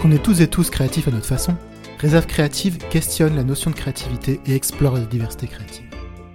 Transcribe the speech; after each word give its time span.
Parce 0.00 0.08
qu'on 0.08 0.16
est 0.16 0.22
tous 0.22 0.40
et 0.40 0.48
tous 0.48 0.70
créatifs 0.70 1.08
à 1.08 1.10
notre 1.10 1.26
façon, 1.26 1.54
Réserve 1.98 2.24
Créative 2.24 2.78
questionne 2.88 3.36
la 3.36 3.44
notion 3.44 3.70
de 3.70 3.76
créativité 3.76 4.40
et 4.46 4.54
explore 4.54 4.94
la 4.94 5.00
diversité 5.00 5.46
créative. 5.46 5.84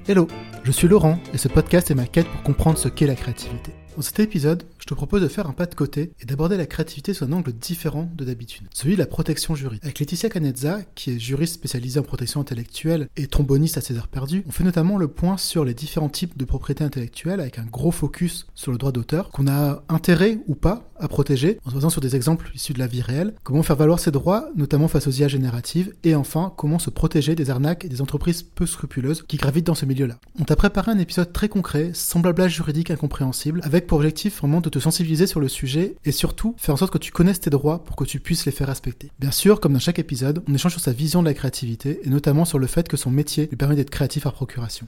Hello, 0.07 0.27
je 0.63 0.71
suis 0.71 0.87
Laurent 0.87 1.17
et 1.33 1.39
ce 1.39 1.47
podcast 1.47 1.89
est 1.89 1.95
ma 1.95 2.05
quête 2.05 2.27
pour 2.27 2.43
comprendre 2.43 2.77
ce 2.77 2.89
qu'est 2.89 3.07
la 3.07 3.15
créativité. 3.15 3.71
Dans 3.95 4.01
cet 4.01 4.19
épisode, 4.19 4.63
je 4.77 4.85
te 4.87 4.93
propose 4.93 5.21
de 5.21 5.29
faire 5.29 5.47
un 5.47 5.53
pas 5.53 5.67
de 5.67 5.73
côté 5.73 6.11
et 6.19 6.25
d'aborder 6.25 6.57
la 6.57 6.65
créativité 6.65 7.13
sous 7.13 7.23
un 7.23 7.31
angle 7.31 7.53
différent 7.53 8.09
de 8.13 8.25
d'habitude, 8.25 8.67
celui 8.73 8.95
de 8.95 8.99
la 8.99 9.05
protection 9.05 9.55
juridique. 9.55 9.85
Avec 9.85 9.99
Laetitia 9.99 10.29
Canezza, 10.29 10.79
qui 10.95 11.11
est 11.11 11.19
juriste 11.19 11.53
spécialisée 11.53 12.01
en 12.01 12.03
protection 12.03 12.41
intellectuelle 12.41 13.07
et 13.15 13.27
tromboniste 13.27 13.77
à 13.77 13.81
ses 13.81 13.95
heures 13.95 14.09
perdues, 14.09 14.43
on 14.49 14.51
fait 14.51 14.65
notamment 14.65 14.97
le 14.97 15.07
point 15.07 15.37
sur 15.37 15.63
les 15.63 15.73
différents 15.73 16.09
types 16.09 16.37
de 16.37 16.43
propriété 16.43 16.83
intellectuelle 16.83 17.39
avec 17.39 17.57
un 17.57 17.63
gros 17.63 17.91
focus 17.91 18.47
sur 18.53 18.73
le 18.73 18.77
droit 18.77 18.91
d'auteur, 18.91 19.29
qu'on 19.29 19.47
a 19.47 19.81
intérêt 19.87 20.39
ou 20.47 20.55
pas 20.55 20.89
à 20.99 21.07
protéger, 21.07 21.59
en 21.65 21.69
se 21.69 21.75
basant 21.75 21.89
sur 21.89 22.01
des 22.01 22.15
exemples 22.15 22.51
issus 22.53 22.73
de 22.73 22.79
la 22.79 22.87
vie 22.87 23.01
réelle, 23.01 23.33
comment 23.43 23.63
faire 23.63 23.75
valoir 23.75 23.99
ses 23.99 24.11
droits, 24.11 24.49
notamment 24.55 24.87
face 24.87 25.07
aux 25.07 25.11
IA 25.11 25.27
génératives, 25.27 25.93
et 26.03 26.15
enfin, 26.15 26.53
comment 26.55 26.79
se 26.79 26.89
protéger 26.89 27.35
des 27.35 27.49
arnaques 27.49 27.85
et 27.85 27.89
des 27.89 28.01
entreprises 28.01 28.43
peu 28.43 28.65
scrupuleuses 28.65 29.23
qui 29.27 29.37
gravitent 29.37 29.67
dans 29.67 29.75
ce 29.75 29.85
milieu-là. 29.85 30.17
On 30.39 30.43
t'a 30.43 30.55
préparé 30.55 30.91
un 30.91 30.99
épisode 30.99 31.33
très 31.33 31.49
concret, 31.49 31.91
sans 31.93 32.19
blabla 32.19 32.47
juridique 32.47 32.91
incompréhensible, 32.91 33.61
avec 33.63 33.84
pour 33.85 33.97
objectif 33.97 34.39
vraiment 34.39 34.61
de 34.61 34.69
te 34.69 34.79
sensibiliser 34.79 35.27
sur 35.27 35.39
le 35.39 35.47
sujet 35.47 35.95
et 36.05 36.11
surtout 36.11 36.55
faire 36.57 36.73
en 36.73 36.77
sorte 36.77 36.93
que 36.93 36.97
tu 36.97 37.11
connaisses 37.11 37.39
tes 37.39 37.49
droits 37.49 37.83
pour 37.83 37.95
que 37.95 38.03
tu 38.03 38.19
puisses 38.19 38.45
les 38.45 38.51
faire 38.51 38.67
respecter. 38.67 39.11
Bien 39.19 39.31
sûr, 39.31 39.59
comme 39.59 39.73
dans 39.73 39.79
chaque 39.79 39.99
épisode, 39.99 40.43
on 40.47 40.53
échange 40.53 40.73
sur 40.73 40.81
sa 40.81 40.91
vision 40.91 41.21
de 41.21 41.27
la 41.27 41.33
créativité 41.33 41.99
et 42.03 42.09
notamment 42.09 42.45
sur 42.45 42.59
le 42.59 42.67
fait 42.67 42.87
que 42.87 42.97
son 42.97 43.11
métier 43.11 43.47
lui 43.47 43.57
permet 43.57 43.75
d'être 43.75 43.89
créatif 43.89 44.25
à 44.25 44.31
procuration. 44.31 44.87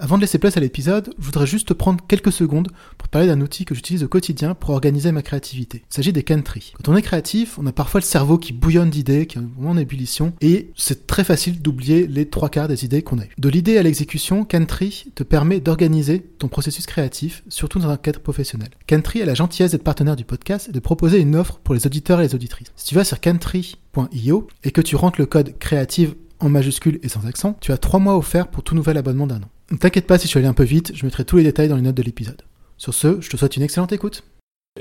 Avant 0.00 0.16
de 0.16 0.22
laisser 0.22 0.38
place 0.38 0.56
à 0.56 0.60
l'épisode, 0.60 1.14
je 1.18 1.24
voudrais 1.24 1.46
juste 1.46 1.72
prendre 1.72 2.04
quelques 2.08 2.32
secondes 2.32 2.66
pour 2.98 3.06
parler 3.06 3.28
d'un 3.28 3.40
outil 3.40 3.64
que 3.64 3.76
j'utilise 3.76 4.02
au 4.02 4.08
quotidien 4.08 4.54
pour 4.54 4.70
organiser 4.70 5.12
ma 5.12 5.22
créativité. 5.22 5.84
Il 5.88 5.94
s'agit 5.94 6.12
des 6.12 6.24
Cantry. 6.24 6.72
Quand 6.76 6.90
on 6.92 6.96
est 6.96 7.02
créatif, 7.02 7.60
on 7.60 7.66
a 7.66 7.72
parfois 7.72 8.00
le 8.00 8.04
cerveau 8.04 8.36
qui 8.36 8.52
bouillonne 8.52 8.90
d'idées, 8.90 9.26
qui 9.26 9.38
est 9.38 9.42
en 9.64 9.76
ébullition, 9.76 10.32
et 10.40 10.72
c'est 10.76 11.06
très 11.06 11.22
facile 11.22 11.62
d'oublier 11.62 12.08
les 12.08 12.28
trois 12.28 12.48
quarts 12.48 12.66
des 12.66 12.84
idées 12.84 13.02
qu'on 13.02 13.20
a 13.20 13.24
eues. 13.24 13.34
De 13.38 13.48
l'idée 13.48 13.78
à 13.78 13.84
l'exécution, 13.84 14.44
Cantry 14.44 15.12
te 15.14 15.22
permet 15.22 15.60
d'organiser 15.60 16.22
ton 16.38 16.48
processus 16.48 16.86
créatif, 16.86 17.44
surtout 17.48 17.78
dans 17.78 17.88
un 17.88 17.96
cadre 17.96 18.18
professionnel. 18.18 18.70
Cantry 18.88 19.22
a 19.22 19.26
la 19.26 19.34
gentillesse 19.34 19.70
d'être 19.70 19.84
partenaire 19.84 20.16
du 20.16 20.24
podcast 20.24 20.70
et 20.70 20.72
de 20.72 20.80
proposer 20.80 21.20
une 21.20 21.36
offre 21.36 21.60
pour 21.62 21.72
les 21.72 21.86
auditeurs 21.86 22.18
et 22.20 22.24
les 22.24 22.34
auditrices. 22.34 22.72
Si 22.74 22.86
tu 22.86 22.96
vas 22.96 23.04
sur 23.04 23.20
cantry.io 23.20 24.48
et 24.64 24.72
que 24.72 24.80
tu 24.80 24.96
rentres 24.96 25.20
le 25.20 25.26
code 25.26 25.56
créative 25.60 26.16
en 26.40 26.48
majuscule 26.48 26.98
et 27.04 27.08
sans 27.08 27.26
accent, 27.26 27.56
tu 27.60 27.70
as 27.70 27.78
trois 27.78 28.00
mois 28.00 28.16
offerts 28.16 28.48
pour 28.48 28.64
tout 28.64 28.74
nouvel 28.74 28.98
abonnement 28.98 29.28
d'un 29.28 29.36
an. 29.36 29.50
Ne 29.70 29.78
t'inquiète 29.78 30.06
pas 30.06 30.18
si 30.18 30.24
je 30.24 30.28
suis 30.28 30.38
allé 30.38 30.46
un 30.46 30.52
peu 30.52 30.64
vite, 30.64 30.92
je 30.94 31.06
mettrai 31.06 31.24
tous 31.24 31.38
les 31.38 31.42
détails 31.42 31.68
dans 31.68 31.76
les 31.76 31.82
notes 31.82 31.96
de 31.96 32.02
l'épisode. 32.02 32.42
Sur 32.76 32.92
ce, 32.92 33.20
je 33.22 33.30
te 33.30 33.36
souhaite 33.36 33.56
une 33.56 33.62
excellente 33.62 33.92
écoute. 33.92 34.22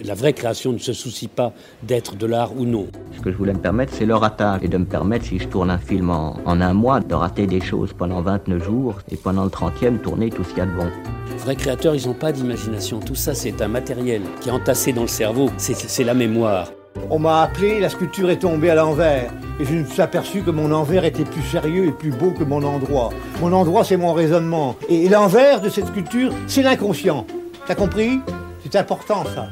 La 0.03 0.13
vraie 0.13 0.33
création 0.33 0.73
ne 0.73 0.77
se 0.77 0.91
soucie 0.91 1.27
pas 1.27 1.53
d'être 1.83 2.15
de 2.15 2.25
l'art 2.25 2.57
ou 2.57 2.65
non. 2.65 2.87
Ce 3.15 3.21
que 3.21 3.31
je 3.31 3.37
voulais 3.37 3.53
me 3.53 3.59
permettre, 3.59 3.93
c'est 3.93 4.05
le 4.07 4.15
ratage. 4.15 4.61
Et 4.63 4.67
de 4.67 4.77
me 4.77 4.85
permettre, 4.85 5.25
si 5.25 5.39
je 5.39 5.47
tourne 5.47 5.69
un 5.69 5.77
film 5.77 6.09
en, 6.09 6.35
un 6.45 6.73
mois, 6.73 6.99
de 6.99 7.13
rater 7.13 7.47
des 7.47 7.61
choses 7.61 7.93
pendant 7.93 8.21
29 8.21 8.63
jours 8.63 8.97
et 9.09 9.15
pendant 9.15 9.43
le 9.43 9.51
30e, 9.51 10.01
tourner 10.01 10.31
tout 10.31 10.43
ce 10.43 10.49
qu'il 10.49 10.57
y 10.57 10.61
a 10.61 10.65
de 10.65 10.75
bon. 10.75 10.89
Les 11.29 11.37
vrais 11.37 11.55
créateurs, 11.55 11.95
ils 11.95 12.07
n'ont 12.07 12.15
pas 12.15 12.31
d'imagination. 12.31 12.99
Tout 12.99 13.15
ça, 13.15 13.35
c'est 13.35 13.61
un 13.61 13.67
matériel 13.67 14.23
qui 14.41 14.49
est 14.49 14.51
entassé 14.51 14.91
dans 14.91 15.03
le 15.03 15.07
cerveau. 15.07 15.49
C'est 15.57 16.03
la 16.03 16.15
mémoire. 16.15 16.71
On 17.09 17.19
m'a 17.19 17.43
appelé, 17.43 17.79
la 17.79 17.89
sculpture 17.89 18.29
est 18.29 18.39
tombée 18.39 18.69
à 18.69 18.75
l'envers. 18.75 19.31
Et 19.59 19.65
je 19.65 19.73
me 19.73 19.85
suis 19.85 20.01
aperçu 20.01 20.41
que 20.41 20.51
mon 20.51 20.71
envers 20.71 21.05
était 21.05 21.25
plus 21.25 21.43
sérieux 21.43 21.87
et 21.87 21.91
plus 21.91 22.11
beau 22.11 22.31
que 22.31 22.43
mon 22.43 22.63
endroit. 22.63 23.09
Mon 23.41 23.53
endroit, 23.53 23.83
c'est 23.83 23.97
mon 23.97 24.13
raisonnement. 24.13 24.75
Et 24.89 25.09
l'envers 25.09 25.61
de 25.61 25.69
cette 25.69 25.87
sculpture, 25.87 26.31
c'est 26.47 26.63
l'inconscient. 26.63 27.25
T'as 27.67 27.75
compris? 27.75 28.19
C'est 28.63 28.75
important, 28.75 29.23
ça. 29.35 29.49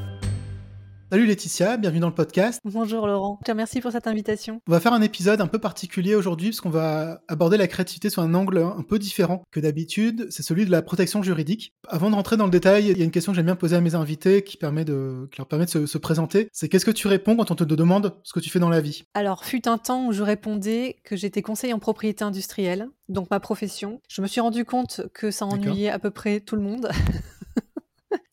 Salut 1.11 1.25
Laetitia, 1.25 1.75
bienvenue 1.75 1.99
dans 1.99 2.07
le 2.07 2.15
podcast. 2.15 2.61
Bonjour 2.63 3.05
Laurent, 3.05 3.37
je 3.41 3.45
te 3.45 3.51
remercie 3.51 3.81
pour 3.81 3.91
cette 3.91 4.07
invitation. 4.07 4.61
On 4.65 4.71
va 4.71 4.79
faire 4.79 4.93
un 4.93 5.01
épisode 5.01 5.41
un 5.41 5.47
peu 5.47 5.59
particulier 5.59 6.15
aujourd'hui 6.15 6.51
parce 6.51 6.61
qu'on 6.61 6.69
va 6.69 7.21
aborder 7.27 7.57
la 7.57 7.67
créativité 7.67 8.09
sous 8.09 8.21
un 8.21 8.33
angle 8.33 8.59
un 8.59 8.81
peu 8.81 8.97
différent 8.97 9.43
que 9.51 9.59
d'habitude, 9.59 10.27
c'est 10.29 10.41
celui 10.41 10.63
de 10.63 10.71
la 10.71 10.81
protection 10.81 11.21
juridique. 11.21 11.73
Avant 11.89 12.11
de 12.11 12.15
rentrer 12.15 12.37
dans 12.37 12.45
le 12.45 12.49
détail, 12.49 12.87
il 12.87 12.97
y 12.97 13.01
a 13.01 13.03
une 13.03 13.11
question 13.11 13.33
que 13.33 13.35
j'aime 13.35 13.47
bien 13.47 13.57
poser 13.57 13.75
à 13.75 13.81
mes 13.81 13.93
invités 13.93 14.41
qui, 14.41 14.55
permet 14.55 14.85
de, 14.85 15.27
leur 15.37 15.47
permet 15.47 15.65
de 15.65 15.85
se, 15.85 15.97
présenter. 15.97 16.47
C'est 16.53 16.69
qu'est-ce 16.69 16.85
que 16.85 16.91
tu 16.91 17.09
réponds 17.09 17.35
quand 17.35 17.51
on 17.51 17.55
te 17.55 17.65
demande 17.65 18.15
ce 18.23 18.31
que 18.31 18.39
tu 18.39 18.49
fais 18.49 18.59
dans 18.59 18.69
la 18.69 18.79
vie? 18.79 19.03
Alors, 19.13 19.43
fut 19.43 19.67
un 19.67 19.77
temps 19.77 20.07
où 20.07 20.13
je 20.13 20.23
répondais 20.23 20.95
que 21.03 21.17
j'étais 21.17 21.41
conseiller 21.41 21.73
en 21.73 21.79
propriété 21.79 22.23
industrielle, 22.23 22.87
donc 23.09 23.29
ma 23.29 23.41
profession. 23.41 23.99
Je 24.07 24.21
me 24.21 24.27
suis 24.27 24.39
rendu 24.39 24.63
compte 24.63 25.01
que 25.13 25.29
ça 25.29 25.45
ennuyait 25.45 25.89
à 25.89 25.99
peu 25.99 26.09
près 26.09 26.39
tout 26.39 26.55
le 26.55 26.61
monde. 26.61 26.89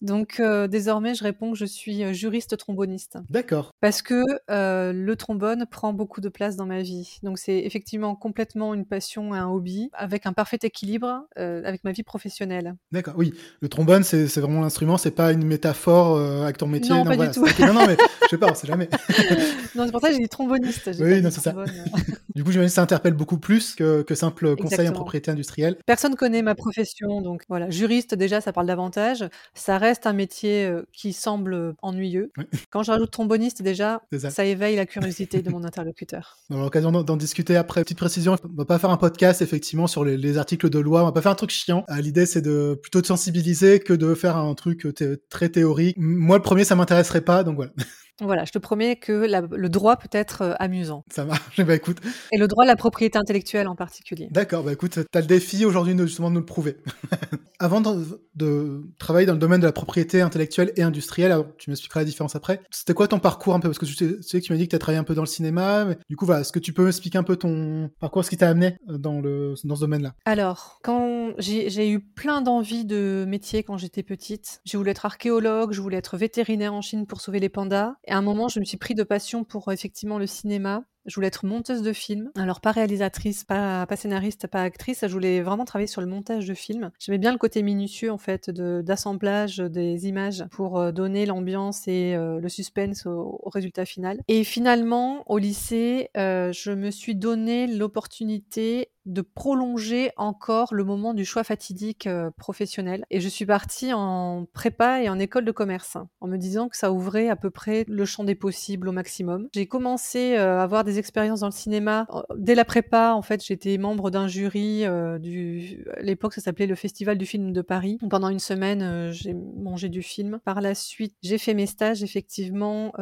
Donc 0.01 0.41
désormais, 0.71 1.15
je 1.15 1.25
réponds 1.25 1.53
que 1.53 1.59
je 1.59 1.65
suis 1.65 2.15
juriste 2.15 2.57
tromboniste. 2.57 3.19
D'accord. 3.31 3.73
Parce 3.81 4.03
que 4.03 4.23
le 4.49 5.15
trombone 5.17 5.67
prend 5.71 5.93
beaucoup 5.93 6.21
de 6.21 6.29
place 6.29 6.57
dans 6.57 6.67
ma 6.67 6.83
vie. 6.83 7.19
Donc 7.23 7.39
c'est 7.39 7.59
effectivement 7.59 8.15
complètement 8.15 8.75
une 8.75 8.87
passion 8.87 9.35
et 9.35 9.39
un 9.39 9.49
hobby, 9.49 9.91
avec 9.93 10.27
un 10.27 10.33
parfait 10.33 10.59
équilibre 10.63 11.27
avec 11.37 11.85
ma 11.85 11.93
vie 11.93 12.03
professionnelle. 12.03 12.77
D'accord. 12.93 13.15
Oui, 13.17 13.35
le 13.61 13.69
trombone, 13.69 14.05
c'est 14.05 14.27
vraiment 14.39 14.61
l'instrument, 14.61 14.97
c'est 14.99 15.11
pas 15.11 15.33
une 15.33 15.45
métaphore 15.45 16.19
avec 16.19 16.59
ton 16.59 16.67
métier. 16.67 16.91
Non, 16.91 17.05
pas 17.05 17.17
du 17.17 17.31
tout. 17.31 17.47
Non, 17.61 17.75
non, 17.75 17.87
mais 17.87 17.97
je 18.23 18.29
sais 18.29 18.39
pas, 18.39 18.51
on 18.51 18.55
sait 18.55 18.67
jamais. 18.67 18.89
non, 19.75 19.85
c'est 19.87 19.93
pour 19.93 20.01
ça 20.01 20.09
que 20.09 20.15
j'ai 20.15 20.21
dit 20.21 20.29
tromboniste. 20.29 20.91
Oui, 21.01 21.23
non, 21.23 21.31
c'est 21.31 21.41
ça. 21.41 21.55
du 22.35 22.45
coup, 22.45 22.53
j'imagine 22.53 22.69
que 22.69 22.75
ça 22.75 22.83
interpelle 22.83 23.15
beaucoup 23.15 23.39
plus 23.39 23.75
que, 23.75 24.03
que 24.03 24.15
simple 24.15 24.57
conseil 24.57 24.89
en 24.89 24.93
propriété 24.93 25.31
industrielle. 25.31 25.77
Personne 25.87 26.15
connaît 26.15 26.43
ma 26.43 26.55
profession, 26.55 27.21
donc 27.21 27.45
voilà. 27.49 27.71
Juriste, 27.71 28.15
déjà, 28.15 28.41
ça 28.41 28.53
parle 28.53 28.67
davantage. 28.67 29.25
Ça 29.55 29.79
reste 29.79 29.88
un 30.07 30.13
métier 30.13 30.71
qui 30.93 31.13
semble 31.13 31.75
ennuyeux. 31.83 32.33
Quand 32.71 32.83
je 32.83 32.91
rajoute 32.91 33.11
tromboniste, 33.11 33.63
déjà, 33.63 34.03
ça. 34.31 34.45
éveille 34.45 34.77
la 34.77 34.87
curiosité 34.87 35.43
de 35.43 35.51
mon 35.51 35.65
interlocuteur. 35.65 36.39
On 36.51 36.57
aura 36.57 36.65
l'occasion 36.65 36.93
d'en 36.93 37.17
discuter 37.17 37.57
après. 37.57 37.83
Petite 37.83 37.99
précision, 37.99 38.37
on 38.45 38.57
va 38.57 38.65
pas 38.65 38.79
faire 38.79 38.91
un 38.91 38.97
podcast 38.97 39.43
effectivement 39.43 39.87
sur 39.87 40.05
les, 40.05 40.39
articles 40.39 40.71
de 40.71 40.79
loi. 40.79 41.03
On 41.03 41.07
va 41.07 41.13
pas 41.13 41.23
faire 41.23 41.33
un 41.33 41.37
truc 41.37 41.51
chiant. 41.51 41.85
Euh, 41.91 42.01
l'idée 42.01 42.27
c'est 42.27 42.43
de 42.43 42.79
plutôt 42.81 43.01
de 43.01 43.07
sensibiliser 43.07 43.81
que 43.81 43.93
de 43.93 44.15
faire 44.15 44.37
un 44.37 44.55
truc 44.55 44.87
très 45.29 45.49
théorique. 45.49 45.97
Moi, 45.99 46.37
le 46.37 46.43
premier, 46.43 46.65
ça 46.65 46.75
m'intéresserait 46.75 47.23
pas, 47.23 47.45
donc 47.45 47.57
voilà. 47.57 47.73
Voilà, 48.21 48.45
je 48.45 48.53
te 48.53 48.59
promets 48.59 48.97
que 48.97 49.13
le 49.13 49.69
droit 49.69 49.97
peut 49.97 50.09
être 50.13 50.43
euh, 50.43 50.55
amusant. 50.59 51.05
Ça 51.11 51.25
marche, 51.25 51.61
bah 51.65 51.75
écoute. 51.75 51.99
Et 52.33 52.39
le 52.39 52.49
droit 52.49 52.65
de 52.65 52.69
la 52.69 52.77
propriété 52.77 53.19
intellectuelle 53.19 53.69
en 53.69 53.77
particulier. 53.77 54.29
D'accord, 54.31 54.65
bah 54.65 54.73
écoute, 54.73 54.99
tu 55.11 55.19
as 55.19 55.21
le 55.21 55.27
défi 55.27 55.65
aujourd'hui 55.65 55.95
de 55.95 56.05
justement 56.07 56.29
de 56.29 56.35
nous 56.35 56.41
le 56.41 56.47
prouver. 56.47 56.77
Avant 57.61 57.81
de, 57.81 58.83
travailler 58.99 59.27
dans 59.27 59.33
le 59.33 59.39
domaine 59.39 59.61
de 59.61 59.67
la 59.67 59.73
propriété 59.73 60.21
intellectuelle 60.21 60.73
et 60.77 60.83
industrielle, 60.83 61.33
alors 61.33 61.47
tu 61.59 61.71
m'expliqueras 61.71 62.01
la 62.01 62.05
différence 62.05 62.37
après, 62.37 62.61
c'était 62.71 62.95
quoi 62.95 63.09
ton 63.09 63.19
parcours 63.19 63.55
un 63.55 63.61
peu? 63.61 63.69
Parce 63.69 63.79
que 63.79 63.85
tu 63.85 63.95
sais, 64.23 64.41
que 64.41 64.45
tu 64.47 64.53
m'as 64.53 64.59
dit 64.59 64.67
que 64.67 64.71
tu 64.71 64.77
as 64.77 64.79
travaillé 64.79 65.01
un 65.01 65.05
peu 65.05 65.15
dans 65.15 65.23
le 65.23 65.27
cinéma, 65.27 65.85
mais 65.85 65.99
du 66.09 66.17
coup, 66.17 66.25
voilà, 66.25 66.43
est-ce 66.43 66.53
que 66.53 66.61
tu 66.61 66.73
peux 66.73 66.85
m'expliquer 66.85 67.19
un 67.19 67.25
peu 67.25 67.37
ton 67.37 67.91
parcours, 68.01 68.25
ce 68.25 68.31
qui 68.31 68.37
t'a 68.37 68.49
amené 68.49 68.77
euh, 68.89 68.99
dans, 68.99 69.21
le, 69.21 69.55
dans 69.65 69.75
ce 69.75 69.81
domaine-là? 69.81 70.15
Alors, 70.25 70.79
quand 70.83 71.33
j'ai 71.39 71.91
eu 71.91 72.01
plein 72.01 72.43
d'envies 72.43 72.85
de 72.85 73.25
métier 73.27 73.63
quand 73.63 73.77
j'étais 73.77 74.03
petite, 74.03 74.61
je 74.65 74.77
voulais 74.77 74.93
être 74.93 75.07
archéologue, 75.07 75.73
je 75.73 75.81
voulais 75.81 75.97
être 75.97 76.17
vétérinaire 76.17 76.75
en 76.75 76.81
Chine 76.81 77.07
pour 77.07 77.21
sauver 77.21 77.41
les 77.41 77.49
pandas. 77.49 77.95
Et 78.09 78.11
à 78.11 78.17
un 78.17 78.23
moment, 78.23 78.49
je 78.49 78.59
me 78.59 78.65
suis 78.65 78.79
pris 78.79 78.95
de 78.95 79.03
passion 79.03 79.45
pour 79.45 79.71
effectivement 79.71 80.19
le 80.19 80.27
cinéma. 80.27 80.83
Je 81.05 81.15
voulais 81.15 81.27
être 81.27 81.45
monteuse 81.45 81.83
de 81.83 81.93
films. 81.93 82.31
Alors, 82.37 82.63
pas 82.63 82.73
réalisatrice, 82.73 83.45
pas, 83.45 83.87
scénariste, 83.97 84.47
pas 84.47 84.63
actrice. 84.63 85.01
Je 85.03 85.13
voulais 85.13 85.43
vraiment 85.43 85.67
travailler 85.67 85.87
sur 85.87 86.01
le 86.01 86.07
montage 86.07 86.47
de 86.47 86.55
films. 86.55 86.91
J'aimais 86.99 87.19
bien 87.19 87.33
le 87.33 87.39
côté 87.39 87.63
minutieux, 87.63 88.11
en 88.11 88.17
fait, 88.17 88.51
d'assemblage 88.51 89.59
des 89.59 90.09
images 90.09 90.45
pour 90.51 90.79
euh, 90.79 90.91
donner 90.91 91.27
l'ambiance 91.27 91.87
et 91.87 92.15
euh, 92.15 92.41
le 92.41 92.49
suspense 92.49 93.05
au, 93.05 93.41
résultat 93.53 93.85
final. 93.85 94.21
Et 94.27 94.43
finalement, 94.43 95.23
au 95.31 95.37
lycée, 95.37 96.09
euh, 96.17 96.51
je 96.53 96.71
me 96.71 96.91
suis 96.91 97.15
donné 97.15 97.67
l'opportunité 97.67 98.91
de 99.09 99.23
prolonger 99.23 100.13
encore 100.17 100.75
le 100.75 100.85
moment 100.85 101.15
du 101.15 101.25
choix 101.25 101.43
fatidique 101.43 102.09
professionnel. 102.37 103.05
Et 103.11 103.21
je 103.21 103.29
suis 103.29 103.47
partie 103.47 103.93
en 103.93 104.47
prépa 104.53 105.03
et 105.03 105.09
en 105.09 105.19
école 105.19 105.45
de 105.45 105.53
commerce, 105.53 105.97
en 106.21 106.29
me 106.29 106.37
disant 106.37 106.69
que 106.69 106.77
ça 106.77 106.93
ouvrait 106.93 107.29
à 107.29 107.37
peu 107.37 107.51
près 107.51 107.85
le 107.89 108.05
champ 108.05 108.25
des 108.25 108.35
possibles 108.35 108.89
au 108.89 108.93
maximum. 108.93 109.49
J'ai 109.55 109.67
commencé 109.67 110.37
à 110.37 110.63
avoir 110.63 110.85
des 110.85 110.99
expériences 110.99 111.41
dans 111.41 111.47
le 111.47 111.53
cinéma. 111.53 112.07
Dès 112.37 112.55
la 112.55 112.65
prépa, 112.65 113.13
en 113.13 113.23
fait, 113.23 113.45
j'étais 113.45 113.79
membre 113.79 114.11
d'un 114.11 114.29
jury 114.29 114.85
du. 115.21 115.85
À 115.97 116.03
l'époque, 116.03 116.35
ça 116.35 116.41
s'appelait 116.41 116.67
le 116.67 116.75
Festival 116.75 117.19
du 117.19 117.27
film 117.27 117.53
de 117.53 117.63
Paris. 117.63 117.99
Pendant 118.11 118.29
une 118.29 118.39
semaine, 118.39 119.11
j'ai 119.13 119.35
mangé 119.35 119.89
du 119.89 120.03
film. 120.03 120.41
Par 120.45 120.61
la 120.61 120.75
suite, 120.75 121.15
j'ai 121.23 121.39
fait 121.39 121.55
mes 121.55 121.67
stages 121.67 122.03
effectivement 122.03 122.93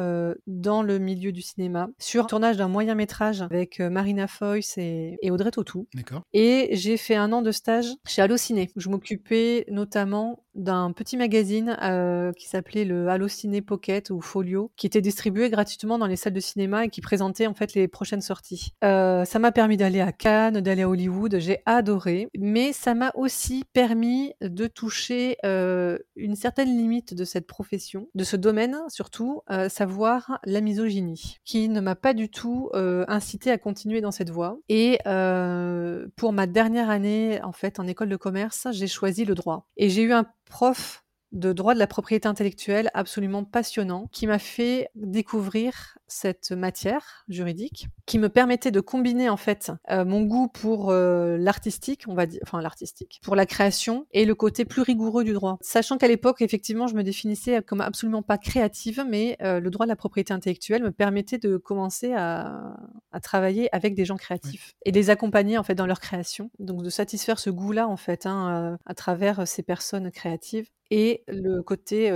dans 0.47 0.81
le 0.81 0.99
milieu 0.99 1.31
du 1.31 1.41
cinéma 1.41 1.89
sur 1.99 2.23
le 2.23 2.27
tournage 2.27 2.57
d'un 2.57 2.67
moyen 2.67 2.95
métrage 2.95 3.41
avec 3.41 3.79
Marina 3.79 4.27
Foïs 4.27 4.77
et, 4.77 5.17
Audrey 5.29 5.51
Tautou. 5.51 5.87
Et 6.33 6.69
j'ai 6.71 6.97
fait 6.97 7.15
un 7.15 7.31
an 7.31 7.41
de 7.41 7.51
stage 7.51 7.87
chez 8.07 8.21
Allociné. 8.21 8.71
Je 8.75 8.89
m'occupais 8.89 9.65
notamment 9.69 10.43
d'un 10.57 10.91
petit 10.91 11.17
magazine 11.17 11.77
euh, 11.81 12.31
qui 12.33 12.47
s'appelait 12.47 12.85
le 12.85 13.07
Allociné 13.09 13.61
Pocket 13.61 14.09
ou 14.09 14.21
Folio, 14.21 14.71
qui 14.75 14.87
était 14.87 15.01
distribué 15.01 15.49
gratuitement 15.49 15.97
dans 15.97 16.07
les 16.07 16.15
salles 16.15 16.33
de 16.33 16.39
cinéma 16.39 16.85
et 16.85 16.89
qui 16.89 17.01
présentait 17.01 17.47
en 17.47 17.53
fait 17.53 17.73
les 17.73 17.87
prochaines 17.87 18.21
sorties. 18.21 18.73
Euh, 18.83 19.25
ça 19.25 19.39
m'a 19.39 19.51
permis 19.51 19.77
d'aller 19.77 20.01
à 20.01 20.11
Cannes, 20.11 20.61
d'aller 20.61 20.83
à 20.83 20.89
Hollywood, 20.89 21.37
j'ai 21.39 21.61
adoré, 21.65 22.27
mais 22.37 22.73
ça 22.73 22.93
m'a 22.93 23.11
aussi 23.15 23.63
permis 23.73 24.33
de 24.41 24.67
toucher 24.67 25.37
euh, 25.45 25.97
une 26.15 26.35
certaine 26.35 26.69
limite 26.69 27.13
de 27.13 27.23
cette 27.23 27.47
profession, 27.47 28.07
de 28.15 28.23
ce 28.23 28.35
domaine 28.35 28.77
surtout, 28.89 29.41
euh, 29.49 29.69
savoir 29.69 30.39
la 30.45 30.61
misogynie, 30.61 31.37
qui 31.45 31.69
ne 31.69 31.79
m'a 31.79 31.95
pas 31.95 32.13
du 32.13 32.29
tout 32.29 32.69
euh, 32.73 33.05
incité 33.07 33.51
à 33.51 33.57
continuer 33.57 34.01
dans 34.01 34.11
cette 34.11 34.29
voie. 34.29 34.59
Et 34.69 34.99
euh, 35.07 36.07
pour 36.15 36.33
ma 36.33 36.47
dernière 36.47 36.89
année 36.89 37.41
en 37.43 37.51
fait 37.51 37.79
en 37.79 37.87
école 37.87 38.09
de 38.09 38.15
commerce, 38.15 38.67
j'ai 38.71 38.87
choisi 38.87 39.25
le 39.25 39.35
droit. 39.35 39.67
Et 39.77 39.89
j'ai 39.89 40.03
eu 40.03 40.13
un 40.13 40.25
prof 40.49 41.03
de 41.31 41.51
droit 41.53 41.73
de 41.73 41.79
la 41.79 41.87
propriété 41.87 42.27
intellectuelle 42.27 42.89
absolument 42.93 43.43
passionnant 43.43 44.07
qui 44.11 44.27
m'a 44.27 44.39
fait 44.39 44.89
découvrir 44.95 45.97
cette 46.07 46.51
matière 46.51 47.25
juridique 47.27 47.87
qui 48.05 48.19
me 48.19 48.29
permettait 48.29 48.71
de 48.71 48.79
combiner 48.79 49.29
en 49.29 49.37
fait 49.37 49.71
euh, 49.89 50.05
mon 50.05 50.21
goût 50.21 50.47
pour 50.47 50.89
euh, 50.89 51.37
l'artistique, 51.37 52.05
on 52.07 52.13
va 52.13 52.25
dire, 52.25 52.39
enfin 52.43 52.61
l'artistique, 52.61 53.19
pour 53.23 53.35
la 53.35 53.45
création 53.45 54.07
et 54.11 54.25
le 54.25 54.33
côté 54.33 54.65
plus 54.65 54.81
rigoureux 54.81 55.23
du 55.23 55.33
droit. 55.33 55.57
Sachant 55.61 55.97
qu'à 55.97 56.07
l'époque, 56.07 56.41
effectivement, 56.41 56.87
je 56.87 56.95
me 56.95 57.03
définissais 57.03 57.61
comme 57.61 57.81
absolument 57.81 58.21
pas 58.21 58.37
créative, 58.37 59.05
mais 59.07 59.37
euh, 59.41 59.59
le 59.59 59.69
droit 59.69 59.85
de 59.85 59.89
la 59.89 59.95
propriété 59.95 60.33
intellectuelle 60.33 60.83
me 60.83 60.91
permettait 60.91 61.37
de 61.37 61.57
commencer 61.57 62.13
à, 62.13 62.77
à 63.11 63.19
travailler 63.19 63.73
avec 63.75 63.93
des 63.93 64.05
gens 64.05 64.17
créatifs 64.17 64.75
et 64.85 64.91
les 64.91 65.09
accompagner 65.09 65.57
en 65.57 65.63
fait 65.63 65.75
dans 65.75 65.85
leur 65.85 65.99
création. 65.99 66.49
Donc 66.59 66.83
de 66.83 66.89
satisfaire 66.89 67.39
ce 67.39 67.49
goût-là 67.49 67.87
en 67.87 67.97
fait 67.97 68.25
hein, 68.25 68.77
à 68.85 68.93
travers 68.93 69.47
ces 69.47 69.63
personnes 69.63 70.11
créatives 70.11 70.69
et 70.89 71.23
le 71.27 71.61
côté 71.61 72.11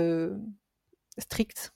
strict, 1.18 1.72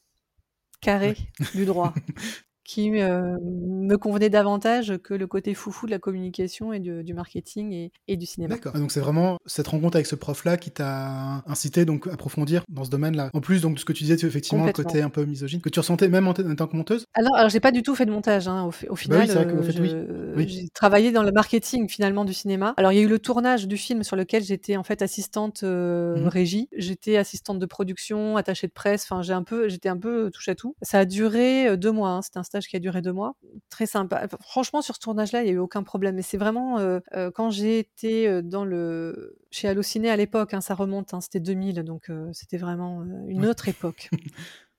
carré 0.86 1.16
du 1.52 1.64
droit, 1.66 1.92
qui 2.66 2.90
euh, 3.00 3.36
me 3.42 3.96
convenait 3.96 4.28
davantage 4.28 4.94
que 5.02 5.14
le 5.14 5.26
côté 5.26 5.54
foufou 5.54 5.86
de 5.86 5.92
la 5.92 5.98
communication 5.98 6.72
et 6.72 6.80
du, 6.80 7.04
du 7.04 7.14
marketing 7.14 7.72
et, 7.72 7.92
et, 8.08 8.16
du 8.16 8.26
cinéma. 8.26 8.54
D'accord. 8.54 8.72
Donc 8.72 8.90
c'est 8.90 9.00
vraiment 9.00 9.38
cette 9.46 9.68
rencontre 9.68 9.96
avec 9.96 10.06
ce 10.06 10.16
prof-là 10.16 10.56
qui 10.56 10.72
t'a 10.72 11.44
incité 11.46 11.84
donc 11.84 12.08
à 12.08 12.14
approfondir 12.14 12.64
dans 12.68 12.84
ce 12.84 12.90
domaine-là. 12.90 13.30
En 13.32 13.40
plus 13.40 13.62
donc 13.62 13.74
de 13.74 13.78
ce 13.78 13.84
que 13.84 13.92
tu 13.92 14.02
disais, 14.02 14.16
effectivement 14.26 14.66
le 14.66 14.72
côté 14.72 15.00
un 15.00 15.10
peu 15.10 15.24
misogyne 15.24 15.60
que 15.60 15.68
tu 15.68 15.78
ressentais 15.78 16.08
même 16.08 16.26
en, 16.26 16.30
en 16.30 16.54
tant 16.56 16.66
que 16.66 16.76
monteuse? 16.76 17.06
Alors, 17.14 17.36
alors 17.36 17.48
j'ai 17.50 17.60
pas 17.60 17.70
du 17.70 17.82
tout 17.82 17.94
fait 17.94 18.04
de 18.04 18.10
montage. 18.10 18.48
Hein, 18.48 18.64
au, 18.64 18.92
au, 18.92 18.96
final, 18.96 19.28
bah 19.28 19.44
oui, 19.46 19.64
fait, 19.64 19.80
euh, 19.80 20.34
oui. 20.36 20.44
oui. 20.44 20.48
j'ai 20.48 20.68
travaillé 20.70 21.12
dans 21.12 21.22
le 21.22 21.30
marketing 21.30 21.88
finalement 21.88 22.24
du 22.24 22.34
cinéma. 22.34 22.74
Alors 22.76 22.90
il 22.90 22.96
y 22.96 22.98
a 22.98 23.02
eu 23.02 23.08
le 23.08 23.20
tournage 23.20 23.68
du 23.68 23.76
film 23.76 24.02
sur 24.02 24.16
lequel 24.16 24.42
j'étais 24.42 24.76
en 24.76 24.82
fait 24.82 25.02
assistante 25.02 25.62
euh, 25.62 26.16
mmh. 26.16 26.28
régie. 26.28 26.68
J'étais 26.76 27.16
assistante 27.16 27.60
de 27.60 27.66
production, 27.66 28.36
attachée 28.36 28.66
de 28.66 28.72
presse. 28.72 29.04
Enfin 29.04 29.22
j'ai 29.22 29.32
un 29.32 29.44
peu, 29.44 29.68
j'étais 29.68 29.88
un 29.88 29.96
peu 29.96 30.30
touche 30.32 30.48
à 30.48 30.56
tout. 30.56 30.74
Ça 30.82 31.00
a 31.00 31.04
duré 31.04 31.76
deux 31.76 31.92
mois. 31.92 32.10
Hein. 32.10 32.22
C'était 32.22 32.38
un 32.38 32.42
stage 32.56 32.68
qui 32.68 32.76
a 32.76 32.78
duré 32.78 33.02
deux 33.02 33.12
mois. 33.12 33.34
Très 33.68 33.86
sympa. 33.86 34.26
Franchement, 34.40 34.82
sur 34.82 34.94
ce 34.94 35.00
tournage-là, 35.00 35.42
il 35.42 35.44
n'y 35.44 35.50
a 35.50 35.54
eu 35.54 35.58
aucun 35.58 35.82
problème. 35.82 36.14
Mais 36.14 36.22
c'est 36.22 36.38
vraiment 36.38 36.78
euh, 36.78 37.00
euh, 37.14 37.30
quand 37.30 37.50
j'ai 37.50 37.78
été 37.78 38.28
euh, 38.28 38.42
dans 38.42 38.64
le 38.64 39.38
chez 39.50 39.68
Allociné 39.68 40.10
à 40.10 40.16
l'époque, 40.16 40.54
hein, 40.54 40.60
ça 40.60 40.74
remonte, 40.74 41.14
hein, 41.14 41.20
c'était 41.20 41.40
2000, 41.40 41.82
donc 41.82 42.10
c'était 42.32 42.58
vraiment 42.58 43.04
une 43.28 43.46
autre 43.46 43.68
époque. 43.68 44.10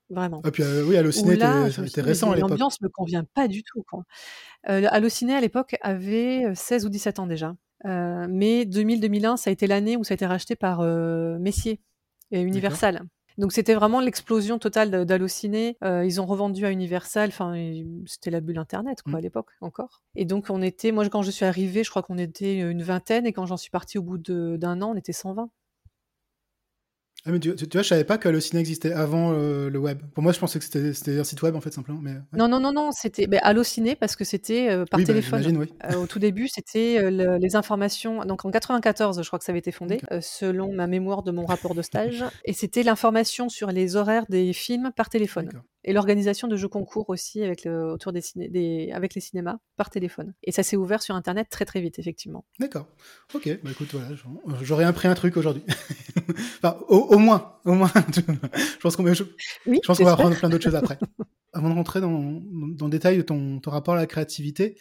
Vraiment. 0.10 0.42
Puis 0.42 0.64
euh, 0.64 0.86
oui, 0.86 0.96
Allociné 0.96 1.34
était, 1.34 1.68
était, 1.68 1.86
était 1.86 2.02
récent 2.02 2.32
à 2.32 2.36
l'époque. 2.36 2.52
L'ambiance 2.52 2.80
me 2.80 2.88
convient 2.88 3.26
pas 3.26 3.50
du 3.50 3.62
tout. 3.64 3.84
Quoi. 3.84 4.04
Allociné 4.64 5.36
à 5.36 5.42
l'époque 5.42 5.76
avait 5.82 6.46
16 6.56 6.86
ou 6.86 6.90
17 6.90 7.20
ans 7.20 7.28
déjà. 7.28 7.56
Mais 7.84 8.64
2000-2001, 8.64 9.36
ça 9.36 9.50
a 9.50 9.54
été 9.54 9.68
l'année 9.68 9.98
où 9.98 10.06
ça 10.06 10.14
a 10.14 10.16
été 10.16 10.26
racheté 10.26 10.56
par 10.56 10.82
Messier 10.82 11.82
et 12.32 12.40
Universal. 12.40 13.02
Donc 13.38 13.52
c'était 13.52 13.76
vraiment 13.76 14.00
l'explosion 14.00 14.58
totale 14.58 15.06
d'Allociné. 15.06 15.78
Euh, 15.84 16.06
ils 16.06 16.20
ont 16.20 16.26
revendu 16.26 16.66
à 16.66 16.72
Universal. 16.72 17.30
Enfin, 17.30 17.54
c'était 18.06 18.32
la 18.32 18.42
bulle 18.42 18.58
Internet 18.58 19.04
quoi 19.04 19.14
mmh. 19.14 19.16
à 19.16 19.22
l'époque 19.22 19.52
encore. 19.62 20.02
Et 20.16 20.26
donc 20.26 20.48
on 20.50 20.62
était, 20.62 20.92
moi 20.92 21.08
quand 21.10 21.22
je 21.22 21.32
suis 21.32 21.46
arrivée, 21.46 21.84
je 21.84 21.90
crois 21.90 22.04
qu'on 22.04 22.18
était 22.18 22.58
une 22.58 22.82
vingtaine, 22.82 23.26
et 23.26 23.34
quand 23.34 23.46
j'en 23.46 23.58
suis 23.58 23.70
partie 23.70 23.98
au 23.98 24.02
bout 24.02 24.18
d'un 24.18 24.82
an, 24.82 24.92
on 24.92 24.96
était 24.96 25.14
120. 25.14 25.50
Ah, 27.28 27.32
mais 27.32 27.40
tu, 27.42 27.54
tu, 27.54 27.66
vois, 27.74 27.82
je 27.82 27.90
savais 27.90 28.06
pas 28.06 28.18
que 28.18 28.30
Allociné 28.30 28.62
existait 28.62 28.94
avant 28.94 29.34
euh, 29.34 29.70
le 29.70 29.80
web. 29.80 30.00
Pour 30.14 30.24
moi, 30.24 30.32
je 30.32 30.40
pensais 30.40 30.60
que 30.60 30.66
c'était 30.66 31.20
un 31.20 31.24
site 31.26 31.42
web 31.42 31.58
en 31.58 31.62
fait 31.62 31.74
simplement. 31.74 32.00
Mais, 32.02 32.12
ouais. 32.12 32.22
Non, 32.32 32.48
non, 32.48 32.62
non, 32.62 32.72
non, 32.72 32.92
c'était 32.94 33.28
ben, 33.28 33.42
Allociné 33.44 33.98
parce 33.98 34.16
que 34.16 34.24
c'était 34.24 34.70
euh, 34.70 34.86
par 34.86 35.00
oui, 35.00 35.06
téléphone. 35.06 35.42
Bah, 35.42 35.60
oui. 35.60 35.74
euh, 35.92 36.04
au 36.04 36.08
tout 36.08 36.20
début, 36.20 36.48
c'était 36.48 37.12
le, 37.12 37.38
les 37.38 37.56
informations. 37.58 38.24
Donc 38.24 38.46
en 38.46 38.52
94, 38.52 39.22
je 39.22 39.28
crois 39.28 39.40
que 39.40 39.46
ça 39.46 39.52
avait 39.52 39.60
été 39.60 39.74
fondé, 39.74 40.00
okay. 40.10 40.22
selon 40.22 40.72
ma 40.72 40.88
mémoire 40.88 41.22
de 41.22 41.32
mon 41.32 41.46
rapport 41.46 41.76
de 41.76 41.82
stage, 41.82 42.24
et 42.46 42.54
c'était 42.54 42.84
l'information 42.84 43.50
sur 43.50 43.72
les 43.72 43.98
horaires 43.98 44.26
des 44.30 44.54
films 44.54 44.92
par 44.96 45.10
téléphone 45.10 45.50
et 45.88 45.94
l'organisation 45.94 46.50
de 46.50 46.58
jeux 46.58 46.68
concours 46.68 47.10
aussi 47.10 47.42
avec 47.42 47.64
le, 47.64 47.94
autour 47.94 48.12
des, 48.12 48.20
ciné, 48.20 48.50
des, 48.50 48.92
avec 48.94 49.16
les 49.16 49.22
cinémas 49.22 49.56
par 49.78 49.90
téléphone. 49.90 50.34
Et 50.44 50.52
ça 50.52 50.62
s'est 50.62 50.76
ouvert 50.76 51.02
sur 51.02 51.16
Internet 51.16 51.48
très 51.50 51.64
très 51.64 51.80
vite, 51.80 51.98
effectivement. 51.98 52.46
D'accord. 52.60 52.88
Ok. 53.34 53.50
Bah 53.64 53.72
écoute, 53.72 53.88
voilà, 53.94 54.10
j'aurais 54.62 54.84
appris 54.84 55.08
un 55.08 55.14
truc 55.16 55.38
aujourd'hui. 55.38 55.64
enfin, 56.62 56.78
au, 56.90 56.98
au, 56.98 57.18
moins, 57.18 57.54
au 57.64 57.72
moins. 57.72 57.92
je 58.14 58.78
pense 58.82 58.98
qu'on 58.98 59.04
va, 59.04 59.14
oui, 59.66 59.80
apprendre 60.06 60.36
plein 60.36 60.50
d'autres 60.50 60.66
choses 60.66 60.76
après. 60.76 61.00
Avant 61.54 61.70
de 61.70 61.76
rentrer 61.76 62.02
dans, 62.02 62.12
dans, 62.12 62.68
dans 62.68 62.86
le 62.86 62.92
détail 62.92 63.16
de 63.16 63.22
ton, 63.22 63.62
ton 63.62 63.72
rapport 63.72 63.94
à 63.94 63.98
la 63.98 64.08
créativité, 64.08 64.78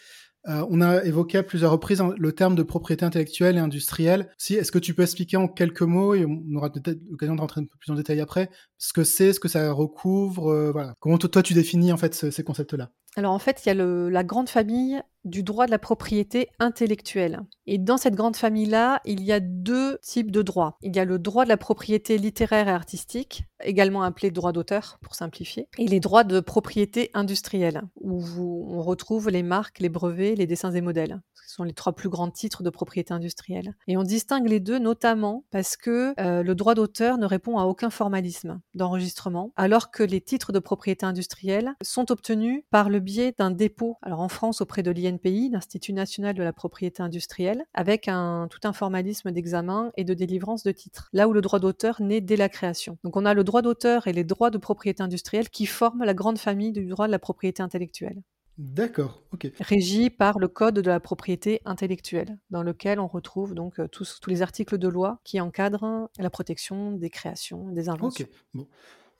euh, 0.49 0.65
on 0.71 0.81
a 0.81 1.05
évoqué 1.05 1.39
à 1.39 1.43
plusieurs 1.43 1.73
reprises 1.73 2.03
le 2.17 2.33
terme 2.33 2.55
de 2.55 2.63
propriété 2.63 3.05
intellectuelle 3.05 3.57
et 3.57 3.61
industrielle. 3.61 4.31
Si, 4.39 4.55
est-ce 4.55 4.71
que 4.71 4.79
tu 4.79 4.95
peux 4.95 5.03
expliquer 5.03 5.37
en 5.37 5.49
quelques 5.49 5.83
mots, 5.83 6.15
et 6.15 6.25
on 6.25 6.43
aura 6.55 6.71
peut-être 6.71 7.01
l'occasion 7.11 7.35
de 7.35 7.41
rentrer 7.41 7.61
un 7.61 7.65
peu 7.65 7.77
plus 7.79 7.93
en 7.93 7.97
détail 7.97 8.21
après, 8.21 8.51
ce 8.79 8.93
que 8.93 9.05
c'est, 9.05 9.33
ce 9.33 9.41
que 9.41 9.49
ça 9.49 9.73
recouvre, 9.73 10.51
euh, 10.51 10.71
voilà. 10.71 10.95
Comment 11.01 11.19
toi 11.19 11.43
tu 11.43 11.55
définis 11.55 11.93
en 11.93 11.97
fait 11.97 12.15
ce, 12.15 12.31
ces 12.31 12.45
concepts-là? 12.45 12.91
Alors 13.17 13.33
en 13.33 13.39
fait, 13.39 13.63
il 13.65 13.69
y 13.69 13.73
a 13.73 13.75
la 13.75 14.25
grande 14.25 14.51
famille 14.51 15.01
du 15.25 15.43
droit 15.43 15.65
de 15.67 15.71
la 15.71 15.79
propriété 15.79 16.51
intellectuelle. 16.59 17.41
Et 17.67 17.79
dans 17.79 17.97
cette 17.97 18.15
grande 18.15 18.37
famille-là, 18.37 19.01
il 19.07 19.25
y 19.25 19.33
a 19.33 19.41
deux 19.41 19.99
types 20.03 20.31
de 20.31 20.43
droits. 20.43 20.77
Il 20.83 20.95
y 20.95 21.01
a 21.01 21.05
le 21.05 21.19
droit 21.19 21.45
de 21.45 21.49
la 21.49 21.57
propriété 21.57 22.19
littéraire 22.19 22.69
et 22.69 22.73
artistique, 22.73 23.45
également 23.65 24.03
appelé 24.03 24.31
droit 24.31 24.53
d'auteur 24.53 24.99
pour 25.01 25.15
simplifier, 25.15 25.67
et 25.79 25.87
les 25.87 25.99
droits 25.99 26.25
de 26.25 26.41
propriété 26.41 27.11
industrielle, 27.15 27.83
où 27.97 28.23
on 28.71 28.83
retrouve 28.83 29.31
les 29.31 29.43
marques, 29.43 29.81
les 29.81 29.89
brevets, 29.89 30.37
les 30.37 30.47
dessins 30.47 30.73
et 30.73 30.83
modèles. 30.83 31.21
Sont 31.57 31.65
les 31.65 31.73
trois 31.73 31.95
plus 31.95 32.11
grands 32.11 32.31
titres 32.31 32.63
de 32.63 32.69
propriété 32.69 33.15
industrielle. 33.15 33.75
Et 33.87 33.97
on 33.97 34.03
distingue 34.03 34.47
les 34.47 34.61
deux 34.61 34.79
notamment 34.79 35.45
parce 35.51 35.79
que 35.79 36.13
euh, 36.21 36.43
le 36.43 36.55
droit 36.55 36.75
d'auteur 36.75 37.17
ne 37.17 37.25
répond 37.25 37.59
à 37.59 37.65
aucun 37.65 37.89
formalisme 37.89 38.61
d'enregistrement, 38.75 39.53
alors 39.57 39.91
que 39.91 40.03
les 40.03 40.21
titres 40.21 40.53
de 40.53 40.59
propriété 40.59 41.07
industrielle 41.07 41.73
sont 41.83 42.13
obtenus 42.13 42.63
par 42.71 42.91
le 42.91 43.01
biais 43.01 43.35
d'un 43.39 43.51
dépôt, 43.51 43.97
alors 44.03 44.21
en 44.21 44.29
France 44.29 44.61
auprès 44.61 44.83
de 44.83 44.91
l'IN 44.91 45.17
pays, 45.17 45.49
l'Institut 45.49 45.95
national 45.95 46.35
de 46.35 46.43
la 46.43 46.53
propriété 46.53 47.03
industrielle, 47.03 47.65
avec 47.73 48.07
un, 48.07 48.49
tout 48.51 48.61
un 48.65 48.75
formalisme 48.75 49.33
d'examen 49.33 49.93
et 49.97 50.05
de 50.05 50.13
délivrance 50.13 50.63
de 50.63 50.73
titres, 50.73 51.09
là 51.15 51.27
où 51.27 51.33
le 51.33 51.41
droit 51.41 51.59
d'auteur 51.59 52.03
naît 52.03 52.21
dès 52.21 52.37
la 52.37 52.51
création. 52.51 52.99
Donc 53.03 53.17
on 53.17 53.25
a 53.25 53.33
le 53.33 53.45
droit 53.45 53.63
d'auteur 53.63 54.09
et 54.09 54.13
les 54.13 54.25
droits 54.25 54.51
de 54.51 54.59
propriété 54.59 55.03
industrielle 55.03 55.49
qui 55.49 55.65
forment 55.65 56.05
la 56.05 56.13
grande 56.13 56.39
famille 56.39 56.73
du 56.73 56.85
droit 56.85 57.07
de 57.07 57.13
la 57.13 57.19
propriété 57.19 57.63
intellectuelle. 57.63 58.21
D'accord, 58.59 59.23
ok. 59.33 59.51
Régi 59.61 60.09
par 60.09 60.39
le 60.39 60.49
Code 60.49 60.77
de 60.77 60.91
la 60.91 60.99
propriété 60.99 61.61
intellectuelle, 61.67 62.39
dans 62.51 62.63
lequel 62.63 62.99
on 62.99 63.07
retrouve 63.07 63.55
donc 63.55 63.81
tous, 63.91 64.19
tous 64.21 64.31
les 64.31 64.41
articles 64.41 64.79
de 64.79 64.89
loi 64.89 65.21
qui 65.25 65.41
encadrent 65.41 66.09
la 66.19 66.31
protection 66.31 66.93
des 66.93 67.11
créations, 67.11 67.69
des 67.69 67.91
inventions. 67.91 68.25
Ok, 68.25 68.31
bon. 68.55 68.67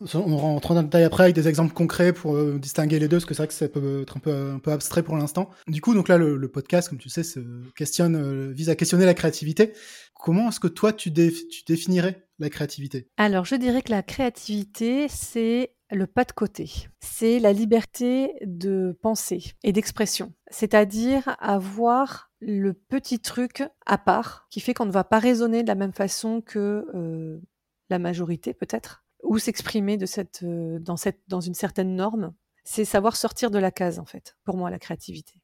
On 0.01 0.37
rentre 0.37 0.75
dans 0.75 0.83
le 0.83 0.87
détail 0.87 1.05
après 1.05 1.25
avec 1.25 1.35
des 1.35 1.49
exemples 1.49 1.73
concrets 1.73 2.13
pour 2.13 2.37
euh, 2.37 2.59
distinguer 2.59 2.99
les 2.99 3.09
deux, 3.09 3.17
parce 3.17 3.25
que 3.25 3.33
c'est 3.33 3.43
vrai 3.43 3.49
que 3.49 3.55
ça 3.55 3.67
peut 3.69 4.03
être 4.03 4.19
un 4.19 4.21
peu, 4.21 4.51
un 4.55 4.59
peu 4.59 4.71
abstrait 4.71 5.03
pour 5.03 5.17
l'instant. 5.17 5.49
Du 5.69 5.81
coup, 5.81 5.95
donc 5.95 6.09
là, 6.09 6.19
le, 6.19 6.49
podcast, 6.49 6.91
comme 6.91 6.99
tu 6.99 7.09
sais, 7.09 7.23
euh, 7.39 8.53
vise 8.55 8.69
à 8.69 8.77
questionner 8.77 9.07
la 9.07 9.15
créativité. 9.15 9.73
Comment 10.15 10.51
est-ce 10.51 10.61
que 10.61 10.69
toi, 10.69 10.93
tu 10.93 11.11
définirais 11.11 12.29
la 12.39 12.51
créativité? 12.51 13.09
Alors, 13.17 13.47
je 13.47 13.55
dirais 13.55 13.81
que 13.81 13.91
la 13.91 14.03
créativité, 14.03 15.07
c'est 15.09 15.73
le 15.91 16.07
pas 16.07 16.25
de 16.25 16.33
côté. 16.33 16.89
C'est 17.01 17.39
la 17.39 17.53
liberté 17.53 18.35
de 18.45 18.99
penser 19.01 19.53
et 19.63 19.73
d'expression. 19.73 20.35
C'est-à-dire 20.51 21.37
avoir 21.39 22.31
le 22.41 22.75
petit 22.75 23.21
truc 23.21 23.65
à 23.87 23.97
part 23.97 24.47
qui 24.51 24.61
fait 24.61 24.75
qu'on 24.75 24.87
ne 24.87 24.93
va 24.93 25.05
pas 25.05 25.19
raisonner 25.19 25.63
de 25.63 25.69
la 25.69 25.75
même 25.75 25.93
façon 25.93 26.43
que 26.43 26.87
euh, 26.95 27.41
la 27.89 27.99
majorité, 27.99 28.53
peut-être 28.53 29.06
ou 29.27 29.39
s'exprimer 29.39 29.97
de 29.97 30.07
cette, 30.07 30.41
euh, 30.43 30.79
dans, 30.81 30.97
cette, 30.97 31.21
dans 31.29 31.41
une 31.41 31.55
certaine 31.55 31.95
norme, 31.97 32.33
c'est 32.65 32.85
savoir 32.85 33.17
sortir 33.17 33.51
de 33.51 33.59
la 33.59 33.71
case, 33.71 33.99
en 33.99 34.07
fait, 34.07 34.37
pour 34.45 34.57
moi, 34.57 34.71
la 34.71 34.79
créativité. 34.79 35.35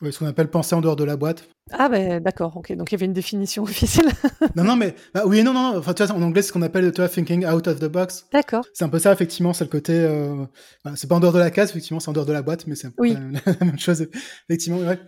Oui, 0.00 0.12
ce 0.12 0.18
qu'on 0.18 0.26
appelle 0.26 0.50
penser 0.50 0.74
en 0.74 0.80
dehors 0.80 0.96
de 0.96 1.04
la 1.04 1.16
boîte. 1.16 1.48
Ah 1.70 1.88
ben 1.88 2.20
d'accord, 2.20 2.56
ok. 2.56 2.72
Donc 2.72 2.90
il 2.90 2.94
y 2.94 2.96
avait 2.96 3.06
une 3.06 3.12
définition 3.12 3.62
officielle. 3.62 4.08
non, 4.56 4.64
non, 4.64 4.76
mais 4.76 4.94
bah, 5.14 5.22
oui, 5.24 5.42
non, 5.44 5.52
non. 5.52 5.78
Enfin, 5.78 5.94
tu 5.94 6.04
vois, 6.04 6.14
en 6.14 6.20
anglais, 6.20 6.42
c'est 6.42 6.48
ce 6.48 6.52
qu'on 6.52 6.62
appelle, 6.62 6.90
tu 6.92 7.00
vois, 7.00 7.08
thinking 7.08 7.46
out 7.46 7.68
of 7.68 7.78
the 7.78 7.86
box. 7.86 8.26
D'accord. 8.32 8.66
C'est 8.74 8.84
un 8.84 8.88
peu 8.88 8.98
ça, 8.98 9.12
effectivement. 9.12 9.52
C'est 9.52 9.64
le 9.64 9.70
côté. 9.70 9.92
Euh... 9.94 10.46
Bah, 10.84 10.92
c'est 10.96 11.06
pas 11.06 11.14
en 11.14 11.20
dehors 11.20 11.32
de 11.32 11.38
la 11.38 11.50
case, 11.50 11.70
effectivement, 11.70 12.00
c'est 12.00 12.08
en 12.08 12.12
dehors 12.12 12.26
de 12.26 12.32
la 12.32 12.42
boîte, 12.42 12.66
mais 12.66 12.74
c'est 12.74 12.88
oui. 12.98 13.16
la 13.46 13.64
même 13.64 13.78
chose, 13.78 14.06
effectivement. 14.48 14.78
Ouais. 14.80 14.98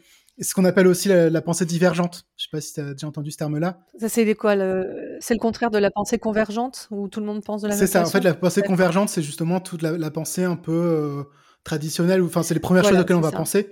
Ce 0.40 0.54
qu'on 0.54 0.64
appelle 0.64 0.86
aussi 0.86 1.08
la, 1.08 1.42
pensée 1.42 1.64
divergente. 1.64 2.26
Je 2.36 2.44
sais 2.44 2.48
pas 2.52 2.60
si 2.60 2.74
tu 2.74 2.80
as 2.80 2.92
déjà 2.92 3.06
entendu 3.06 3.30
ce 3.30 3.38
terme-là. 3.38 3.80
Ça, 3.98 4.08
c'est 4.08 4.34
quoi 4.34 4.54
le... 4.54 5.16
C'est 5.20 5.34
le 5.34 5.40
contraire 5.40 5.70
de 5.70 5.78
la 5.78 5.90
pensée 5.90 6.18
convergente, 6.18 6.88
où 6.90 7.08
tout 7.08 7.20
le 7.20 7.26
monde 7.26 7.42
pense 7.42 7.62
de 7.62 7.68
la 7.68 7.74
même 7.74 7.80
façon 7.80 7.92
C'est 7.92 7.98
ça, 7.98 8.06
en 8.06 8.10
fait, 8.10 8.20
la 8.20 8.34
pensée 8.34 8.62
convergente, 8.62 9.08
c'est 9.08 9.22
justement 9.22 9.60
toute 9.60 9.82
la, 9.82 10.10
pensée 10.10 10.44
un 10.44 10.56
peu 10.56 10.72
euh, 10.72 11.22
traditionnelle, 11.64 12.22
enfin, 12.22 12.42
c'est 12.42 12.54
les 12.54 12.60
premières 12.60 12.84
choses 12.84 12.98
auxquelles 12.98 13.16
on 13.16 13.20
va 13.20 13.32
penser. 13.32 13.70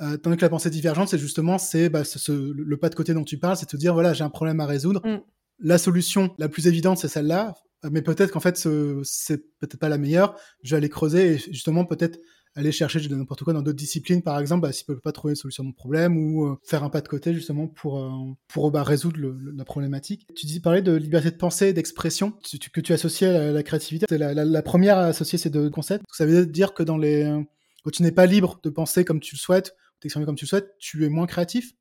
Euh, 0.00 0.16
tandis 0.16 0.36
que 0.36 0.42
la 0.42 0.48
pensée 0.48 0.70
divergente, 0.70 1.08
c'est 1.08 1.18
justement 1.18 1.58
c'est 1.58 1.88
bah, 1.88 2.02
le 2.28 2.76
pas 2.76 2.88
de 2.88 2.94
côté 2.94 3.14
dont 3.14 3.24
tu 3.24 3.36
parles, 3.36 3.56
c'est 3.56 3.66
te 3.66 3.76
dire 3.76 3.94
voilà, 3.94 4.12
j'ai 4.12 4.22
un 4.22 4.30
problème 4.30 4.60
à 4.60 4.66
résoudre. 4.66 5.04
Mm. 5.04 5.20
La 5.60 5.76
solution 5.76 6.32
la 6.38 6.48
plus 6.48 6.68
évidente, 6.68 6.98
c'est 6.98 7.08
celle-là, 7.08 7.54
mais 7.90 8.02
peut-être 8.02 8.30
qu'en 8.30 8.40
fait, 8.40 8.56
c'est 8.56 9.38
peut-être 9.58 9.76
pas 9.76 9.88
la 9.88 9.98
meilleure. 9.98 10.36
Je 10.62 10.70
vais 10.70 10.76
aller 10.76 10.88
creuser 10.88 11.32
et 11.32 11.38
justement 11.38 11.84
peut-être 11.84 12.20
aller 12.58 12.72
chercher 12.72 13.00
de 13.00 13.14
n'importe 13.14 13.44
quoi 13.44 13.52
dans 13.52 13.62
d'autres 13.62 13.78
disciplines, 13.78 14.20
par 14.20 14.38
exemple, 14.40 14.62
bah, 14.62 14.72
s'ils 14.72 14.84
peuvent 14.84 15.00
pas 15.00 15.12
trouver 15.12 15.32
une 15.32 15.36
solution 15.36 15.64
de 15.64 15.72
problème 15.72 16.16
ou 16.16 16.46
euh, 16.46 16.58
faire 16.62 16.82
un 16.82 16.90
pas 16.90 17.00
de 17.00 17.08
côté 17.08 17.32
justement 17.32 17.68
pour 17.68 17.98
euh, 17.98 18.10
pour 18.48 18.70
bah, 18.70 18.82
résoudre 18.82 19.18
la 19.54 19.64
problématique. 19.64 20.26
Tu 20.34 20.46
dis 20.46 20.60
parler 20.60 20.82
de 20.82 20.92
liberté 20.92 21.30
de 21.30 21.36
pensée, 21.36 21.72
d'expression, 21.72 22.32
que 22.72 22.80
tu 22.80 22.92
associais 22.92 23.28
à 23.28 23.52
la, 23.52 23.62
créativité. 23.62 24.06
C'est 24.08 24.18
la, 24.18 24.62
première 24.62 24.98
à 24.98 25.06
associer 25.06 25.38
ces 25.38 25.50
deux 25.50 25.70
concepts. 25.70 26.04
Ça 26.12 26.26
veut 26.26 26.46
dire 26.46 26.74
que 26.74 26.82
dans 26.82 26.98
les 26.98 27.32
quand 27.84 27.90
tu 27.90 28.02
n'es 28.02 28.12
pas 28.12 28.26
libre 28.26 28.58
de 28.62 28.70
penser 28.70 29.04
comme 29.04 29.20
tu 29.20 29.36
le 29.36 29.38
souhaites, 29.38 29.76
t'exprimer 30.00 30.26
comme 30.26 30.36
tu 30.36 30.44
le 30.44 30.48
souhaites, 30.48 30.74
tu 30.80 31.04
es 31.04 31.08
moins 31.08 31.26
créatif? 31.26 31.72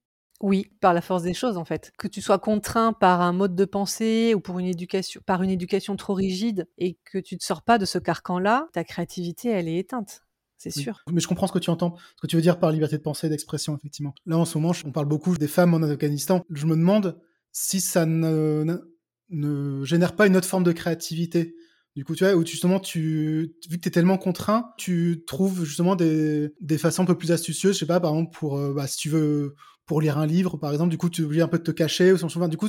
Oui, 0.41 0.71
par 0.79 0.93
la 0.93 1.01
force 1.01 1.23
des 1.23 1.33
choses 1.33 1.57
en 1.57 1.65
fait. 1.65 1.91
Que 1.97 2.07
tu 2.07 2.21
sois 2.21 2.37
contraint 2.37 2.93
par 2.93 3.21
un 3.21 3.33
mode 3.33 3.55
de 3.55 3.65
pensée 3.65 4.35
ou 4.35 4.39
pour 4.39 4.59
une 4.59 4.67
éducation, 4.67 5.19
par 5.25 5.41
une 5.41 5.49
éducation 5.49 5.95
trop 5.95 6.13
rigide 6.13 6.67
et 6.77 6.99
que 7.03 7.17
tu 7.17 7.33
ne 7.33 7.39
sors 7.41 7.63
pas 7.63 7.79
de 7.79 7.85
ce 7.85 7.97
carcan-là, 7.97 8.67
ta 8.73 8.83
créativité, 8.83 9.49
elle 9.49 9.67
est 9.67 9.77
éteinte 9.77 10.21
c'est 10.57 10.71
sûr. 10.71 11.03
Mais 11.11 11.21
je 11.21 11.27
comprends 11.27 11.47
ce 11.47 11.51
que 11.51 11.59
tu 11.59 11.69
entends, 11.69 11.95
ce 12.15 12.21
que 12.21 12.27
tu 12.27 12.35
veux 12.35 12.41
dire 12.41 12.59
par 12.59 12.71
liberté 12.71 12.97
de 12.97 13.01
pensée 13.01 13.27
et 13.27 13.29
d'expression, 13.29 13.77
effectivement. 13.77 14.13
Là, 14.25 14.37
en 14.37 14.45
ce 14.45 14.57
moment, 14.57 14.73
on 14.85 14.91
parle 14.91 15.07
beaucoup 15.07 15.37
des 15.37 15.47
femmes 15.47 15.73
en 15.73 15.81
Afghanistan. 15.83 16.43
Je 16.49 16.65
me 16.65 16.75
demande 16.75 17.19
si 17.51 17.79
ça 17.79 18.05
ne, 18.05 18.81
ne, 19.29 19.83
génère 19.85 20.15
pas 20.15 20.27
une 20.27 20.35
autre 20.35 20.47
forme 20.47 20.63
de 20.63 20.71
créativité. 20.71 21.55
Du 21.95 22.05
coup, 22.05 22.15
tu 22.15 22.23
vois, 22.23 22.35
où 22.35 22.45
justement, 22.45 22.79
tu, 22.79 23.55
vu 23.69 23.77
que 23.77 23.81
tu 23.81 23.87
es 23.87 23.91
tellement 23.91 24.17
contraint, 24.17 24.71
tu 24.77 25.23
trouves 25.25 25.63
justement 25.63 25.95
des, 25.95 26.49
des 26.61 26.77
façons 26.77 27.03
un 27.03 27.07
peu 27.07 27.17
plus 27.17 27.31
astucieuses, 27.31 27.73
je 27.73 27.79
sais 27.79 27.85
pas, 27.87 27.99
par 27.99 28.11
exemple, 28.11 28.37
pour, 28.37 28.57
euh, 28.57 28.73
bah, 28.73 28.85
si 28.87 28.97
tu 28.97 29.09
veux 29.09 29.55
pour 29.87 30.01
lire 30.01 30.17
un 30.17 30.25
livre, 30.25 30.57
par 30.57 30.71
exemple, 30.73 30.91
du 30.91 30.97
coup, 30.97 31.09
tu 31.09 31.23
oublies 31.23 31.41
un 31.41 31.47
peu 31.47 31.57
de 31.57 31.63
te 31.63 31.71
cacher 31.71 32.11
ou 32.11 32.17
Du 32.47 32.57
coup, 32.57 32.67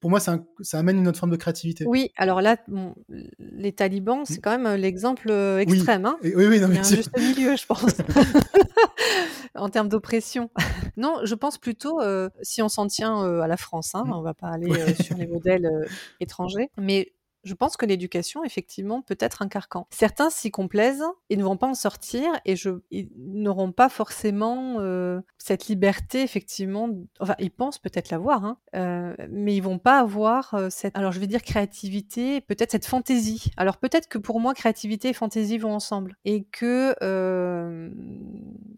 pour 0.00 0.10
moi, 0.10 0.20
ça, 0.20 0.38
amène 0.74 0.98
une 0.98 1.08
autre 1.08 1.18
forme 1.18 1.32
de 1.32 1.36
créativité. 1.36 1.84
Oui, 1.86 2.10
alors 2.16 2.42
là, 2.42 2.58
les 3.38 3.72
talibans, 3.72 4.24
c'est 4.26 4.36
mmh. 4.36 4.40
quand 4.42 4.50
même 4.50 4.66
euh, 4.66 4.76
l'exemple 4.76 5.30
euh, 5.30 5.58
extrême. 5.58 6.04
Hein. 6.04 6.18
Oui, 6.22 6.34
oui, 6.36 6.60
non, 6.60 6.68
Il 6.68 6.74
y 6.74 6.76
a 6.76 6.80
un 6.80 6.84
juste 6.84 7.18
milieu, 7.18 7.56
je 7.56 7.66
pense. 7.66 7.96
en 9.54 9.70
termes 9.70 9.88
d'oppression. 9.88 10.50
non, 10.98 11.20
je 11.24 11.34
pense 11.34 11.56
plutôt, 11.56 12.00
euh, 12.00 12.28
si 12.42 12.60
on 12.60 12.68
s'en 12.68 12.86
tient 12.86 13.40
à 13.40 13.46
la 13.46 13.56
France, 13.56 13.94
hein, 13.94 14.04
mmh. 14.06 14.12
on 14.12 14.20
va 14.20 14.34
pas 14.34 14.48
aller 14.48 14.94
sur 15.02 15.16
les 15.16 15.26
modèles 15.26 15.70
étrangers, 16.20 16.68
mais 16.76 17.14
je 17.44 17.54
pense 17.54 17.76
que 17.76 17.86
l'éducation, 17.86 18.44
effectivement, 18.44 19.02
peut 19.02 19.16
être 19.18 19.42
un 19.42 19.48
carcan. 19.48 19.86
Certains 19.90 20.30
s'y 20.30 20.50
complaisent 20.50 21.04
et 21.28 21.36
ne 21.36 21.42
vont 21.42 21.56
pas 21.56 21.66
en 21.66 21.74
sortir 21.74 22.30
et 22.44 22.56
je, 22.56 22.70
ils 22.90 23.08
n'auront 23.16 23.72
pas 23.72 23.88
forcément 23.88 24.76
euh, 24.78 25.20
cette 25.38 25.66
liberté, 25.66 26.22
effectivement. 26.22 26.88
Enfin, 27.20 27.34
ils 27.38 27.50
pensent 27.50 27.78
peut-être 27.78 28.10
l'avoir, 28.10 28.44
hein, 28.44 28.58
euh, 28.76 29.14
mais 29.30 29.56
ils 29.56 29.62
vont 29.62 29.78
pas 29.78 29.98
avoir 29.98 30.54
euh, 30.54 30.68
cette, 30.70 30.96
alors 30.96 31.12
je 31.12 31.18
vais 31.18 31.26
dire 31.26 31.42
créativité, 31.42 32.40
peut-être 32.40 32.70
cette 32.70 32.86
fantaisie. 32.86 33.50
Alors 33.56 33.78
peut-être 33.78 34.08
que 34.08 34.18
pour 34.18 34.38
moi, 34.38 34.54
créativité 34.54 35.08
et 35.08 35.12
fantaisie 35.12 35.58
vont 35.58 35.74
ensemble 35.74 36.16
et 36.24 36.44
que 36.44 36.94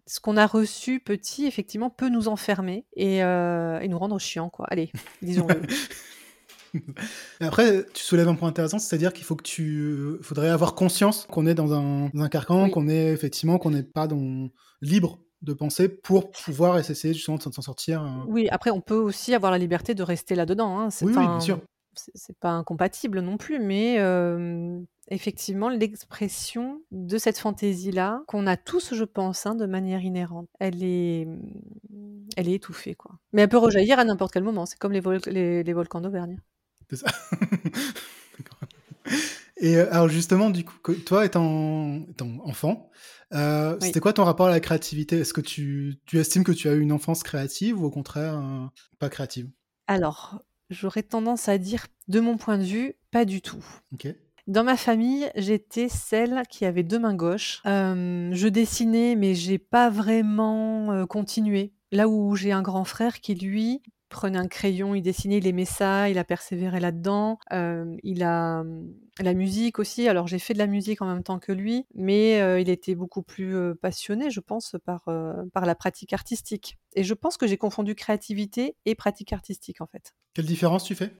ce 0.06 0.20
qu'on 0.20 0.36
a 0.36 0.46
reçu 0.46 1.00
petit, 1.00 1.46
effectivement, 1.46 1.90
peut 1.90 2.08
nous 2.08 2.28
enfermer 2.28 2.86
et, 2.96 3.18
et 3.18 3.88
nous 3.88 3.98
rendre 3.98 4.18
chiants, 4.18 4.50
quoi. 4.50 4.66
Allez, 4.70 4.90
disons-le. 5.22 5.60
Après, 7.40 7.86
tu 7.94 8.02
soulèves 8.02 8.28
un 8.28 8.34
point 8.34 8.48
intéressant, 8.48 8.78
c'est-à-dire 8.78 9.12
qu'il 9.12 9.24
faut 9.24 9.36
que 9.36 9.42
tu, 9.42 10.18
faudrait 10.22 10.50
avoir 10.50 10.74
conscience 10.74 11.26
qu'on 11.30 11.46
est 11.46 11.54
dans 11.54 11.72
un, 11.72 12.28
carcan, 12.28 12.70
qu'on 12.70 12.88
est 12.88 13.12
effectivement, 13.12 13.58
qu'on 13.58 13.70
n'est 13.70 13.82
pas 13.82 14.06
dans... 14.06 14.48
libre 14.80 15.18
de 15.44 15.52
penser 15.52 15.88
pour 15.88 16.30
pouvoir 16.30 16.78
essayer 16.78 17.14
justement 17.14 17.36
de 17.36 17.42
s'en 17.42 17.62
sortir. 17.62 18.02
Euh. 18.02 18.24
Oui, 18.26 18.48
après, 18.50 18.70
on 18.70 18.80
peut 18.80 18.96
aussi 18.96 19.34
avoir 19.34 19.52
la 19.52 19.58
liberté 19.58 19.94
de 19.94 20.02
rester 20.02 20.34
là-dedans. 20.34 20.80
Hein. 20.80 20.88
Oui, 21.02 21.12
oui, 21.14 21.26
bien 21.26 21.40
sûr. 21.40 21.60
C'est 21.96 22.36
pas 22.38 22.50
incompatible 22.50 23.20
non 23.20 23.36
plus, 23.36 23.60
mais 23.60 24.00
euh, 24.00 24.80
effectivement, 25.10 25.68
l'expression 25.68 26.80
de 26.90 27.18
cette 27.18 27.38
fantaisie-là, 27.38 28.22
qu'on 28.26 28.48
a 28.48 28.56
tous, 28.56 28.94
je 28.94 29.04
pense, 29.04 29.46
hein, 29.46 29.54
de 29.54 29.66
manière 29.66 30.02
inhérente, 30.02 30.48
elle 30.58 30.82
est, 30.82 31.28
elle 32.36 32.48
est 32.48 32.54
étouffée, 32.54 32.96
quoi. 32.96 33.12
Mais 33.32 33.42
elle 33.42 33.48
peut 33.48 33.58
rejaillir 33.58 34.00
à 34.00 34.04
n'importe 34.04 34.32
quel 34.32 34.42
moment. 34.42 34.66
C'est 34.66 34.78
comme 34.78 34.90
les, 34.90 35.62
les 35.62 35.72
volcans 35.72 36.00
d'Auvergne. 36.00 36.38
C'est 36.96 37.06
ça. 37.06 37.12
Et 39.56 39.76
euh, 39.76 39.92
alors 39.92 40.08
justement, 40.08 40.50
du 40.50 40.64
coup, 40.64 40.94
toi 41.06 41.24
étant, 41.24 42.00
enfant, 42.44 42.90
euh, 43.32 43.76
c'était 43.80 44.00
quoi 44.00 44.12
ton 44.12 44.24
rapport 44.24 44.46
à 44.46 44.50
la 44.50 44.60
créativité? 44.60 45.20
Est-ce 45.20 45.32
que 45.32 45.40
tu, 45.40 46.00
estimes 46.12 46.44
que 46.44 46.52
tu 46.52 46.68
as 46.68 46.74
eu 46.74 46.80
une 46.80 46.92
enfance 46.92 47.22
créative 47.22 47.80
ou 47.80 47.86
au 47.86 47.90
contraire 47.90 48.38
euh, 48.38 48.66
pas 48.98 49.08
créative? 49.08 49.48
Alors, 49.86 50.42
j'aurais 50.70 51.02
tendance 51.02 51.48
à 51.48 51.58
dire, 51.58 51.86
de 52.08 52.20
mon 52.20 52.36
point 52.36 52.58
de 52.58 52.64
vue, 52.64 52.94
pas 53.10 53.24
du 53.24 53.40
tout. 53.40 53.64
Dans 54.46 54.64
ma 54.64 54.76
famille, 54.76 55.30
j'étais 55.36 55.88
celle 55.88 56.42
qui 56.50 56.64
avait 56.64 56.82
deux 56.82 56.98
mains 56.98 57.14
gauches. 57.14 57.60
je 57.64 58.48
dessinais, 58.48 59.14
mais 59.16 59.34
j'ai 59.34 59.58
pas 59.58 59.88
vraiment 59.88 61.06
continué. 61.06 61.72
Là 61.92 62.08
où 62.08 62.34
j'ai 62.34 62.52
un 62.52 62.62
grand 62.62 62.84
frère 62.84 63.20
qui, 63.20 63.34
lui, 63.34 63.82
prenait 64.14 64.38
un 64.38 64.46
crayon, 64.46 64.94
il 64.94 65.02
dessinait, 65.02 65.38
il 65.38 65.46
aimait 65.48 65.64
ça, 65.64 66.08
il 66.08 66.18
a 66.18 66.24
persévéré 66.24 66.78
là-dedans. 66.78 67.38
Euh, 67.52 67.96
il 68.04 68.22
a 68.22 68.62
la 69.18 69.34
musique 69.34 69.80
aussi. 69.80 70.08
Alors 70.08 70.28
j'ai 70.28 70.38
fait 70.38 70.54
de 70.54 70.58
la 70.58 70.68
musique 70.68 71.02
en 71.02 71.06
même 71.06 71.24
temps 71.24 71.40
que 71.40 71.50
lui, 71.50 71.84
mais 71.94 72.40
euh, 72.40 72.60
il 72.60 72.70
était 72.70 72.94
beaucoup 72.94 73.22
plus 73.22 73.56
euh, 73.56 73.74
passionné, 73.74 74.30
je 74.30 74.38
pense, 74.38 74.76
par, 74.84 75.08
par 75.52 75.66
la 75.66 75.74
pratique 75.74 76.12
artistique. 76.12 76.78
Et 76.94 77.02
je 77.02 77.12
pense 77.12 77.36
que 77.36 77.48
j'ai 77.48 77.56
confondu 77.56 77.96
créativité 77.96 78.76
et 78.86 78.94
pratique 78.94 79.32
artistique 79.32 79.80
en 79.80 79.86
fait. 79.86 80.14
Quelle 80.32 80.46
différence 80.46 80.84
tu 80.84 80.94
fais? 80.94 81.10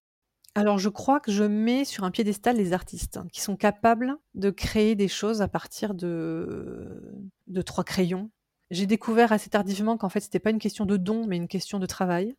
Alors 0.55 0.79
je 0.79 0.89
crois 0.89 1.19
que 1.19 1.33
je 1.33 1.43
mets 1.43 1.85
sur 1.85 2.05
un 2.05 2.13
piédestal 2.13 2.57
les 2.57 2.73
artistes 2.73 3.19
qui 3.33 3.41
sont 3.41 3.57
capables 3.57 4.15
de 4.35 4.51
créer 4.51 4.95
des 4.95 5.09
choses 5.09 5.43
à 5.43 5.49
partir 5.49 5.95
de, 5.95 7.13
de 7.49 7.63
trois 7.63 7.83
crayons. 7.83 8.31
J'ai 8.71 8.87
découvert 8.87 9.33
assez 9.33 9.51
tardivement 9.51 9.97
qu'en 9.97 10.09
fait 10.09 10.21
c'était 10.21 10.39
pas 10.39 10.51
une 10.51 10.61
question 10.61 10.87
de 10.87 10.97
don 10.97 11.27
mais 11.27 11.37
une 11.37 11.49
question 11.49 11.81
de 11.81 11.87
travail. 11.87 12.37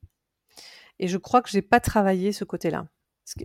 Et 1.00 1.08
je 1.08 1.18
crois 1.18 1.42
que 1.42 1.50
j'ai 1.50 1.62
pas 1.62 1.80
travaillé 1.80 2.32
ce 2.32 2.44
côté-là. 2.44 2.88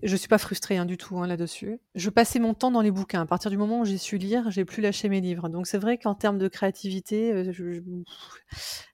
Je 0.02 0.14
suis 0.14 0.28
pas 0.28 0.36
frustrée 0.36 0.76
hein, 0.76 0.84
du 0.84 0.98
tout 0.98 1.18
hein, 1.18 1.26
là-dessus. 1.26 1.80
Je 1.94 2.10
passais 2.10 2.38
mon 2.38 2.52
temps 2.52 2.70
dans 2.70 2.82
les 2.82 2.90
bouquins. 2.90 3.22
À 3.22 3.26
partir 3.26 3.50
du 3.50 3.56
moment 3.56 3.80
où 3.80 3.84
j'ai 3.86 3.96
su 3.96 4.18
lire, 4.18 4.50
j'ai 4.50 4.66
plus 4.66 4.82
lâché 4.82 5.08
mes 5.08 5.22
livres. 5.22 5.48
Donc 5.48 5.66
c'est 5.66 5.78
vrai 5.78 5.96
qu'en 5.96 6.14
termes 6.14 6.36
de 6.36 6.48
créativité, 6.48 7.32
euh, 7.32 7.50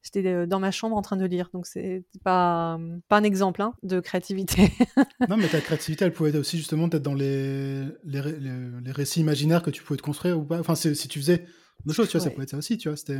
j'étais 0.03 0.25
euh, 0.29 0.47
dans 0.47 0.61
ma 0.61 0.71
chambre 0.71 0.97
en 0.97 1.03
train 1.03 1.17
de 1.17 1.25
lire. 1.25 1.51
Donc 1.53 1.67
c'est 1.67 2.05
pas 2.23 2.79
pas 3.09 3.17
un 3.17 3.25
exemple 3.25 3.63
hein, 3.63 3.75
de 3.83 3.99
créativité. 3.99 4.71
non, 5.29 5.37
mais 5.37 5.49
ta 5.49 5.61
créativité, 5.61 6.05
elle 6.05 6.13
pouvait 6.13 6.37
aussi 6.39 6.57
justement 6.57 6.87
être 6.87 7.03
dans 7.03 7.15
les 7.15 7.83
les, 8.05 8.23
les, 8.23 8.93
récits 8.93 9.21
imaginaires 9.21 9.63
que 9.63 9.71
tu 9.71 9.83
pouvais 9.83 9.97
te 9.97 10.03
construire 10.03 10.39
ou 10.39 10.45
pas. 10.45 10.61
Enfin, 10.61 10.77
si 10.77 10.95
tu 11.09 11.19
faisais 11.19 11.47
d'autres 11.85 11.97
choses, 11.97 12.09
tu 12.09 12.17
vois, 12.17 12.25
ça 12.25 12.31
pouvait 12.31 12.45
être 12.45 12.51
ça 12.51 12.59
aussi, 12.59 12.79
tu 12.79 12.89
vois. 12.89 12.97
C'était. 12.97 13.19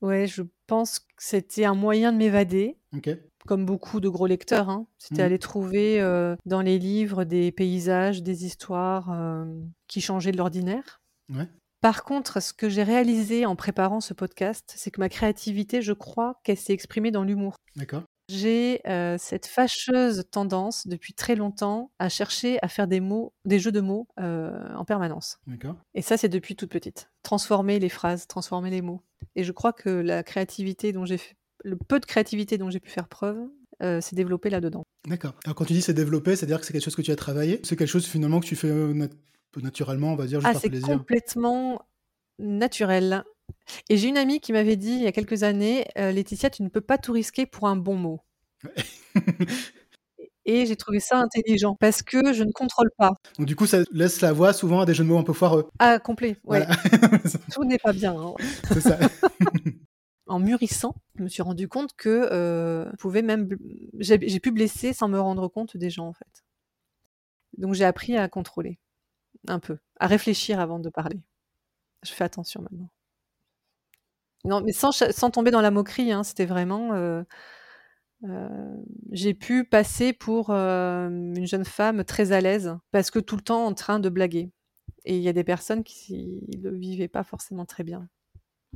Ouais, 0.00 0.26
je 0.26 0.42
pense 0.66 0.98
que 0.98 1.06
c'était 1.18 1.64
un 1.64 1.74
moyen 1.74 2.12
de 2.12 2.18
m'évader. 2.18 2.76
Ok 2.92 3.16
comme 3.46 3.66
beaucoup 3.66 4.00
de 4.00 4.08
gros 4.08 4.26
lecteurs. 4.26 4.68
Hein. 4.68 4.86
C'était 4.98 5.22
mmh. 5.22 5.26
aller 5.26 5.38
trouver 5.38 6.00
euh, 6.00 6.36
dans 6.46 6.60
les 6.60 6.78
livres 6.78 7.24
des 7.24 7.52
paysages, 7.52 8.22
des 8.22 8.44
histoires 8.44 9.10
euh, 9.12 9.44
qui 9.88 10.00
changeaient 10.00 10.32
de 10.32 10.38
l'ordinaire. 10.38 11.02
Par 11.80 12.04
contre, 12.04 12.40
ce 12.40 12.52
que 12.52 12.68
j'ai 12.68 12.82
réalisé 12.82 13.44
en 13.44 13.56
préparant 13.56 14.00
ce 14.00 14.14
podcast, 14.14 14.72
c'est 14.76 14.90
que 14.90 15.00
ma 15.00 15.08
créativité, 15.08 15.82
je 15.82 15.92
crois 15.92 16.40
qu'elle 16.42 16.56
s'est 16.56 16.72
exprimée 16.72 17.10
dans 17.10 17.24
l'humour. 17.24 17.56
D'accord. 17.76 18.02
J'ai 18.30 18.80
euh, 18.86 19.16
cette 19.18 19.44
fâcheuse 19.44 20.24
tendance 20.30 20.86
depuis 20.86 21.12
très 21.12 21.34
longtemps 21.34 21.90
à 21.98 22.08
chercher 22.08 22.58
à 22.62 22.68
faire 22.68 22.88
des 22.88 23.00
mots, 23.00 23.34
des 23.44 23.58
jeux 23.58 23.72
de 23.72 23.82
mots 23.82 24.08
en 24.16 24.84
permanence. 24.86 25.38
D'accord. 25.46 25.76
Et 25.94 26.00
ça, 26.00 26.16
c'est 26.16 26.30
depuis 26.30 26.56
toute 26.56 26.70
petite. 26.70 27.10
Transformer 27.22 27.78
les 27.78 27.90
phrases, 27.90 28.26
transformer 28.26 28.70
les 28.70 28.80
mots. 28.80 29.02
Et 29.36 29.44
je 29.44 29.52
crois 29.52 29.74
que 29.74 29.90
la 29.90 30.22
créativité 30.22 30.92
dont 30.92 31.04
j'ai 31.04 31.20
le 31.64 31.76
peu 31.76 31.98
de 31.98 32.04
créativité 32.06 32.58
dont 32.58 32.70
j'ai 32.70 32.78
pu 32.78 32.90
faire 32.90 33.08
preuve 33.08 33.38
euh, 33.82 34.00
s'est 34.00 34.14
développé 34.14 34.50
là-dedans. 34.50 34.84
D'accord. 35.08 35.34
Alors 35.44 35.56
quand 35.56 35.64
tu 35.64 35.72
dis 35.72 35.82
c'est 35.82 35.94
développé, 35.94 36.36
c'est-à-dire 36.36 36.60
que 36.60 36.66
c'est 36.66 36.72
quelque 36.72 36.84
chose 36.84 36.94
que 36.94 37.02
tu 37.02 37.10
as 37.10 37.16
travaillé 37.16 37.60
C'est 37.64 37.74
quelque 37.74 37.88
chose 37.88 38.06
finalement 38.06 38.38
que 38.40 38.46
tu 38.46 38.54
fais 38.54 38.68
euh, 38.68 39.08
naturellement, 39.60 40.12
on 40.12 40.16
va 40.16 40.26
dire, 40.26 40.40
juste 40.40 40.52
ah, 40.54 40.68
plaisir 40.68 40.86
c'est 40.86 40.92
complètement 40.92 41.80
naturel. 42.38 43.24
Et 43.88 43.96
j'ai 43.96 44.08
une 44.08 44.16
amie 44.16 44.40
qui 44.40 44.52
m'avait 44.52 44.76
dit 44.76 44.92
il 44.92 45.02
y 45.02 45.06
a 45.06 45.12
quelques 45.12 45.42
années, 45.42 45.86
euh, 45.98 46.12
Laetitia, 46.12 46.50
tu 46.50 46.62
ne 46.62 46.68
peux 46.68 46.80
pas 46.80 46.98
tout 46.98 47.12
risquer 47.12 47.46
pour 47.46 47.66
un 47.68 47.76
bon 47.76 47.96
mot. 47.96 48.20
Et 50.46 50.66
j'ai 50.66 50.76
trouvé 50.76 51.00
ça 51.00 51.18
intelligent 51.18 51.74
parce 51.74 52.02
que 52.02 52.34
je 52.34 52.44
ne 52.44 52.52
contrôle 52.52 52.90
pas. 52.98 53.12
Donc 53.38 53.46
du 53.46 53.56
coup, 53.56 53.66
ça 53.66 53.78
laisse 53.92 54.20
la 54.20 54.32
voix 54.32 54.52
souvent 54.52 54.80
à 54.80 54.86
des 54.86 54.92
jeux 54.92 55.02
de 55.02 55.08
mots 55.08 55.16
un 55.18 55.22
peu 55.22 55.32
foireux. 55.32 55.70
Ah, 55.78 55.98
complet, 55.98 56.36
ouais. 56.44 56.66
Tout 57.54 57.64
n'est 57.64 57.78
pas 57.78 57.94
bien. 57.94 58.14
Hein. 58.14 58.34
C'est 58.68 58.82
ça. 58.82 58.98
en 60.34 60.40
mûrissant, 60.40 60.96
je 61.16 61.22
me 61.22 61.28
suis 61.28 61.42
rendu 61.42 61.68
compte 61.68 61.94
que 61.94 62.28
euh, 62.32 62.90
pouvait 62.98 63.22
même 63.22 63.48
j'ai 64.00 64.40
pu 64.40 64.50
blesser 64.50 64.92
sans 64.92 65.06
me 65.08 65.20
rendre 65.20 65.46
compte 65.46 65.76
des 65.76 65.90
gens 65.90 66.08
en 66.08 66.12
fait. 66.12 66.44
Donc 67.56 67.74
j'ai 67.74 67.84
appris 67.84 68.16
à 68.16 68.28
contrôler 68.28 68.80
un 69.46 69.60
peu, 69.60 69.78
à 70.00 70.08
réfléchir 70.08 70.58
avant 70.58 70.80
de 70.80 70.90
parler. 70.90 71.20
Je 72.02 72.12
fais 72.12 72.24
attention 72.24 72.62
maintenant. 72.62 72.90
Non, 74.44 74.60
mais 74.60 74.72
sans, 74.72 74.90
tomber 75.30 75.52
dans 75.52 75.62
la 75.62 75.70
moquerie, 75.70 76.10
hein, 76.10 76.24
c'était 76.24 76.46
vraiment. 76.46 76.94
Euh, 76.94 77.22
euh, 78.24 78.76
j'ai 79.12 79.34
pu 79.34 79.64
passer 79.64 80.12
pour 80.12 80.50
une 80.50 81.46
jeune 81.46 81.64
femme 81.64 82.04
très 82.04 82.32
à 82.32 82.40
l'aise 82.40 82.76
parce 82.90 83.10
que 83.12 83.20
tout 83.20 83.36
le 83.36 83.42
temps 83.42 83.64
en 83.66 83.74
train 83.74 84.00
de 84.00 84.08
blaguer. 84.08 84.50
Et 85.04 85.16
il 85.16 85.22
y 85.22 85.28
a 85.28 85.32
des 85.32 85.44
personnes 85.44 85.84
qui 85.84 86.42
ne 86.58 86.70
vivaient 86.70 87.08
pas 87.08 87.22
forcément 87.22 87.66
très 87.66 87.84
bien. 87.84 88.08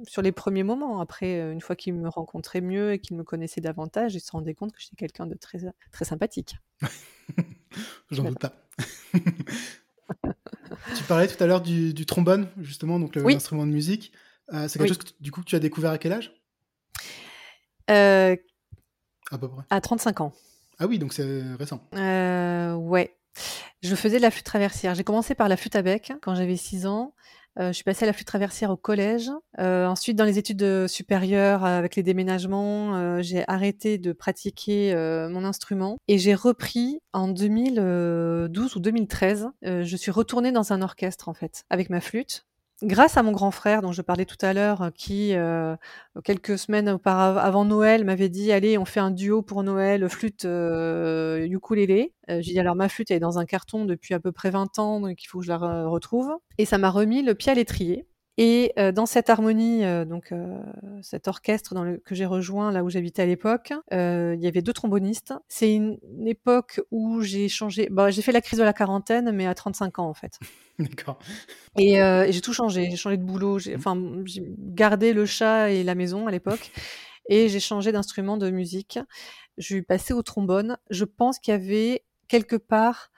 Sur 0.07 0.23
les 0.23 0.33
premiers 0.33 0.63
moments, 0.63 1.01
après, 1.01 1.53
une 1.53 1.61
fois 1.61 1.77
qu'ils 1.77 1.95
me 1.95 2.09
rencontraient 2.09 2.61
mieux 2.61 2.93
et 2.93 2.99
qu'ils 2.99 3.17
me 3.17 3.25
connaissaient 3.25 3.61
davantage, 3.61 4.15
ils 4.15 4.21
se 4.21 4.31
rendaient 4.31 4.55
compte 4.55 4.73
que 4.73 4.81
j'étais 4.81 4.97
quelqu'un 4.97 5.27
de 5.27 5.35
très, 5.35 5.61
très 5.93 6.05
sympathique. 6.05 6.57
J'en 8.11 8.25
doute 8.25 8.39
pas. 8.39 8.53
tu 10.97 11.05
parlais 11.07 11.27
tout 11.29 11.43
à 11.43 11.47
l'heure 11.47 11.61
du, 11.61 12.07
trombone, 12.07 12.49
justement, 12.59 12.99
donc 12.99 13.17
l'instrument 13.17 13.67
de 13.67 13.73
musique. 13.73 14.13
Euh, 14.53 14.69
c'est 14.69 14.79
quelque 14.79 14.89
chose 14.89 14.99
que 14.99 15.11
du 15.21 15.31
coup 15.31 15.45
tu 15.45 15.57
as 15.57 15.59
découvert 15.59 15.91
à 15.91 15.99
quel 15.99 16.13
âge? 16.13 16.33
Euh, 17.91 18.35
À 19.31 19.39
peu 19.39 19.49
près. 19.49 19.63
À 19.71 19.81
35 19.81 20.23
ans. 20.23 20.33
Ah 20.79 20.87
oui, 20.87 20.99
donc 20.99 21.13
c'est 21.13 21.43
récent. 21.59 21.83
Euh, 21.95 22.75
ouais. 22.75 23.15
Je 23.83 23.95
faisais 23.95 24.17
de 24.17 24.23
la 24.23 24.31
flûte 24.31 24.45
traversière. 24.45 24.95
J'ai 24.95 25.05
commencé 25.05 25.35
par 25.35 25.49
la 25.49 25.57
flûte 25.57 25.77
à 25.77 25.83
bec 25.83 26.13
quand 26.23 26.35
j'avais 26.35 26.57
6 26.57 26.87
ans. 26.87 27.15
Je 27.59 27.73
suis 27.73 27.85
passée 27.85 28.05
à 28.05 28.07
la 28.07 28.13
flûte 28.13 28.27
traversière 28.27 28.71
au 28.71 28.77
collège. 28.77 29.31
ensuite, 29.59 30.17
dans 30.17 30.25
les 30.25 30.39
études 30.39 30.87
supérieures, 30.87 31.65
avec 31.65 31.97
les 31.97 32.03
déménagements, 32.03 33.21
j'ai 33.21 33.45
arrêté 33.49 33.99
de 33.99 34.13
pratiquer 34.13 34.95
mon 35.31 35.45
instrument 35.45 35.99
et 36.09 36.19
j'ai 36.19 36.35
repris 36.35 37.01
en 37.13 37.29
2012 37.29 38.77
ou 38.77 38.81
2013. 38.81 39.49
je 39.63 39.97
suis 39.97 40.11
retournée 40.11 40.53
dans 40.53 40.73
un 40.73 40.83
orchestre 40.83 41.29
en 41.29 41.35
fait 41.35 41.65
avec 41.71 41.91
ma 41.91 42.01
flûte 42.01 42.48
grâce 42.83 43.17
à 43.17 43.23
mon 43.23 43.33
grand 43.33 43.51
frère 43.51 43.83
dont 43.83 43.93
je 43.93 44.03
parlais 44.03 44.25
tout 44.25 44.37
à 44.41 44.53
l'heure, 44.53 44.83
euh, 44.83 44.91
qui 44.91 45.35
euh, 45.35 45.77
quelques 46.25 46.59
semaines 46.59 46.89
auparavant, 46.89 47.41
avant 47.41 47.65
Noël, 47.65 48.05
m'avait 48.05 48.29
dit 48.29 48.53
allez, 48.53 48.79
on 48.79 48.85
fait 48.85 49.01
un 49.01 49.11
duo 49.11 49.43
pour 49.43 49.63
Noël, 49.63 50.09
flûte 50.09 50.45
euh, 50.45 51.47
ukulélé. 51.47 52.15
Euh, 52.31 52.41
j'ai 52.41 52.53
dit 52.53 52.61
alors 52.61 52.77
ma 52.77 52.89
flûte 52.89 53.11
elle 53.11 53.19
est 53.19 53.21
dans 53.21 53.39
un 53.39 53.47
carton 53.47 53.85
depuis 53.85 54.15
à 54.15 54.21
peu 54.21 54.33
près 54.33 54.51
20 54.51 54.79
ans, 54.79 55.01
donc 55.01 55.23
il 55.23 55.27
faut 55.27 55.41
que 55.41 55.45
je 55.45 55.51
la 55.51 55.89
retrouve. 55.89 56.31
Et 56.59 56.65
ça 56.65 56.79
m'a 56.79 56.91
remis 56.91 57.23
le 57.23 57.35
pied 57.35 57.53
à 57.53 57.55
l'étrier. 57.55 58.08
Et 58.41 58.73
euh, 58.79 58.93
dans 58.93 59.05
cette 59.05 59.31
harmonie, 59.31 59.85
euh, 59.85 60.05
donc 60.05 60.31
euh, 60.31 60.57
cet 61.03 61.27
orchestre 61.27 61.75
dans 61.75 61.83
le, 61.83 61.99
que 61.99 62.15
j'ai 62.15 62.25
rejoint 62.25 62.71
là 62.71 62.85
où 62.85 62.89
j'habitais 62.89 63.23
à 63.23 63.27
l'époque, 63.27 63.73
il 63.91 64.39
y 64.41 64.47
avait 64.47 64.63
deux 64.63 64.73
trombonistes. 64.73 65.35
C'est 65.49 65.75
une, 65.75 65.99
époque 66.25 66.81
où 66.93 67.21
j'ai 67.21 67.49
changé. 67.49 67.89
Bah, 67.91 68.11
j'ai 68.11 68.23
fait 68.23 68.31
la 68.31 68.41
crise 68.41 68.61
de 68.61 68.65
la 68.65 68.73
quarantaine, 68.73 69.33
mais 69.33 69.47
à 69.47 69.55
35 69.55 69.99
ans 69.99 70.09
en 70.09 70.15
fait. 70.15 70.39
D'accord. 70.79 71.19
Et, 71.77 71.95
et 71.95 72.31
j'ai 72.31 72.41
tout 72.41 72.53
changé. 72.53 72.89
J'ai 72.89 72.97
changé 72.97 73.17
de 73.17 73.25
boulot. 73.25 73.59
J'ai, 73.59 73.75
enfin, 73.75 74.01
j'ai 74.25 74.45
gardé 74.57 75.13
le 75.13 75.27
chat 75.27 75.71
et 75.71 75.83
la 75.83 75.97
maison 75.97 76.29
à 76.29 76.31
l'époque, 76.31 76.71
et 77.29 77.49
j'ai 77.49 77.61
changé 77.61 77.91
d'instrument 77.91 78.37
de 78.37 78.51
musique. 78.51 79.01
Je 79.57 79.65
suis 79.65 79.83
passée 79.83 80.15
au 80.15 80.23
trombone. 80.23 80.77
Je 80.91 81.05
pense 81.05 81.41
qu'il 81.41 81.51
y 81.51 81.57
avait 81.57 82.05
quelque 82.29 82.55
part 82.55 83.11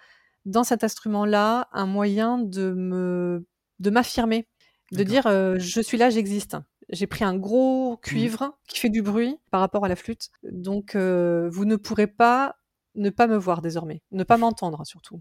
dans 0.46 0.64
cet 0.64 0.82
instrument-là 0.82 1.68
un 1.72 1.84
moyen 1.84 2.38
de 2.38 2.72
me 2.72 3.44
de 3.80 3.90
m'affirmer 3.90 4.46
de 4.92 5.02
dire 5.02 5.24
je 5.58 5.80
suis 5.80 5.98
là, 5.98 6.10
j'existe. 6.10 6.56
J'ai 6.88 7.06
pris 7.06 7.24
un 7.24 7.36
gros 7.36 7.92
mmh. 7.92 8.00
cuivre 8.00 8.58
qui 8.68 8.80
fait 8.80 8.88
du 8.88 9.02
bruit 9.02 9.36
par 9.50 9.60
rapport 9.60 9.84
à 9.84 9.88
la 9.88 9.96
flûte. 9.96 10.30
Donc 10.42 10.96
vous 10.96 11.64
ne 11.64 11.76
pourrez 11.76 12.06
pas 12.06 12.56
ne 12.96 13.10
pas 13.10 13.26
me 13.26 13.36
voir 13.36 13.62
désormais, 13.62 14.02
ne 14.10 14.24
pas 14.24 14.36
m'entendre 14.36 14.84
surtout. 14.84 15.20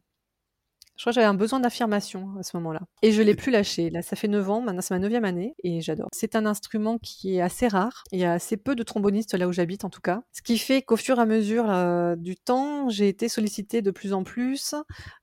Je 0.99 1.03
crois 1.03 1.11
que 1.11 1.15
j'avais 1.15 1.27
un 1.27 1.33
besoin 1.33 1.61
d'affirmation 1.61 2.27
à 2.37 2.43
ce 2.43 2.57
moment-là. 2.57 2.81
Et 3.03 3.13
je 3.13 3.21
l'ai 3.21 3.33
plus 3.33 3.53
lâché. 3.53 3.89
Là, 3.89 4.01
ça 4.01 4.17
fait 4.17 4.27
9 4.27 4.49
ans, 4.49 4.59
maintenant 4.59 4.81
c'est 4.81 4.93
ma 4.93 4.99
neuvième 4.99 5.23
année, 5.23 5.55
et 5.63 5.79
j'adore. 5.79 6.09
C'est 6.11 6.35
un 6.35 6.45
instrument 6.45 6.97
qui 6.97 7.37
est 7.37 7.41
assez 7.41 7.69
rare. 7.69 8.03
Il 8.11 8.19
y 8.19 8.25
a 8.25 8.33
assez 8.33 8.57
peu 8.57 8.75
de 8.75 8.83
trombonistes 8.83 9.33
là 9.33 9.47
où 9.47 9.53
j'habite, 9.53 9.85
en 9.85 9.89
tout 9.89 10.01
cas. 10.01 10.23
Ce 10.33 10.41
qui 10.41 10.57
fait 10.57 10.81
qu'au 10.81 10.97
fur 10.97 11.17
et 11.17 11.21
à 11.21 11.25
mesure 11.25 11.71
euh, 11.71 12.17
du 12.17 12.35
temps, 12.35 12.89
j'ai 12.89 13.07
été 13.07 13.29
sollicitée 13.29 13.81
de 13.81 13.91
plus 13.91 14.11
en 14.11 14.25
plus 14.25 14.75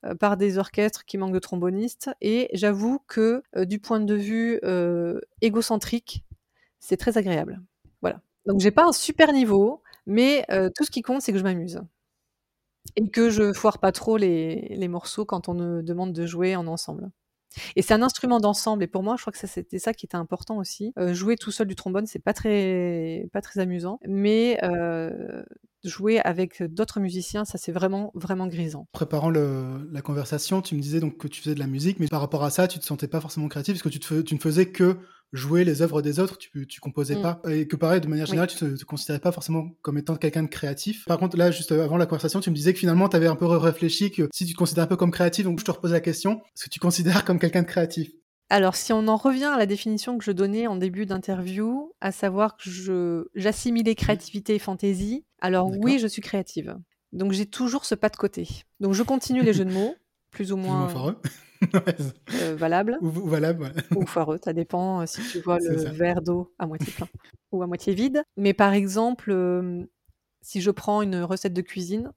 euh, 0.06 0.14
par 0.14 0.38
des 0.38 0.56
orchestres 0.56 1.04
qui 1.04 1.18
manquent 1.18 1.34
de 1.34 1.38
trombonistes. 1.40 2.08
Et 2.22 2.48
j'avoue 2.54 3.00
que 3.06 3.42
euh, 3.54 3.66
du 3.66 3.78
point 3.78 4.00
de 4.00 4.14
vue 4.14 4.58
égocentrique, 5.42 6.24
c'est 6.80 6.96
très 6.96 7.18
agréable. 7.18 7.60
Voilà. 8.00 8.22
Donc 8.46 8.60
j'ai 8.60 8.70
pas 8.70 8.86
un 8.86 8.92
super 8.92 9.30
niveau, 9.30 9.82
mais 10.06 10.46
tout 10.74 10.84
ce 10.84 10.90
qui 10.90 11.02
compte, 11.02 11.20
c'est 11.20 11.32
que 11.32 11.38
je 11.38 11.44
m'amuse 11.44 11.82
et 12.94 13.08
que 13.08 13.30
je 13.30 13.52
foire 13.52 13.78
pas 13.78 13.92
trop 13.92 14.16
les, 14.16 14.68
les 14.70 14.88
morceaux 14.88 15.24
quand 15.24 15.48
on 15.48 15.54
me 15.54 15.82
demande 15.82 16.12
de 16.12 16.26
jouer 16.26 16.56
en 16.56 16.66
ensemble. 16.66 17.10
Et 17.74 17.82
c'est 17.82 17.94
un 17.94 18.02
instrument 18.02 18.40
d'ensemble. 18.40 18.82
Et 18.84 18.86
pour 18.86 19.02
moi, 19.02 19.16
je 19.16 19.22
crois 19.22 19.32
que 19.32 19.46
c'était 19.46 19.78
ça 19.78 19.94
qui 19.94 20.06
était 20.06 20.16
important 20.16 20.58
aussi. 20.58 20.92
Euh, 20.98 21.14
jouer 21.14 21.36
tout 21.36 21.50
seul 21.50 21.66
du 21.66 21.74
trombone, 21.74 22.06
c'est 22.06 22.22
pas 22.22 22.32
très, 22.32 23.28
pas 23.32 23.40
très 23.40 23.60
amusant. 23.60 23.98
Mais 24.06 24.58
euh, 24.62 25.42
jouer 25.84 26.20
avec 26.20 26.62
d'autres 26.62 27.00
musiciens, 27.00 27.44
ça 27.44 27.58
c'est 27.58 27.72
vraiment, 27.72 28.10
vraiment 28.14 28.46
grisant. 28.46 28.88
Préparant 28.92 29.30
la 29.30 30.02
conversation, 30.02 30.62
tu 30.62 30.74
me 30.74 30.80
disais 30.80 31.00
donc 31.00 31.16
que 31.16 31.28
tu 31.28 31.40
faisais 31.40 31.54
de 31.54 31.60
la 31.60 31.66
musique, 31.66 32.00
mais 32.00 32.08
par 32.08 32.20
rapport 32.20 32.44
à 32.44 32.50
ça, 32.50 32.68
tu 32.68 32.78
te 32.78 32.84
sentais 32.84 33.08
pas 33.08 33.20
forcément 33.20 33.48
créatif 33.48 33.74
parce 33.74 33.94
que 33.94 34.20
tu 34.20 34.34
ne 34.34 34.40
faisais 34.40 34.66
que 34.66 34.98
jouer 35.32 35.64
les 35.64 35.82
œuvres 35.82 36.02
des 36.02 36.20
autres, 36.20 36.38
tu, 36.38 36.66
tu 36.66 36.80
composais 36.80 37.16
mm. 37.16 37.22
pas. 37.22 37.42
Et 37.48 37.66
que 37.66 37.76
pareil, 37.76 38.00
de 38.00 38.06
manière 38.06 38.26
générale, 38.26 38.48
tu 38.48 38.56
te, 38.56 38.64
te, 38.64 38.84
considérais 38.84 39.18
pas 39.18 39.32
forcément 39.32 39.70
comme 39.82 39.98
étant 39.98 40.16
quelqu'un 40.16 40.42
de 40.42 40.48
créatif. 40.48 41.04
Par 41.06 41.18
contre, 41.18 41.36
là, 41.36 41.50
juste 41.50 41.72
avant 41.72 41.96
la 41.96 42.06
conversation, 42.06 42.40
tu 42.40 42.50
me 42.50 42.54
disais 42.54 42.72
que 42.72 42.78
finalement, 42.78 43.08
tu 43.08 43.16
avais 43.16 43.26
un 43.26 43.36
peu 43.36 43.46
réfléchi 43.46 44.10
que 44.10 44.28
si 44.32 44.46
tu 44.46 44.52
te 44.52 44.58
considères 44.58 44.84
un 44.84 44.88
peu 44.88 44.96
comme 44.96 45.10
créatif, 45.10 45.44
donc 45.44 45.60
je 45.60 45.64
te 45.64 45.70
repose 45.70 45.92
la 45.92 46.00
question, 46.00 46.40
est-ce 46.54 46.64
que 46.64 46.70
tu 46.70 46.80
considères 46.80 47.24
comme 47.24 47.38
quelqu'un 47.38 47.62
de 47.62 47.68
créatif? 47.68 48.10
Alors, 48.48 48.76
si 48.76 48.92
on 48.92 49.08
en 49.08 49.16
revient 49.16 49.44
à 49.44 49.58
la 49.58 49.66
définition 49.66 50.18
que 50.18 50.24
je 50.24 50.30
donnais 50.30 50.68
en 50.68 50.76
début 50.76 51.04
d'interview, 51.04 51.92
à 52.00 52.12
savoir 52.12 52.56
que 52.56 52.70
je 52.70 53.24
j'assimilais 53.34 53.92
mmh. 53.92 53.96
créativité 53.96 54.54
et 54.54 54.58
fantaisie, 54.60 55.24
alors 55.40 55.68
oui, 55.68 55.98
je 55.98 56.06
suis 56.06 56.22
créative. 56.22 56.76
Donc 57.12 57.32
j'ai 57.32 57.46
toujours 57.46 57.84
ce 57.84 57.94
pas 57.94 58.08
de 58.08 58.16
côté. 58.16 58.48
Donc 58.80 58.92
je 58.92 59.02
continue 59.02 59.42
les 59.42 59.52
jeux 59.52 59.64
de 59.64 59.72
mots, 59.72 59.94
plus 60.30 60.52
ou 60.52 60.56
moins. 60.56 60.88
Euh, 62.42 62.54
valable. 62.56 62.98
Ou, 63.00 63.10
valable. 63.10 63.72
Ou 63.94 64.04
foireux, 64.06 64.38
ça 64.42 64.52
dépend 64.52 65.00
euh, 65.00 65.06
si 65.06 65.22
tu 65.30 65.40
vois 65.40 65.58
le 65.58 65.76
verre 65.90 66.20
d'eau 66.20 66.52
à 66.58 66.66
moitié 66.66 66.92
plein 66.92 67.08
ou 67.52 67.62
à 67.62 67.66
moitié 67.66 67.94
vide. 67.94 68.22
Mais 68.36 68.52
par 68.52 68.72
exemple, 68.72 69.30
euh, 69.30 69.84
si 70.42 70.60
je 70.60 70.70
prends 70.70 71.02
une 71.02 71.22
recette 71.22 71.54
de 71.54 71.62
cuisine, 71.62 72.12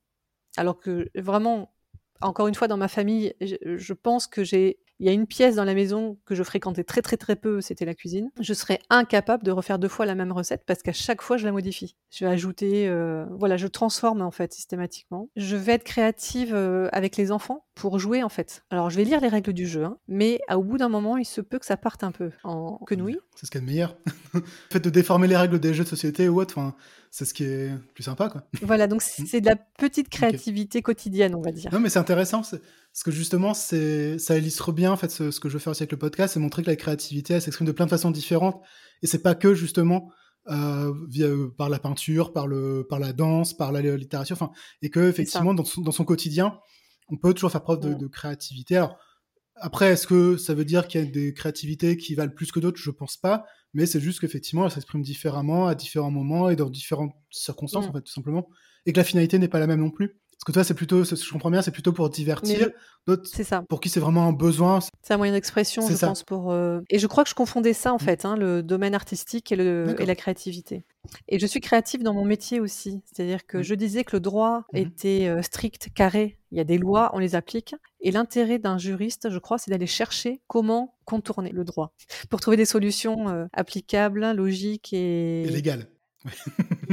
alors 0.58 0.80
que 0.80 1.10
vraiment, 1.16 1.74
encore 2.22 2.48
une 2.48 2.56
fois, 2.56 2.68
dans 2.68 2.78
ma 2.78 2.88
famille, 2.88 3.34
je 3.40 3.94
pense 3.94 4.28
que 4.28 4.44
j'ai 4.44 4.80
il 5.00 5.06
y 5.06 5.10
a 5.10 5.14
une 5.14 5.28
pièce 5.28 5.56
dans 5.56 5.64
la 5.64 5.74
maison 5.74 6.18
que 6.26 6.36
je 6.36 6.44
fréquentais 6.44 6.84
très 6.84 7.02
très 7.02 7.18
très 7.18 7.36
peu, 7.36 7.62
c'était 7.62 7.86
la 7.86 7.94
cuisine. 7.94 8.30
Je 8.40 8.54
serais 8.54 8.80
incapable 8.90 9.44
de 9.44 9.52
refaire 9.52 9.80
deux 9.80 9.88
fois 9.88 10.06
la 10.06 10.16
même 10.16 10.32
recette 10.32 10.64
parce 10.66 10.82
qu'à 10.82 10.94
chaque 10.94 11.22
fois 11.22 11.38
je 11.38 11.46
la 11.46 11.52
modifie. 11.52 11.96
Je 12.12 12.26
vais 12.26 12.32
ajouter, 12.32 12.88
euh, 12.88 13.26
voilà, 13.38 13.58
je 13.58 13.68
transforme 13.68 14.22
en 14.22 14.32
fait 14.32 14.54
systématiquement. 14.54 15.30
Je 15.36 15.56
vais 15.56 15.74
être 15.74 15.84
créative 15.84 16.54
euh, 16.54 16.90
avec 16.92 17.18
les 17.18 17.32
enfants 17.32 17.66
pour 17.76 18.00
jouer 18.00 18.24
en 18.24 18.30
fait. 18.30 18.64
Alors 18.70 18.90
je 18.90 18.98
vais 18.98 19.06
lire 19.06 19.22
les 19.22 19.30
règles 19.30 19.54
du 19.54 19.68
jeu, 19.68 19.86
hein, 19.86 19.98
mais 20.08 20.40
au 20.52 20.64
bout 20.64 20.78
d'un 20.78 20.90
moment 20.90 21.18
il 21.18 21.26
se 21.26 21.42
peut 21.42 21.60
que 21.60 21.66
ça 21.66 21.78
parte 21.78 22.04
un 22.04 22.12
peu 22.12 22.32
en 22.44 22.78
quenouille. 22.86 23.20
C'est 23.36 23.46
ce 23.46 23.52
qu'il 23.52 23.62
y 23.62 23.64
a 23.64 23.66
de 23.66 23.72
meilleur. 23.72 23.98
le 24.34 24.42
fait 24.70 24.80
de 24.80 24.90
déformer 24.90 25.28
les 25.28 25.38
règles 25.38 25.60
des 25.60 25.74
jeux 25.74 25.84
de 25.84 25.90
société 25.90 26.28
ou 26.28 26.42
autre, 26.42 26.58
enfin 26.58 26.76
c'est 27.12 27.26
ce 27.26 27.34
qui 27.34 27.44
est 27.44 27.72
plus 27.94 28.04
sympa. 28.04 28.30
Quoi. 28.30 28.44
Voilà, 28.62 28.88
donc 28.88 29.02
mm. 29.20 29.26
c'est 29.26 29.42
de 29.42 29.48
la 29.48 29.56
petite 29.56 30.10
créativité 30.10 30.82
quotidienne, 30.82 31.36
on 31.36 31.42
va 31.42 31.52
dire. 31.52 31.72
Non, 31.74 31.80
mais 31.80 31.90
c'est 31.90 32.00
intéressant, 32.00 32.42
parce 32.42 33.04
que 33.04 33.12
justement, 33.12 33.54
ça 33.54 34.38
illustre 34.38 34.72
bien 34.72 34.92
en 34.92 34.98
fait, 34.98 35.10
ce, 35.10 35.40
que 35.40 35.50
je 35.50 35.54
veux 35.54 35.60
faire 35.60 35.72
aussi 35.72 35.84
avec 35.84 35.92
le 35.92 35.98
podcast, 35.98 36.34
c'est 36.34 36.40
montrer 36.40 36.64
que 36.64 36.70
la 36.70 36.76
créativité, 36.76 37.34
elle 37.36 37.42
s'exprime 37.42 37.68
de 37.68 37.72
plein 37.72 37.86
de 37.86 37.92
façons 37.92 38.12
différentes, 38.12 38.62
et 39.02 39.08
c'est 39.08 39.22
pas 39.22 39.36
que 39.36 39.54
justement 39.54 40.12
euh, 40.50 40.94
via, 41.08 41.28
euh, 41.28 41.54
par 41.58 41.70
la 41.70 41.80
peinture, 41.80 42.34
par, 42.34 42.48
le, 42.48 42.86
par 42.90 43.00
la 43.00 43.14
danse, 43.14 43.54
par 43.54 43.72
la 43.72 43.82
littérature, 43.82 44.36
enfin, 44.36 44.52
et 44.82 44.90
que 44.90 45.10
effectivement, 45.10 45.54
dans 45.54 45.66
son, 45.66 45.82
dans 45.82 45.92
son, 45.92 46.06
quotidien, 46.06 46.60
on 47.10 47.18
peut 47.18 47.34
toujours 47.34 47.52
faire 47.52 47.62
preuve 47.62 47.80
de, 47.80 47.90
mm. 47.90 47.98
de 47.98 48.08
créativité. 48.08 48.78
Alors, 48.78 48.98
après, 49.62 49.90
est-ce 49.90 50.08
que 50.08 50.38
ça 50.38 50.54
veut 50.54 50.66
dire 50.66 50.88
qu'il 50.88 51.02
y 51.02 51.08
a 51.08 51.08
des 51.08 51.34
créativités 51.34 51.98
qui 51.98 52.16
valent 52.16 52.32
plus 52.34 52.52
que 52.52 52.60
d'autres? 52.60 52.80
Je 52.80 52.92
pense 52.92 53.18
pas 53.18 53.46
mais 53.74 53.86
c'est 53.86 54.00
juste 54.00 54.20
qu'effectivement, 54.20 54.66
elle 54.66 54.72
s'exprime 54.72 55.02
différemment 55.02 55.68
à 55.68 55.76
différents 55.76 56.12
moments 56.12 56.50
et 56.50 56.56
dans 56.56 56.70
différentes 56.70 57.14
circonstances, 57.30 57.86
mm. 57.86 57.90
en 57.90 57.94
fait, 57.94 58.02
tout 58.02 58.12
simplement, 58.12 58.50
et 58.86 58.94
que 58.94 58.98
la 58.98 59.04
finalité 59.04 59.40
n'est 59.40 59.48
pas 59.48 59.60
la 59.60 59.68
même 59.68 59.82
non 59.82 59.92
plus. 59.92 60.19
Parce 60.40 60.46
que 60.46 60.52
toi, 60.54 60.64
c'est 60.64 60.74
plutôt, 60.74 61.04
ce 61.04 61.16
que 61.16 61.22
je 61.22 61.32
comprends 61.34 61.52
bien, 61.52 61.62
c'est 61.62 61.72
plutôt 61.72 61.92
pour 61.92 62.10
divertir. 62.10 62.70
D'autres, 63.06 63.30
c'est 63.30 63.44
ça. 63.44 63.62
Pour 63.68 63.82
qui 63.82 63.90
c'est 63.90 64.00
vraiment 64.00 64.26
un 64.26 64.32
besoin. 64.32 64.80
C'est 65.02 65.14
un 65.14 65.18
moyen 65.18 65.34
d'expression, 65.34 65.86
je 65.86 65.98
pense. 65.98 66.24
Pour, 66.24 66.54
euh, 66.54 66.80
Et 66.90 66.98
je 66.98 67.08
crois 67.08 67.26
que 67.26 67.30
je 67.30 67.36
confondais 67.36 67.74
ça, 67.74 67.92
en 67.92 67.98
mmh. 67.98 68.00
fait, 68.00 68.24
hein, 68.24 68.38
le 68.38 68.64
domaine 68.64 68.96
artistique 68.96 69.52
et, 69.52 69.58
le... 69.58 69.98
et 70.00 70.06
la 70.06 70.16
créativité. 70.16 70.86
Et 71.28 71.40
je 71.40 71.46
suis 71.46 71.60
créative 71.60 72.04
dans 72.04 72.14
mon 72.14 72.24
métier 72.24 72.62
aussi. 72.62 73.02
C'est-à-dire 73.04 73.46
que 73.46 73.58
mmh. 73.58 73.64
je 73.64 73.76
disais 73.76 74.04
que 74.06 74.16
le 74.16 74.22
droit 74.22 74.60
mmh 74.72 74.78
était 74.78 75.28
euh, 75.28 75.42
strict, 75.42 75.90
carré. 75.94 76.38
Il 76.54 76.58
y 76.58 76.62
a 76.62 76.64
des 76.64 76.78
lois, 76.78 77.12
on 77.14 77.20
les 77.20 77.36
applique. 77.36 77.76
Et 78.00 78.12
l'intérêt 78.12 78.60
d'un 78.60 78.78
juriste, 78.78 79.30
je 79.30 79.40
crois, 79.40 79.58
c'est 79.58 79.72
d'aller 79.72 79.88
chercher 79.88 80.40
comment 80.48 80.96
contourner 81.04 81.52
le 81.52 81.66
droit 81.66 81.92
pour 82.30 82.40
trouver 82.40 82.56
des 82.56 82.66
solutions 82.66 83.28
euh, 83.28 83.46
applicables, 83.52 84.32
logiques 84.32 84.94
et... 84.94 85.42
et 85.42 85.50
légales 85.50 85.90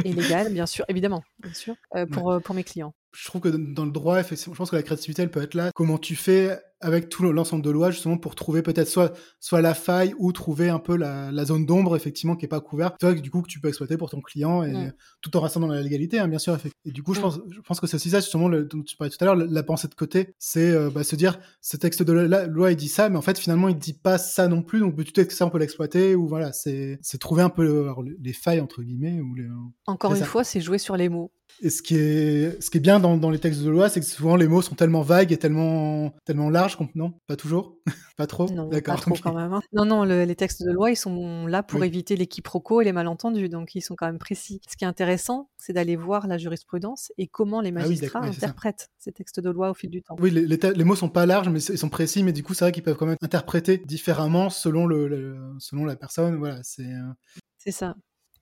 et 0.05 0.13
légal, 0.13 0.53
bien 0.53 0.67
sûr, 0.67 0.85
évidemment, 0.89 1.25
bien 1.41 1.53
sûr, 1.53 1.75
euh, 1.97 2.07
pour, 2.07 2.41
pour 2.43 2.55
mes 2.55 2.63
clients. 2.63 2.95
Je 3.13 3.25
trouve 3.27 3.41
que 3.41 3.49
dans 3.49 3.85
le 3.85 3.91
droit, 3.91 4.23
je 4.23 4.51
pense 4.51 4.71
que 4.71 4.77
la 4.77 4.83
créativité, 4.83 5.23
elle 5.23 5.31
peut 5.31 5.43
être 5.43 5.55
là. 5.55 5.71
Comment 5.75 5.99
tu 5.99 6.17
fais 6.17 6.59
avec 6.81 7.09
tout 7.09 7.23
l'ensemble 7.23 7.63
de 7.63 7.71
lois, 7.71 7.91
justement, 7.91 8.19
pour 8.19 8.35
trouver 8.35 8.63
peut-être 8.63 8.89
soit, 8.89 9.17
soit 9.41 9.63
la 9.63 9.75
faille 9.75 10.15
ou 10.19 10.33
trouver 10.33 10.69
un 10.69 10.79
peu 10.79 10.97
la, 10.97 11.33
la 11.33 11.45
zone 11.45 11.65
d'ombre, 11.65 11.97
effectivement, 11.97 12.37
qui 12.37 12.45
n'est 12.45 12.49
pas 12.49 12.61
couverte, 12.61 12.99
toi, 12.99 13.15
du 13.15 13.31
coup, 13.31 13.41
que 13.41 13.49
tu 13.49 13.61
peux 13.61 13.69
exploiter 13.69 13.97
pour 13.97 14.11
ton 14.11 14.21
client, 14.21 14.63
et 14.63 14.91
tout 15.23 15.35
en 15.37 15.41
restant 15.41 15.61
dans 15.61 15.69
la 15.69 15.81
légalité, 15.81 16.19
hein, 16.19 16.29
bien 16.29 16.39
sûr. 16.39 16.59
Et 16.85 16.91
du 16.91 17.03
coup, 17.03 17.15
je, 17.15 17.21
pense, 17.21 17.41
je 17.51 17.61
pense 17.61 17.81
que 17.81 17.87
c'est 17.87 17.97
aussi 17.97 18.11
ça, 18.11 18.21
justement, 18.21 18.49
le, 18.49 18.65
dont 18.65 18.83
tu 18.83 18.97
parlais 18.97 19.11
tout 19.11 19.17
à 19.21 19.25
l'heure, 19.25 19.37
la, 19.37 19.63
pensée 19.63 19.89
de 19.89 19.95
côté, 19.95 20.35
c'est 20.39 20.71
euh, 20.71 20.91
bah, 20.91 21.03
se 21.03 21.17
dire, 21.17 21.39
ce 21.61 21.77
texte 21.77 22.03
de 22.03 22.13
la, 22.13 22.47
loi, 22.47 22.73
il 22.73 22.77
dit 22.77 22.89
ça, 22.89 23.09
mais 23.09 23.17
en 23.17 23.23
fait, 23.23 23.39
finalement, 23.39 23.69
il 23.69 23.79
dit 23.79 23.95
pas 23.95 24.19
ça 24.19 24.47
non 24.47 24.63
plus, 24.63 24.81
donc 24.81 24.97
peut-être 24.97 25.29
que 25.29 25.35
ça, 25.35 25.47
on 25.47 25.51
peut 25.51 25.59
l'exploiter, 25.59 26.15
ou 26.15 26.29
voilà, 26.29 26.53
c'est 26.53 27.01
trouver 27.19 27.43
un 27.43 27.51
peu 27.51 27.89
les 28.21 28.33
failles, 28.35 28.61
entre 28.61 28.83
guillemets. 28.83 29.21
Ou 29.21 29.35
les, 29.35 29.49
Encore 29.87 30.15
une 30.15 30.25
fois, 30.25 30.45
c'est 30.45 30.61
jouer 30.61 30.79
sur 30.79 30.97
les 30.97 31.09
mots. 31.09 31.33
Et 31.63 31.71
ce 31.71 31.83
qui 31.83 31.97
est, 31.97 32.63
ce 32.63 32.71
qui 32.71 32.79
est 32.79 32.81
bien 32.81 33.01
dans, 33.01 33.17
dans 33.17 33.31
les 33.31 33.39
textes 33.39 33.63
de 33.63 33.71
loi, 33.71 33.89
c'est 33.89 34.01
que 34.01 34.07
souvent 34.07 34.37
les 34.37 34.47
mots 34.47 34.61
sont 34.61 34.75
tellement 34.75 35.01
vagues 35.01 35.33
et 35.33 35.39
tellement, 35.39 36.15
tellement 36.25 36.51
larges 36.51 36.77
qu'on, 36.77 36.89
non, 36.95 37.15
pas 37.27 37.37
toujours, 37.37 37.79
pas 38.17 38.27
trop. 38.27 38.51
Non, 38.51 38.69
pas 38.69 38.81
trop 38.97 39.15
quand 39.23 39.35
même. 39.35 39.55
Hein. 39.55 39.63
Non, 39.73 39.87
non, 39.87 40.05
les 40.05 40.37
textes 40.37 40.63
de 40.63 40.71
loi, 40.71 40.91
ils 40.91 40.97
sont 40.97 41.47
là 41.47 41.63
pour 41.63 41.83
éviter 41.83 42.17
les 42.17 42.27
quiproquos 42.27 42.83
et 42.83 42.85
les 42.85 42.93
malentendus, 42.93 43.49
donc 43.49 43.75
ils 43.75 43.81
sont 43.81 43.97
quand 43.97 44.07
même 44.07 44.19
précis. 44.19 44.61
Ce 44.69 44.77
qui 44.77 44.85
est 44.85 44.89
intéressant, 44.89 45.49
c'est 45.57 45.73
d'aller 45.73 45.97
voir 45.97 46.27
la 46.27 46.37
jurisprudence 46.37 47.11
et 47.17 47.27
comment 47.27 47.61
les 47.61 47.71
ah 47.71 47.81
magistrats 47.81 48.21
interprètent 48.21 48.91
ces 48.99 49.13
textes 49.13 49.41
de 49.41 49.51
loi 49.51 49.71
au 49.71 49.75
fil 49.75 49.91
du 49.91 50.03
temps. 50.03 50.17
Oui, 50.19 50.31
les, 50.31 50.47
les, 50.47 50.85
mots 50.85 50.97
sont 50.97 51.09
pas 51.09 51.27
larges, 51.27 51.49
mais 51.49 51.63
ils 51.63 51.79
sont 51.79 51.89
précis, 51.89 52.23
mais 52.23 52.33
du 52.33 52.43
coup, 52.43 52.53
c'est 52.53 52.67
vrai 52.67 52.73
qu'ils 52.73 52.83
peuvent 52.83 52.97
quand 52.97 53.07
même 53.07 53.17
interpréter 53.23 53.79
différemment 53.79 54.51
selon 54.51 54.87
le, 54.87 55.37
selon 55.59 55.85
la 55.85 55.97
personne. 55.97 56.37
Voilà, 56.37 56.61
c'est. 56.63 56.85
Euh, 56.85 57.13
c'est 57.57 57.73
ça. 57.73 57.97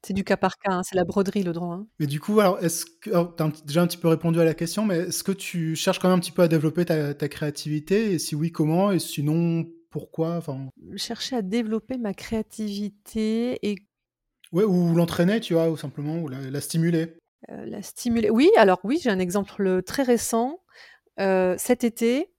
C'est 0.04 0.12
du 0.12 0.22
cas 0.22 0.36
par 0.36 0.58
cas, 0.58 0.72
hein, 0.72 0.82
c'est 0.82 0.96
la 0.96 1.04
broderie 1.04 1.42
le 1.42 1.52
droit. 1.52 1.76
Hein. 1.76 1.86
Mais 1.98 2.06
du 2.06 2.20
coup, 2.20 2.38
alors, 2.38 2.62
est-ce 2.62 2.84
que 2.84 3.08
tu 3.08 3.42
as 3.42 3.52
déjà 3.64 3.80
un 3.80 3.86
petit 3.86 3.96
peu 3.96 4.08
répondu 4.08 4.38
à 4.38 4.44
la 4.44 4.52
question, 4.52 4.84
mais 4.84 4.98
est-ce 4.98 5.24
que 5.24 5.32
tu 5.32 5.76
cherches 5.76 5.98
quand 5.98 6.08
même 6.08 6.18
un 6.18 6.20
petit 6.20 6.30
peu 6.30 6.42
à 6.42 6.48
développer 6.48 6.84
ta, 6.84 7.14
créativité? 7.28 8.12
Et 8.12 8.18
si 8.18 8.34
oui, 8.34 8.52
comment? 8.52 8.92
Et 8.92 8.98
sinon, 8.98 9.64
pourquoi? 9.88 10.36
Enfin... 10.36 10.68
Chercher 10.96 11.36
à 11.36 11.42
développer 11.42 11.96
ma 11.96 12.12
créativité 12.12 13.58
et. 13.62 13.76
Ouais, 14.52 14.64
ou 14.64 14.94
l'entraîner, 14.94 15.40
tu 15.40 15.54
vois, 15.54 15.70
ou 15.70 15.76
simplement, 15.78 16.18
ou 16.18 16.28
la, 16.28 16.60
stimuler. 16.60 17.16
Euh, 17.50 17.64
la 17.64 17.80
stimuler. 17.80 18.28
Oui, 18.28 18.50
alors 18.58 18.80
oui, 18.84 19.00
j'ai 19.02 19.10
un 19.10 19.18
exemple 19.18 19.82
très 19.84 20.02
récent. 20.02 20.60
Euh, 21.18 21.54
cet 21.56 21.82
été, 21.82 22.30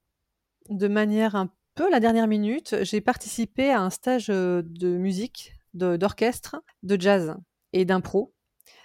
de 0.68 0.86
manière 0.86 1.34
un 1.34 1.50
peu 1.74 1.90
la 1.90 1.98
dernière 1.98 2.28
minute, 2.28 2.76
j'ai 2.82 3.00
participé 3.00 3.70
à 3.70 3.80
un 3.80 3.90
stage 3.90 4.30
euh, 4.30 4.62
de 4.64 4.96
musique, 4.96 5.52
d'orchestre, 5.74 6.62
de 6.84 6.98
jazz 6.98 7.36
et 7.80 7.84
d'impro, 7.84 8.34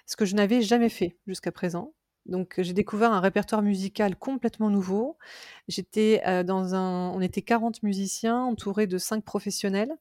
ce 0.05 0.15
que 0.15 0.25
je 0.25 0.35
n'avais 0.35 0.61
jamais 0.61 0.89
fait 0.89 1.17
jusqu'à 1.25 1.51
présent. 1.51 1.93
Donc 2.25 2.55
j'ai 2.59 2.73
découvert 2.73 3.13
un 3.13 3.19
répertoire 3.19 3.61
musical 3.61 4.15
complètement 4.15 4.69
nouveau. 4.69 5.17
J'étais 5.67 6.21
euh, 6.27 6.43
dans 6.43 6.75
un, 6.75 7.09
on 7.11 7.21
était 7.21 7.41
40 7.41 7.81
musiciens 7.83 8.43
entourés 8.43 8.87
de 8.87 8.97
5 8.97 9.23
professionnels. 9.23 9.93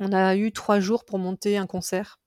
On 0.00 0.12
a 0.12 0.36
eu 0.36 0.52
trois 0.52 0.80
jours 0.80 1.04
pour 1.04 1.18
monter 1.18 1.56
un 1.56 1.66
concert 1.66 2.20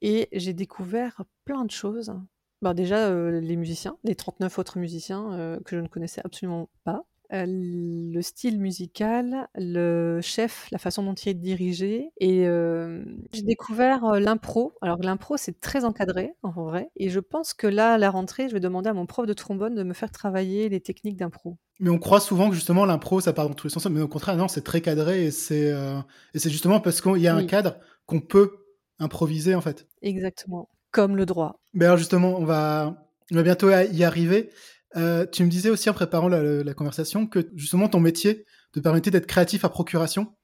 et 0.00 0.28
j'ai 0.32 0.52
découvert 0.52 1.22
plein 1.44 1.64
de 1.64 1.70
choses. 1.70 2.12
Bah, 2.60 2.74
déjà 2.74 3.08
euh, 3.08 3.40
les 3.40 3.56
musiciens, 3.56 3.96
les 4.04 4.14
39 4.14 4.58
autres 4.58 4.78
musiciens 4.78 5.32
euh, 5.32 5.60
que 5.64 5.76
je 5.76 5.80
ne 5.80 5.88
connaissais 5.88 6.20
absolument 6.24 6.68
pas. 6.84 7.04
Euh, 7.32 7.46
le 7.46 8.20
style 8.20 8.58
musical, 8.58 9.48
le 9.54 10.20
chef, 10.20 10.68
la 10.70 10.78
façon 10.78 11.02
dont 11.02 11.14
il 11.14 11.30
est 11.30 11.34
dirigé. 11.34 12.10
Et 12.18 12.46
euh, 12.46 13.02
j'ai 13.32 13.42
découvert 13.42 14.04
euh, 14.04 14.20
l'impro. 14.20 14.74
Alors 14.82 14.98
l'impro, 14.98 15.36
c'est 15.38 15.58
très 15.60 15.84
encadré, 15.84 16.34
en 16.42 16.50
vrai. 16.50 16.90
Et 16.96 17.08
je 17.08 17.20
pense 17.20 17.54
que 17.54 17.66
là, 17.66 17.94
à 17.94 17.98
la 17.98 18.10
rentrée, 18.10 18.48
je 18.48 18.54
vais 18.54 18.60
demander 18.60 18.90
à 18.90 18.94
mon 18.94 19.06
prof 19.06 19.26
de 19.26 19.32
trombone 19.32 19.74
de 19.74 19.82
me 19.82 19.94
faire 19.94 20.10
travailler 20.10 20.68
les 20.68 20.80
techniques 20.80 21.16
d'impro. 21.16 21.56
Mais 21.80 21.88
on 21.88 21.98
croit 21.98 22.20
souvent 22.20 22.50
que 22.50 22.54
justement 22.54 22.84
l'impro, 22.84 23.20
ça 23.20 23.32
part 23.32 23.48
dans 23.48 23.54
tous 23.54 23.66
les 23.66 23.72
sens. 23.72 23.86
Mais 23.86 24.02
au 24.02 24.08
contraire, 24.08 24.36
non, 24.36 24.48
c'est 24.48 24.62
très 24.62 24.82
cadré. 24.82 25.24
Et 25.24 25.30
c'est 25.30 25.74
c'est 26.34 26.50
justement 26.50 26.80
parce 26.80 27.00
qu'il 27.00 27.16
y 27.16 27.28
a 27.28 27.34
un 27.34 27.44
cadre 27.44 27.76
qu'on 28.06 28.20
peut 28.20 28.52
improviser, 28.98 29.54
en 29.54 29.62
fait. 29.62 29.88
Exactement. 30.02 30.68
Comme 30.90 31.16
le 31.16 31.24
droit. 31.24 31.60
Mais 31.72 31.86
alors 31.86 31.96
justement, 31.96 32.38
on 32.38 32.44
va, 32.44 33.08
on 33.32 33.36
va 33.36 33.42
bientôt 33.42 33.70
y 33.70 34.04
arriver. 34.04 34.50
Euh, 34.96 35.26
tu 35.30 35.44
me 35.44 35.48
disais 35.48 35.70
aussi 35.70 35.88
en 35.90 35.94
préparant 35.94 36.28
la, 36.28 36.74
conversation 36.74 37.26
que 37.26 37.50
justement 37.54 37.88
ton 37.88 38.00
métier 38.00 38.44
te 38.72 38.80
permettait 38.80 39.10
d'être 39.10 39.26
créatif 39.26 39.64
à 39.64 39.68
procuration. 39.68 40.34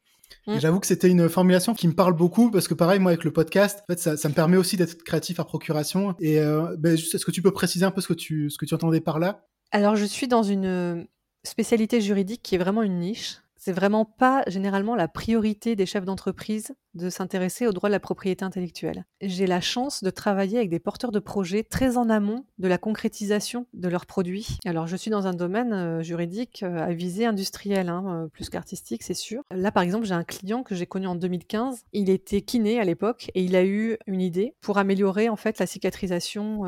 Mm. 0.47 0.59
J'avoue 0.59 0.81
que 0.81 0.87
c'était 0.87 1.09
une 1.09 1.29
formulation 1.29 1.75
qui 1.75 1.89
me 1.89 1.95
parle 1.95 2.15
beaucoup 2.15 2.51
parce 2.51 2.69
que 2.69 2.75
pareil, 2.75 3.01
moi 3.01 3.13
avec 3.13 3.25
le 3.25 3.33
podcast, 3.33 3.81
en 3.83 3.95
fait, 3.95 4.17
ça, 4.17 4.29
me 4.29 4.35
permet 4.35 4.57
aussi 4.57 4.77
d'être 4.77 5.03
créatif 5.03 5.41
à 5.41 5.45
procuration. 5.45 6.15
Et 6.21 6.39
euh, 6.41 6.77
ben, 6.79 6.95
est-ce 6.95 7.25
que 7.25 7.31
tu 7.31 7.43
peux 7.43 7.53
préciser 7.53 7.85
un 7.85 7.91
peu 7.91 8.01
ce 8.01 8.09
que 8.09 8.15
tu, 8.15 8.51
ce 8.51 8.59
que 8.59 8.67
tu 8.67 8.75
entendais 8.75 9.01
par 9.01 9.19
là? 9.19 9.47
Alors 9.71 9.97
je 9.97 10.05
suis 10.05 10.29
dans 10.29 10.43
une 10.43 11.07
spécialité 11.45 12.01
juridique 12.01 12.43
qui 12.43 12.55
est 12.55 12.59
vraiment 12.59 12.83
une 12.83 12.99
niche. 12.99 13.39
C'est 13.69 13.75
vraiment 13.75 14.07
pas 14.07 14.45
généralement 14.47 14.95
la 14.95 15.09
priorité 15.09 15.77
des 15.77 15.85
chefs 15.85 16.07
d'entreprise 16.07 16.75
de 16.95 17.11
s'intéresser 17.11 17.67
au 17.67 17.73
droit 17.73 17.91
de 17.91 17.93
la 17.93 18.01
propriété 18.01 18.43
intellectuelle. 18.43 19.05
J'ai 19.21 19.47
la 19.47 19.61
chance 19.61 20.03
de 20.03 20.09
travailler 20.09 20.57
avec 20.57 20.71
des 20.71 20.79
porteurs 20.79 21.13
de 21.13 21.19
projets 21.19 21.65
très 21.65 21.99
en 21.99 22.09
amont 22.09 22.47
de 22.57 22.67
la 22.67 22.79
concrétisation 22.79 23.67
de 23.75 23.89
leurs 23.89 24.07
produits. 24.07 24.57
Alors 24.65 24.87
je 24.87 24.97
suis 24.97 25.11
dans 25.11 25.27
un 25.27 25.35
domaine 25.35 25.75
euh, 25.75 26.03
juridique 26.03 26.63
euh, 26.63 26.79
à 26.79 26.95
visée 26.95 27.27
industrielle, 27.27 27.91
hein, 27.91 28.25
euh, 28.25 28.29
plus 28.29 28.49
qu'artistique, 28.49 29.03
c'est 29.03 29.13
sûr. 29.13 29.43
Là 29.51 29.71
par 29.71 29.83
exemple, 29.83 30.07
j'ai 30.07 30.15
un 30.15 30.25
client 30.25 30.63
que 30.63 30.75
j'ai 30.75 30.87
connu 30.87 31.07
en 31.07 31.15
2015. 31.15 31.85
Il 31.93 32.09
était 32.09 32.41
kiné 32.41 32.81
à 32.81 32.85
l'époque 32.85 33.31
et 33.35 33.43
il 33.43 33.55
a 33.55 33.67
eu 33.67 33.99
une 34.07 34.23
idée 34.23 34.55
pour 34.63 34.79
améliorer 34.79 35.29
en 35.29 35.37
fait 35.37 35.59
la 35.59 35.67
cicatrisation 35.67 36.63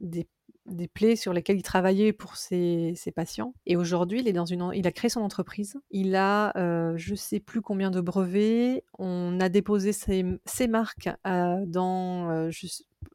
des 0.00 0.26
des 0.66 0.88
plaies 0.88 1.16
sur 1.16 1.32
lesquelles 1.32 1.56
il 1.56 1.62
travaillait 1.62 2.12
pour 2.12 2.36
ses, 2.36 2.94
patients. 3.14 3.54
Et 3.66 3.76
aujourd'hui, 3.76 4.20
il, 4.20 4.28
est 4.28 4.32
dans 4.32 4.44
une, 4.44 4.70
il 4.74 4.86
a 4.86 4.92
créé 4.92 5.08
son 5.08 5.20
entreprise. 5.20 5.76
Il 5.90 6.16
a, 6.16 6.56
euh, 6.56 6.94
je 6.96 7.12
ne 7.12 7.16
sais 7.16 7.40
plus 7.40 7.62
combien 7.62 7.90
de 7.90 8.00
brevets. 8.00 8.84
On 8.98 9.40
a 9.40 9.48
déposé 9.48 9.92
ses, 9.92 10.66
marques 10.68 11.08
euh, 11.26 11.64
dans, 11.66 12.30
euh, 12.30 12.50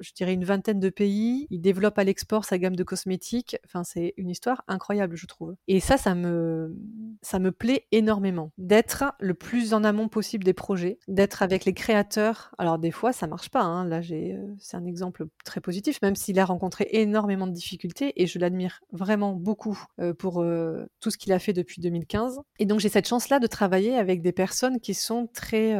je 0.02 0.14
dirais, 0.14 0.34
une 0.34 0.44
vingtaine 0.44 0.80
de 0.80 0.90
pays. 0.90 1.48
Il 1.50 1.62
développe 1.62 1.98
à 1.98 2.04
l'export 2.04 2.46
sa 2.46 2.58
gamme 2.58 2.76
de 2.76 2.84
cosmétiques. 2.84 3.58
Enfin, 3.66 3.84
c'est 3.84 4.14
une 4.18 4.30
histoire 4.30 4.64
incroyable, 4.68 5.16
je 5.16 5.26
trouve. 5.26 5.56
Et 5.68 5.80
ça, 5.80 5.98
ça 5.98 6.16
me, 6.16 6.76
ça 7.22 7.40
me 7.40 7.52
plaît 7.52 7.88
énormément. 7.92 8.52
D'être 8.58 9.14
le 9.20 9.34
plus 9.34 9.74
en 9.74 9.84
amont 9.84 10.10
possible 10.10 10.44
des 10.44 10.54
projets, 10.54 11.00
d'être 11.08 11.44
avec 11.44 11.66
les 11.66 11.74
créateurs. 11.74 12.54
Alors, 12.58 12.80
des 12.80 12.92
fois, 12.92 13.14
ça 13.14 13.28
marche 13.28 13.50
pas. 13.50 13.62
Hein. 13.62 13.86
Là, 13.86 14.02
j'ai, 14.02 14.34
euh, 14.34 14.56
c'est 14.60 14.78
un 14.78 14.86
exemple 14.86 15.26
très 15.46 15.62
positif, 15.62 16.02
même 16.02 16.16
s'il 16.16 16.40
a 16.40 16.46
rencontré 16.46 16.88
énormément 16.92 17.48
de 17.48 17.54
difficultés 17.54 18.22
et 18.22 18.28
je 18.28 18.40
l'admire 18.40 18.82
vraiment 18.92 19.34
beaucoup 19.34 19.80
euh, 20.00 20.14
pour 20.14 20.42
euh, 20.42 20.86
tout 21.00 21.12
ce 21.12 21.18
qu'il 21.18 21.34
a 21.34 21.40
fait 21.40 21.54
depuis 21.54 21.82
2015. 21.82 22.40
Et 22.60 22.66
donc, 22.66 22.80
j'ai 22.80 22.90
cette 22.90 23.08
chance-là 23.08 23.40
de 23.40 23.48
travailler 23.48 23.96
avec 23.96 24.22
des 24.22 24.32
personnes 24.32 24.80
qui 24.80 24.94
sont 24.94 25.28
très, 25.34 25.78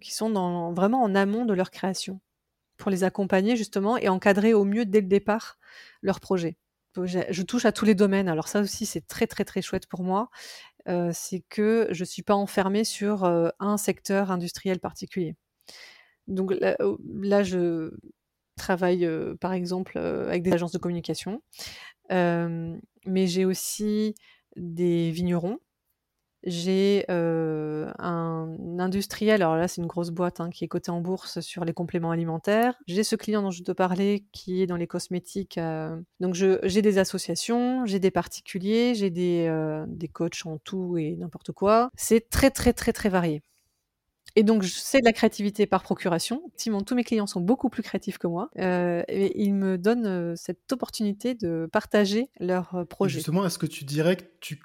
qui 0.00 0.14
sont 0.14 0.72
vraiment 0.72 1.02
en 1.02 1.14
amont 1.14 1.44
de 1.44 1.54
leur 1.54 1.70
création 1.70 2.20
pour 2.80 2.90
les 2.90 3.04
accompagner 3.04 3.56
justement 3.56 3.96
et 3.96 4.08
encadrer 4.08 4.54
au 4.54 4.64
mieux 4.64 4.84
dès 4.84 5.00
le 5.00 5.06
départ 5.06 5.58
leur 6.02 6.18
projet. 6.18 6.56
Je 6.96 7.42
touche 7.42 7.64
à 7.66 7.72
tous 7.72 7.84
les 7.84 7.94
domaines. 7.94 8.28
Alors 8.28 8.48
ça 8.48 8.60
aussi, 8.60 8.84
c'est 8.84 9.06
très 9.06 9.28
très 9.28 9.44
très 9.44 9.62
chouette 9.62 9.86
pour 9.86 10.02
moi. 10.02 10.28
Euh, 10.88 11.10
c'est 11.14 11.44
que 11.48 11.88
je 11.90 12.02
ne 12.02 12.06
suis 12.06 12.22
pas 12.22 12.34
enfermée 12.34 12.84
sur 12.84 13.24
euh, 13.24 13.50
un 13.60 13.76
secteur 13.76 14.30
industriel 14.30 14.80
particulier. 14.80 15.36
Donc 16.26 16.52
là, 16.52 16.76
euh, 16.80 17.44
je 17.44 17.92
travaille 18.56 19.08
par 19.40 19.52
exemple 19.52 19.98
avec 19.98 20.42
des 20.42 20.52
agences 20.52 20.72
de 20.72 20.78
communication, 20.78 21.42
mais 22.10 23.26
j'ai 23.26 23.44
aussi 23.44 24.14
des 24.56 25.10
vignerons 25.10 25.58
j'ai 26.44 27.04
un 27.08 28.56
industriel, 28.78 29.42
alors 29.42 29.56
là 29.56 29.68
c'est 29.68 29.80
une 29.80 29.86
grosse 29.86 30.10
boîte 30.10 30.40
hein, 30.40 30.50
qui 30.50 30.64
est 30.64 30.68
cotée 30.68 30.90
en 30.90 31.00
bourse 31.00 31.40
sur 31.40 31.64
les 31.64 31.72
compléments 31.72 32.10
alimentaires. 32.10 32.74
J'ai 32.86 33.04
ce 33.04 33.16
client 33.16 33.42
dont 33.42 33.50
je 33.50 33.62
te 33.62 33.72
parlais 33.72 34.24
qui 34.32 34.62
est 34.62 34.66
dans 34.66 34.76
les 34.76 34.86
cosmétiques. 34.86 35.60
donc 36.20 36.34
j'ai 36.34 36.82
des 36.82 36.98
associations, 36.98 37.84
j'ai 37.86 37.98
des 37.98 38.10
particuliers, 38.10 38.94
j'ai 38.94 39.10
des, 39.10 39.50
des 39.88 40.08
coachs 40.08 40.46
en 40.46 40.58
tout 40.58 40.96
et 40.98 41.16
n'importe 41.16 41.52
quoi. 41.52 41.90
C'est 41.96 42.28
très 42.30 42.50
très 42.50 42.72
très 42.72 42.92
très 42.92 43.08
varié. 43.08 43.42
Et 44.36 44.42
donc, 44.42 44.64
c'est 44.64 45.00
de 45.00 45.04
la 45.04 45.12
créativité 45.12 45.66
par 45.66 45.82
procuration. 45.82 46.42
Effectivement, 46.48 46.82
tous 46.82 46.94
mes 46.94 47.04
clients 47.04 47.26
sont 47.26 47.40
beaucoup 47.40 47.68
plus 47.68 47.82
créatifs 47.82 48.18
que 48.18 48.26
moi 48.26 48.50
euh, 48.58 49.02
et 49.08 49.42
ils 49.42 49.54
me 49.54 49.78
donnent 49.78 50.06
euh, 50.06 50.34
cette 50.36 50.70
opportunité 50.72 51.34
de 51.34 51.68
partager 51.72 52.30
leurs 52.38 52.74
euh, 52.74 52.84
projets. 52.84 53.14
justement, 53.14 53.44
est-ce 53.44 53.58
que 53.58 53.66
tu 53.66 53.84
dirais 53.84 54.16
que 54.16 54.24
tu, 54.40 54.60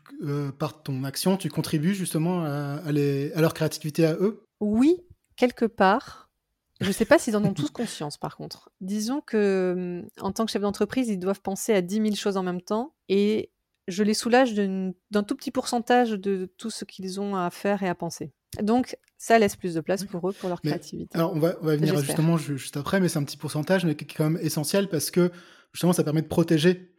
par 0.60 0.84
ton 0.84 1.04
action, 1.04 1.38
tu 1.38 1.50
contribues 1.50 1.96
justement 1.96 2.44
à, 2.44 2.82
à, 2.86 2.90
à 2.90 3.42
leur 3.42 3.54
créativité 3.54 4.06
à 4.06 4.14
eux? 4.14 4.44
Oui, 4.60 4.98
quelque 5.36 5.66
part. 5.66 6.30
Je 6.82 6.88
ne 6.88 6.94
sais 6.94 7.06
pas 7.06 7.18
s'ils 7.18 7.38
en 7.38 7.46
ont 7.46 7.54
tous 7.54 7.70
conscience, 7.70 8.18
par 8.18 8.36
contre. 8.36 8.70
Disons 8.82 9.22
que, 9.22 10.04
en 10.20 10.32
tant 10.34 10.46
que 10.46 10.52
chef 10.52 10.62
d'entreprise, 10.62 11.08
ils 11.08 11.20
doivent 11.20 11.42
penser 11.42 11.74
à 11.74 11.82
10 11.82 11.96
000 11.96 12.16
choses 12.16 12.36
en 12.36 12.44
même 12.44 12.62
temps 12.62 12.94
et 13.08 13.50
je 13.88 14.04
les 14.04 14.14
soulage 14.14 14.54
d'un 14.54 15.24
tout 15.24 15.36
petit 15.36 15.52
pourcentage 15.52 16.12
de 16.12 16.52
tout 16.58 16.70
ce 16.70 16.86
qu'ils 16.86 17.22
ont 17.22 17.36
à 17.36 17.50
faire 17.50 17.84
et 17.84 17.88
à 17.88 17.96
penser. 17.96 18.34
Donc, 18.62 18.98
ça 19.18 19.40
laisse 19.40 19.56
plus 19.56 19.74
de 19.74 19.82
place 19.82 20.04
pour 20.04 20.30
eux, 20.30 20.34
pour 20.34 20.50
leur 20.50 20.62
créativité. 20.62 21.18
Alors, 21.18 21.34
on 21.34 21.40
va, 21.40 21.56
on 21.62 21.66
va 21.66 21.76
venir 21.76 21.98
justement 21.98 22.38
juste 22.38 22.78
après, 22.78 23.00
mais 23.00 23.10
c'est 23.10 23.20
un 23.20 23.24
petit 23.24 23.38
pourcentage, 23.38 23.86
mais 23.86 23.96
qui 23.96 24.06
est 24.06 24.08
quand 24.08 24.30
même 24.30 24.40
essentiel 24.42 24.90
parce 24.90 25.12
que 25.12 25.32
justement, 25.74 25.94
ça 25.94 26.04
permet 26.04 26.22
de 26.22 26.28
protéger 26.28 26.92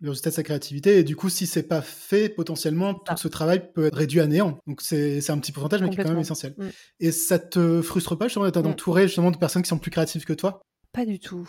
le 0.00 0.10
résultat 0.10 0.30
de 0.30 0.34
sa 0.34 0.42
créativité. 0.42 0.98
Et 0.98 1.04
du 1.04 1.14
coup, 1.14 1.28
si 1.28 1.46
c'est 1.46 1.62
pas 1.62 1.82
fait, 1.82 2.28
potentiellement, 2.28 2.94
tout 2.94 3.16
ce 3.16 3.28
travail 3.28 3.72
peut 3.72 3.86
être 3.86 3.96
réduit 3.96 4.20
à 4.20 4.26
néant. 4.26 4.58
Donc, 4.66 4.80
c'est 4.80 5.30
un 5.30 5.38
petit 5.38 5.52
pourcentage, 5.52 5.82
mais 5.82 5.90
qui 5.90 6.00
est 6.00 6.02
quand 6.02 6.10
même 6.10 6.18
essentiel. 6.18 6.54
Mm. 6.56 6.68
Et 7.00 7.12
ça 7.12 7.38
te 7.38 7.82
frustre 7.82 8.16
pas, 8.16 8.26
justement, 8.26 8.46
d'être 8.46 8.62
mm. 8.62 8.66
entouré, 8.66 9.02
justement, 9.02 9.30
de 9.30 9.36
personnes 9.36 9.62
qui 9.62 9.68
sont 9.68 9.78
plus 9.78 9.90
créatives 9.90 10.24
que 10.24 10.32
toi? 10.32 10.62
Pas 10.92 11.04
du 11.04 11.18
tout. 11.18 11.48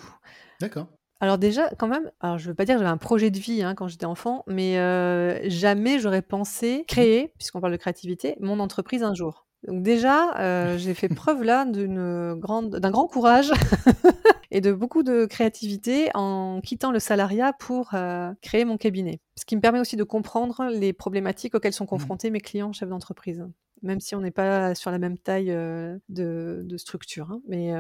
D'accord. 0.60 0.88
Alors 1.22 1.38
déjà, 1.38 1.70
quand 1.78 1.88
même, 1.88 2.10
alors 2.20 2.40
je 2.40 2.48
veux 2.50 2.56
pas 2.56 2.66
dire 2.66 2.76
que 2.76 2.80
j'avais 2.80 2.92
un 2.92 2.98
projet 2.98 3.30
de 3.30 3.38
vie 3.38 3.62
hein, 3.62 3.76
quand 3.76 3.88
j'étais 3.88 4.08
enfant, 4.08 4.44
mais 4.48 4.80
euh, 4.80 5.40
jamais 5.50 6.00
j'aurais 6.00 6.24
pensé 6.24 6.84
créer, 6.88 7.32
puisqu'on 7.38 7.62
parle 7.62 7.74
de 7.74 7.78
créativité, 7.78 8.36
mon 8.40 8.60
entreprise 8.60 9.04
un 9.04 9.14
jour. 9.14 9.46
Donc 9.68 9.84
déjà, 9.84 10.38
euh, 10.40 10.78
j'ai 10.78 10.94
fait 10.94 11.10
preuve 11.16 11.44
là 11.44 11.66
d'une 11.66 12.34
grande, 12.36 12.78
d'un 12.78 12.92
grand 12.92 13.08
courage 13.08 13.52
et 14.52 14.62
de 14.62 14.72
beaucoup 14.72 15.04
de 15.04 15.26
créativité 15.26 16.10
en 16.14 16.62
quittant 16.62 16.92
le 16.92 17.00
salariat 17.00 17.54
pour 17.54 17.92
euh, 17.94 18.32
créer 18.42 18.66
mon 18.66 18.78
cabinet. 18.78 19.20
Ce 19.38 19.46
qui 19.46 19.56
me 19.56 19.62
permet 19.62 19.80
aussi 19.80 19.96
de 19.96 20.04
comprendre 20.04 20.68
les 20.72 20.94
problématiques 20.94 21.56
auxquelles 21.56 21.74
sont 21.74 21.86
mmh. 21.86 21.88
confrontés 21.88 22.30
mes 22.30 22.42
clients 22.42 22.74
chefs 22.74 22.90
d'entreprise 22.90 23.46
même 23.84 24.00
si 24.00 24.14
on 24.14 24.22
n'est 24.22 24.30
pas 24.30 24.76
sur 24.76 24.92
la 24.92 25.00
même 25.00 25.18
taille 25.18 25.48
de, 25.48 26.00
de, 26.08 26.78
structure. 26.78 27.32
Hein. 27.32 27.42
Mais 27.48 27.74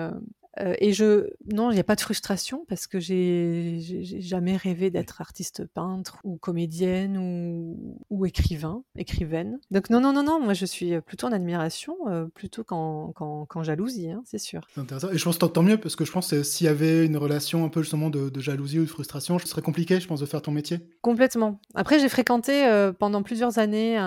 euh, 0.60 0.74
et 0.80 0.92
je, 0.92 1.30
non, 1.52 1.72
il 1.72 1.76
n'y 1.76 1.80
a 1.80 1.84
pas 1.86 1.96
de 1.96 2.02
frustration 2.02 2.66
parce 2.68 2.88
que 2.88 3.00
j'ai 3.00 3.80
jamais 4.20 4.58
rêvé 4.58 4.90
d'être 4.90 5.22
artiste 5.22 5.66
peintre 5.66 6.18
ou 6.24 6.38
comédienne 6.38 7.18
ou, 7.18 7.98
ou, 8.10 8.26
écrivain, 8.26 8.84
écrivaine. 8.98 9.60
Donc 9.72 9.90
non, 9.90 10.02
non, 10.02 10.12
non, 10.12 10.24
non, 10.24 10.42
moi 10.42 10.54
je 10.54 10.66
suis 10.66 11.00
plutôt 11.02 11.28
en 11.28 11.32
admiration, 11.32 11.96
euh, 12.08 12.26
plutôt 12.26 12.64
qu'en 12.64 13.64
jalousie, 13.64 14.12
hein, 14.12 14.24
c'est 14.26 14.40
sûr. 14.40 14.62
C'est 14.74 14.82
intéressant. 14.82 15.10
Et 15.12 15.18
je 15.18 15.24
pense 15.24 15.40
tant 15.40 15.64
mieux 15.64 15.78
parce 15.78 15.96
que 15.96 16.06
je 16.06 16.12
pense 16.12 16.30
que 16.30 16.44
s'il 16.44 16.66
y 16.66 16.70
avait 16.70 17.06
une 17.06 17.18
relation 17.18 17.64
un 17.64 17.70
peu 17.70 17.82
justement 17.82 18.10
de, 18.10 18.30
de, 18.30 18.42
jalousie 18.42 18.80
ou 18.80 18.86
de 18.86 18.90
frustration, 18.90 19.40
ce 19.40 19.48
serait 19.48 19.62
compliqué, 19.62 20.00
je 20.00 20.08
pense, 20.08 20.20
de 20.20 20.26
faire 20.26 20.42
ton 20.42 20.52
métier. 20.52 20.80
Complètement. 21.02 21.60
Après, 21.76 22.00
j'ai 22.00 22.10
fréquenté 22.10 22.66
euh, 22.66 22.92
pendant 22.92 23.24
plusieurs 23.24 23.58
années 23.60 23.98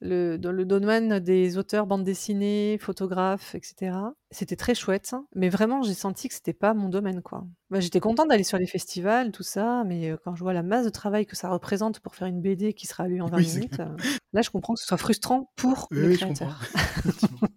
le, 0.00 0.36
dans 0.36 0.52
le 0.52 0.64
domaine 0.64 1.18
des 1.18 1.56
auteurs, 1.56 1.86
bande 1.86 2.04
dessinée, 2.04 2.78
photographes, 2.80 3.54
etc. 3.54 3.92
C'était 4.32 4.56
très 4.56 4.74
chouette, 4.74 5.14
mais 5.34 5.48
vraiment 5.48 5.82
j'ai 5.82 5.94
senti 5.94 6.28
que 6.28 6.34
c'était 6.34 6.52
pas 6.52 6.74
mon 6.74 6.88
domaine, 6.88 7.22
quoi. 7.22 7.44
Bah, 7.70 7.80
j'étais 7.80 8.00
contente 8.00 8.28
d'aller 8.28 8.44
sur 8.44 8.58
les 8.58 8.66
festivals, 8.66 9.30
tout 9.32 9.42
ça, 9.42 9.84
mais 9.86 10.14
quand 10.24 10.34
je 10.34 10.42
vois 10.42 10.52
la 10.52 10.62
masse 10.62 10.84
de 10.84 10.90
travail 10.90 11.26
que 11.26 11.36
ça 11.36 11.48
représente 11.48 12.00
pour 12.00 12.14
faire 12.14 12.26
une 12.26 12.40
BD 12.40 12.72
qui 12.72 12.86
sera 12.86 13.06
lue 13.06 13.22
en 13.22 13.26
20 13.30 13.38
minutes, 13.38 13.78
là 14.32 14.42
je 14.42 14.50
comprends 14.50 14.74
que 14.74 14.80
ce 14.80 14.86
soit 14.86 14.96
frustrant 14.96 15.52
pour 15.56 15.86
le 15.90 16.16
créateur. 16.16 16.60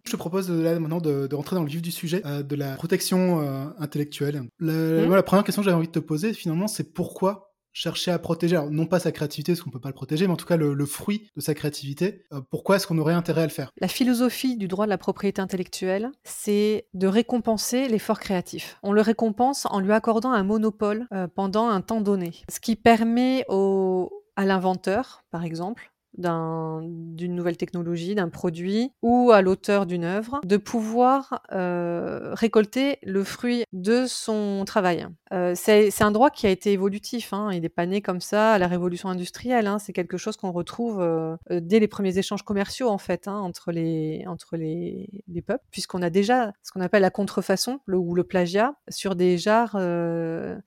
Je, 0.05 0.13
te 0.13 0.17
propose 0.17 0.49
là 0.49 0.79
maintenant 0.79 1.01
de, 1.01 1.29
rentrer 1.35 1.55
dans 1.55 1.61
le 1.61 1.69
vif 1.69 1.83
du 1.83 1.91
sujet, 1.91 2.23
de 2.23 2.55
la 2.55 2.75
protection 2.75 3.39
intellectuelle. 3.77 4.41
La, 4.59 4.73
mmh. 4.73 5.13
la 5.13 5.23
première 5.23 5.43
question 5.43 5.61
que 5.61 5.65
j'avais 5.65 5.77
envie 5.77 5.87
de 5.87 5.91
te 5.91 5.99
poser 5.99 6.33
finalement, 6.33 6.67
c'est 6.67 6.93
pourquoi 6.93 7.48
chercher 7.79 8.11
à 8.11 8.19
protéger, 8.19 8.59
non 8.71 8.85
pas 8.85 8.99
sa 8.99 9.13
créativité, 9.13 9.53
parce 9.53 9.61
qu'on 9.61 9.69
peut 9.69 9.79
pas 9.79 9.87
le 9.87 9.95
protéger, 9.95 10.27
mais 10.27 10.33
en 10.33 10.37
tout 10.37 10.45
cas 10.45 10.57
le, 10.57 10.85
fruit 10.85 11.29
de 11.37 11.41
sa 11.41 11.53
créativité, 11.53 12.25
euh, 12.33 12.41
pourquoi 12.49 12.75
est-ce 12.75 12.85
qu'on 12.85 12.97
aurait 12.97 13.13
intérêt 13.13 13.43
à 13.43 13.45
le 13.45 13.51
faire? 13.51 13.71
La 13.79 13.87
philosophie 13.87 14.57
du 14.57 14.67
droit 14.67 14.85
de 14.85 14.89
la 14.89 14.97
propriété 14.97 15.41
intellectuelle, 15.41 16.11
c'est 16.23 16.87
de 16.93 17.07
récompenser 17.07 17.87
l'effort 17.87 18.19
créatif. 18.19 18.77
On 18.83 18.91
le 18.91 18.99
récompense 18.99 19.65
en 19.69 19.79
lui 19.79 19.93
accordant 19.93 20.33
un 20.33 20.43
monopole 20.43 21.07
euh, 21.13 21.27
pendant 21.33 21.69
un 21.69 21.79
temps 21.79 22.01
donné, 22.01 22.33
ce 22.51 22.59
qui 22.59 22.75
permet 22.75 23.45
au, 23.47 24.11
à 24.35 24.45
l'inventeur, 24.45 25.23
par 25.31 25.45
exemple, 25.45 25.93
d'une 26.17 27.35
nouvelle 27.35 27.57
technologie, 27.57 28.15
d'un 28.15 28.29
produit 28.29 28.91
ou 29.01 29.31
à 29.31 29.41
l'auteur 29.41 29.85
d'une 29.85 30.03
œuvre, 30.03 30.41
de 30.43 30.57
pouvoir 30.57 31.41
euh, 31.51 32.33
récolter 32.33 32.97
le 33.03 33.23
fruit 33.23 33.63
de 33.73 34.05
son 34.07 34.63
travail. 34.65 35.07
Euh, 35.31 35.53
c'est 35.55 36.01
un 36.01 36.11
droit 36.11 36.29
qui 36.29 36.47
a 36.47 36.49
été 36.49 36.71
évolutif, 36.71 37.33
hein, 37.33 37.49
il 37.53 37.61
n'est 37.61 37.69
pas 37.69 37.85
né 37.85 38.01
comme 38.01 38.21
ça 38.21 38.53
à 38.53 38.57
la 38.57 38.67
révolution 38.67 39.09
industrielle, 39.09 39.67
hein, 39.67 39.79
c'est 39.79 39.93
quelque 39.93 40.17
chose 40.17 40.35
qu'on 40.35 40.51
retrouve 40.51 40.99
euh, 41.01 41.37
dès 41.49 41.79
les 41.79 41.87
premiers 41.87 42.17
échanges 42.17 42.43
commerciaux 42.43 42.89
en 42.89 42.97
fait 42.97 43.27
hein, 43.27 43.37
entre, 43.37 43.71
les, 43.71 44.23
entre 44.27 44.57
les, 44.57 45.09
les 45.27 45.41
peuples, 45.41 45.65
puisqu'on 45.71 46.01
a 46.01 46.09
déjà 46.09 46.53
ce 46.63 46.71
qu'on 46.71 46.81
appelle 46.81 47.01
la 47.01 47.11
contrefaçon 47.11 47.79
ou 47.87 48.15
le 48.15 48.23
plagiat 48.23 48.75
sur 48.89 49.15
des 49.15 49.37
jarres 49.37 49.75
de 49.75 50.61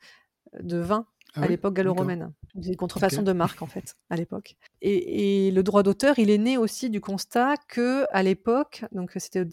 vin 0.76 1.06
ah 1.34 1.42
à 1.42 1.48
l'époque 1.48 1.74
gallo-romaine. 1.74 2.32
Des 2.54 2.76
contrefaçons 2.76 3.22
de 3.22 3.32
marque, 3.32 3.62
en 3.62 3.66
fait, 3.66 3.96
à 4.10 4.16
l'époque. 4.16 4.56
Et, 4.82 5.50
le 5.50 5.62
droit 5.62 5.82
d'auteur, 5.82 6.18
il 6.18 6.30
est 6.30 6.38
né 6.38 6.58
aussi 6.58 6.90
du 6.90 7.00
constat 7.00 7.54
que, 7.68 8.04
à 8.10 8.22
l'époque, 8.22 8.84
donc 8.92 9.12
c'était 9.16 9.46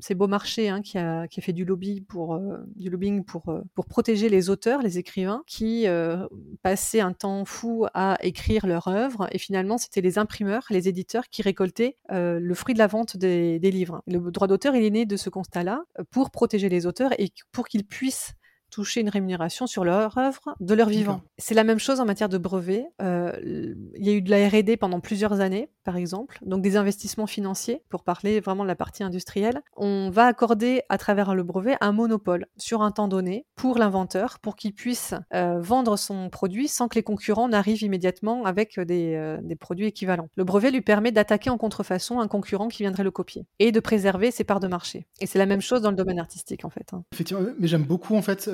c'est 0.00 0.14
Beaumarchais 0.14 0.68
hein, 0.68 0.82
qui, 0.82 0.98
a, 0.98 1.28
qui 1.28 1.40
a 1.40 1.42
fait 1.42 1.52
du 1.52 1.64
lobby 1.64 2.00
pour 2.00 2.34
euh, 2.34 2.58
du 2.76 2.90
lobbying 2.90 3.24
pour 3.24 3.48
euh, 3.48 3.60
pour 3.74 3.86
protéger 3.86 4.28
les 4.28 4.50
auteurs, 4.50 4.82
les 4.82 4.98
écrivains, 4.98 5.42
qui 5.46 5.86
euh, 5.86 6.26
passaient 6.62 7.00
un 7.00 7.12
temps 7.12 7.44
fou 7.44 7.86
à 7.94 8.16
écrire 8.22 8.66
leur 8.66 8.88
œuvre, 8.88 9.28
et 9.30 9.38
finalement, 9.38 9.78
c'était 9.78 10.00
les 10.00 10.18
imprimeurs, 10.18 10.64
les 10.70 10.88
éditeurs 10.88 11.28
qui 11.28 11.42
récoltaient 11.42 11.96
le 12.10 12.54
fruit 12.54 12.74
de 12.74 12.78
la 12.78 12.86
vente 12.86 13.16
des, 13.16 13.58
des 13.58 13.70
livres. 13.70 14.02
Le 14.06 14.18
droit 14.30 14.48
d'auteur, 14.48 14.74
il 14.74 14.84
est 14.84 14.90
né 14.90 15.06
de 15.06 15.16
ce 15.16 15.30
constat-là 15.30 15.84
pour 16.10 16.30
protéger 16.30 16.68
les 16.68 16.86
auteurs 16.86 17.12
et 17.18 17.30
pour 17.52 17.68
qu'ils 17.68 17.84
puissent 17.84 18.34
toucher 18.70 19.00
une 19.00 19.08
rémunération 19.08 19.66
sur 19.66 19.84
leur 19.84 20.16
œuvre 20.18 20.54
de 20.60 20.74
leur 20.74 20.88
vivant. 20.88 21.20
C'est 21.38 21.54
la 21.54 21.64
même 21.64 21.78
chose 21.78 22.00
en 22.00 22.04
matière 22.04 22.28
de 22.28 22.38
brevets. 22.38 22.86
Euh, 23.02 23.32
il 23.42 24.06
y 24.06 24.10
a 24.10 24.12
eu 24.12 24.22
de 24.22 24.30
la 24.30 24.48
R&D 24.48 24.76
pendant 24.76 25.00
plusieurs 25.00 25.40
années, 25.40 25.70
par 25.84 25.96
exemple, 25.96 26.38
donc 26.42 26.62
des 26.62 26.76
investissements 26.76 27.26
financiers, 27.26 27.82
pour 27.88 28.04
parler 28.04 28.40
vraiment 28.40 28.62
de 28.62 28.68
la 28.68 28.76
partie 28.76 29.02
industrielle. 29.02 29.62
On 29.76 30.10
va 30.10 30.26
accorder 30.26 30.82
à 30.88 30.98
travers 30.98 31.34
le 31.34 31.42
brevet 31.42 31.76
un 31.80 31.92
monopole 31.92 32.46
sur 32.56 32.82
un 32.82 32.90
temps 32.90 33.08
donné 33.08 33.46
pour 33.56 33.78
l'inventeur, 33.78 34.38
pour 34.38 34.56
qu'il 34.56 34.72
puisse 34.72 35.14
euh, 35.34 35.60
vendre 35.60 35.96
son 35.96 36.30
produit 36.30 36.68
sans 36.68 36.88
que 36.88 36.94
les 36.94 37.02
concurrents 37.02 37.48
n'arrivent 37.48 37.82
immédiatement 37.82 38.44
avec 38.44 38.78
des, 38.78 39.14
euh, 39.16 39.38
des 39.42 39.56
produits 39.56 39.86
équivalents. 39.86 40.28
Le 40.36 40.44
brevet 40.44 40.70
lui 40.70 40.80
permet 40.80 41.12
d'attaquer 41.12 41.50
en 41.50 41.58
contrefaçon 41.58 42.20
un 42.20 42.28
concurrent 42.28 42.68
qui 42.68 42.82
viendrait 42.82 43.04
le 43.04 43.10
copier 43.10 43.46
et 43.58 43.72
de 43.72 43.80
préserver 43.80 44.30
ses 44.30 44.44
parts 44.44 44.60
de 44.60 44.68
marché. 44.68 45.06
Et 45.20 45.26
c'est 45.26 45.38
la 45.38 45.46
même 45.46 45.60
chose 45.60 45.82
dans 45.82 45.90
le 45.90 45.96
domaine 45.96 46.18
artistique, 46.18 46.64
en 46.64 46.70
fait. 46.70 46.92
Hein. 46.92 47.02
Effectivement, 47.12 47.42
mais 47.58 47.66
j'aime 47.66 47.84
beaucoup, 47.84 48.14
en 48.14 48.22
fait, 48.22 48.48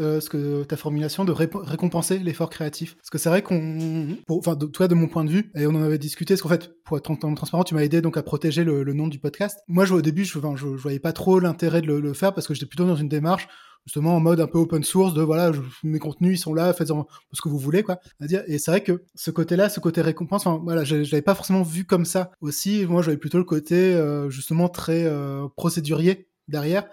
ta 0.69 0.77
formulation 0.77 1.25
de 1.25 1.33
récompenser 1.33 2.19
l'effort 2.19 2.51
créatif. 2.51 2.97
Parce 2.97 3.11
que 3.11 3.19
c'est 3.19 3.29
vrai 3.29 3.42
qu'on, 3.42 4.16
enfin, 4.29 4.57
toi, 4.57 4.88
de 4.88 4.95
mon 4.95 5.09
point 5.09 5.25
de 5.25 5.31
vue, 5.31 5.51
et 5.55 5.66
on 5.66 5.71
en 5.71 5.83
avait 5.83 5.99
discuté, 5.99 6.35
parce 6.35 6.42
qu'en 6.42 6.49
fait, 6.49 6.75
pour 6.85 6.97
être 6.97 7.14
transparent, 7.35 7.64
tu 7.64 7.75
m'as 7.75 7.83
aidé 7.83 8.01
donc 8.01 8.16
à 8.16 8.23
protéger 8.23 8.64
le, 8.64 8.85
nom 8.92 9.09
du 9.09 9.19
podcast. 9.19 9.59
Moi, 9.69 9.85
je, 9.85 9.95
au 9.95 10.03
début, 10.03 10.25
je, 10.25 10.38
je, 10.57 10.66
voyais 10.66 10.99
pas 10.99 11.12
trop 11.12 11.38
l'intérêt 11.38 11.83
de 11.83 11.92
le, 11.92 12.12
faire 12.14 12.33
parce 12.33 12.47
que 12.47 12.55
j'étais 12.55 12.66
plutôt 12.66 12.87
dans 12.87 12.97
une 12.97 13.09
démarche 13.09 13.49
justement 13.85 14.16
en 14.16 14.21
mode 14.21 14.40
un 14.40 14.47
peu 14.47 14.59
open 14.59 14.83
source 14.83 15.14
de 15.14 15.23
voilà 15.23 15.53
mes 15.85 15.99
contenus 15.99 16.38
ils 16.38 16.42
sont 16.42 16.55
là 16.55 16.73
faites-en 16.73 17.07
ce 17.33 17.40
que 17.40 17.49
vous 17.49 17.59
voulez 17.59 17.83
quoi 17.83 18.01
et 18.49 18.59
c'est 18.59 18.71
vrai 18.71 18.83
que 18.83 19.05
ce 19.14 19.31
côté 19.31 19.55
là 19.55 19.69
ce 19.69 19.81
côté 19.81 20.01
récompense 20.03 20.47
voilà 20.62 20.83
je, 20.83 20.97
l'avais 20.97 21.23
pas 21.23 21.35
forcément 21.35 21.62
vu 21.62 21.85
comme 21.85 22.05
ça 22.05 22.33
aussi 22.40 22.85
moi 22.87 23.03
j'avais 23.03 23.16
plutôt 23.16 23.38
le 23.38 23.45
côté 23.45 23.95
euh, 23.95 24.29
justement 24.29 24.69
très 24.69 25.05
euh, 25.05 25.47
procédurier 25.57 26.29
derrière 26.49 26.88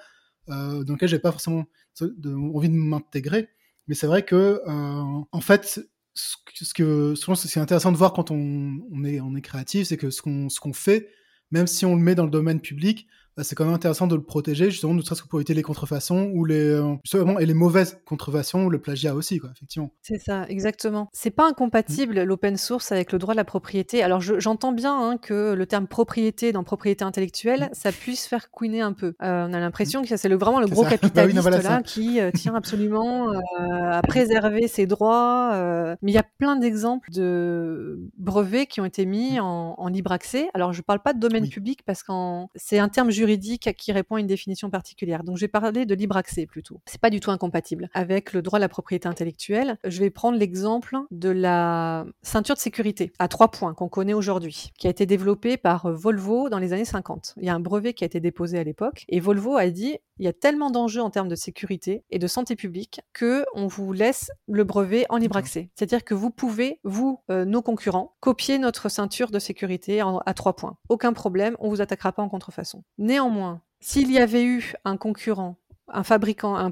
euh, 0.50 0.84
dans 0.84 0.94
lequel 0.94 1.10
j'avais 1.10 1.22
pas 1.22 1.32
forcément 1.32 1.66
envie 2.02 2.70
de 2.70 2.76
m'intégrer. 2.76 3.50
Mais 3.88 3.96
c'est 3.96 4.08
vrai 4.08 4.24
que, 4.24 4.62
euh, 4.66 5.22
en 5.32 5.42
fait, 5.42 5.82
ce 6.14 6.74
que, 6.74 7.16
souvent, 7.16 7.36
c'est 7.36 7.60
intéressant 7.60 7.92
de 7.92 7.98
voir 7.98 8.14
quand 8.14 8.32
on, 8.32 9.04
est, 9.04 9.20
on 9.20 9.36
est 9.36 9.42
créatif, 9.42 9.88
c'est 9.88 9.98
que 9.98 10.10
ce 10.10 10.22
qu'on 10.22 10.50
ce 10.50 10.60
fait, 10.74 11.10
même 11.52 11.68
si 11.68 11.86
on 11.86 11.96
le 11.96 12.02
met 12.02 12.16
dans 12.16 12.26
le 12.26 12.32
domaine 12.32 12.62
public, 12.62 13.08
c'est 13.42 13.56
quand 13.56 13.66
même 13.66 13.74
intéressant 13.74 14.06
de 14.06 14.16
le 14.16 14.22
protéger, 14.22 14.70
justement, 14.70 14.94
ne 14.94 15.02
serait-ce 15.02 15.24
que 15.24 15.28
pour 15.28 15.40
éviter 15.40 15.54
les 15.56 15.64
contrefaçons 15.64 16.30
ou 16.34 16.46
les, 16.46 16.60
euh, 16.60 16.96
justement, 17.04 17.40
et 17.40 17.46
les 17.46 17.54
mauvaises 17.56 18.00
contrefaçons, 18.06 18.70
le 18.70 18.80
plagiat 18.80 19.16
aussi, 19.16 19.40
quoi, 19.40 19.50
effectivement. 19.56 19.92
C'est 20.02 20.20
ça, 20.20 20.46
exactement. 20.48 21.10
C'est 21.14 21.32
pas 21.32 21.48
incompatible 21.48 22.22
mmh. 22.22 22.24
l'open 22.24 22.58
source 22.58 22.92
avec 22.92 23.12
le 23.12 23.18
droit 23.18 23.34
de 23.34 23.38
la 23.38 23.44
propriété. 23.44 24.04
Alors, 24.04 24.22
j'entends 24.22 24.72
bien 24.72 24.96
hein, 24.96 25.18
que 25.18 25.54
le 25.54 25.66
terme 25.66 25.88
propriété 25.88 26.52
dans 26.52 26.64
propriété 26.64 27.04
intellectuelle, 27.04 27.64
mmh. 27.64 27.70
ça 27.74 27.92
puisse 27.92 28.28
faire 28.28 28.52
couiner 28.52 28.82
un 28.82 28.94
peu. 28.94 29.16
Euh, 29.24 29.48
on 29.50 29.54
a 29.54 29.60
l'impression 29.60 30.02
mmh. 30.02 30.08
que 30.08 30.18
c'est 30.18 30.30
le, 30.30 30.38
vraiment 30.38 30.60
le 30.60 30.68
gros 30.68 30.84
bah 30.84 30.90
capitaliste 30.92 31.64
là 31.64 31.82
qui 31.82 32.20
euh, 32.20 32.30
tient 32.32 32.56
absolument 32.56 33.32
à 33.60 34.02
préserver 34.04 34.68
ses 34.68 34.86
droits. 34.86 35.96
mais 36.02 36.12
il 36.12 36.16
y 36.16 36.20
a 36.20 36.26
plein 36.38 36.56
d'exemples 36.56 37.10
de 37.12 38.00
brevets 38.18 38.68
qui 38.68 38.80
ont 38.80 38.86
été 38.86 39.06
mis 39.06 39.40
en, 39.40 39.88
libre 39.88 40.12
accès. 40.12 40.50
Alors, 40.54 40.74
je 40.74 40.82
parle 40.82 41.00
pas 41.00 41.14
de 41.14 41.20
domaine 41.20 41.48
public 41.48 41.82
parce 41.86 42.04
que 42.04 42.12
c'est 42.56 42.80
un 42.80 42.90
terme 42.90 43.12
juridique 43.12 43.23
juridique 43.24 43.74
qui 43.78 43.94
répond 43.94 44.16
à 44.16 44.20
une 44.20 44.28
définition 44.28 44.70
particulière. 44.70 45.24
Donc 45.24 45.38
je 45.38 45.42
vais 45.42 45.48
parler 45.48 45.86
de 45.86 45.96
libre 45.96 46.18
accès 46.18 46.46
plutôt. 46.46 46.82
C'est 46.86 47.00
pas 47.00 47.10
du 47.10 47.22
tout 47.22 47.32
incompatible 47.32 47.90
avec 47.94 48.34
le 48.34 48.42
droit 48.42 48.58
à 48.58 48.60
la 48.60 48.68
propriété 48.68 49.08
intellectuelle. 49.08 49.78
Je 49.86 50.00
vais 50.02 50.10
prendre 50.10 50.38
l'exemple 50.38 50.98
de 51.10 51.30
la 51.30 52.06
ceinture 52.22 52.56
de 52.56 52.60
sécurité 52.60 53.14
à 53.20 53.30
trois 53.30 53.50
points 53.50 53.74
qu'on 53.74 53.88
connaît 53.88 54.14
aujourd'hui, 54.14 54.72
qui 54.78 54.88
a 54.88 54.90
été 54.90 55.06
développée 55.06 55.56
par 55.56 55.90
Volvo 55.90 56.50
dans 56.50 56.60
les 56.60 56.74
années 56.74 56.84
50. 56.84 57.36
Il 57.38 57.46
y 57.46 57.50
a 57.50 57.56
un 57.56 57.62
brevet 57.62 57.94
qui 57.94 58.04
a 58.04 58.08
été 58.08 58.20
déposé 58.20 58.60
à 58.60 58.64
l'époque 58.66 59.06
et 59.08 59.22
Volvo 59.22 59.56
a 59.56 59.70
dit 59.70 59.98
il 60.20 60.26
y 60.26 60.28
a 60.28 60.34
tellement 60.34 60.70
d'enjeux 60.70 61.02
en 61.02 61.10
termes 61.10 61.28
de 61.28 61.36
sécurité 61.36 62.04
et 62.12 62.20
de 62.20 62.28
santé 62.28 62.56
publique 62.56 63.02
que 63.14 63.46
on 63.56 63.68
vous 63.68 63.94
laisse 63.94 64.32
le 64.48 64.64
brevet 64.64 65.06
en 65.10 65.18
libre 65.18 65.38
accès. 65.38 65.70
C'est-à-dire 65.76 66.04
que 66.04 66.14
vous 66.14 66.30
pouvez, 66.30 66.80
vous, 66.84 67.20
euh, 67.32 67.46
nos 67.46 67.62
concurrents, 67.62 68.16
copier 68.20 68.60
notre 68.60 68.90
ceinture 68.90 69.32
de 69.32 69.40
sécurité 69.40 70.02
à 70.02 70.34
trois 70.34 70.56
points. 70.56 70.78
Aucun 70.90 71.14
problème, 71.14 71.56
on 71.60 71.70
vous 71.70 71.82
attaquera 71.82 72.12
pas 72.12 72.22
en 72.22 72.30
contrefaçon. 72.30 72.84
Néanmoins, 73.14 73.62
s'il 73.80 74.12
y 74.12 74.18
avait 74.18 74.44
eu 74.44 74.74
un 74.86 74.98
concurrent 74.98 75.56
un 75.90 76.02
fabricant, 76.02 76.56
un, 76.56 76.72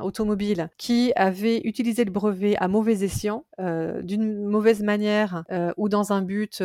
automobile 0.00 0.68
qui 0.78 1.12
avait 1.14 1.60
utilisé 1.62 2.04
le 2.04 2.10
brevet 2.10 2.56
à 2.56 2.66
mauvais 2.66 3.04
escient, 3.04 3.44
euh, 3.60 4.02
d'une 4.02 4.44
mauvaise 4.46 4.82
manière 4.82 5.44
euh, 5.52 5.72
ou 5.76 5.88
dans 5.88 6.12
un 6.12 6.22
but 6.22 6.64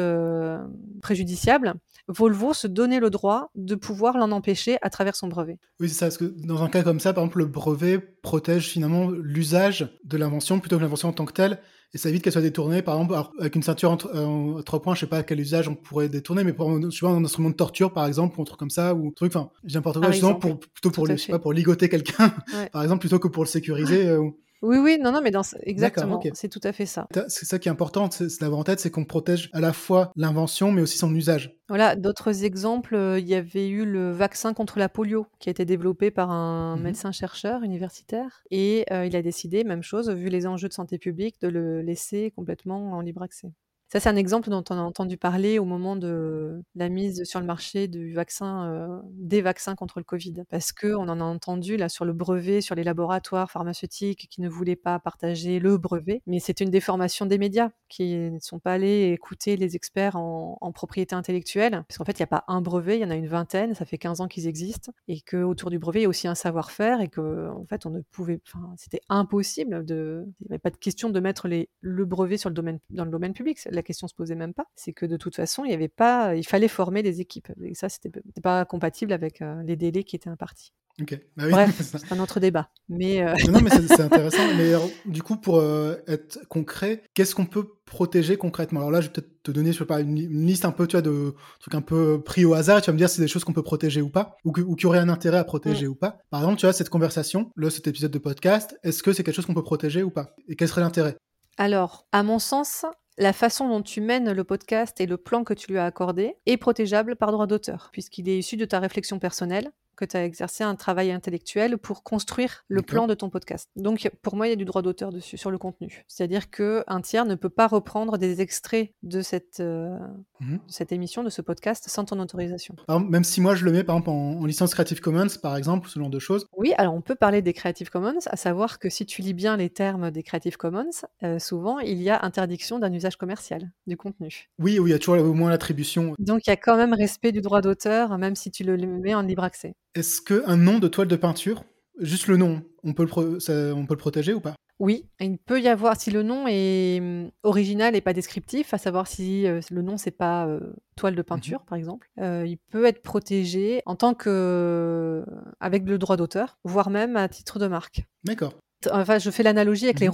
préjudiciable, 1.03 1.75
Volvo 2.07 2.53
se 2.55 2.65
donnait 2.65 2.99
le 2.99 3.11
droit 3.11 3.51
de 3.53 3.75
pouvoir 3.75 4.17
l'en 4.17 4.31
empêcher 4.31 4.79
à 4.81 4.89
travers 4.89 5.15
son 5.15 5.27
brevet. 5.27 5.59
Oui, 5.79 5.89
c'est 5.89 5.95
ça, 5.95 6.05
parce 6.07 6.17
que 6.17 6.25
dans 6.25 6.63
un 6.63 6.69
cas 6.69 6.81
comme 6.81 6.99
ça, 6.99 7.13
par 7.13 7.23
exemple, 7.23 7.39
le 7.39 7.45
brevet 7.45 7.99
protège 7.99 8.69
finalement 8.69 9.11
l'usage 9.11 9.95
de 10.03 10.17
l'invention 10.17 10.59
plutôt 10.59 10.77
que 10.77 10.81
l'invention 10.81 11.09
en 11.09 11.13
tant 11.13 11.25
que 11.25 11.33
telle, 11.33 11.59
et 11.93 11.97
ça 11.97 12.09
évite 12.09 12.21
qu'elle 12.21 12.33
soit 12.33 12.41
détournée, 12.41 12.81
par 12.81 12.95
exemple, 12.95 13.15
avec 13.39 13.55
une 13.55 13.63
ceinture 13.63 13.91
en 13.91 13.97
euh, 14.13 14.61
trois 14.61 14.81
points, 14.81 14.93
je 14.93 15.01
sais 15.01 15.07
pas 15.07 15.19
à 15.19 15.23
quel 15.23 15.39
usage 15.39 15.69
on 15.69 15.75
pourrait 15.75 16.09
détourner, 16.09 16.43
mais 16.43 16.53
pour 16.53 16.69
je 16.81 16.89
sais 16.89 17.05
pas, 17.05 17.11
un 17.11 17.23
instrument 17.23 17.49
de 17.49 17.55
torture, 17.55 17.93
par 17.93 18.05
exemple, 18.05 18.37
ou 18.37 18.41
un 18.41 18.45
truc 18.45 18.59
comme 18.59 18.69
ça, 18.69 18.93
ou 18.93 19.07
un 19.07 19.11
truc, 19.11 19.33
enfin, 19.33 19.49
n'importe 19.63 19.99
quoi, 19.99 20.11
justement, 20.11 20.35
pour, 20.35 20.59
plutôt 20.59 20.91
pour, 20.91 21.07
je 21.07 21.15
sais 21.15 21.31
pas, 21.31 21.39
pour 21.39 21.53
ligoter 21.53 21.87
quelqu'un, 21.87 22.33
par 22.73 22.83
exemple, 22.83 22.99
plutôt 22.99 23.19
que 23.19 23.27
pour 23.27 23.43
le 23.43 23.49
sécuriser. 23.49 24.07
Euh, 24.07 24.29
oui, 24.61 24.77
oui, 24.77 24.97
non, 24.99 25.11
non, 25.11 25.21
mais 25.21 25.31
dans... 25.31 25.41
exactement, 25.61 26.21
c'est 26.33 26.49
tout 26.49 26.61
à 26.63 26.71
fait 26.71 26.85
ça. 26.85 27.07
C'est 27.27 27.45
ça 27.45 27.59
qui 27.59 27.67
est 27.67 27.71
important, 27.71 28.09
c'est 28.09 28.39
d'avoir 28.39 28.59
en 28.59 28.63
tête, 28.63 28.79
c'est 28.79 28.89
qu'on 28.89 29.05
protège 29.05 29.49
à 29.53 29.59
la 29.59 29.73
fois 29.73 30.11
l'invention, 30.15 30.71
mais 30.71 30.81
aussi 30.81 30.97
son 30.97 31.13
usage. 31.13 31.55
Voilà, 31.69 31.95
d'autres 31.95 32.43
exemples, 32.43 32.95
euh, 32.95 33.19
il 33.19 33.27
y 33.27 33.35
avait 33.35 33.67
eu 33.67 33.85
le 33.85 34.11
vaccin 34.11 34.53
contre 34.53 34.79
la 34.79 34.89
polio 34.89 35.27
qui 35.39 35.49
a 35.49 35.51
été 35.51 35.65
développé 35.65 36.11
par 36.11 36.31
un 36.31 36.77
mmh 36.77 36.81
médecin-chercheur 36.81 37.63
universitaire, 37.63 38.43
et 38.51 38.85
euh, 38.91 39.05
il 39.05 39.15
a 39.15 39.21
décidé, 39.21 39.63
même 39.63 39.83
chose, 39.83 40.09
vu 40.09 40.29
les 40.29 40.47
enjeux 40.47 40.69
de 40.69 40.73
santé 40.73 40.97
publique, 40.97 41.41
de 41.41 41.49
le 41.49 41.81
laisser 41.81 42.31
complètement 42.31 42.93
en 42.93 43.01
libre 43.01 43.21
accès. 43.21 43.51
Ça, 43.89 44.01
c'est 44.01 44.09
un 44.09 44.17
exemple 44.17 44.49
dont 44.49 44.65
on 44.69 44.77
a 44.77 44.81
entendu 44.81 45.15
parler 45.15 45.59
au 45.59 45.65
moment 45.65 45.95
de 45.95 46.61
la 46.75 46.89
mise 46.89 47.23
sur 47.23 47.39
le 47.39 47.45
marché 47.45 47.87
du 47.87 48.13
vaccin, 48.13 49.01
des 49.13 49.41
vaccins 49.41 49.75
contre 49.75 49.99
le 49.99 50.03
Covid. 50.03 50.43
Parce 50.49 50.73
qu'on 50.73 51.07
en 51.07 51.21
a 51.21 51.23
entendu 51.23 51.77
là 51.77 51.87
sur 51.87 52.03
le 52.03 52.11
brevet, 52.11 52.59
sur 52.59 52.75
les 52.75 52.83
laboratoires 52.83 53.49
pharmaceutiques 53.49 54.27
qui 54.29 54.41
ne 54.41 54.49
voulaient 54.49 54.75
pas 54.75 54.99
partager 54.99 55.59
le 55.59 55.77
brevet. 55.77 56.21
Mais 56.27 56.39
c'est 56.39 56.59
une 56.59 56.69
déformation 56.69 57.25
des 57.25 57.37
médias 57.37 57.69
qui 57.87 58.15
ne 58.17 58.39
sont 58.39 58.59
pas 58.59 58.73
allés 58.73 59.13
écouter 59.13 59.55
les 59.55 59.77
experts 59.77 60.17
en, 60.17 60.57
propriété 60.73 61.15
intellectuelle. 61.15 61.85
Parce 61.87 61.97
qu'en 61.97 62.03
fait, 62.03 62.19
il 62.19 62.21
n'y 62.21 62.25
a 62.25 62.27
pas 62.27 62.43
un 62.49 62.59
brevet, 62.59 62.97
il 62.97 63.01
y 63.01 63.05
en 63.05 63.09
a 63.09 63.15
une 63.15 63.27
vingtaine, 63.27 63.73
ça 63.73 63.85
fait 63.85 63.97
15 63.97 64.19
ans 64.19 64.27
qu'ils 64.27 64.47
existent. 64.47 64.91
Et 65.07 65.21
qu'autour 65.21 65.69
du 65.69 65.79
brevet, 65.79 66.01
il 66.01 66.03
y 66.03 66.05
a 66.05 66.09
aussi 66.09 66.27
un 66.27 66.35
savoir-faire 66.35 66.99
et 66.99 67.07
que, 67.07 67.49
en 67.49 67.65
fait, 67.65 67.85
on 67.85 67.91
ne 67.91 68.01
pouvait, 68.11 68.41
c'était 68.75 69.01
impossible 69.07 69.85
de, 69.85 70.25
il 70.41 70.47
n'y 70.47 70.51
avait 70.51 70.59
pas 70.59 70.71
de 70.71 70.77
question 70.77 71.09
de 71.09 71.19
mettre 71.21 71.47
le 71.79 72.05
brevet 72.05 72.35
sur 72.35 72.49
le 72.49 72.53
domaine, 72.53 72.79
dans 72.89 73.05
le 73.05 73.11
domaine 73.11 73.33
public 73.33 73.57
la 73.77 73.83
question 73.83 74.07
se 74.07 74.15
posait 74.15 74.35
même 74.35 74.53
pas. 74.53 74.65
C'est 74.75 74.93
que 74.93 75.05
de 75.05 75.17
toute 75.17 75.35
façon, 75.35 75.63
il 75.63 75.71
y 75.71 75.73
avait 75.73 75.87
pas, 75.87 76.35
il 76.35 76.45
fallait 76.45 76.67
former 76.67 77.03
des 77.03 77.21
équipes. 77.21 77.49
Et 77.63 77.73
ça, 77.73 77.89
c'était 77.89 78.11
pas 78.43 78.65
compatible 78.65 79.13
avec 79.13 79.41
euh, 79.41 79.63
les 79.63 79.75
délais 79.75 80.03
qui 80.03 80.15
étaient 80.15 80.29
impartis. 80.29 80.73
Ok. 80.99 81.19
Bah 81.35 81.47
Bref, 81.49 81.79
c'est 81.81 82.11
un 82.11 82.19
autre 82.19 82.39
débat. 82.39 82.69
Mais 82.89 83.21
euh, 83.21 83.35
non, 83.49 83.61
mais 83.61 83.69
c'est 83.69 83.99
intéressant. 84.01 84.41
mais 84.57 84.73
du 85.05 85.21
coup, 85.21 85.37
pour 85.37 85.59
euh, 85.59 85.95
être 86.07 86.39
concret, 86.49 87.03
qu'est-ce 87.13 87.35
qu'on 87.35 87.45
peut 87.45 87.67
protéger 87.85 88.37
concrètement? 88.37 88.79
Alors 88.79 88.91
là, 88.91 89.01
je 89.01 89.07
vais 89.07 89.13
peut-être 89.13 89.43
te 89.43 89.51
donner, 89.51 89.71
je 89.71 89.77
sais 89.77 89.85
pas, 89.85 90.01
une, 90.01 90.15
liste 90.15 90.65
un 90.65 90.71
peu, 90.71 90.87
tu 90.87 90.95
vois, 90.95 91.03
de 91.03 91.35
trucs 91.59 91.75
un 91.75 91.81
peu 91.81 92.21
pris 92.23 92.45
au 92.45 92.55
hasard. 92.55 92.81
Tu 92.81 92.87
vas 92.87 92.93
me 92.93 92.97
dire 92.97 93.09
si 93.09 93.17
c'est 93.17 93.21
des 93.21 93.27
choses 93.27 93.43
qu'on 93.43 93.53
peut 93.53 93.63
protéger 93.63 94.01
ou 94.01 94.09
pas, 94.09 94.37
ou, 94.43 94.51
ou 94.59 94.75
qui 94.75 94.87
auraient 94.87 94.99
un 94.99 95.09
intérêt 95.09 95.37
à 95.37 95.43
protéger 95.43 95.87
ou 95.87 95.95
pas. 95.95 96.17
Par 96.31 96.41
exemple, 96.41 96.59
tu 96.59 96.65
vois, 96.65 96.73
cette 96.73 96.89
conversation, 96.89 97.51
là, 97.55 97.69
cet 97.69 97.87
épisode 97.87 98.11
de 98.11 98.19
podcast, 98.19 98.77
est-ce 98.83 99.03
que 99.03 99.13
c'est 99.13 99.23
quelque 99.23 99.35
chose 99.35 99.45
qu'on 99.45 99.53
peut 99.53 99.63
protéger 99.63 100.01
ou 100.01 100.09
pas? 100.09 100.35
Et 100.47 100.55
quel 100.55 100.67
serait 100.67 100.81
l'intérêt? 100.81 101.15
Alors, 101.57 102.07
à 102.11 102.23
mon 102.23 102.39
sens, 102.39 102.85
la 103.17 103.33
façon 103.33 103.67
dont 103.67 103.81
tu 103.81 103.99
mènes 103.99 104.31
le 104.31 104.43
podcast 104.43 105.01
et 105.01 105.07
le 105.07 105.17
plan 105.17 105.43
que 105.43 105.53
tu 105.53 105.71
lui 105.71 105.79
as 105.79 105.85
accordé 105.85 106.35
est 106.45 106.57
protégeable 106.57 107.15
par 107.15 107.31
droit 107.31 107.47
d'auteur, 107.47 107.89
puisqu'il 107.91 108.29
est 108.29 108.37
issu 108.37 108.57
de 108.57 108.65
ta 108.65 108.79
réflexion 108.79 109.17
personnelle 109.19 109.71
que 109.97 110.05
tu 110.05 110.15
as 110.15 110.23
exercé 110.23 110.63
un 110.63 110.75
travail 110.75 111.11
intellectuel 111.11 111.77
pour 111.77 112.03
construire 112.03 112.63
le 112.69 112.81
plan 112.81 113.07
de 113.07 113.13
ton 113.13 113.29
podcast. 113.29 113.69
Donc 113.75 114.09
pour 114.21 114.37
moi, 114.37 114.47
il 114.47 114.51
y 114.51 114.53
a 114.53 114.55
du 114.55 114.63
droit 114.63 114.81
d'auteur 114.81 115.11
dessus 115.11 115.37
sur 115.37 115.51
le 115.51 115.57
contenu. 115.57 116.05
C'est-à-dire 116.07 116.49
que 116.49 116.83
un 116.87 117.01
tiers 117.01 117.25
ne 117.25 117.35
peut 117.35 117.49
pas 117.49 117.67
reprendre 117.67 118.17
des 118.17 118.39
extraits 118.39 118.91
de 119.03 119.21
cette, 119.21 119.59
euh, 119.59 119.97
mmh 120.39 120.57
cette 120.67 120.91
émission, 120.91 121.23
de 121.23 121.29
ce 121.29 121.41
podcast, 121.41 121.85
sans 121.87 122.05
ton 122.05 122.19
autorisation. 122.19 122.75
même 123.09 123.23
si 123.23 123.41
moi 123.41 123.55
je 123.55 123.65
le 123.65 123.71
mets 123.71 123.83
par 123.83 123.95
exemple 123.95 124.09
en, 124.09 124.45
licence 124.45 124.73
Creative 124.73 124.99
Commons, 124.99 125.27
par 125.41 125.57
exemple, 125.57 125.89
ce 125.89 125.99
genre 125.99 126.09
de 126.09 126.19
choses. 126.19 126.45
Oui, 126.55 126.73
alors 126.77 126.93
on 126.93 127.01
peut 127.01 127.15
parler 127.15 127.41
des 127.41 127.53
Creative 127.53 127.89
Commons, 127.89 128.19
à 128.27 128.37
savoir 128.37 128.79
que 128.79 128.89
si 128.89 129.05
tu 129.05 129.21
lis 129.21 129.33
bien 129.33 129.57
les 129.57 129.69
termes 129.69 130.11
des 130.11 130.23
Creative 130.23 130.57
Commons, 130.57 130.89
euh, 131.23 131.39
souvent 131.39 131.79
il 131.79 132.01
y 132.01 132.09
a 132.09 132.23
interdiction 132.23 132.79
d'un 132.79 132.93
usage 132.93 133.17
commercial 133.17 133.71
du 133.87 133.97
contenu. 133.97 134.49
Oui, 134.59 134.77
oui, 134.79 134.89
il 134.89 134.91
y 134.91 134.95
a 134.95 134.99
toujours 134.99 135.17
au 135.17 135.33
moins 135.33 135.49
l'attribution. 135.49 136.13
Donc 136.19 136.45
il 136.45 136.49
y 136.49 136.53
a 136.53 136.57
quand 136.57 136.77
même 136.77 136.93
respect 136.93 137.31
du 137.31 137.41
droit 137.41 137.61
d'auteur, 137.61 138.17
même 138.17 138.35
si 138.35 138.51
tu 138.51 138.63
le 138.63 138.77
mets 138.77 139.15
en 139.15 139.21
libre 139.21 139.43
accès. 139.43 139.75
Est-ce 139.97 140.21
qu'un 140.21 140.57
nom 140.57 140.77
de 140.77 140.87
toile 140.87 141.07
de 141.07 141.15
peinture, 141.15 141.63
juste 141.99 142.27
le 142.27 142.37
nom, 142.37 142.61
on 142.83 142.93
peut 142.93 143.03
le, 143.03 143.73
on 143.73 143.87
peut 143.87 143.95
le 143.95 143.99
protéger 143.99 144.31
ou 144.31 144.39
pas? 144.39 144.53
Oui, 144.77 145.09
il 145.19 145.39
peut 145.39 145.59
y 145.59 145.67
avoir, 145.67 145.99
si 145.99 146.11
le 146.11 146.21
nom 146.21 146.45
est 146.47 146.99
hum, 147.01 147.31
original 147.41 147.95
et 147.95 148.01
pas 148.01 148.13
descriptif, 148.13 148.75
à 148.75 148.77
savoir 148.77 149.07
si 149.07 149.47
euh, 149.47 149.59
le 149.71 149.81
nom 149.81 149.97
c'est 149.97 150.11
pas 150.11 150.45
euh, 150.45 150.59
toile 150.95 151.15
de 151.15 151.23
peinture, 151.23 151.61
mhm. 151.61 151.65
par 151.65 151.77
exemple, 151.79 152.11
euh, 152.19 152.45
il 152.45 152.59
peut 152.59 152.85
être 152.85 153.01
protégé 153.01 153.81
en 153.87 153.95
tant 153.95 154.13
que. 154.13 155.25
avec 155.59 155.83
le 155.83 155.97
droit 155.97 156.15
d'auteur, 156.15 156.59
voire 156.63 156.91
même 156.91 157.17
à 157.17 157.27
titre 157.27 157.57
de 157.57 157.65
marque. 157.65 158.03
D'accord. 158.23 158.53
Enfin, 158.91 159.17
je 159.17 159.31
fais 159.31 159.41
l'analogie 159.41 159.85
avec 159.85 159.99
les 159.99 160.09
mhm. 160.09 160.13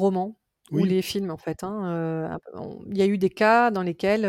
Ou 0.73 0.83
les 0.83 1.01
films 1.01 1.31
en 1.31 1.38
fait. 1.38 1.63
Hein, 1.63 2.39
il 2.89 2.97
y 2.97 3.01
a 3.01 3.05
eu 3.05 3.17
des 3.17 3.29
cas 3.29 3.71
dans 3.71 3.81
lesquels 3.81 4.21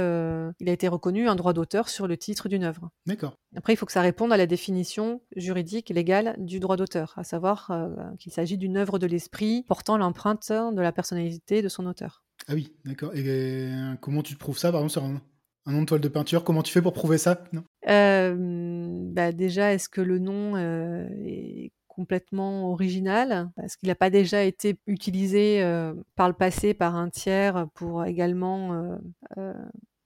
il 0.61 0.69
a 0.69 0.73
été 0.73 0.89
reconnu 0.89 1.29
un 1.29 1.35
droit 1.35 1.53
d'auteur 1.53 1.89
sur 1.89 2.07
le 2.07 2.17
titre 2.17 2.49
d'une 2.49 2.65
œuvre. 2.65 2.91
D'accord. 3.07 3.35
Après, 3.57 3.73
il 3.73 3.77
faut 3.77 3.87
que 3.87 3.93
ça 3.93 4.01
réponde 4.01 4.33
à 4.33 4.37
la 4.37 4.47
définition 4.47 5.23
juridique 5.37 5.91
et 5.91 5.95
légale 5.95 6.35
du 6.39 6.61
droit 6.61 6.77
d'auteur, 6.77 7.15
à 7.17 7.25
savoir 7.25 7.73
qu'il 8.19 8.33
s'agit 8.33 8.59
d'une 8.59 8.77
œuvre 8.77 8.99
de 8.99 9.07
l'esprit 9.07 9.65
portant 9.69 9.97
l'empreinte 9.97 10.51
de 10.51 10.81
la 10.81 10.93
personnalité 10.93 11.63
de 11.63 11.69
son 11.69 11.87
auteur. 11.87 12.23
Ah 12.49 12.55
oui, 12.55 12.75
d'accord. 12.85 13.15
Et 13.15 13.71
comment 14.01 14.23
tu 14.23 14.37
prouves 14.37 14.59
ça, 14.59 14.71
par 14.71 14.83
exemple, 14.83 14.93
sur 14.93 15.05
un, 15.05 15.73
nom 15.73 15.81
de 15.83 15.87
toile 15.87 16.01
de 16.01 16.09
peinture 16.09 16.45
Comment 16.45 16.63
tu 16.63 16.73
fais 16.73 16.83
pour 16.83 16.93
prouver 16.93 17.19
ça? 17.19 17.45
Bah 17.87 19.33
Déjà, 19.33 19.73
est-ce 19.73 19.89
que 19.89 20.01
le 20.01 20.19
nom 20.19 20.57
est 20.57 21.73
complètement 21.95 22.71
original 22.71 23.51
parce 23.57 23.77
qu'il 23.77 23.89
n'a 23.89 23.95
pas 23.95 24.11
déjà 24.11 24.43
été 24.43 24.77
utilisé 24.87 25.63
euh, 25.63 25.95
par 26.17 26.29
le 26.29 26.35
passé 26.35 26.75
par 26.75 26.97
un 26.97 27.09
tiers 27.09 27.67
pour 27.75 28.05
également 28.05 28.73
euh, 28.73 28.97
euh, 29.39 29.55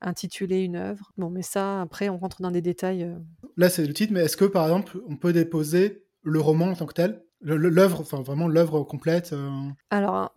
intituler 0.01 0.63
une 0.63 0.77
œuvre. 0.77 1.13
Bon, 1.17 1.31
mais 1.31 1.43
ça, 1.43 1.81
après, 1.81 2.09
on 2.09 2.19
rentre 2.19 2.43
dans 2.43 2.51
des 2.51 2.63
détails. 2.63 3.11
Là, 3.57 3.69
c'est 3.69 3.87
le 3.87 3.95
titre, 3.95 4.13
mais 4.13 4.21
est-ce 4.21 4.37
que, 4.37 4.45
par 4.45 4.65
exemple, 4.65 5.01
on 5.09 5.17
peut 5.17 5.33
déposer 5.33 6.05
le 6.23 6.41
roman 6.41 6.67
en 6.67 6.75
tant 6.75 6.87
que 6.87 6.95
tel? 6.95 7.25
L'œuvre, 7.41 8.01
enfin 8.01 8.21
vraiment 8.21 8.49
l'œuvre 8.49 8.83
complète 8.83 9.33
Alors, 9.91 10.35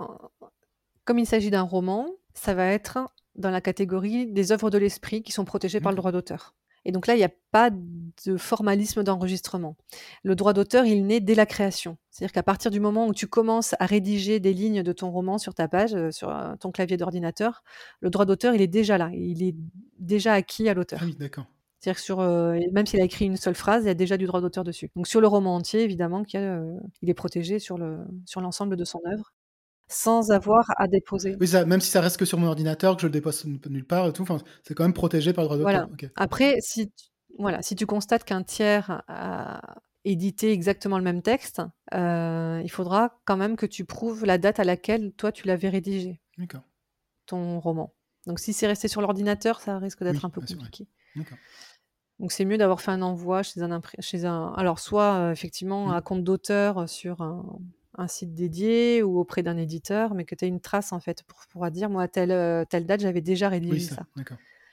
comme 1.03 1.17
il 1.17 1.25
s'agit 1.25 1.49
d'un 1.49 1.63
roman, 1.63 2.07
ça 2.35 2.53
va 2.53 2.67
être 2.67 2.99
dans 3.35 3.49
la 3.49 3.61
catégorie 3.61 4.31
des 4.31 4.51
œuvres 4.51 4.69
de 4.69 4.77
l'esprit 4.77 5.23
qui 5.23 5.31
sont 5.31 5.45
protégées 5.45 5.79
par 5.79 5.91
le 5.91 5.95
droit 5.95 6.11
d'auteur. 6.11 6.53
Et 6.85 6.91
donc 6.91 7.07
là, 7.07 7.15
il 7.15 7.17
n'y 7.17 7.23
a 7.23 7.31
pas 7.51 7.69
de 7.69 8.37
formalisme 8.37 9.03
d'enregistrement. 9.03 9.75
Le 10.23 10.35
droit 10.35 10.53
d'auteur, 10.53 10.85
il 10.85 11.05
naît 11.05 11.19
dès 11.19 11.35
la 11.35 11.45
création. 11.45 11.97
C'est-à-dire 12.09 12.33
qu'à 12.33 12.43
partir 12.43 12.71
du 12.71 12.79
moment 12.79 13.07
où 13.07 13.13
tu 13.13 13.27
commences 13.27 13.75
à 13.79 13.85
rédiger 13.85 14.39
des 14.39 14.53
lignes 14.53 14.83
de 14.83 14.91
ton 14.91 15.11
roman 15.11 15.37
sur 15.37 15.53
ta 15.53 15.67
page, 15.67 15.93
euh, 15.93 16.11
sur 16.11 16.29
euh, 16.29 16.55
ton 16.59 16.71
clavier 16.71 16.97
d'ordinateur, 16.97 17.63
le 17.99 18.09
droit 18.09 18.25
d'auteur, 18.25 18.55
il 18.55 18.61
est 18.61 18.67
déjà 18.67 18.97
là. 18.97 19.11
Il 19.13 19.43
est 19.43 19.55
déjà 19.99 20.33
acquis 20.33 20.69
à 20.69 20.73
l'auteur. 20.73 20.99
Ah 21.01 21.05
oui, 21.05 21.15
d'accord. 21.15 21.45
C'est-à-dire 21.79 21.97
que 21.97 22.03
sur, 22.03 22.19
euh, 22.19 22.59
même 22.73 22.85
s'il 22.85 23.01
a 23.01 23.03
écrit 23.03 23.25
une 23.25 23.37
seule 23.37 23.55
phrase, 23.55 23.83
il 23.83 23.87
y 23.87 23.91
a 23.91 23.95
déjà 23.95 24.17
du 24.17 24.25
droit 24.25 24.41
d'auteur 24.41 24.63
dessus. 24.63 24.91
Donc 24.95 25.07
sur 25.07 25.19
le 25.19 25.27
roman 25.27 25.55
entier, 25.55 25.81
évidemment, 25.81 26.23
qu'il 26.23 26.79
il 27.01 27.09
est 27.09 27.13
protégé 27.15 27.57
sur 27.57 27.77
l'ensemble 27.77 28.75
de 28.75 28.85
son 28.85 28.99
œuvre 29.11 29.33
sans 29.91 30.31
avoir 30.31 30.65
à 30.77 30.87
déposer. 30.87 31.35
Oui, 31.39 31.47
ça, 31.47 31.65
même 31.65 31.81
si 31.81 31.89
ça 31.89 32.01
reste 32.01 32.17
que 32.17 32.25
sur 32.25 32.37
mon 32.37 32.47
ordinateur, 32.47 32.95
que 32.95 33.01
je 33.01 33.07
le 33.07 33.11
dépose 33.11 33.45
nulle 33.45 33.85
part 33.85 34.07
et 34.07 34.13
tout, 34.13 34.25
c'est 34.63 34.73
quand 34.73 34.83
même 34.83 34.93
protégé 34.93 35.33
par 35.33 35.43
le 35.43 35.47
droit 35.47 35.57
d'auteur. 35.57 35.87
Voilà. 35.89 36.11
Après, 36.15 36.57
si 36.61 36.89
tu, 36.89 37.05
voilà, 37.37 37.61
si 37.61 37.75
tu 37.75 37.85
constates 37.85 38.23
qu'un 38.23 38.43
tiers 38.43 39.03
a 39.07 39.61
édité 40.03 40.51
exactement 40.51 40.97
le 40.97 41.03
même 41.03 41.21
texte, 41.21 41.61
euh, 41.93 42.61
il 42.63 42.69
faudra 42.71 43.19
quand 43.25 43.37
même 43.37 43.55
que 43.55 43.65
tu 43.65 43.85
prouves 43.85 44.25
la 44.25 44.37
date 44.37 44.59
à 44.59 44.63
laquelle 44.63 45.11
toi 45.13 45.31
tu 45.31 45.47
l'avais 45.47 45.69
rédigé. 45.69 46.19
Ton 47.25 47.59
roman. 47.59 47.93
Donc 48.27 48.39
si 48.39 48.53
c'est 48.53 48.67
resté 48.67 48.87
sur 48.87 49.01
l'ordinateur, 49.01 49.61
ça 49.61 49.77
risque 49.77 50.03
d'être 50.03 50.25
un 50.25 50.29
peu 50.29 50.41
compliqué. 50.41 50.87
Donc 52.19 52.31
c'est 52.31 52.45
mieux 52.45 52.57
d'avoir 52.57 52.81
fait 52.81 52.91
un 52.91 53.01
envoi 53.01 53.41
chez 53.41 53.61
un, 53.63 53.81
chez 53.99 54.25
un 54.25 54.53
alors 54.55 54.77
soit 54.77 55.15
euh, 55.15 55.31
effectivement 55.31 55.87
Mmh. 55.87 55.91
un 55.91 56.01
compte 56.01 56.23
d'auteur 56.23 56.87
sur 56.87 57.21
un, 57.21 57.43
un 57.97 58.07
site 58.07 58.33
dédié 58.33 59.03
ou 59.03 59.19
auprès 59.19 59.43
d'un 59.43 59.57
éditeur, 59.57 60.13
mais 60.13 60.25
que 60.25 60.35
tu 60.35 60.45
aies 60.45 60.47
une 60.47 60.61
trace 60.61 60.93
en 60.93 60.99
fait 60.99 61.23
pour 61.23 61.39
pouvoir 61.51 61.71
dire 61.71 61.89
moi 61.89 62.03
à 62.03 62.07
telle, 62.07 62.31
euh, 62.31 62.63
telle 62.69 62.85
date 62.85 63.01
j'avais 63.01 63.21
déjà 63.21 63.49
rédigé 63.49 63.73
Oui, 63.73 63.79
ça. 63.81 64.05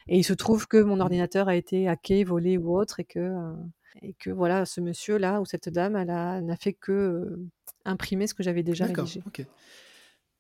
Et 0.08 0.18
il 0.18 0.24
se 0.24 0.32
trouve 0.34 0.66
que 0.68 0.78
mon 0.78 0.96
Mmh. 0.96 1.00
ordinateur 1.02 1.48
a 1.48 1.56
été 1.56 1.88
hacké, 1.88 2.24
volé 2.24 2.58
ou 2.58 2.76
autre 2.76 3.00
et 3.00 3.04
que, 3.04 3.18
euh, 3.20 3.52
et 4.02 4.14
que 4.14 4.30
voilà, 4.30 4.64
ce 4.66 4.80
monsieur-là 4.80 5.40
ou 5.40 5.46
cette 5.46 5.68
dame, 5.68 5.96
elle 5.96 6.10
a- 6.10 6.40
n'a 6.40 6.56
fait 6.56 6.72
que 6.74 6.92
euh, 6.92 7.46
imprimer 7.84 8.26
ce 8.26 8.34
que 8.34 8.42
j'avais 8.42 8.62
déjà 8.62 8.86
rédigé. 8.86 9.22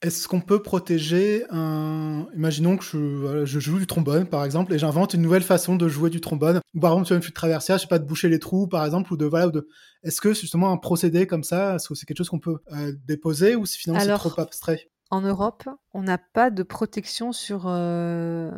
Est-ce 0.00 0.28
qu'on 0.28 0.40
peut 0.40 0.62
protéger 0.62 1.44
un... 1.50 2.26
Imaginons 2.34 2.76
que 2.76 2.84
je, 2.84 3.58
joue 3.58 3.78
du 3.78 3.86
trombone, 3.86 4.26
par 4.26 4.44
exemple, 4.44 4.72
et 4.72 4.78
j'invente 4.78 5.14
une 5.14 5.22
nouvelle 5.22 5.42
façon 5.42 5.74
de 5.74 5.88
jouer 5.88 6.08
du 6.08 6.20
trombone. 6.20 6.60
Ou 6.74 6.80
par 6.80 6.92
exemple, 6.92 7.06
sur 7.06 7.16
une 7.16 7.22
flûte 7.22 7.34
traversière, 7.34 7.78
je 7.78 7.82
sais 7.82 7.88
pas, 7.88 7.98
de 7.98 8.06
boucher 8.06 8.28
les 8.28 8.38
trous, 8.38 8.68
par 8.68 8.84
exemple, 8.84 9.12
ou 9.12 9.16
de... 9.16 9.24
Voilà, 9.24 9.48
ou 9.48 9.50
de... 9.50 9.68
Est-ce 10.04 10.20
que 10.20 10.32
justement 10.34 10.70
un 10.70 10.76
procédé 10.76 11.26
comme 11.26 11.42
ça, 11.42 11.74
est-ce 11.74 11.88
que 11.88 11.94
c'est 11.96 12.06
quelque 12.06 12.18
chose 12.18 12.28
qu'on 12.28 12.38
peut 12.38 12.58
euh, 12.72 12.92
déposer, 13.06 13.56
ou 13.56 13.66
si 13.66 13.78
finalement 13.78 14.18
c'est 14.18 14.28
trop 14.28 14.40
abstrait? 14.40 14.88
En 15.10 15.22
Europe, 15.22 15.64
on 15.94 16.02
n'a 16.02 16.18
pas 16.18 16.50
de 16.50 16.62
protection 16.62 17.32
sur, 17.32 17.64
euh, 17.66 18.52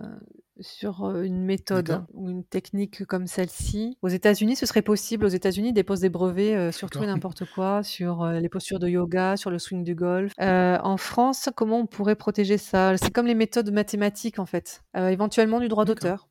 sur 0.60 1.04
euh, 1.04 1.22
une 1.22 1.42
méthode 1.44 2.04
ou 2.12 2.28
une 2.28 2.44
technique 2.44 3.04
comme 3.04 3.26
celle-ci. 3.26 3.96
Aux 4.02 4.08
États-Unis, 4.08 4.56
ce 4.56 4.66
serait 4.66 4.82
possible. 4.82 5.24
Aux 5.24 5.28
États-Unis, 5.28 5.72
déposent 5.72 6.00
des 6.00 6.08
brevets 6.08 6.54
euh, 6.56 6.72
sur 6.72 6.90
tout 6.90 7.02
et 7.02 7.06
n'importe 7.06 7.44
quoi, 7.54 7.82
sur 7.82 8.22
euh, 8.22 8.40
les 8.40 8.48
postures 8.48 8.78
de 8.78 8.88
yoga, 8.88 9.36
sur 9.36 9.50
le 9.50 9.58
swing 9.58 9.84
du 9.84 9.94
golf. 9.94 10.32
Euh, 10.40 10.78
en 10.82 10.96
France, 10.96 11.48
comment 11.56 11.80
on 11.80 11.86
pourrait 11.86 12.16
protéger 12.16 12.58
ça? 12.58 12.96
C'est 12.96 13.10
comme 13.10 13.26
les 13.26 13.34
méthodes 13.34 13.70
mathématiques, 13.70 14.38
en 14.38 14.46
fait. 14.46 14.82
Éventuellement 14.94 15.60
du 15.60 15.68
droit 15.68 15.84
d'auteur. 15.84 16.28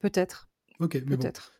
Peut-être. 0.00 0.48
Ok, 0.80 0.94
mais. 1.06 1.16
Peut-être. 1.16 1.53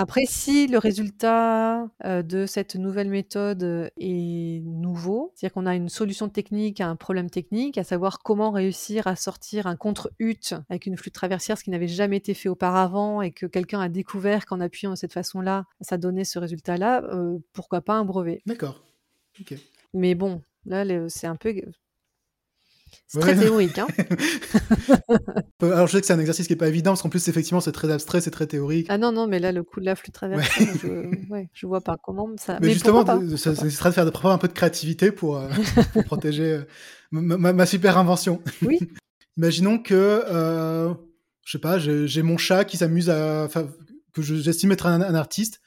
Après, 0.00 0.24
si 0.24 0.66
le 0.66 0.78
résultat 0.78 1.86
euh, 2.06 2.22
de 2.22 2.46
cette 2.46 2.74
nouvelle 2.74 3.10
méthode 3.10 3.62
euh, 3.62 3.90
est 3.98 4.62
nouveau, 4.64 5.30
c'est-à-dire 5.34 5.52
qu'on 5.52 5.66
a 5.66 5.74
une 5.74 5.90
solution 5.90 6.30
technique 6.30 6.80
à 6.80 6.88
un 6.88 6.96
problème 6.96 7.28
technique, 7.28 7.76
à 7.76 7.84
savoir 7.84 8.20
comment 8.20 8.50
réussir 8.50 9.06
à 9.06 9.14
sortir 9.14 9.66
un 9.66 9.76
contre-hut 9.76 10.54
avec 10.70 10.86
une 10.86 10.96
flûte 10.96 11.12
traversière, 11.12 11.58
ce 11.58 11.64
qui 11.64 11.70
n'avait 11.70 11.86
jamais 11.86 12.16
été 12.16 12.32
fait 12.32 12.48
auparavant, 12.48 13.20
et 13.20 13.30
que 13.30 13.44
quelqu'un 13.44 13.80
a 13.80 13.90
découvert 13.90 14.46
qu'en 14.46 14.60
appuyant 14.60 14.92
de 14.92 14.96
cette 14.96 15.12
façon-là, 15.12 15.66
ça 15.82 15.98
donnait 15.98 16.24
ce 16.24 16.38
résultat-là, 16.38 17.04
euh, 17.04 17.36
pourquoi 17.52 17.82
pas 17.82 17.92
un 17.92 18.06
brevet 18.06 18.40
D'accord. 18.46 18.82
Ok. 19.38 19.54
Mais 19.92 20.14
bon, 20.14 20.40
là, 20.64 21.10
c'est 21.10 21.26
un 21.26 21.36
peu... 21.36 21.54
C'est 23.06 23.18
Ouais. 23.18 23.34
très 23.34 23.36
théorique, 23.36 23.76
hein 23.78 23.86
Alors 25.62 25.86
je 25.86 25.92
sais 25.92 26.00
que 26.00 26.06
c'est 26.06 26.12
un 26.12 26.18
exercice 26.20 26.46
qui 26.46 26.52
est 26.52 26.56
pas 26.56 26.68
évident, 26.68 26.92
parce 26.92 27.02
qu'en 27.02 27.08
plus, 27.08 27.26
effectivement, 27.28 27.60
c'est 27.60 27.72
très 27.72 27.90
abstrait, 27.90 28.20
c'est 28.20 28.30
très 28.30 28.46
théorique. 28.46 28.86
Ah 28.88 28.98
non, 28.98 29.12
non, 29.12 29.26
mais 29.26 29.38
là, 29.38 29.52
le 29.52 29.62
coup 29.62 29.80
de 29.80 29.84
la 29.84 29.96
flûte 29.96 30.14
traversière, 30.14 30.68
je, 30.82 31.28
ouais, 31.30 31.48
je 31.52 31.66
vois 31.66 31.80
pas 31.80 31.96
comment 32.02 32.28
ça... 32.38 32.54
Mais, 32.60 32.68
Mais 32.68 32.72
justement, 32.72 33.04
pas 33.04 33.18
ça, 33.36 33.54
ça 33.54 33.64
nécessitera 33.64 33.90
de 33.90 33.94
faire 33.94 34.04
de 34.06 34.10
preuve 34.10 34.32
un 34.32 34.38
peu 34.38 34.48
de 34.48 34.52
créativité 34.52 35.12
pour, 35.12 35.36
euh, 35.38 35.48
pour 35.92 36.04
protéger 36.04 36.52
euh, 36.52 36.62
ma, 37.10 37.36
ma- 37.36 37.52
ma 37.52 37.66
super 37.66 37.98
invention. 37.98 38.42
Oui. 38.62 38.78
Imaginons 39.36 39.78
que, 39.78 39.94
euh, 40.28 40.92
je 41.44 41.52
sais 41.52 41.58
pas, 41.58 41.78
j'ai 41.78 42.22
mon 42.22 42.36
chat 42.38 42.64
qui 42.64 42.76
s'amuse 42.76 43.10
à, 43.10 43.48
que 44.12 44.22
je- 44.22 44.36
j'estime 44.36 44.72
être 44.72 44.86
un, 44.86 45.00
un 45.00 45.14
artiste, 45.14 45.60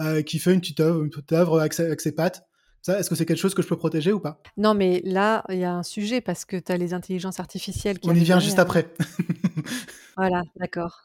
euh, 0.00 0.22
qui 0.22 0.38
fait 0.38 0.52
une 0.54 0.60
petite 0.60 0.80
œuvre, 0.80 1.02
une 1.02 1.10
petite 1.10 1.32
œuvre 1.32 1.60
avec, 1.60 1.72
ses- 1.74 1.84
avec 1.86 2.00
ses 2.00 2.12
pattes. 2.12 2.44
Ça, 2.82 2.98
est-ce 2.98 3.10
que 3.10 3.14
c'est 3.14 3.26
quelque 3.26 3.36
chose 3.38 3.54
que 3.54 3.62
je 3.62 3.68
peux 3.68 3.76
protéger 3.76 4.12
ou 4.12 4.20
pas? 4.20 4.40
Non, 4.56 4.72
mais 4.74 5.02
là, 5.04 5.44
il 5.50 5.58
y 5.58 5.64
a 5.64 5.72
un 5.74 5.82
sujet 5.82 6.20
parce 6.20 6.44
que 6.44 6.56
tu 6.56 6.72
as 6.72 6.76
les 6.78 6.94
intelligences 6.94 7.38
artificielles 7.40 7.98
qui 7.98 8.08
On 8.08 8.14
y 8.14 8.20
vient 8.24 8.40
juste 8.40 8.58
après. 8.58 8.92
Voilà, 10.16 10.42
d'accord. 10.56 11.02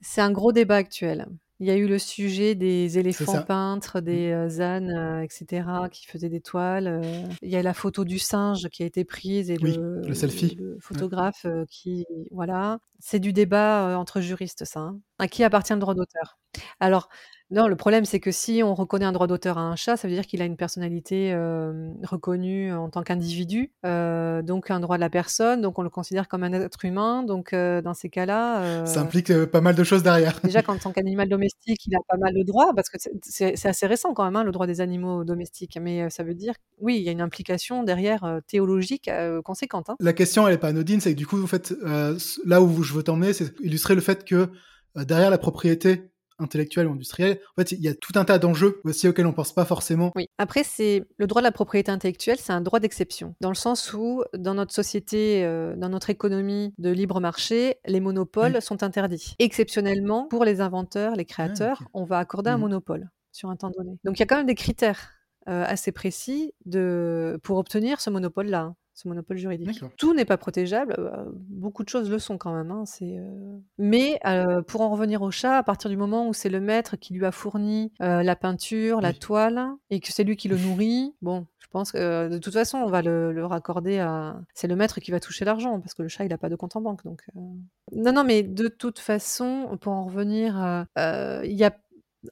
C'est 0.00 0.20
un 0.20 0.32
gros 0.32 0.52
débat 0.52 0.76
actuel. 0.76 1.26
Il 1.60 1.66
y 1.68 1.70
a 1.70 1.76
eu 1.76 1.86
le 1.86 1.98
sujet 2.00 2.56
des 2.56 2.98
éléphants 2.98 3.42
peintres, 3.42 4.00
des 4.00 4.32
euh, 4.32 4.60
ânes, 4.60 4.90
euh, 4.90 5.22
etc., 5.22 5.64
qui 5.92 6.06
faisaient 6.06 6.28
des 6.28 6.40
toiles. 6.40 6.88
euh. 6.88 7.22
Il 7.40 7.50
y 7.50 7.56
a 7.56 7.62
la 7.62 7.72
photo 7.72 8.04
du 8.04 8.18
singe 8.18 8.68
qui 8.70 8.82
a 8.82 8.86
été 8.86 9.04
prise 9.04 9.48
et 9.48 9.58
Oui, 9.62 9.76
le, 9.76 10.00
le 10.04 10.14
selfie. 10.14 10.56
le 10.56 10.76
photographe 10.80 11.46
qui... 11.70 12.04
Voilà. 12.32 12.80
C'est 12.98 13.20
du 13.20 13.32
débat 13.32 13.96
entre 13.96 14.20
juristes, 14.20 14.64
ça. 14.64 14.80
hein. 14.80 14.98
À 15.20 15.28
qui 15.28 15.44
appartient 15.44 15.72
le 15.74 15.78
droit 15.78 15.94
d'auteur? 15.94 16.38
Alors, 16.80 17.08
non, 17.52 17.68
le 17.68 17.76
problème, 17.76 18.04
c'est 18.06 18.18
que 18.18 18.32
si 18.32 18.62
on 18.64 18.74
reconnaît 18.74 19.04
un 19.04 19.12
droit 19.12 19.26
d'auteur 19.26 19.58
à 19.58 19.60
un 19.60 19.76
chat, 19.76 19.98
ça 19.98 20.08
veut 20.08 20.14
dire 20.14 20.26
qu'il 20.26 20.40
a 20.40 20.46
une 20.46 20.56
personnalité 20.56 21.32
euh, 21.34 21.90
reconnue 22.02 22.72
en 22.72 22.88
tant 22.88 23.02
qu'individu, 23.02 23.70
euh, 23.84 24.40
donc 24.40 24.70
un 24.70 24.80
droit 24.80 24.96
de 24.96 25.00
la 25.02 25.10
personne, 25.10 25.60
donc 25.60 25.78
on 25.78 25.82
le 25.82 25.90
considère 25.90 26.28
comme 26.28 26.44
un 26.44 26.52
être 26.54 26.84
humain. 26.84 27.22
Donc, 27.22 27.52
euh, 27.52 27.82
dans 27.82 27.92
ces 27.92 28.08
cas-là... 28.08 28.62
euh, 28.62 28.86
Ça 28.86 29.02
implique 29.02 29.30
euh, 29.30 29.46
pas 29.46 29.60
mal 29.60 29.74
de 29.74 29.84
choses 29.84 30.02
derrière. 30.02 30.40
Déjà, 30.42 30.62
qu'en 30.62 30.78
tant 30.78 30.92
qu'animal 30.92 31.28
domestique, 31.28 31.84
il 31.86 31.94
a 31.94 32.00
pas 32.08 32.16
mal 32.16 32.32
de 32.34 32.42
droits, 32.42 32.72
parce 32.74 32.88
que 32.88 32.96
c'est- 33.22 33.66
assez 33.66 33.86
récent 33.86 34.14
quand 34.14 34.24
même, 34.24 34.36
hein, 34.36 34.44
le 34.44 34.50
droit 34.52 34.66
des 34.66 34.80
animaux 34.80 35.24
domestiques. 35.24 35.78
Mais 35.80 36.02
euh, 36.02 36.08
ça 36.10 36.22
veut 36.24 36.34
dire, 36.34 36.54
oui, 36.80 36.96
il 36.96 37.02
y 37.02 37.08
a 37.08 37.12
une 37.12 37.20
implication 37.20 37.82
derrière 37.82 38.24
euh, 38.24 38.40
théologique 38.46 39.08
euh, 39.08 39.42
conséquente. 39.42 39.90
hein. 39.90 39.96
La 40.00 40.14
question, 40.14 40.48
elle 40.48 40.54
est 40.54 40.58
pas 40.58 40.68
anodine, 40.68 41.00
c'est 41.00 41.12
que 41.12 41.18
du 41.18 41.26
coup, 41.26 41.36
vous 41.36 41.46
faites, 41.46 41.74
euh, 41.84 42.16
là 42.46 42.62
où 42.62 42.82
je 42.82 42.94
veux 42.94 43.02
t'emmener, 43.02 43.32
c'est 43.34 43.52
illustrer 43.60 43.94
le 43.94 44.00
fait 44.00 44.24
que 44.24 44.48
euh, 44.96 45.04
derrière 45.04 45.30
la 45.30 45.38
propriété 45.38 46.11
intellectuelle 46.42 46.86
ou 46.86 46.92
industrielle, 46.92 47.38
en 47.56 47.60
fait, 47.62 47.72
il 47.72 47.80
y 47.80 47.88
a 47.88 47.94
tout 47.94 48.12
un 48.16 48.24
tas 48.24 48.38
d'enjeux 48.38 48.80
aussi 48.84 49.08
auxquels 49.08 49.26
on 49.26 49.32
pense 49.32 49.52
pas 49.54 49.64
forcément. 49.64 50.12
Oui. 50.16 50.26
Après, 50.38 50.62
c'est 50.64 51.04
le 51.16 51.26
droit 51.26 51.40
de 51.42 51.46
la 51.46 51.52
propriété 51.52 51.90
intellectuelle, 51.90 52.38
c'est 52.38 52.52
un 52.52 52.60
droit 52.60 52.80
d'exception, 52.80 53.34
dans 53.40 53.48
le 53.50 53.54
sens 53.54 53.92
où, 53.92 54.22
dans 54.36 54.54
notre 54.54 54.74
société, 54.74 55.44
euh, 55.44 55.74
dans 55.76 55.88
notre 55.88 56.10
économie 56.10 56.74
de 56.78 56.90
libre 56.90 57.20
marché, 57.20 57.76
les 57.86 58.00
monopoles 58.00 58.60
sont 58.60 58.82
interdits. 58.82 59.34
Exceptionnellement, 59.38 60.26
pour 60.28 60.44
les 60.44 60.60
inventeurs, 60.60 61.14
les 61.16 61.24
créateurs, 61.24 61.78
ok. 61.82 61.88
on 61.94 62.04
va 62.04 62.18
accorder 62.18 62.50
un 62.50 62.54
Mhm. 62.56 62.60
monopole 62.62 63.10
sur 63.32 63.48
un 63.50 63.56
temps 63.56 63.70
donné. 63.70 63.98
Donc, 64.04 64.18
il 64.18 64.20
y 64.20 64.22
a 64.24 64.26
quand 64.26 64.36
même 64.36 64.46
des 64.46 64.54
critères 64.54 65.10
euh, 65.48 65.64
assez 65.66 65.90
précis 65.90 66.52
de, 66.66 67.38
pour 67.42 67.56
obtenir 67.58 68.00
ce 68.00 68.10
monopole-là. 68.10 68.74
Ce 68.94 69.08
monopole 69.08 69.38
juridique. 69.38 69.82
Tout 69.96 70.12
n'est 70.14 70.24
pas 70.26 70.36
protégeable, 70.36 70.94
euh, 70.98 71.24
beaucoup 71.48 71.82
de 71.82 71.88
choses 71.88 72.10
le 72.10 72.18
sont 72.18 72.36
quand 72.36 72.54
même. 72.54 72.70
hein, 72.70 72.84
euh, 73.02 73.58
Mais 73.78 74.20
euh, 74.26 74.60
pour 74.62 74.82
en 74.82 74.90
revenir 74.90 75.22
au 75.22 75.30
chat, 75.30 75.56
à 75.56 75.62
partir 75.62 75.88
du 75.88 75.96
moment 75.96 76.28
où 76.28 76.34
c'est 76.34 76.50
le 76.50 76.60
maître 76.60 76.96
qui 76.96 77.14
lui 77.14 77.24
a 77.24 77.32
fourni 77.32 77.90
euh, 78.02 78.22
la 78.22 78.36
peinture, 78.36 79.00
la 79.00 79.12
toile, 79.14 79.62
et 79.90 80.00
que 80.00 80.12
c'est 80.12 80.24
lui 80.24 80.36
qui 80.36 80.48
le 80.48 80.58
nourrit, 80.58 81.14
bon, 81.22 81.46
je 81.58 81.66
pense 81.68 81.90
que 81.92 82.28
de 82.28 82.36
toute 82.36 82.52
façon, 82.52 82.78
on 82.78 82.86
va 82.86 83.00
le, 83.00 83.32
le 83.32 83.46
raccorder 83.46 83.98
à. 83.98 84.38
C'est 84.52 84.68
le 84.68 84.76
maître 84.76 85.00
qui 85.00 85.10
va 85.10 85.20
toucher 85.20 85.46
l'argent, 85.46 85.80
parce 85.80 85.94
que 85.94 86.02
le 86.02 86.08
chat, 86.08 86.24
il 86.24 86.28
n'a 86.28 86.36
pas 86.38 86.50
de 86.50 86.56
compte 86.56 86.76
en 86.76 86.82
banque. 86.82 87.02
Donc. 87.04 87.22
Non, 87.34 88.12
non, 88.12 88.24
mais 88.24 88.42
de 88.42 88.68
toute 88.68 88.98
façon, 88.98 89.78
pour 89.80 89.92
en 89.94 90.04
revenir, 90.04 90.54
à- 90.58 91.40
il 91.44 91.52
y 91.52 91.64
a 91.64 91.74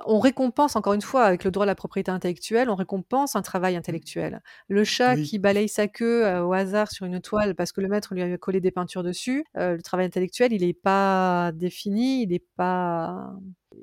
on 0.07 0.21
récompense, 0.21 0.77
encore 0.77 0.93
une 0.95 1.03
fois, 1.03 1.25
avec 1.25 1.45
le 1.45 1.51
droit 1.51 1.65
à 1.65 1.67
la 1.67 1.75
propriété 1.75 2.11
intellectuelle, 2.11 2.71
on 2.71 2.75
récompense 2.77 3.37
un 3.37 3.43
travail 3.43 3.77
intellectuel. 3.77 4.43
Le 4.69 4.85
chat 4.85 5.17
Oui. 5.17 5.23
qui 5.23 5.39
balaye 5.39 5.69
sa 5.69 5.89
queue 5.89 6.25
euh, 6.27 6.45
au 6.45 6.53
hasard 6.53 6.91
sur 6.91 7.07
une 7.07 7.21
toile 7.21 7.55
parce 7.57 7.73
que 7.73 7.81
le 7.81 7.89
maître 7.89 8.15
lui 8.15 8.23
a 8.23 8.39
collé 8.39 8.61
des 8.61 8.71
peintures 8.71 9.03
dessus, 9.03 9.45
euh, 9.57 9.77
le 9.77 9.83
travail 9.83 10.07
intellectuel, 10.07 10.53
il 10.53 10.65
n'est 10.67 10.73
pas 10.75 11.53
défini, 11.55 12.23
il 12.23 12.29
n'est 12.31 12.45
pas, 12.57 13.33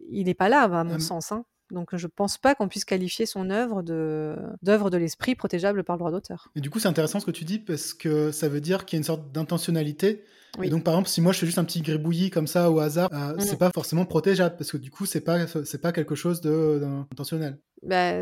il 0.09 0.25
n'est 0.25 0.33
pas 0.33 0.49
là, 0.49 0.63
à 0.63 0.83
mon 0.83 0.95
Hum. 0.95 0.99
sens. 0.99 1.31
hein. 1.31 1.45
Donc, 1.71 1.95
je 1.95 2.07
pense 2.07 2.37
pas 2.37 2.55
qu'on 2.55 2.67
puisse 2.67 2.85
qualifier 2.85 3.25
son 3.25 3.49
œuvre 3.49 3.81
d'œuvre 3.83 4.89
de 4.89 4.97
l'esprit 4.97 5.35
protégeable 5.35 5.83
par 5.83 5.95
le 5.95 5.99
droit 5.99 6.11
d'auteur. 6.11 6.49
Et 6.55 6.61
du 6.61 6.69
coup, 6.69 6.79
c'est 6.79 6.87
intéressant 6.87 7.19
ce 7.19 7.25
que 7.25 7.31
tu 7.31 7.43
dis 7.45 7.59
parce 7.59 7.93
que 7.93 8.31
ça 8.31 8.47
veut 8.49 8.61
dire 8.61 8.85
qu'il 8.85 8.95
y 8.95 8.97
a 8.97 8.99
une 9.01 9.03
sorte 9.03 9.31
d'intentionnalité. 9.31 10.23
Oui. 10.57 10.67
Et 10.67 10.69
donc, 10.69 10.83
par 10.83 10.93
exemple, 10.93 11.09
si 11.09 11.21
moi 11.21 11.33
je 11.33 11.39
fais 11.39 11.45
juste 11.45 11.59
un 11.59 11.65
petit 11.65 11.81
gribouillis 11.81 12.29
comme 12.29 12.47
ça 12.47 12.71
au 12.71 12.79
hasard, 12.79 13.09
euh, 13.13 13.33
Mhm. 13.33 13.39
c'est 13.41 13.57
pas 13.59 13.69
forcément 13.71 14.05
protégeable 14.05 14.55
parce 14.57 14.71
que 14.71 14.77
du 14.77 14.89
coup, 14.89 15.05
c'est 15.05 15.21
pas 15.21 15.45
c'est 15.65 15.81
pas 15.81 15.91
quelque 15.91 16.15
chose 16.15 16.41
de- 16.41 16.79
d'intentionnel. 16.81 17.57
Bah, 17.83 18.13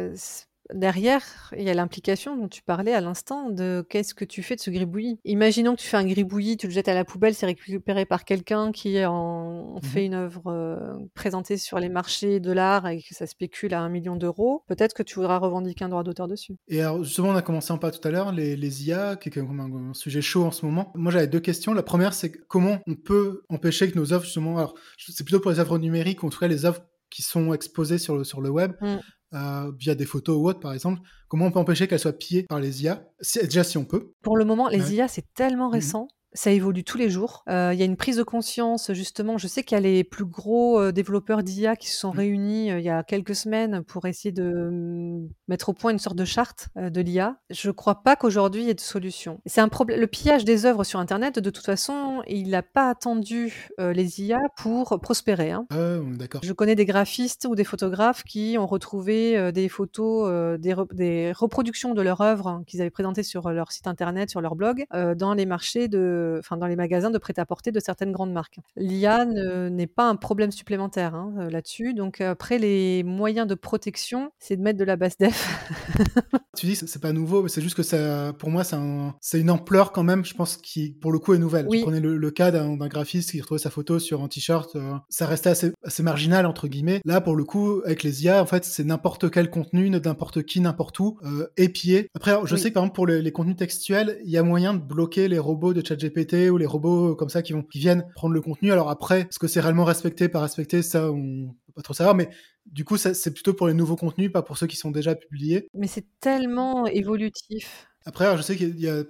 derrière, 0.73 1.23
il 1.57 1.63
y 1.63 1.69
a 1.69 1.73
l'implication 1.73 2.35
dont 2.35 2.47
tu 2.47 2.61
parlais 2.61 2.93
à 2.93 3.01
l'instant 3.01 3.49
de 3.49 3.85
qu'est-ce 3.89 4.13
que 4.13 4.25
tu 4.25 4.43
fais 4.43 4.55
de 4.55 4.61
ce 4.61 4.69
gribouillis. 4.69 5.19
Imaginons 5.25 5.75
que 5.75 5.81
tu 5.81 5.87
fais 5.87 5.97
un 5.97 6.05
gribouillis, 6.05 6.57
tu 6.57 6.67
le 6.67 6.73
jettes 6.73 6.87
à 6.87 6.93
la 6.93 7.05
poubelle, 7.05 7.35
c'est 7.35 7.45
récupéré 7.45 8.05
par 8.05 8.25
quelqu'un 8.25 8.71
qui 8.71 9.03
en 9.05 9.79
fait 9.81 10.05
une 10.05 10.13
œuvre 10.13 10.47
euh, 10.47 10.93
présentée 11.13 11.57
sur 11.57 11.79
les 11.79 11.89
marchés 11.89 12.39
de 12.39 12.51
l'art 12.51 12.87
et 12.87 13.01
que 13.01 13.13
ça 13.13 13.27
spécule 13.27 13.73
à 13.73 13.81
un 13.81 13.89
million 13.89 14.15
d'euros. 14.15 14.63
Peut-être 14.67 14.93
que 14.93 15.03
tu 15.03 15.15
voudras 15.15 15.37
revendiquer 15.37 15.85
un 15.85 15.89
droit 15.89 16.03
d'auteur 16.03 16.27
dessus. 16.27 16.55
Et 16.67 16.81
alors, 16.81 17.03
justement, 17.03 17.29
on 17.29 17.35
a 17.35 17.41
commencé 17.41 17.71
en 17.71 17.77
parler 17.77 17.97
tout 17.97 18.07
à 18.07 18.11
l'heure, 18.11 18.31
les, 18.31 18.55
les 18.55 18.87
IA, 18.87 19.15
qui 19.15 19.29
est 19.29 19.31
quand 19.31 19.43
même 19.43 19.59
un, 19.59 19.89
un 19.89 19.93
sujet 19.93 20.21
chaud 20.21 20.45
en 20.45 20.51
ce 20.51 20.65
moment. 20.65 20.91
Moi, 20.95 21.11
j'avais 21.11 21.27
deux 21.27 21.39
questions. 21.39 21.73
La 21.73 21.83
première, 21.83 22.13
c'est 22.13 22.31
comment 22.31 22.79
on 22.87 22.95
peut 22.95 23.43
empêcher 23.49 23.91
que 23.91 23.97
nos 23.97 24.13
œuvres, 24.13 24.23
justement, 24.23 24.57
alors, 24.57 24.75
c'est 24.97 25.23
plutôt 25.23 25.39
pour 25.39 25.51
les 25.51 25.59
œuvres 25.59 25.77
numériques, 25.77 26.23
ou 26.23 26.27
en 26.27 26.29
tout 26.29 26.39
cas 26.39 26.47
les 26.47 26.65
œuvres 26.65 26.81
qui 27.09 27.21
sont 27.21 27.53
exposées 27.53 27.97
sur 27.97 28.17
le, 28.17 28.23
sur 28.23 28.41
le 28.41 28.49
web, 28.49 28.73
Mm. 28.81 28.97
Euh, 29.35 29.71
via 29.77 29.95
des 29.95 30.05
photos 30.05 30.37
ou 30.37 30.47
autres, 30.47 30.59
par 30.59 30.73
exemple, 30.73 31.01
comment 31.27 31.45
on 31.45 31.51
peut 31.51 31.59
empêcher 31.59 31.87
qu'elles 31.87 31.99
soient 31.99 32.13
pillées 32.13 32.43
par 32.43 32.59
les 32.59 32.83
IA 32.83 33.05
si, 33.19 33.39
Déjà, 33.39 33.63
si 33.63 33.77
on 33.77 33.85
peut. 33.85 34.13
Pour 34.21 34.37
le 34.37 34.45
moment, 34.45 34.69
les 34.69 34.91
Ouais. 34.91 34.95
IA, 34.95 35.07
c'est 35.07 35.33
tellement 35.33 35.67
Mhm. 35.67 35.73
récent. 35.73 36.07
Ça 36.35 36.51
évolue 36.51 36.83
tous 36.83 36.97
les 36.97 37.09
jours. 37.09 37.43
Euh, 37.49 37.71
il 37.73 37.79
y 37.79 37.81
a 37.81 37.85
une 37.85 37.95
prise 37.95 38.17
de 38.17 38.23
conscience, 38.23 38.91
justement. 38.91 39.37
Je 39.37 39.47
sais 39.47 39.63
qu'il 39.63 39.75
y 39.75 39.79
a 39.79 39.81
les 39.81 40.03
plus 40.03 40.25
gros 40.25 40.79
euh, 40.79 40.91
développeurs 40.91 41.43
d'IA 41.43 41.75
qui 41.75 41.89
se 41.89 41.97
sont 41.97 42.13
mmh. 42.13 42.17
réunis 42.17 42.71
euh, 42.71 42.79
il 42.79 42.85
y 42.85 42.89
a 42.89 43.03
quelques 43.03 43.35
semaines 43.35 43.83
pour 43.83 44.05
essayer 44.05 44.33
de 44.33 44.69
mm, 44.69 45.29
mettre 45.47 45.69
au 45.69 45.73
point 45.73 45.91
une 45.91 45.99
sorte 45.99 46.17
de 46.17 46.25
charte 46.25 46.67
de 46.75 47.01
l'IA. 47.01 47.37
Je 47.49 47.69
ne 47.69 47.71
crois 47.71 48.03
pas 48.03 48.15
qu'aujourd'hui 48.15 48.63
il 48.63 48.67
y 48.67 48.69
ait 48.69 48.75
de 48.75 48.81
solution. 48.81 49.39
C'est 49.45 49.61
un 49.61 49.69
problème. 49.69 49.99
Le 49.99 50.07
pillage 50.07 50.43
des 50.43 50.65
œuvres 50.65 50.83
sur 50.83 50.99
Internet, 50.99 51.39
de 51.39 51.49
toute 51.49 51.65
façon, 51.65 52.21
il 52.27 52.49
n'a 52.49 52.61
pas 52.61 52.89
attendu 52.89 53.69
les 53.79 54.21
IA 54.21 54.39
pour 54.57 54.99
prospérer. 55.01 55.51
Hein. 55.51 55.65
Ah, 55.71 55.97
d'accord. 56.17 56.41
Je 56.43 56.51
connais 56.51 56.75
des 56.75 56.85
graphistes 56.85 57.47
ou 57.49 57.55
des 57.55 57.63
photographes 57.63 58.23
qui 58.23 58.57
ont 58.59 58.67
retrouvé 58.67 59.51
des 59.53 59.69
photos, 59.69 60.59
des, 60.59 60.75
des, 60.91 61.31
reproductions 61.31 61.93
de 61.93 62.01
leur 62.01 62.21
œuvre 62.21 62.47
hein, 62.47 62.63
qu'ils 62.67 62.81
avaient 62.81 62.89
présentées 62.89 63.23
sur 63.23 63.49
leur 63.51 63.71
site 63.71 63.87
internet, 63.87 64.29
sur 64.29 64.41
leur 64.41 64.55
blog, 64.55 64.85
dans 65.15 65.33
les 65.33 65.45
marchés 65.45 65.87
de 65.87 66.24
enfin 66.39 66.57
dans 66.57 66.67
les 66.67 66.75
magasins 66.75 67.11
de 67.11 67.17
prêt-à-porter 67.17 67.71
de 67.71 67.79
certaines 67.79 68.11
grandes 68.11 68.33
marques. 68.33 68.59
L'IA 68.75 69.25
n'est 69.25 69.87
pas 69.87 70.07
un 70.09 70.15
problème 70.15 70.51
supplémentaire 70.51 71.15
hein, 71.15 71.33
euh, 71.39 71.49
là-dessus. 71.49 71.93
Donc 71.93 72.21
après, 72.21 72.57
les 72.57 73.03
moyens 73.03 73.47
de 73.47 73.55
protection, 73.55 74.31
c'est 74.39 74.57
de 74.57 74.61
mettre 74.61 74.79
de 74.79 74.83
la 74.83 74.95
basse 74.95 75.17
def. 75.17 75.69
tu 76.57 76.65
dis 76.65 76.75
c'est 76.75 77.01
pas 77.01 77.13
nouveau, 77.13 77.43
mais 77.43 77.49
c'est 77.49 77.61
juste 77.61 77.75
que 77.75 77.83
ça, 77.83 78.33
pour 78.37 78.49
moi, 78.49 78.63
c'est 78.63 79.39
une 79.39 79.49
ampleur 79.49 79.91
quand 79.91 80.03
même, 80.03 80.25
je 80.25 80.33
pense, 80.33 80.57
qui 80.57 80.91
pour 80.91 81.11
le 81.11 81.19
coup 81.19 81.33
est 81.33 81.37
nouvelle. 81.37 81.67
Oui. 81.67 81.81
Prenais 81.81 81.99
le, 81.99 82.31
cas 82.31 82.51
d'un 82.51 82.75
graphiste 82.87 83.31
qui 83.31 83.39
retrouvait 83.39 83.59
sa 83.59 83.69
photo 83.69 83.99
sur 83.99 84.21
un 84.21 84.27
t-shirt, 84.27 84.75
euh, 84.75 84.93
ça 85.09 85.25
restait 85.25 85.49
assez, 85.49 85.71
assez, 85.83 86.03
marginal 86.03 86.45
entre 86.45 86.67
guillemets. 86.67 87.01
Là, 87.05 87.21
pour 87.21 87.35
le 87.35 87.43
coup, 87.43 87.81
avec 87.85 88.03
les 88.03 88.25
IA, 88.25 88.41
en 88.41 88.45
fait, 88.45 88.65
c'est 88.65 88.83
n'importe 88.83 89.29
quel 89.31 89.49
contenu, 89.49 89.89
n'importe 89.89 90.43
qui, 90.43 90.59
n'importe 90.59 90.99
où, 90.99 91.17
euh, 91.23 91.47
épié. 91.55 92.09
Après, 92.15 92.35
je 92.43 92.55
sais 92.55 92.69
que 92.69 92.73
par 92.73 92.83
exemple 92.83 92.95
pour 92.95 93.07
les, 93.07 93.21
les 93.21 93.31
contenus 93.31 93.55
textuels, 93.55 94.19
il 94.25 94.31
y 94.31 94.37
a 94.37 94.43
moyen 94.43 94.73
de 94.73 94.79
bloquer 94.79 95.27
les 95.27 95.39
robots 95.39 95.73
de 95.73 95.85
ChatGPT 95.85 96.14
ou 96.49 96.57
les 96.57 96.65
robots 96.65 97.15
comme 97.15 97.29
ça 97.29 97.41
qui 97.41 97.53
vont 97.53 97.63
qui 97.63 97.79
viennent 97.79 98.05
prendre 98.15 98.33
le 98.33 98.41
contenu. 98.41 98.71
Alors 98.71 98.89
après, 98.89 99.21
est-ce 99.21 99.39
que 99.39 99.47
c'est 99.47 99.59
réellement 99.59 99.85
respecté, 99.85 100.29
pas 100.29 100.41
respecté, 100.41 100.81
ça 100.81 101.11
on 101.11 101.47
peut 101.67 101.73
pas 101.75 101.81
trop 101.81 101.93
savoir, 101.93 102.15
mais 102.15 102.29
du 102.65 102.83
coup, 102.83 102.97
c'est 102.97 103.33
plutôt 103.33 103.53
pour 103.53 103.67
les 103.67 103.73
nouveaux 103.73 103.95
contenus, 103.95 104.31
pas 104.31 104.41
pour 104.41 104.57
ceux 104.57 104.67
qui 104.67 104.75
sont 104.75 104.91
déjà 104.91 105.13
publiés. 105.13 105.67
Mais 105.73 105.87
c'est 105.87 106.05
tellement 106.19 106.87
évolutif. 106.87 107.87
Après, 108.05 108.35
je 108.37 108.41
sais 108.41 108.55
qu'il 108.55 108.79
y 108.79 108.89
a 108.89 109.03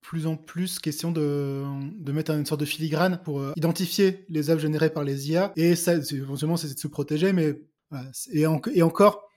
plus 0.00 0.26
en 0.26 0.36
plus 0.36 0.78
question 0.78 1.10
de, 1.12 1.64
de 1.98 2.12
mettre 2.12 2.32
une 2.32 2.46
sorte 2.46 2.60
de 2.60 2.66
filigrane 2.66 3.20
pour 3.24 3.40
euh, 3.40 3.52
identifier 3.56 4.24
les 4.28 4.50
œuvres 4.50 4.60
générées 4.60 4.90
par 4.90 5.04
les 5.04 5.30
IA. 5.30 5.52
Et 5.56 5.74
ça, 5.74 5.94
éventuellement, 5.94 6.56
c'est 6.56 6.72
de 6.72 6.78
se 6.78 6.88
protéger, 6.88 7.32
mais 7.32 7.60
et, 8.32 8.46
et 8.74 8.82
encore, 8.82 9.28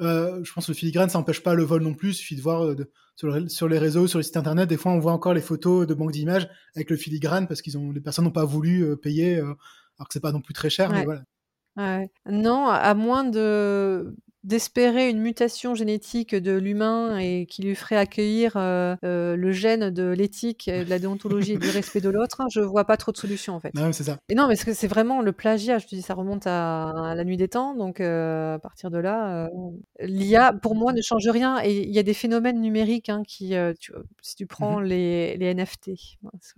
euh, 0.00 0.42
je 0.44 0.52
pense 0.52 0.66
que 0.66 0.72
le 0.72 0.76
filigrane, 0.76 1.08
ça 1.08 1.18
n'empêche 1.18 1.42
pas 1.42 1.54
le 1.54 1.64
vol 1.64 1.82
non 1.82 1.94
plus. 1.94 2.10
Il 2.10 2.14
suffit 2.14 2.36
de 2.36 2.40
voir 2.40 2.64
euh, 2.64 2.76
sur, 3.16 3.68
les 3.68 3.78
réseaux, 3.78 4.06
sur 4.06 4.18
les 4.18 4.22
sites 4.22 4.36
internet, 4.36 4.68
des 4.68 4.76
fois 4.76 4.92
on 4.92 4.98
voit 4.98 5.12
encore 5.12 5.34
les 5.34 5.40
photos 5.40 5.86
de 5.86 5.94
banques 5.94 6.12
d'images 6.12 6.48
avec 6.76 6.90
le 6.90 6.96
filigrane 6.96 7.48
parce 7.48 7.62
qu'ils 7.62 7.76
ont 7.76 7.90
les 7.90 8.00
personnes 8.00 8.24
n'ont 8.24 8.30
pas 8.30 8.44
voulu 8.44 8.82
euh, 8.82 8.96
payer, 8.96 9.38
alors 9.38 9.56
que 10.08 10.12
c'est 10.12 10.20
pas 10.20 10.32
non 10.32 10.40
plus 10.40 10.54
très 10.54 10.70
cher. 10.70 10.90
Mais 10.92 11.04
voilà. 11.04 11.22
Non, 12.26 12.68
à 12.68 12.94
moins 12.94 13.24
de 13.24 14.14
d'espérer 14.44 15.10
une 15.10 15.20
mutation 15.20 15.74
génétique 15.74 16.34
de 16.34 16.52
l'humain 16.52 17.18
et 17.18 17.46
qui 17.46 17.62
lui 17.62 17.74
ferait 17.74 17.96
accueillir 17.96 18.52
euh, 18.56 18.94
euh, 19.04 19.36
le 19.36 19.52
gène 19.52 19.90
de 19.90 20.08
l'éthique, 20.10 20.70
de 20.70 20.88
la 20.88 20.98
déontologie 20.98 21.52
et 21.52 21.58
du 21.58 21.68
respect 21.70 22.00
de 22.00 22.08
l'autre, 22.08 22.42
je 22.50 22.60
vois 22.60 22.84
pas 22.84 22.96
trop 22.96 23.10
de 23.10 23.16
solutions 23.16 23.54
en 23.54 23.60
fait. 23.60 23.74
Non, 23.74 23.92
c'est 23.92 24.04
ça. 24.04 24.18
Et 24.28 24.34
non, 24.34 24.46
mais 24.46 24.56
c'est 24.56 24.86
vraiment 24.86 25.22
le 25.22 25.32
plagiat. 25.32 25.78
Je 25.78 25.86
te 25.86 25.94
dis, 25.94 26.02
ça 26.02 26.14
remonte 26.14 26.46
à, 26.46 27.14
la 27.16 27.24
nuit 27.24 27.36
des 27.36 27.48
temps, 27.48 27.74
donc 27.74 28.00
euh, 28.00 28.54
à 28.54 28.58
partir 28.58 28.90
de 28.90 28.98
là, 28.98 29.48
l'IA 30.00 30.52
pour 30.52 30.74
moi 30.74 30.92
ne 30.92 31.02
change 31.02 31.28
rien. 31.28 31.60
Et 31.64 31.82
il 31.82 31.94
y 31.94 31.98
a 31.98 32.04
des 32.04 32.14
phénomènes 32.14 32.60
numériques 32.60 33.08
hein, 33.08 33.22
qui, 33.26 33.54
si 34.22 34.36
tu 34.36 34.46
prends 34.46 34.80
mmh 34.80 34.84
les, 34.84 35.36
les, 35.36 35.54
NFT, 35.54 35.90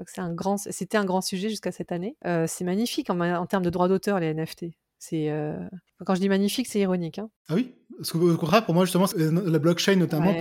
c'est 0.06 0.20
un 0.20 0.32
grand, 0.32 0.58
c'était 0.58 0.98
un 0.98 1.04
grand 1.04 1.20
sujet 1.20 1.48
jusqu'à 1.48 1.72
cette 1.72 1.92
année. 1.92 2.16
c'est 2.46 2.64
magnifique 2.64 3.08
en, 3.08 3.20
en 3.20 3.46
termes 3.46 3.64
de 3.64 3.70
droits 3.70 3.88
d'auteur 3.88 4.20
les 4.20 4.34
NFT. 4.34 4.66
C'est 5.00 5.32
quand 6.04 6.14
je 6.14 6.20
dis 6.20 6.28
magnifique, 6.28 6.68
c'est 6.68 6.78
ironique. 6.78 7.18
Hein. 7.18 7.30
Ah 7.48 7.54
oui, 7.54 7.74
parce 7.96 8.12
qu'au 8.12 8.36
contraire, 8.36 8.64
pour 8.64 8.74
moi 8.74 8.84
justement, 8.84 9.06
la 9.16 9.58
blockchain 9.58 9.96
notamment 9.96 10.32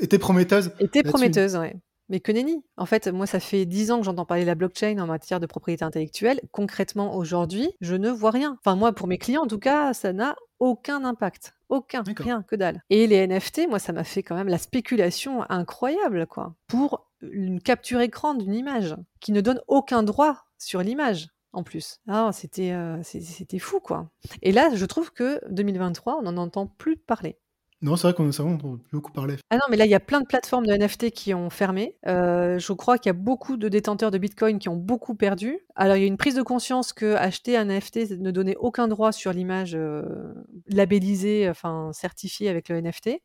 était 0.00 0.18
prometteuse. 0.18 0.70
Était 0.80 1.02
prometteuse, 1.02 1.56
oui. 1.56 1.68
Mais 2.08 2.20
que 2.20 2.30
nenni. 2.30 2.62
En 2.76 2.86
fait, 2.86 3.08
moi, 3.08 3.26
ça 3.26 3.40
fait 3.40 3.66
dix 3.66 3.90
ans 3.90 3.98
que 3.98 4.04
j'entends 4.04 4.24
parler 4.24 4.44
de 4.44 4.46
la 4.46 4.54
blockchain 4.54 4.96
en 4.98 5.06
matière 5.06 5.40
de 5.40 5.46
propriété 5.46 5.84
intellectuelle. 5.84 6.40
Concrètement, 6.52 7.16
aujourd'hui, 7.16 7.70
je 7.80 7.96
ne 7.96 8.10
vois 8.10 8.30
rien. 8.30 8.58
Enfin, 8.60 8.76
moi, 8.76 8.92
pour 8.92 9.08
mes 9.08 9.18
clients, 9.18 9.42
en 9.42 9.48
tout 9.48 9.58
cas, 9.58 9.92
ça 9.92 10.12
n'a 10.12 10.36
aucun 10.60 11.04
impact. 11.04 11.54
Aucun, 11.68 12.04
rien, 12.16 12.44
que 12.46 12.54
dalle. 12.54 12.80
Et 12.90 13.08
les 13.08 13.26
NFT, 13.26 13.68
moi, 13.68 13.80
ça 13.80 13.92
m'a 13.92 14.04
fait 14.04 14.22
quand 14.22 14.36
même 14.36 14.46
la 14.46 14.58
spéculation 14.58 15.42
incroyable, 15.50 16.28
quoi. 16.28 16.54
Pour 16.68 17.08
une 17.22 17.60
capture 17.60 18.00
écran 18.00 18.34
d'une 18.34 18.54
image 18.54 18.94
qui 19.18 19.32
ne 19.32 19.40
donne 19.40 19.60
aucun 19.66 20.04
droit 20.04 20.44
sur 20.58 20.82
l'image 20.82 21.26
en 21.56 21.62
plus. 21.62 21.98
Ah, 22.06 22.30
c'était 22.32 22.72
euh, 22.72 23.02
c'était 23.02 23.58
fou, 23.58 23.80
quoi. 23.80 24.10
Et 24.42 24.52
là, 24.52 24.70
je 24.74 24.84
trouve 24.84 25.12
que 25.12 25.40
2023, 25.50 26.18
on 26.18 26.22
n'en 26.22 26.36
entend 26.36 26.66
plus 26.66 26.96
parler. 26.96 27.38
Non, 27.82 27.96
c'est 27.96 28.08
vrai 28.08 28.14
qu'on 28.14 28.28
a 28.30 28.68
beaucoup 28.92 29.12
parlé. 29.12 29.36
Ah 29.50 29.56
non, 29.56 29.62
mais 29.68 29.76
là, 29.76 29.84
il 29.84 29.90
y 29.90 29.94
a 29.94 30.00
plein 30.00 30.20
de 30.20 30.26
plateformes 30.26 30.66
de 30.66 30.72
NFT 30.72 31.10
qui 31.10 31.34
ont 31.34 31.50
fermé. 31.50 31.96
Euh, 32.06 32.58
je 32.58 32.72
crois 32.72 32.96
qu'il 32.96 33.10
y 33.10 33.14
a 33.14 33.18
beaucoup 33.18 33.58
de 33.58 33.68
détenteurs 33.68 34.10
de 34.10 34.16
Bitcoin 34.16 34.58
qui 34.58 34.70
ont 34.70 34.76
beaucoup 34.76 35.14
perdu. 35.14 35.58
Alors, 35.74 35.96
il 35.96 36.00
y 36.00 36.04
a 36.04 36.06
une 36.06 36.16
prise 36.16 36.34
de 36.34 36.42
conscience 36.42 36.94
que 36.94 37.14
acheter 37.14 37.56
un 37.56 37.66
NFT 37.66 38.12
ne 38.18 38.30
donnait 38.30 38.56
aucun 38.56 38.88
droit 38.88 39.12
sur 39.12 39.32
l'image 39.32 39.74
euh, 39.74 40.32
labellisée, 40.68 41.50
enfin 41.50 41.90
certifiée 41.92 42.48
avec 42.48 42.70
le 42.70 42.80
NFT 42.80 43.20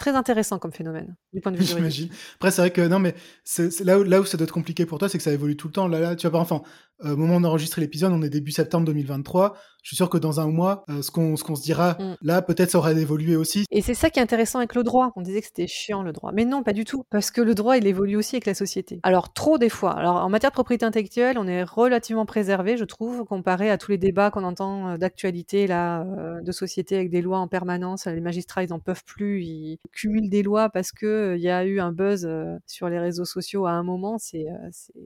très 0.00 0.16
intéressant 0.16 0.58
comme 0.58 0.72
phénomène 0.72 1.14
du 1.32 1.40
point 1.40 1.52
de 1.52 1.58
vue 1.58 1.64
J'imagine. 1.66 2.08
Après, 2.36 2.50
c'est 2.50 2.62
vrai 2.62 2.70
que 2.72 2.80
non, 2.80 2.98
mais 2.98 3.14
c'est 3.44 3.80
là 3.80 4.00
où, 4.00 4.02
là 4.02 4.20
où 4.20 4.24
ça 4.24 4.36
doit 4.36 4.44
être 4.44 4.52
compliqué 4.52 4.86
pour 4.86 4.98
toi, 4.98 5.08
c'est 5.08 5.18
que 5.18 5.24
ça 5.24 5.32
évolue 5.32 5.56
tout 5.56 5.68
le 5.68 5.72
temps. 5.72 5.86
Là, 5.86 6.00
là 6.00 6.16
tu 6.16 6.26
vois, 6.26 6.32
pas, 6.32 6.42
enfin, 6.42 6.62
au 7.02 7.16
moment 7.16 7.34
où 7.34 7.38
on 7.38 7.44
enregistre 7.44 7.80
l'épisode, 7.80 8.12
on 8.12 8.22
est 8.22 8.30
début 8.30 8.52
septembre 8.52 8.86
2023 8.86 9.56
je 9.82 9.88
suis 9.88 9.96
sûr 9.96 10.10
que 10.10 10.18
dans 10.18 10.40
un 10.40 10.46
mois, 10.46 10.84
euh, 10.90 11.02
ce 11.02 11.10
qu'on 11.10 11.36
se 11.36 11.62
dira 11.62 11.96
mm. 11.98 12.16
là, 12.22 12.42
peut-être 12.42 12.70
ça 12.70 12.78
aura 12.78 12.92
évolué 12.92 13.36
aussi. 13.36 13.64
Et 13.70 13.82
c'est 13.82 13.94
ça 13.94 14.10
qui 14.10 14.18
est 14.18 14.22
intéressant 14.22 14.58
avec 14.58 14.74
le 14.74 14.82
droit. 14.82 15.12
On 15.16 15.22
disait 15.22 15.40
que 15.40 15.46
c'était 15.46 15.66
chiant 15.66 16.02
le 16.02 16.12
droit, 16.12 16.32
mais 16.32 16.44
non, 16.44 16.62
pas 16.62 16.72
du 16.72 16.84
tout, 16.84 17.04
parce 17.10 17.30
que 17.30 17.40
le 17.40 17.54
droit 17.54 17.76
il 17.76 17.86
évolue 17.86 18.16
aussi 18.16 18.36
avec 18.36 18.46
la 18.46 18.54
société. 18.54 19.00
Alors 19.02 19.32
trop 19.32 19.58
des 19.58 19.68
fois. 19.68 19.92
Alors 19.92 20.16
en 20.16 20.28
matière 20.28 20.50
de 20.50 20.54
propriété 20.54 20.84
intellectuelle, 20.84 21.38
on 21.38 21.46
est 21.46 21.62
relativement 21.62 22.26
préservé, 22.26 22.76
je 22.76 22.84
trouve, 22.84 23.24
comparé 23.24 23.70
à 23.70 23.78
tous 23.78 23.90
les 23.90 23.98
débats 23.98 24.30
qu'on 24.30 24.44
entend 24.44 24.88
euh, 24.88 24.96
d'actualité 24.96 25.66
là, 25.66 26.02
euh, 26.02 26.40
de 26.42 26.52
société 26.52 26.96
avec 26.96 27.10
des 27.10 27.22
lois 27.22 27.38
en 27.38 27.48
permanence. 27.48 28.06
Les 28.06 28.20
magistrats 28.20 28.62
ils 28.62 28.70
n'en 28.70 28.80
peuvent 28.80 29.04
plus, 29.04 29.42
ils 29.44 29.78
cumulent 29.92 30.30
des 30.30 30.42
lois 30.42 30.68
parce 30.68 30.92
que 30.92 31.34
il 31.36 31.42
y 31.42 31.50
a 31.50 31.64
eu 31.64 31.80
un 31.80 31.92
buzz 31.92 32.28
sur 32.66 32.88
les 32.88 32.98
réseaux 32.98 33.24
sociaux 33.24 33.66
à 33.66 33.72
un 33.72 33.82
moment. 33.82 34.18
C'est 34.18 34.46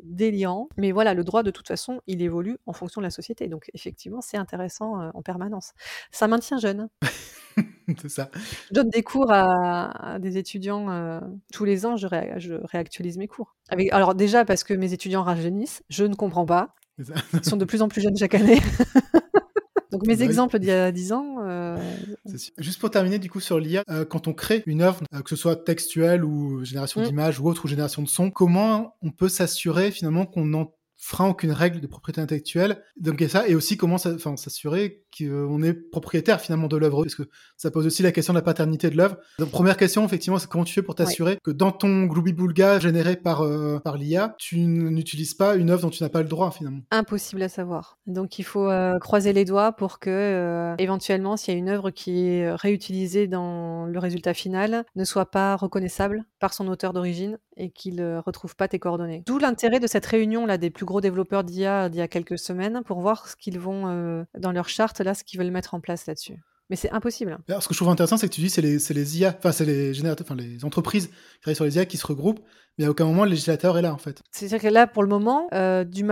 délirant. 0.02 0.68
Mais 0.76 0.92
voilà, 0.92 1.14
le 1.14 1.24
droit 1.24 1.42
de 1.42 1.50
toute 1.50 1.68
façon, 1.68 1.83
il 2.06 2.22
évolue 2.22 2.58
en 2.66 2.72
fonction 2.72 3.00
de 3.00 3.04
la 3.06 3.10
société. 3.10 3.48
Donc 3.48 3.70
effectivement, 3.74 4.20
c'est 4.20 4.36
intéressant 4.36 5.00
euh, 5.00 5.10
en 5.14 5.22
permanence. 5.22 5.72
Ça 6.10 6.28
maintient 6.28 6.58
jeune. 6.58 6.88
c'est 8.00 8.08
ça. 8.08 8.30
Je 8.68 8.74
donne 8.74 8.90
des 8.90 9.02
cours 9.02 9.30
à, 9.30 10.18
des 10.20 10.38
étudiants 10.38 10.90
euh, 10.90 11.20
tous 11.52 11.64
les 11.64 11.86
ans, 11.86 11.96
je, 11.96 12.06
réactualise 12.06 13.18
mes 13.18 13.28
cours. 13.28 13.56
Avec, 13.68 13.92
alors 13.92 14.14
déjà 14.14 14.44
parce 14.44 14.64
que 14.64 14.74
mes 14.74 14.92
étudiants 14.92 15.22
rajeunissent, 15.22 15.82
je 15.88 16.04
ne 16.04 16.14
comprends 16.14 16.46
pas. 16.46 16.74
Ils 16.98 17.44
sont 17.44 17.56
de 17.56 17.64
plus 17.64 17.82
en 17.82 17.88
plus 17.88 18.00
jeunes 18.00 18.16
chaque 18.16 18.34
année. 18.34 18.60
Donc 19.90 20.08
mes 20.08 20.22
exemples 20.22 20.58
d'il 20.58 20.70
y 20.70 20.72
a 20.72 20.90
10 20.90 21.12
ans. 21.12 21.36
Euh, 21.42 21.76
Juste 22.58 22.80
pour 22.80 22.90
terminer 22.90 23.20
du 23.20 23.30
coup 23.30 23.38
sur 23.38 23.60
l'IA, 23.60 23.84
quand 24.10 24.26
on 24.26 24.32
crée 24.32 24.64
une 24.66 24.82
œuvre, 24.82 25.00
que 25.24 25.30
ce 25.30 25.36
soit 25.36 25.54
textuelle 25.54 26.24
ou 26.24 26.64
génération 26.64 27.00
mmh. 27.00 27.04
d'images 27.04 27.38
ou 27.38 27.48
autre 27.48 27.64
ou 27.64 27.68
génération 27.68 28.02
de 28.02 28.08
son, 28.08 28.32
comment 28.32 28.96
on 29.02 29.12
peut 29.12 29.28
s'assurer 29.28 29.92
finalement 29.92 30.26
qu'on 30.26 30.52
en 30.54 30.73
frein 30.96 31.28
aucune 31.28 31.52
règle 31.52 31.80
de 31.80 31.86
propriété 31.86 32.20
intellectuelle. 32.20 32.82
Donc 32.96 33.20
a 33.20 33.28
ça, 33.28 33.48
et 33.48 33.54
aussi 33.54 33.76
comment 33.76 33.98
s'assurer 33.98 35.04
qu'on 35.16 35.62
est 35.62 35.74
propriétaire 35.74 36.40
finalement 36.40 36.68
de 36.68 36.76
l'œuvre, 36.76 37.02
parce 37.02 37.14
que 37.14 37.24
ça 37.56 37.70
pose 37.70 37.86
aussi 37.86 38.02
la 38.02 38.12
question 38.12 38.32
de 38.32 38.38
la 38.38 38.42
paternité 38.42 38.90
de 38.90 38.96
l'œuvre. 38.96 39.16
Donc 39.38 39.50
première 39.50 39.76
question, 39.76 40.04
effectivement, 40.04 40.38
c'est 40.38 40.48
comment 40.48 40.64
tu 40.64 40.74
fais 40.74 40.82
pour 40.82 40.94
t'assurer 40.94 41.38
que 41.42 41.50
dans 41.50 41.72
ton 41.72 42.04
Glooby-Boulga 42.04 42.80
généré 42.80 43.16
par, 43.16 43.42
euh, 43.42 43.78
par 43.78 43.96
l'IA, 43.96 44.34
tu 44.38 44.58
n'utilises 44.58 45.34
pas 45.34 45.56
une 45.56 45.70
œuvre 45.70 45.82
dont 45.82 45.90
tu 45.90 46.02
n'as 46.02 46.08
pas 46.08 46.22
le 46.22 46.28
droit 46.28 46.50
finalement? 46.50 46.80
Impossible 46.90 47.42
à 47.42 47.48
savoir. 47.48 47.98
Donc 48.06 48.38
il 48.38 48.44
faut 48.44 48.68
euh, 48.68 48.98
croiser 48.98 49.32
les 49.32 49.44
doigts 49.44 49.72
pour 49.72 49.98
que, 49.98 50.10
euh, 50.10 50.74
éventuellement, 50.78 51.36
s'il 51.36 51.54
y 51.54 51.56
a 51.56 51.58
une 51.58 51.68
œuvre 51.68 51.90
qui 51.90 52.26
est 52.28 52.54
réutilisée 52.54 53.26
dans 53.26 53.86
le 53.86 53.98
résultat 53.98 54.34
final, 54.34 54.84
ne 54.96 55.04
soit 55.04 55.30
pas 55.30 55.56
reconnaissable 55.56 56.24
par 56.40 56.54
son 56.54 56.68
auteur 56.68 56.92
d'origine 56.92 57.38
et 57.56 57.70
qu'il 57.70 57.96
ne 57.96 58.18
retrouve 58.18 58.56
pas 58.56 58.68
tes 58.68 58.78
coordonnées. 58.78 59.22
D'où 59.26 59.38
l'intérêt 59.38 59.80
de 59.80 59.86
cette 59.86 60.06
réunion 60.06 60.46
là 60.46 60.58
des 60.58 60.70
plus 60.70 60.83
gros 60.84 61.00
développeurs 61.00 61.44
d'IA 61.44 61.88
d'il 61.88 61.98
y 61.98 62.02
a 62.02 62.08
quelques 62.08 62.38
semaines 62.38 62.82
pour 62.84 63.00
voir 63.00 63.28
ce 63.28 63.36
qu'ils 63.36 63.58
vont 63.58 64.24
dans 64.38 64.52
leur 64.52 64.68
charte 64.68 65.00
là, 65.00 65.14
ce 65.14 65.24
qu'ils 65.24 65.38
veulent 65.38 65.50
mettre 65.50 65.74
en 65.74 65.80
place 65.80 66.06
là-dessus. 66.06 66.38
Mais 66.70 66.76
c'est 66.76 66.90
impossible. 66.92 67.38
ce 67.48 67.68
que 67.68 67.74
je 67.74 67.78
trouve 67.78 67.90
intéressant, 67.90 68.16
c'est 68.16 68.28
que 68.28 68.34
tu 68.34 68.40
dis 68.40 68.48
c'est 68.48 68.62
les, 68.62 68.78
les 68.78 69.18
IA, 69.18 69.34
enfin 69.38 69.52
c'est 69.52 69.66
les 69.66 69.92
générateurs, 69.92 70.26
enfin 70.26 70.34
les 70.34 70.64
entreprises 70.64 71.08
qui 71.08 71.40
travaillent 71.42 71.56
sur 71.56 71.64
les 71.64 71.76
IA 71.76 71.84
qui 71.84 71.98
se 71.98 72.06
regroupent, 72.06 72.40
mais 72.78 72.86
à 72.86 72.90
aucun 72.90 73.04
moment 73.04 73.24
le 73.24 73.30
législateur 73.30 73.76
est 73.76 73.82
là 73.82 73.92
en 73.92 73.98
fait. 73.98 74.22
C'est-à-dire 74.30 74.60
que 74.60 74.72
là, 74.72 74.86
pour 74.86 75.02
le 75.02 75.08
moment, 75.08 75.48
euh, 75.52 75.84
du, 75.84 76.04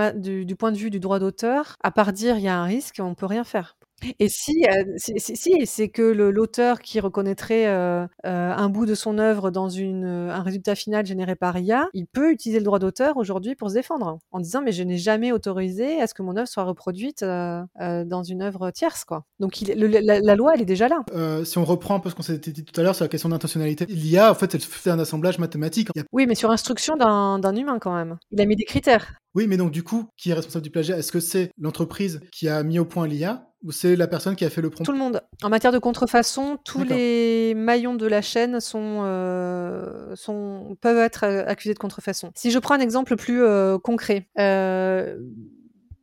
du, 0.45 0.57
point 0.57 0.70
de 0.70 0.77
vue 0.77 0.91
du 0.91 1.01
droit 1.01 1.18
d'auteur, 1.18 1.77
à 1.83 1.91
part 1.91 2.12
dire 2.12 2.37
il 2.37 2.43
y 2.43 2.49
a 2.49 2.59
un 2.59 2.64
risque, 2.64 3.01
on 3.01 3.14
peut 3.14 3.27
rien 3.27 3.45
faire. 3.45 3.77
Et 4.18 4.28
si, 4.28 4.64
heu, 4.68 4.94
si 4.96 5.12
si 5.18 5.36
si, 5.36 5.66
c'est 5.66 5.88
que 5.88 6.03
le 6.03 6.30
l'auteur 6.30 6.80
qui 6.80 7.00
reconnaîtrait, 7.00 7.66
heu 7.66 8.03
heu, 8.05 8.09
un 8.24 8.68
bout 8.68 8.86
de 8.86 8.94
son 8.94 9.18
œuvre 9.18 9.50
dans 9.50 9.68
une, 9.68 10.05
heu, 10.05 10.30
un 10.30 10.42
résultat 10.42 10.74
final 10.74 11.07
généré 11.07 11.36
par 11.36 11.57
IA, 11.59 11.88
il 11.92 12.07
peut 12.07 12.32
utiliser 12.32 12.59
le 12.59 12.64
droit 12.64 12.78
d'auteur 12.78 13.16
aujourd'hui 13.16 13.55
pour 13.55 13.70
se 13.70 13.74
défendre, 13.74 14.18
en 14.32 14.40
disant: 14.40 14.62
«Mais 14.62 14.72
je 14.72 14.82
n'ai 14.82 14.98
jamais 14.98 15.32
autorisé 15.32 16.00
à 16.00 16.07
ce 16.07 16.14
que 16.14 16.22
mon 16.22 16.36
œuvre 16.36 16.48
soit 16.48 16.64
reproduite, 16.64 17.22
heu 17.22 17.62
heu, 17.80 18.05
dans 18.05 18.22
une 18.22 18.42
œuvre 18.42 18.70
tierce», 18.70 19.05
quoi. 19.05 19.24
Donc 19.40 19.61
il 19.62 19.68
le 19.78 19.86
la 19.86 20.20
la 20.20 20.34
loi, 20.36 20.53
elle 20.55 20.62
est 20.62 20.64
déjà 20.64 20.88
là. 20.88 21.05
Heu, 21.14 21.44
si 21.44 21.59
on 21.59 21.64
reprend 21.64 21.96
un 21.96 22.00
peu 22.00 22.11
ce 22.11 22.14
qu'on 22.14 22.22
s'était 22.22 22.53
dit 22.53 22.64
tout 22.64 22.78
à 22.80 22.84
l'heure 22.84 22.94
sur 22.94 23.05
la 23.05 23.09
question 23.09 23.28
d'intentionnalité, 23.28 23.86
l'IA, 23.88 24.30
en 24.30 24.34
fait, 24.34 24.55
elle 24.55 24.61
fait 24.61 24.90
un 24.90 24.98
assemblage 24.98 25.38
mathématique. 25.38 25.88
Il 25.94 25.98
y 26.00 26.03
a 26.03 26.05
Oui, 26.12 26.26
mais 26.26 26.34
sur 26.34 26.50
instruction 26.50 26.96
d'un 26.96 27.38
d'un 27.38 27.55
humain 27.57 27.78
quand 27.78 27.94
même. 27.94 28.18
Il 28.30 28.40
a 28.40 28.46
mis 28.46 28.57
des 28.57 28.64
critères. 28.64 29.14
oui, 29.34 29.46
mais 29.46 29.57
donc 29.57 29.70
du 29.72 29.82
coup, 29.82 30.09
qui 30.18 30.30
est 30.30 30.34
responsable 30.34 30.62
du 30.64 30.70
plagiat? 30.70 30.98
Est-ce 30.98 31.11
que 31.12 31.20
c'est 31.20 31.50
l'entreprise 31.59 32.20
qui 32.32 32.48
a 32.48 32.62
mis 32.62 32.78
au 32.78 32.84
point 32.84 33.07
l'IA 33.07 33.51
c'est 33.71 33.97
la 33.97 34.09
personne 34.09 34.35
qui 34.37 34.45
a 34.45 34.51
fait 34.51 34.61
le 34.61 34.71
prompt? 34.71 34.85
Tout 34.85 34.93
le 34.93 34.99
monde. 34.99 35.23
En 35.43 35.49
matière 35.49 35.73
de 35.73 35.79
contrefaçon, 35.79 36.59
tous 36.65 36.85
les 36.85 37.55
maillons 37.55 37.95
de 37.95 38.07
la 38.07 38.23
chaîne 38.23 38.61
sont, 38.61 39.03
heu, 39.05 40.13
sont 40.17 40.77
peuvent 40.81 40.99
être, 40.99 41.25
heu, 41.27 41.49
accusés 41.49 41.75
de 41.75 41.79
contrefaçon. 41.79 42.31
Si 42.35 42.51
je 42.51 42.59
prends 42.59 42.75
un 42.75 42.81
exemple 42.81 43.17
plus, 43.17 43.41
heu, 43.43 43.79
concret, 43.79 44.29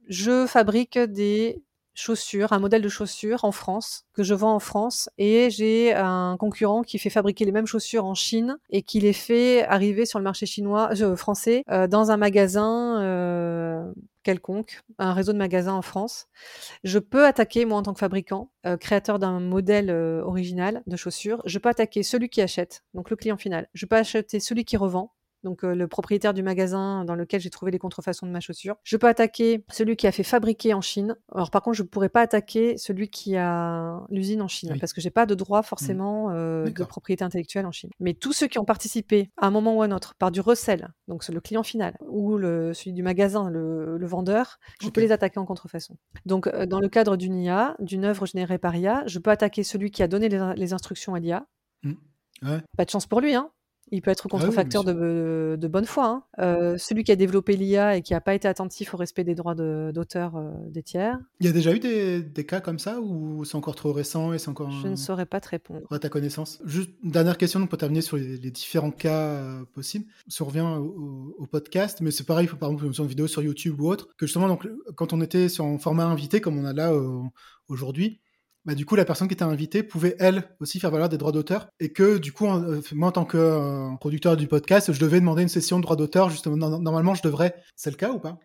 je 0.08 0.46
fabrique 0.48 0.98
des 0.98 1.62
chaussures, 1.94 2.54
un 2.54 2.60
modèle 2.60 2.82
de 2.82 2.88
chaussures 2.88 3.44
en 3.44 3.52
France, 3.52 4.06
que 4.14 4.24
je 4.24 4.34
vends 4.34 4.56
en 4.56 4.60
France 4.60 5.10
et 5.18 5.50
j'ai 5.50 5.94
un 5.94 6.38
concurrent 6.40 6.82
qui 6.82 6.98
fait 6.98 7.10
fabriquer 7.10 7.44
les 7.44 7.52
mêmes 7.52 7.66
chaussures 7.66 8.06
en 8.06 8.16
Chine 8.16 8.58
et 8.70 8.84
qui 8.84 9.02
les 9.02 9.12
fait 9.12 9.66
arriver 9.66 10.06
sur 10.06 10.18
le 10.18 10.24
marché 10.24 10.46
chinois 10.46 10.92
heu, 11.02 11.16
français, 11.18 11.64
dans 11.90 12.10
un 12.12 12.18
magasin, 12.18 13.92
quelconque, 14.30 14.82
un 15.00 15.14
réseau 15.14 15.34
de 15.34 15.38
magasins 15.38 15.74
en 15.74 15.82
France. 15.82 16.28
Je 16.84 17.00
peux 17.00 17.26
attaquer, 17.26 17.66
moi, 17.66 17.78
en 17.80 17.84
tant 17.84 17.94
que 17.94 18.00
fabricant, 18.00 18.52
heu, 18.68 18.78
créateur 18.78 19.20
d'un 19.20 19.40
modèle, 19.40 19.90
heu, 19.92 20.22
original 20.24 20.84
de 20.88 20.96
chaussures, 20.98 21.42
je 21.46 21.60
peux 21.60 21.70
attaquer 21.70 22.04
celui 22.04 22.30
qui 22.30 22.42
achète, 22.42 22.84
donc 22.94 23.10
le 23.10 23.16
client 23.18 23.38
final. 23.38 23.70
Je 23.74 23.86
peux 23.86 23.96
acheter 23.98 24.40
celui 24.40 24.66
qui 24.66 24.78
revend, 24.78 25.14
donc 25.44 25.64
heu, 25.64 25.74
le 25.74 25.88
propriétaire 25.88 26.34
du 26.34 26.44
magasin 26.44 27.06
dans 27.06 27.16
lequel 27.16 27.42
j'ai 27.42 27.50
trouvé 27.50 27.72
les 27.72 27.80
contrefaçons 27.80 28.26
de 28.28 28.32
ma 28.32 28.40
chaussure. 28.40 28.76
Je 28.84 28.98
peux 28.98 29.08
attaquer 29.08 29.64
celui 29.72 29.96
qui 29.96 30.08
a 30.08 30.12
fait 30.12 30.24
fabriquer 30.24 30.74
en 30.74 30.82
Chine. 30.82 31.16
Alors 31.34 31.52
par 31.52 31.62
contre, 31.62 31.78
je 31.78 31.84
pourrais 31.84 32.10
pas 32.10 32.22
attaquer 32.22 32.78
celui 32.78 33.10
qui 33.10 33.36
a 33.36 34.02
l'usine 34.10 34.42
en 34.42 34.48
Chine 34.48 34.72
Oui. 34.74 34.80
parce 34.80 34.94
que 34.94 35.02
j'ai 35.02 35.12
pas 35.12 35.26
de 35.26 35.36
droit 35.36 35.62
forcément, 35.64 36.32
heu, 36.32 36.72
de 36.72 36.84
propriété 36.84 37.24
intellectuelle 37.24 37.66
en 37.66 37.72
Chine. 37.72 37.90
Mais 38.00 38.14
tous 38.14 38.34
ceux 38.34 38.48
qui 38.48 38.60
ont 38.60 38.66
participé 38.66 39.30
à 39.38 39.48
un 39.48 39.52
moment 39.52 39.76
ou 39.76 39.82
à 39.82 39.86
un 39.86 39.92
autre 39.92 40.16
par 40.18 40.32
du 40.32 40.42
recel, 40.42 40.90
donc 41.08 41.28
le 41.28 41.40
client 41.42 41.64
final 41.64 41.98
ou 42.08 42.38
le 42.38 42.74
celui 42.74 42.94
du 42.94 43.04
magasin, 43.04 43.50
le 43.50 43.98
le 43.98 44.08
vendeur, 44.08 44.58
je 44.82 44.90
peux 44.90 45.02
les 45.02 45.12
attaquer 45.12 45.40
en 45.40 45.46
contrefaçon. 45.46 45.98
Donc 46.26 46.48
heu, 46.48 46.66
dans 46.66 46.80
le 46.80 46.90
cadre 46.90 47.18
d'une 47.18 47.38
IA, 47.38 47.76
d'une 47.80 48.06
œuvre 48.06 48.26
générée 48.26 48.58
par 48.58 48.76
IA, 48.76 49.04
je 49.08 49.20
peux 49.20 49.32
attaquer 49.32 49.64
celui 49.64 49.92
qui 49.92 50.04
a 50.04 50.08
donné 50.08 50.30
les 50.30 50.38
in 50.38 50.54
les 50.56 50.74
instructions 50.74 51.14
à 51.16 51.20
l'IA. 51.20 51.46
Mmh. 51.84 51.94
Ouais. 52.44 52.62
Pas 52.78 52.86
de 52.86 52.90
chance 52.90 53.08
pour 53.08 53.22
lui, 53.22 53.36
hein. 53.36 53.52
Il 53.92 54.02
peut 54.02 54.12
être 54.12 54.28
Ah 54.32 54.46
oui, 54.48 54.52
contrefacteur 54.52 54.84
de 54.84 55.58
de 55.60 55.68
bonne 55.68 55.86
foi, 55.86 56.06
hein. 56.08 56.24
Heu, 56.40 56.78
celui 56.78 57.04
qui 57.04 57.12
a 57.12 57.16
développé 57.16 57.56
l'IA 57.56 57.98
et 57.98 58.02
qui 58.02 58.14
a 58.14 58.22
pas 58.22 58.34
été 58.36 58.48
attentif 58.48 58.94
au 58.94 58.98
respect 58.98 59.24
des 59.24 59.36
droits 59.36 59.56
de 59.56 59.92
d'auteur, 59.94 60.38
heu, 60.38 60.52
des 60.70 60.84
tiers, 60.84 61.20
Il 61.40 61.46
y 61.46 61.50
a 61.50 61.52
déjà 61.54 61.74
eu 61.74 61.80
des 61.80 62.22
des 62.22 62.46
cas 62.46 62.60
comme 62.62 62.80
ça 62.80 63.00
ou 63.00 63.46
c'est 63.46 63.56
encore 63.56 63.76
trop 63.76 63.94
récent 63.94 64.34
et 64.34 64.40
c'est 64.40 64.50
encore 64.50 64.72
je 64.72 64.88
ne 64.90 64.96
saurais 64.96 65.26
pas 65.26 65.40
te 65.40 65.50
répondre. 65.50 65.88
à 65.92 66.00
ta 66.00 66.10
connaissance? 66.10 66.60
Juste 66.66 66.92
une 67.04 67.12
dernière 67.12 67.38
question 67.38 67.60
donc 67.60 67.70
pour 67.70 67.78
terminer 67.78 68.02
sur 68.02 68.18
les 68.18 68.38
les 68.38 68.52
différents 68.52 68.92
cas, 68.92 69.42
heu, 69.62 69.66
possibles. 69.74 70.06
Si 70.28 70.42
on 70.42 70.46
revient 70.46 70.68
au 71.38 71.48
podcast, 71.48 72.02
mais 72.02 72.12
c'est 72.12 72.26
pareil, 72.26 72.48
par 72.48 72.70
exemple, 72.72 72.86
une 73.02 73.08
vidéo 73.08 73.28
sur 73.28 73.42
YouTube 73.42 73.80
ou 73.82 73.90
autre, 73.90 74.10
que 74.18 74.26
justement 74.28 74.48
donc 74.48 74.68
quand 74.96 75.14
on 75.14 75.22
était 75.22 75.50
sur 75.50 75.66
un 75.66 75.78
format 75.78 76.06
invité 76.06 76.42
comme 76.42 76.58
on 76.58 76.66
a 76.66 76.74
là, 76.74 76.94
aujourd'hui, 77.68 78.20
bah, 78.66 78.76
du 78.76 78.86
coup, 78.86 78.96
la 78.96 79.06
personne 79.06 79.28
qui 79.28 79.34
était 79.34 79.44
invitée 79.44 79.84
pouvait, 79.84 80.16
elle, 80.20 80.44
aussi 80.60 80.80
faire 80.80 80.92
valoir 80.92 81.10
des 81.10 81.18
droits 81.18 81.32
d'auteur 81.32 81.70
et 81.80 81.92
que 81.92 82.18
du 82.18 82.32
coup, 82.32 82.48
heu, 82.48 82.82
moi, 82.94 83.10
en 83.10 83.12
tant 83.12 83.26
que, 83.26 83.38
heu, 83.38 83.98
producteur 84.00 84.38
du 84.38 84.48
podcast, 84.48 84.92
je 84.92 85.00
devais 85.00 85.20
demander 85.20 85.42
une 85.44 85.50
session 85.50 85.78
de 85.78 85.84
droits 85.84 85.96
d'auteur 85.96 86.30
justement. 86.30 86.58
No 86.58 86.80
normalement, 86.80 87.16
je 87.16 87.24
devrais. 87.24 87.56
C'est 87.76 87.90
le 87.90 87.96
cas 87.96 88.12
ou 88.12 88.20
pas? 88.20 88.38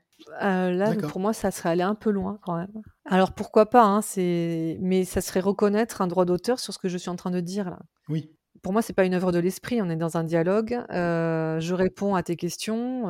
Heu, 0.43 0.71
là, 0.71 0.95
pour 1.09 1.21
moi, 1.21 1.33
ça 1.33 1.51
serait 1.51 1.71
aller 1.71 1.83
un 1.83 1.95
peu 1.95 2.11
loin 2.11 2.39
quand 2.43 2.57
même. 2.57 2.71
Alors 3.05 3.33
pourquoi 3.33 3.69
pas, 3.69 3.83
hein, 3.83 4.01
mais 4.17 5.05
ça 5.05 5.21
serait 5.21 5.41
reconnaître 5.41 6.01
un 6.01 6.07
droit 6.07 6.25
d'auteur 6.25 6.61
sur 6.61 6.73
ce 6.73 6.79
que 6.79 6.89
je 6.89 6.97
suis 6.97 7.11
en 7.11 7.17
train 7.17 7.31
de 7.31 7.41
dire 7.41 7.69
là. 7.69 7.81
Oui. 8.09 8.31
Pour 8.62 8.73
moi, 8.73 8.81
c'est 8.81 8.95
pas 8.95 9.05
une 9.05 9.12
œuvre 9.12 9.33
de 9.33 9.39
l'esprit, 9.41 9.83
on 9.83 9.91
est 9.91 9.97
dans 9.97 10.17
un 10.17 10.25
dialogue, 10.25 10.81
je 10.91 11.75
réponds 11.75 12.15
à 12.15 12.23
tes 12.23 12.37
questions, 12.37 13.09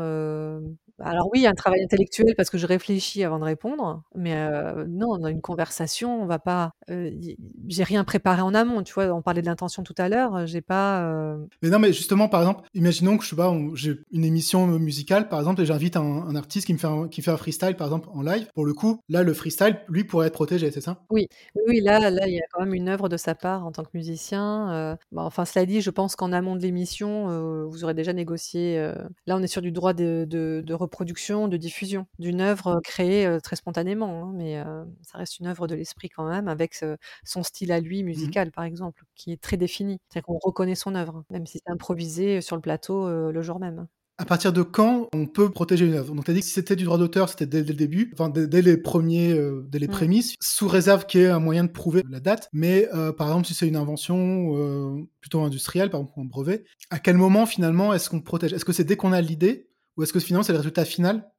alors 1.01 1.28
oui, 1.32 1.40
il 1.40 1.42
y 1.42 1.47
a 1.47 1.51
un 1.51 1.55
travail 1.55 1.82
intellectuel 1.82 2.34
parce 2.36 2.51
que 2.51 2.59
je 2.59 2.66
réfléchis 2.66 3.24
avant 3.24 3.38
de 3.38 3.45
répondre, 3.45 4.03
mais 4.14 4.34
heu, 4.36 4.84
non, 4.88 5.18
dans 5.18 5.28
une 5.28 5.40
conversation, 5.40 6.22
on 6.22 6.26
va 6.26 6.38
pas, 6.38 6.72
j'ai 6.88 7.84
rien 7.84 8.05
préparé 8.05 8.42
en 8.42 8.55
amont, 8.55 8.82
tu 8.82 8.95
vois? 8.95 9.07
On 9.12 9.22
parlait 9.22 9.40
de 9.42 9.47
l'intention 9.47 9.82
tout 9.82 9.95
à 9.99 10.09
l'heure, 10.09 10.36
heu, 10.36 10.47
j'ai 10.47 10.61
pas, 10.61 11.36
Mais 11.62 11.70
non, 11.70 11.78
mais 11.78 11.92
justement, 11.92 12.28
par 12.28 12.40
exemple, 12.42 12.68
imaginons 12.74 13.16
que 13.18 13.24
je 13.24 13.30
sais 13.30 13.36
pas, 13.36 13.53
j'ai 13.74 13.99
une 14.12 14.24
émission 14.24 14.66
musicale, 14.66 15.28
par 15.28 15.38
exemple, 15.40 15.61
et 15.62 15.66
j'invite 15.66 15.97
un 15.97 16.05
un 16.05 16.36
artiste 16.36 16.66
qui 16.66 16.72
me 16.74 16.78
fait 16.78 16.86
un 16.86 17.09
qui 17.09 17.22
fait 17.22 17.30
un 17.30 17.36
freestyle, 17.36 17.76
par 17.76 17.86
exemple, 17.86 18.09
en 18.12 18.22
live. 18.22 18.49
Pour 18.55 18.64
le 18.66 18.72
coup, 18.74 19.01
là, 19.09 19.22
le 19.22 19.34
freestyle, 19.34 19.80
lui, 19.88 20.05
pourrait 20.05 20.28
être 20.28 20.34
protégé, 20.34 20.70
c'est 20.70 20.80
ça? 20.80 21.05
Oui, 21.11 21.28
oui, 21.68 21.80
là 21.80 22.11
là, 22.11 22.26
il 22.26 22.34
y 22.34 22.38
a 22.40 22.45
quand 22.53 22.61
même 22.64 22.74
une 22.74 22.88
œuvre 22.88 23.09
de 23.09 23.16
sa 23.16 23.34
part 23.34 23.64
en 23.66 23.72
tant 23.72 23.84
que 23.84 23.90
musicien, 23.95 24.97
bah, 25.12 25.22
enfin, 25.22 25.45
cela 25.45 25.66
dit, 25.66 25.80
je 25.80 25.90
pense 25.90 26.16
qu'en 26.16 26.32
amont 26.32 26.57
de 26.57 26.62
l'émission, 26.62 27.66
vous 27.68 27.84
aurez 27.84 27.95
déjà 27.95 28.12
négocié, 28.12 28.78
là, 29.26 29.36
on 29.36 29.42
est 29.42 29.47
sur 29.47 29.62
du 29.62 29.70
droit 29.72 29.92
de 29.92 30.24
de 30.28 30.62
de 30.64 30.74
reproduction, 30.85 31.49
de 31.49 31.57
diffusion 31.57 32.07
d'une 32.18 32.41
œuvre, 32.41 32.80
créée, 32.85 33.26
heu, 33.26 33.41
très 33.41 33.57
spontanément, 33.57 34.24
hein, 34.30 34.32
mais 34.35 34.59
heu, 34.59 34.85
ça 35.03 35.18
reste 35.18 35.39
une 35.41 35.47
œuvre 35.47 35.66
de 35.66 35.74
l'esprit 35.74 36.09
quand 36.09 36.28
même 36.28 36.49
avec 36.49 36.74
ce 36.74 36.97
son 37.24 37.43
style 37.43 37.72
à 37.72 37.80
lui 37.80 38.03
Mmh 38.14 38.35
musical, 38.35 38.51
par 38.53 38.64
exemple, 38.64 39.05
qui 39.14 39.32
est 39.32 39.41
très 39.43 39.57
défini. 39.57 40.01
C'est-à-dire 40.09 40.26
qu'on 40.26 40.39
reconnaît 40.39 40.74
son 40.76 40.95
œuvre, 40.95 41.24
même 41.30 41.47
si 41.47 41.59
c'est 41.64 41.72
improvisé 41.72 42.41
sur 42.41 42.57
le 42.57 42.62
plateau, 42.62 43.09
le 43.32 43.43
jour 43.43 43.61
même. 43.61 43.87
À 44.16 44.24
partir 44.24 44.53
de 44.53 44.62
quand 44.62 45.09
on 45.12 45.26
peut 45.26 45.51
protéger 45.51 45.87
une 45.87 45.95
œuvre? 45.95 46.14
Donc 46.14 46.24
tu 46.24 46.30
as 46.30 46.35
dit 46.35 46.39
que 46.41 46.47
si 46.47 46.53
c'était 46.53 46.76
du 46.76 46.85
droit 46.85 46.99
d'auteur, 46.99 47.28
c'était 47.28 47.47
dès 47.47 47.64
dès 47.64 47.72
le 47.72 47.76
début, 47.78 48.12
enfin 48.14 48.28
dès 48.28 48.47
dès 48.47 48.62
les 48.62 48.76
premiers, 48.76 49.37
dès 49.68 49.80
les 49.80 49.89
Mmh. 49.89 49.89
prémices, 49.89 50.37
sous 50.41 50.68
réserve 50.68 51.05
qu'il 51.07 51.22
y 51.22 51.24
ait 51.24 51.28
un 51.30 51.41
moyen 51.41 51.64
de 51.64 51.70
prouver 51.72 52.05
la 52.09 52.20
date. 52.20 52.49
Mais 52.53 52.87
par 53.18 53.26
exemple, 53.26 53.47
si 53.49 53.55
c'est 53.55 53.66
une 53.66 53.74
invention, 53.74 55.09
plutôt 55.20 55.41
industrielle, 55.43 55.91
par 55.91 56.01
exemple 56.01 56.20
un 56.20 56.24
brevet, 56.26 56.62
à 56.91 57.01
quel 57.01 57.16
moment 57.16 57.45
finalement 57.45 57.93
est-ce 57.93 58.09
qu'on 58.09 58.20
protège? 58.20 58.53
Est-ce 58.53 58.64
que 58.64 58.72
c'est 58.72 58.85
dès 58.85 58.97
qu'on 58.97 59.12
a 59.12 59.20
l'idée 59.20 59.68
ou 59.97 60.03
est-ce 60.03 60.12
que 60.12 60.20
finalement 60.20 60.42
c'est 60.42 60.53
le 60.53 60.59
résultat 60.59 60.84
final? 60.84 61.30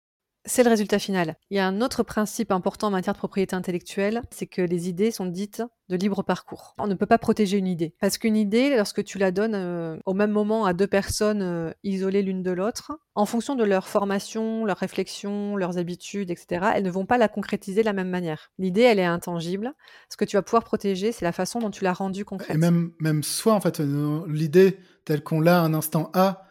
C'est 0.48 0.64
le 0.64 0.70
résultat 0.70 1.00
final. 1.00 1.38
Il 1.50 1.58
y 1.58 1.60
a 1.60 1.66
un 1.66 1.82
autre 1.82 2.04
principe 2.04 2.52
important 2.52 2.88
en 2.88 2.92
matière 2.92 3.14
de 3.14 3.18
propriété 3.18 3.56
intellectuelle, 3.56 4.22
c'est 4.30 4.46
que 4.46 4.62
les 4.62 4.88
idées 4.88 5.10
sont 5.10 5.26
dites 5.26 5.64
de 5.90 5.96
libre 5.96 6.22
parcours. 6.22 6.76
On 6.78 6.86
ne 6.86 6.94
peut 6.94 7.08
pas 7.08 7.18
protéger 7.18 7.58
une 7.58 7.66
idée. 7.66 7.96
Parce 8.00 8.20
qu'une 8.20 8.36
idée, 8.36 8.76
lorsque 8.76 9.04
tu 9.04 9.18
la 9.18 9.32
donnes 9.32 9.56
euh, 9.56 9.98
au 10.06 10.14
même 10.14 10.30
moment 10.30 10.66
à 10.66 10.74
deux 10.74 10.86
personnes 10.86 11.42
euh, 11.42 11.72
isolées 11.84 12.22
l'une 12.22 12.44
de 12.44 12.52
l'autre, 12.52 12.92
en 13.16 13.26
fonction 13.26 13.56
de 13.56 13.64
leur 13.64 13.88
formation, 13.88 14.66
leur 14.66 14.78
réflexion, 14.78 15.56
leurs 15.56 15.80
habitudes, 15.80 16.30
etc., 16.30 16.68
elles 16.76 16.84
ne 16.84 16.92
vont 16.92 17.08
pas 17.08 17.18
la 17.18 17.28
concrétiser 17.28 17.82
de 17.82 17.86
la 17.86 17.94
même 17.94 18.10
manière. 18.10 18.52
L'idée, 18.60 18.82
elle 18.82 19.00
est 19.00 19.06
intangible. 19.06 19.74
Ce 20.10 20.18
que 20.18 20.26
tu 20.26 20.38
vas 20.38 20.44
pouvoir 20.44 20.64
protéger, 20.64 21.12
c'est 21.12 21.26
la 21.26 21.32
façon 21.32 21.60
dont 21.60 21.72
tu 21.72 21.84
l'as 21.84 21.94
rendue 21.94 22.24
concrète. 22.24 22.56
Et 22.56 22.60
même 22.60 22.92
même 23.00 23.24
soit 23.24 23.54
en 23.54 23.62
fait, 23.62 23.80
heu, 23.80 24.24
l'idée 24.28 24.78
telle 25.06 25.24
qu'on 25.24 25.40
l'a 25.40 25.60
à 25.60 25.64
un 25.64 25.74
instant 25.74 26.12
A, 26.14 26.46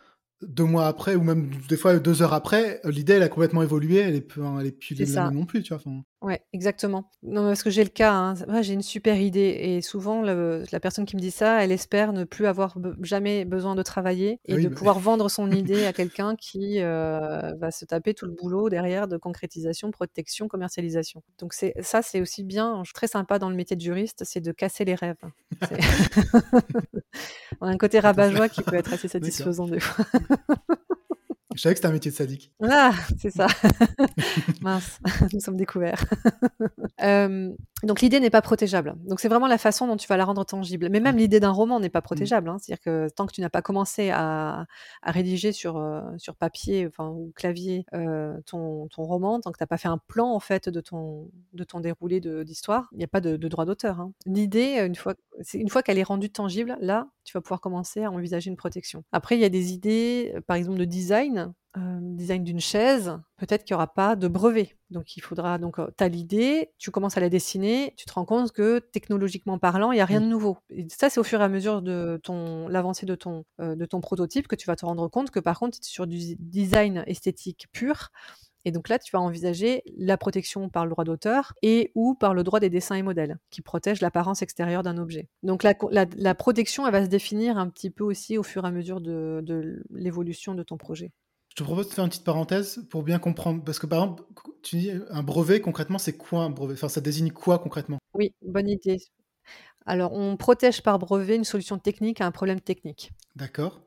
2 0.48 0.64
mois 0.64 0.86
après 0.86 1.14
ou 1.14 1.22
même 1.22 1.50
des 1.68 1.76
fois 1.76 1.98
2 1.98 2.22
heures 2.22 2.32
après, 2.34 2.80
l'idée 2.84 3.14
elle 3.14 3.22
a 3.22 3.28
complètement 3.28 3.62
évolué, 3.62 3.98
elle 3.98 4.14
est 4.14 4.20
plus 4.20 4.42
elle 4.60 4.66
est 4.66 4.72
plus 4.72 4.98
même 5.14 5.34
non 5.34 5.46
plus, 5.46 5.62
tu 5.62 5.74
vois? 5.74 5.82
Enfin 5.84 6.02
Ouais, 6.24 6.40
exactement. 6.54 7.10
Non, 7.22 7.42
parce 7.48 7.62
que 7.62 7.68
j'ai 7.68 7.84
le 7.84 7.90
cas, 7.90 8.10
hein. 8.14 8.34
Ouais, 8.48 8.62
j'ai 8.62 8.72
une 8.72 8.80
super 8.80 9.20
idée 9.20 9.58
et 9.60 9.82
souvent 9.82 10.22
le 10.22 10.64
la 10.72 10.80
personne 10.80 11.04
qui 11.04 11.16
me 11.16 11.20
dit 11.20 11.30
ça, 11.30 11.62
elle 11.62 11.70
espère 11.70 12.14
ne 12.14 12.24
plus 12.24 12.46
avoir 12.46 12.78
be 12.78 12.94
jamais 13.04 13.44
besoin 13.44 13.74
de 13.74 13.82
travailler 13.82 14.40
et 14.46 14.54
Ah 14.54 14.56
oui, 14.56 14.62
de 14.62 14.68
bah 14.70 14.74
pouvoir 14.74 14.98
vendre 15.00 15.28
son 15.28 15.52
idée 15.52 15.84
à 15.84 15.92
quelqu'un 15.92 16.34
qui, 16.34 16.80
heu, 16.80 16.84
va 17.58 17.70
se 17.70 17.84
taper 17.84 18.14
tout 18.14 18.24
le 18.24 18.32
boulot 18.32 18.70
derrière 18.70 19.06
de 19.06 19.18
concrétisation, 19.18 19.90
protection, 19.90 20.48
commercialisation. 20.48 21.22
Donc 21.38 21.52
c'est 21.52 21.74
ça, 21.82 22.00
c'est 22.00 22.22
aussi 22.22 22.42
bien, 22.42 22.82
très 22.94 23.06
sympa 23.06 23.38
dans 23.38 23.50
le 23.50 23.56
métier 23.56 23.76
de 23.76 23.82
juriste, 23.82 24.24
c'est 24.24 24.40
de 24.40 24.52
casser 24.52 24.86
les 24.86 24.94
rêves. 24.94 25.16
C'est 25.68 25.76
on 27.60 27.66
a 27.66 27.70
un 27.70 27.76
côté 27.78 28.00
rabat-joie 28.00 28.48
qui 28.48 28.62
peut 28.62 28.76
être 28.76 28.94
assez 28.94 29.08
D'accord. 29.08 29.28
satisfaisant 29.28 29.68
des 29.68 29.80
fois. 29.80 30.06
Je 31.54 31.60
savais 31.60 31.74
que 31.74 31.78
c'était 31.78 31.88
un 31.88 31.92
métier 31.92 32.10
de 32.10 32.16
sadique. 32.16 32.52
Ah! 32.62 32.92
C'est 33.18 33.30
ça. 33.30 33.46
Mince, 34.60 34.98
nous 35.32 35.40
sommes 35.40 35.56
découverts. 35.56 36.04
Hem, 36.98 37.54
donc 37.84 38.00
l'idée 38.00 38.20
n'est 38.20 38.30
pas 38.30 38.42
protégeable. 38.42 38.94
Donc 39.04 39.20
c'est 39.20 39.28
vraiment 39.28 39.46
la 39.46 39.58
façon 39.58 39.86
dont 39.86 39.96
tu 39.96 40.06
vas 40.08 40.16
la 40.16 40.24
rendre 40.24 40.44
tangible. 40.44 40.88
Mais 40.90 41.00
même 41.00 41.16
Mmh. 41.16 41.18
l'idée 41.18 41.40
d'un 41.40 41.50
roman 41.50 41.80
n'est 41.80 41.88
pas 41.90 42.02
Mmh. 42.10 42.30
protégeable, 42.30 42.48
hein. 42.48 42.56
C'est-à-dire 42.60 42.80
que 42.82 43.08
tant 43.14 43.26
que 43.26 43.32
tu 43.32 43.40
n'as 43.40 43.50
pas 43.50 43.62
commencé 43.62 44.10
à 44.10 44.66
à 45.02 45.10
rédiger 45.10 45.52
sur, 45.52 45.78
heu, 45.78 46.02
sur 46.18 46.36
papier, 46.36 46.86
enfin 46.86 47.08
ou 47.10 47.32
clavier, 47.34 47.84
heu, 47.94 48.34
ton 48.46 48.88
ton 48.88 49.02
roman, 49.04 49.40
tant 49.40 49.52
que 49.52 49.58
tu 49.58 49.64
as 49.64 49.66
pas 49.66 49.78
fait 49.78 49.88
un 49.88 49.98
plan 49.98 50.32
en 50.34 50.40
fait 50.40 50.68
de 50.68 50.80
ton 50.80 51.30
de 51.52 51.64
ton 51.64 51.80
déroulé 51.80 52.20
d'histoire, 52.20 52.88
il 52.92 53.00
y 53.00 53.04
a 53.04 53.08
pas 53.08 53.20
de 53.20 53.36
de 53.36 53.48
droit 53.48 53.64
d'auteur, 53.66 54.00
hein. 54.00 54.12
L'idée, 54.26 54.78
heu, 54.80 54.86
une 54.86 54.94
fois 54.94 55.14
c'est 55.40 55.58
une 55.58 55.68
fois 55.68 55.82
qu'elle 55.82 55.98
est 55.98 56.02
rendue 56.02 56.30
tangible, 56.30 56.76
là, 56.80 57.08
tu 57.24 57.32
vas 57.36 57.40
pouvoir 57.40 57.60
commencer 57.60 58.04
à 58.04 58.10
envisager 58.10 58.50
une 58.50 58.56
protection. 58.56 59.04
Après, 59.12 59.36
il 59.36 59.40
y 59.40 59.44
a 59.44 59.48
des 59.48 59.72
idées, 59.72 60.34
par 60.46 60.56
exemple 60.56 60.78
de 60.78 60.84
design, 60.84 61.52
euh, 61.76 61.98
design 62.00 62.44
d'une 62.44 62.60
chaise, 62.60 63.18
peut-être 63.36 63.64
qu'il 63.64 63.74
n'y 63.74 63.76
aura 63.76 63.92
pas 63.92 64.16
de 64.16 64.28
brevet. 64.28 64.76
Donc 64.90 65.16
il 65.16 65.20
faudra 65.20 65.58
donc 65.58 65.76
tu 65.76 66.04
as 66.04 66.08
l'idée, 66.08 66.70
tu 66.78 66.90
commences 66.90 67.16
à 67.16 67.20
la 67.20 67.28
dessiner, 67.28 67.94
tu 67.96 68.06
te 68.06 68.12
rends 68.12 68.24
compte 68.24 68.52
que 68.52 68.78
technologiquement 68.78 69.58
parlant, 69.58 69.92
il 69.92 69.96
n'y 69.96 70.00
a 70.00 70.04
rien 70.04 70.20
de 70.20 70.26
nouveau. 70.26 70.58
Et 70.70 70.86
ça 70.88 71.10
c'est 71.10 71.18
au 71.18 71.24
fur 71.24 71.40
et 71.40 71.44
à 71.44 71.48
mesure 71.48 71.82
de 71.82 72.20
ton 72.22 72.68
l'avancée 72.68 73.06
de 73.06 73.14
ton 73.14 73.44
de 73.58 73.84
ton 73.86 74.00
prototype 74.00 74.46
que 74.46 74.56
tu 74.56 74.66
vas 74.66 74.76
te 74.76 74.86
rendre 74.86 75.08
compte 75.08 75.30
que 75.30 75.40
par 75.40 75.58
contre 75.58 75.78
sur 75.82 76.06
du 76.06 76.36
design 76.38 77.02
esthétique 77.06 77.66
pur, 77.72 78.10
et 78.64 78.72
donc 78.72 78.88
là, 78.88 78.98
tu 78.98 79.12
vas 79.12 79.20
envisager 79.20 79.82
la 79.96 80.16
protection 80.16 80.68
par 80.68 80.84
le 80.84 80.90
droit 80.90 81.04
d'auteur 81.04 81.52
et 81.62 81.92
ou 81.94 82.14
par 82.14 82.34
le 82.34 82.42
droit 82.42 82.60
des 82.60 82.70
dessins 82.70 82.94
et 82.94 83.02
modèles, 83.02 83.38
qui 83.50 83.60
protègent 83.60 84.00
l'apparence 84.00 84.42
extérieure 84.42 84.82
d'un 84.82 84.96
objet. 84.96 85.28
Donc 85.42 85.62
la, 85.62 86.34
protection, 86.34 86.86
elle 86.86 86.92
va 86.92 87.04
se 87.04 87.10
définir 87.10 87.58
un 87.58 87.68
petit 87.68 87.90
peu 87.90 88.04
aussi 88.04 88.38
au 88.38 88.42
fur 88.42 88.64
et 88.64 88.68
à 88.68 88.70
mesure 88.70 89.00
de, 89.00 89.82
l'évolution 89.90 90.54
de 90.54 90.62
ton 90.62 90.78
projet. 90.78 91.12
Je 91.56 91.62
te 91.62 91.64
propose 91.64 91.88
de 91.88 91.94
faire 91.94 92.02
une 92.02 92.10
petite 92.10 92.24
parenthèse 92.24 92.84
pour 92.90 93.04
bien 93.04 93.20
comprendre, 93.20 93.62
parce 93.62 93.78
que 93.78 93.86
par 93.86 94.02
exemple, 94.02 94.24
tu 94.64 94.76
dis 94.76 94.90
un 95.10 95.22
brevet, 95.22 95.60
concrètement, 95.60 95.98
c'est 95.98 96.16
quoi 96.16 96.42
un 96.42 96.50
brevet? 96.50 96.74
Enfin, 96.74 96.88
ça 96.88 97.00
désigne 97.00 97.30
quoi 97.30 97.60
concrètement? 97.60 97.98
Oui, 98.12 98.34
bonne 98.42 98.68
idée. 98.68 98.98
Alors, 99.86 100.12
on 100.14 100.36
protège 100.36 100.82
par 100.82 100.98
brevet 100.98 101.36
une 101.36 101.44
solution 101.44 101.78
technique 101.78 102.20
à 102.20 102.26
un 102.26 102.32
problème 102.32 102.60
technique. 102.60 103.12
D'accord. 103.36 103.82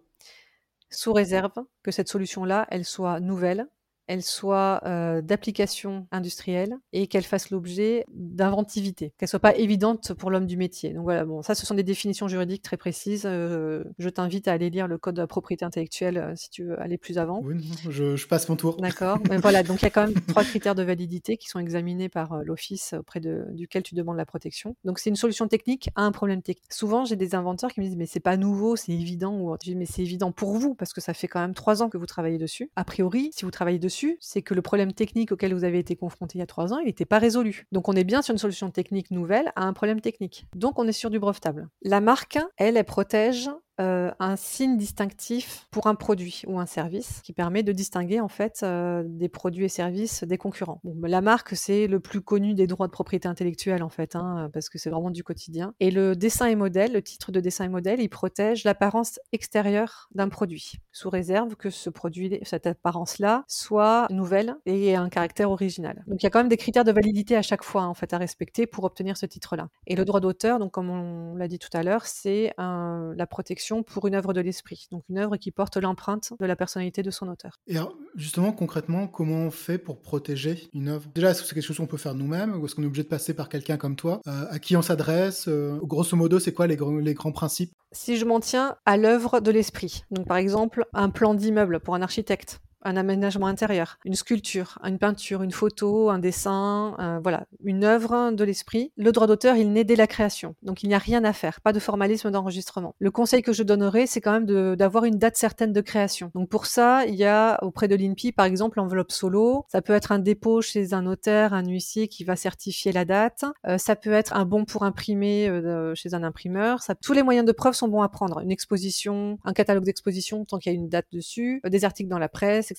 Sous 0.90 1.12
réserve 1.12 1.52
que 1.84 1.92
cette 1.92 2.08
solution-là, 2.08 2.68
elle 2.72 2.86
soit 2.86 3.20
nouvelle, 3.20 3.68
elle 4.08 4.24
soit 4.24 4.82
euh, 4.86 5.22
d'application 5.22 6.08
industrielle 6.12 6.78
et 6.94 7.08
qu'elle 7.08 7.24
fasse 7.24 7.50
l'objet 7.50 8.06
d'inventivité, 8.14 9.14
qu'elle 9.18 9.30
soit 9.30 9.40
pas 9.40 9.56
évidente 9.56 10.14
pour 10.14 10.32
l'homme 10.32 10.46
du 10.46 10.58
métier. 10.58 10.94
Donc 10.94 11.04
voilà, 11.04 11.26
bon, 11.26 11.42
ça, 11.42 11.56
ce 11.56 11.66
sont 11.66 11.76
des 11.76 11.84
définitions 11.84 12.28
juridiques 12.28 12.64
très 12.64 12.78
précises. 12.78 13.24
Euh, 13.26 13.84
je 14.00 14.10
t'invite 14.10 14.48
à 14.48 14.54
aller 14.54 14.70
lire 14.70 14.88
le 14.88 14.98
code 14.98 15.16
de 15.16 15.22
la 15.22 15.28
propriété 15.28 15.66
intellectuelle 15.66 16.18
euh, 16.18 16.34
si 16.36 16.50
tu 16.50 16.64
veux 16.64 16.82
aller 16.82 16.98
plus 16.98 17.18
avant. 17.18 17.42
Oui, 17.44 17.70
je, 17.90 18.28
passe 18.28 18.50
mon 18.50 18.56
tour. 18.56 18.78
D'accord. 18.78 19.20
Mais 19.30 19.38
voilà, 19.38 19.64
donc 19.64 19.82
il 19.82 19.86
y 19.86 19.88
a 19.88 19.92
quand 19.92 20.08
même 20.08 20.20
trois 20.28 20.44
critères 20.44 20.76
de 20.76 20.84
validité 20.84 21.38
qui 21.38 21.48
sont 21.48 21.60
examinés 21.60 22.10
par 22.10 22.44
l'office 22.44 22.94
auprès 22.98 23.20
de, 23.20 23.46
duquel 23.52 23.84
tu 23.84 23.96
demandes 23.96 24.18
la 24.18 24.26
protection. 24.26 24.76
Donc 24.86 25.00
c'est 25.00 25.10
une 25.10 25.16
solution 25.16 25.48
technique 25.48 25.90
à 25.96 26.02
un 26.02 26.12
problème 26.12 26.42
technique. 26.42 26.74
Souvent, 26.74 27.06
j'ai 27.06 27.16
des 27.16 27.36
inventeurs 27.36 27.72
qui 27.72 27.82
me 27.82 27.86
disent 27.86 27.98
mais 27.98 28.06
c'est 28.06 28.20
pas 28.20 28.38
nouveau, 28.38 28.76
c'est 28.76 28.94
évident. 28.94 29.38
Ou 29.40 29.56
je 29.62 29.70
dis 29.70 29.76
mais 29.76 29.86
c'est 29.86 30.02
évident 30.02 30.32
pour 30.32 30.54
vous 30.54 30.76
parce 30.76 30.94
que 30.94 31.02
ça 31.02 31.14
fait 31.14 31.28
quand 31.28 31.40
même 31.40 31.54
trois 31.54 31.82
ans 31.82 31.90
que 31.90 31.98
vous 31.98 32.06
travaillez 32.06 32.38
dessus. 32.38 32.72
A 32.76 32.84
priori, 32.84 33.32
si 33.34 33.46
vous 33.46 33.52
travaillez 33.52 33.80
c'est 34.20 34.42
que 34.42 34.54
le 34.54 34.62
problème 34.62 34.94
technique 34.94 35.32
auquel 35.32 35.54
vous 35.54 35.64
avez 35.64 35.80
été 35.80 35.96
confronté 35.96 36.38
il 36.38 36.40
y 36.40 36.44
a 36.44 36.48
trois 36.48 36.74
ans, 36.74 36.80
il 36.80 36.86
n'était 36.86 37.06
pas 37.06 37.20
résolu. 37.20 37.66
Donc 37.72 37.90
on 37.90 37.94
est 37.94 38.04
bien 38.04 38.22
sur 38.22 38.34
une 38.34 38.38
solution 38.38 38.70
technique 38.70 39.12
nouvelle 39.12 39.52
à 39.56 39.64
un 39.64 39.74
problème 39.74 40.02
technique. 40.02 40.46
Donc 40.56 40.80
on 40.80 40.88
est 40.88 40.92
sur 40.92 41.10
du 41.10 41.20
brevetable. 41.20 41.70
La 41.82 42.02
marque, 42.02 42.40
elle, 42.58 42.78
elle 42.78 42.86
protège 42.86 43.50
euh, 43.80 44.12
un 44.20 44.36
signe 44.36 44.78
distinctif 44.78 45.68
pour 45.72 45.88
un 45.88 45.96
produit 45.96 46.42
ou 46.48 46.60
un 46.60 46.66
service 46.66 47.22
qui 47.24 47.34
permet 47.34 47.64
de 47.64 47.72
distinguer 47.72 48.20
en 48.20 48.28
fait 48.28 48.62
euh, 48.64 49.04
des 49.06 49.30
produits 49.30 49.66
et 49.66 49.70
services 49.70 50.24
des 50.24 50.38
concurrents. 50.38 50.82
Bon, 50.84 50.96
la 51.04 51.22
marque 51.22 51.56
c'est 51.56 51.88
le 51.88 52.00
plus 52.00 52.22
connu 52.22 52.54
des 52.54 52.66
droits 52.66 52.88
de 52.88 52.92
propriété 52.92 53.28
intellectuelle 53.28 53.84
en 53.84 53.90
fait 53.90 54.16
hein, 54.16 54.50
parce 54.52 54.70
que 54.70 54.78
c'est 54.78 54.90
vraiment 54.90 55.12
du 55.12 55.24
quotidien. 55.24 55.74
Et 55.80 55.92
le 55.92 56.16
dessin 56.16 56.48
et 56.48 56.56
modèle, 56.56 56.94
le 56.94 57.02
titre 57.02 57.32
de 57.32 57.40
dessin 57.40 57.66
et 57.66 57.70
modèle, 57.70 58.00
il 58.00 58.10
protège 58.10 58.64
l'apparence 58.64 59.20
extérieure 59.32 60.10
d'un 60.16 60.30
produit 60.30 60.74
sous 60.92 61.10
réserve 61.10 61.56
que 61.56 61.70
ce 61.70 61.90
produit, 61.92 62.40
cette 62.42 62.66
apparence-là 62.66 63.44
soit 63.48 64.08
nouvelle 64.10 64.56
et 64.66 64.88
ait 64.90 64.96
un 64.96 65.10
caractère 65.10 65.52
original. 65.52 66.04
Donc 66.08 66.22
il 66.22 66.26
y 66.26 66.28
a 66.28 66.30
quand 66.30 66.40
même 66.40 66.50
des 66.50 66.58
critères 66.58 66.84
de 66.84 66.92
validité 66.92 67.36
à 67.36 67.44
chaque 67.44 67.64
fois 67.64 67.84
en 67.84 67.94
fait 67.94 68.14
à 68.14 68.18
respecter 68.18 68.66
pour 68.66 68.86
obtenir 68.86 69.18
ce 69.18 69.28
titre-là. 69.28 69.70
Et 69.86 69.96
le 69.96 70.04
droit 70.04 70.20
d'auteur, 70.20 70.58
donc 70.58 70.72
comme 70.72 70.90
on 70.90 71.36
l'a 71.36 71.48
dit 71.48 71.60
tout 71.60 71.70
à 71.74 71.84
l'heure, 71.84 72.06
c'est 72.08 72.54
la 72.58 73.28
protection 73.28 73.67
pour 73.84 74.08
une 74.08 74.16
œuvre 74.16 74.34
de 74.34 74.42
l'esprit, 74.42 74.88
donc 74.92 75.04
une 75.10 75.18
œuvre 75.18 75.38
qui 75.38 75.52
porte 75.52 75.78
l'empreinte 75.78 76.34
de 76.40 76.46
la 76.46 76.56
personnalité 76.56 77.04
de 77.04 77.12
son 77.12 77.28
auteur. 77.28 77.54
Et 77.68 77.76
justement, 78.16 78.52
concrètement, 78.52 79.08
comment 79.08 79.46
on 79.46 79.52
fait 79.52 79.78
pour 79.78 80.02
protéger 80.02 80.68
une 80.74 80.90
œuvre? 80.90 81.10
Déjà, 81.16 81.32
est-ce 81.32 81.42
que 81.42 81.48
c'est 81.48 81.56
quelque 81.56 81.64
chose 81.64 81.78
qu'on 81.78 81.88
peut 81.88 81.98
faire 81.98 82.16
nous-mêmes 82.16 82.56
ou 82.60 82.66
est-ce 82.66 82.76
qu'on 82.76 82.84
est 82.84 82.88
obligé 82.88 83.04
de 83.04 83.10
passer 83.10 83.34
par 83.34 83.50
quelqu'un 83.50 83.78
comme 83.78 83.96
toi? 83.96 84.22
Euh, 84.28 84.46
À 84.50 84.60
qui 84.60 84.76
on 84.76 84.82
s'adresse? 84.82 85.48
Euh, 85.48 85.78
Grosso 85.84 86.16
modo, 86.16 86.40
c'est 86.40 86.54
quoi 86.54 86.68
les, 86.68 86.78
les 87.02 87.14
grands 87.14 87.32
principes? 87.32 87.72
Si 87.92 88.18
je 88.18 88.26
m'en 88.26 88.40
tiens 88.40 88.76
à 88.86 88.98
l'œuvre 88.98 89.40
de 89.40 89.52
l'esprit, 89.52 90.04
donc 90.12 90.28
par 90.28 90.38
exemple 90.38 90.86
un 90.94 91.10
plan 91.10 91.34
d'immeuble 91.34 91.80
pour 91.80 91.96
un 91.96 92.02
architecte, 92.02 92.60
un 92.88 92.98
aménagement 92.98 93.48
intérieur, 93.48 94.00
une 94.06 94.16
sculpture, 94.16 94.80
une 94.84 94.98
peinture, 94.98 95.44
une 95.44 95.52
photo, 95.52 96.10
un 96.10 96.20
dessin, 96.20 96.96
euh, 97.00 97.20
voilà, 97.22 97.46
une 97.64 97.84
œuvre 97.84 98.32
de 98.32 98.44
l'esprit. 98.44 98.92
Le 98.98 99.12
droit 99.12 99.28
d'auteur, 99.28 99.56
il 99.56 99.72
naît 99.72 99.84
dès 99.84 99.96
la 99.96 100.08
création, 100.08 100.56
donc 100.64 100.84
il 100.84 100.90
n'y 100.90 100.96
a 100.96 101.00
rien 101.00 101.24
à 101.24 101.34
faire, 101.34 101.62
pas 101.62 101.74
de 101.74 101.80
formalisme 101.80 102.32
d'enregistrement. 102.32 102.96
Le 103.00 103.12
conseil 103.12 103.42
que 103.42 103.54
je 103.54 103.64
donnerais, 103.64 104.08
c'est 104.08 104.22
quand 104.22 104.32
même 104.32 104.76
d'avoir 104.76 105.04
une 105.04 105.18
date 105.18 105.38
certaine 105.38 105.74
de 105.74 105.82
création. 105.82 106.32
Donc 106.34 106.50
pour 106.50 106.66
ça, 106.66 107.06
il 107.06 107.16
y 107.16 107.26
a 107.26 107.62
auprès 107.64 107.88
de 107.88 107.96
l'INPI, 107.96 108.32
par 108.32 108.46
exemple, 108.46 108.80
l'enveloppe 108.80 109.12
solo. 109.12 109.66
Ça 109.70 109.82
peut 109.82 109.94
être 109.94 110.12
un 110.12 110.20
dépôt 110.20 110.62
chez 110.62 110.94
un 110.94 111.02
notaire, 111.02 111.54
un 111.54 111.66
huissier 111.66 112.08
qui 112.08 112.24
va 112.24 112.36
certifier 112.36 112.92
la 112.92 113.06
date. 113.06 113.44
Euh, 113.68 113.78
ça 113.78 113.96
peut 113.96 114.14
être 114.14 114.34
un 114.36 114.46
bon 114.46 114.66
pour 114.66 114.84
imprimer 114.84 115.50
euh, 115.50 115.94
chez 115.96 116.14
un 116.14 116.24
imprimeur. 116.24 116.80
Tous 117.02 117.14
les 117.14 117.24
moyens 117.24 117.46
de 117.46 117.52
preuve 117.52 117.74
sont 117.74 117.88
bons 117.88 118.02
à 118.02 118.10
prendre. 118.10 118.40
Une 118.40 118.52
exposition, 118.52 119.40
un 119.44 119.54
catalogue 119.54 119.84
d'exposition, 119.84 120.46
tant 120.46 120.58
qu'il 120.58 120.72
y 120.72 120.76
a 120.76 120.78
une 120.78 120.90
date 120.90 121.08
dessus, 121.12 121.62
des 121.66 121.86
articles 121.86 122.10
dans 122.10 122.20
la 122.20 122.30
presse, 122.30 122.72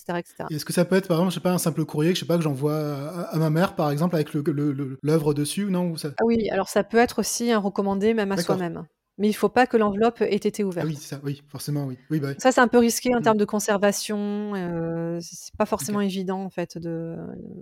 est-ce 0.50 0.64
que 0.64 0.72
ça 0.72 0.84
peut 0.84 0.96
être, 0.96 1.08
par 1.08 1.18
exemple, 1.18 1.30
je 1.30 1.34
sais 1.36 1.42
pas, 1.42 1.52
un 1.52 1.58
simple 1.58 1.84
courrier 1.84 2.12
que 2.12 2.16
je 2.16 2.20
sais 2.20 2.26
pas 2.26 2.36
que 2.36 2.42
j'envoie 2.42 2.76
à, 2.76 3.36
ma 3.38 3.50
mère, 3.50 3.74
par 3.74 3.90
exemple, 3.90 4.14
avec 4.14 4.32
l'œuvre 4.32 5.34
dessus 5.34 5.64
ou 5.64 5.70
non 5.70 5.94
ah 6.04 6.24
Oui, 6.24 6.48
alors 6.50 6.68
ça 6.68 6.84
peut 6.84 6.98
être 6.98 7.20
aussi 7.20 7.50
un 7.50 7.58
recommandé 7.58 8.14
même 8.14 8.32
à 8.32 8.36
soi-même 8.36 8.86
mais 9.18 9.28
il 9.28 9.32
faut 9.32 9.48
pas 9.48 9.66
que 9.66 9.76
l'enveloppe 9.76 10.20
ait 10.20 10.34
été 10.34 10.64
ouverte. 10.64 10.86
Ah 10.88 10.88
oui, 10.88 10.96
ça, 10.96 11.20
oui, 11.24 11.42
forcément, 11.48 11.84
oui. 11.84 11.98
oui 12.10 12.20
bah 12.20 12.28
Ça, 12.38 12.52
c'est 12.52 12.60
un 12.60 12.68
peu 12.68 12.78
risqué 12.78 13.14
en 13.14 13.18
mmh. 13.18 13.22
termes 13.22 13.36
de 13.36 13.44
conservation. 13.44 14.54
Euh, 14.54 15.18
c'est 15.20 15.54
pas 15.56 15.66
forcément 15.66 16.00
évident, 16.00 16.42
en 16.42 16.50
fait. 16.50 16.78
De... 16.78 17.16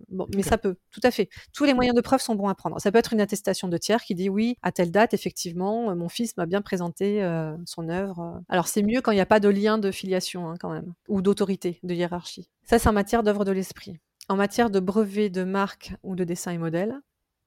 Bon, 0.08 0.26
mais 0.34 0.42
ça 0.42 0.58
peut, 0.58 0.76
tout 0.90 1.00
à 1.02 1.10
fait. 1.10 1.28
Tous 1.54 1.64
les 1.64 1.74
moyens 1.74 1.96
de 1.96 2.00
preuve 2.02 2.20
sont 2.20 2.34
bons 2.34 2.48
à 2.48 2.54
prendre. 2.54 2.78
Ça 2.80 2.92
peut 2.92 2.98
être 2.98 3.14
une 3.14 3.20
attestation 3.20 3.68
de 3.68 3.76
tiers 3.78 4.02
qui 4.02 4.14
dit 4.14 4.28
oui, 4.28 4.56
à 4.62 4.70
telle 4.70 4.90
date, 4.90 5.14
effectivement, 5.14 5.94
mon 5.96 6.08
fils 6.08 6.36
m'a 6.36 6.46
bien 6.46 6.60
présenté 6.60 7.22
euh, 7.24 7.56
son 7.64 7.88
œuvre. 7.88 8.42
Alors, 8.48 8.68
c'est 8.68 8.82
mieux 8.82 9.00
quand 9.00 9.12
il 9.12 9.16
n'y 9.16 9.20
a 9.20 9.26
pas 9.26 9.40
de 9.40 9.48
lien 9.48 9.78
de 9.78 9.90
filiation, 9.90 10.48
hein, 10.48 10.54
quand 10.60 10.70
même, 10.70 10.92
ou 11.08 11.22
d'autorité, 11.22 11.80
de 11.82 11.94
hiérarchie. 11.94 12.50
Ça, 12.64 12.78
c'est 12.78 12.88
en 12.88 12.92
matière 12.92 13.22
d'œuvre 13.22 13.44
de 13.44 13.52
l'esprit. 13.52 13.98
En 14.28 14.36
matière 14.36 14.70
de 14.70 14.80
brevet 14.80 15.30
de 15.30 15.44
marque 15.44 15.94
ou 16.02 16.16
de 16.16 16.24
dessin 16.24 16.50
et 16.50 16.58
modèle, 16.58 17.00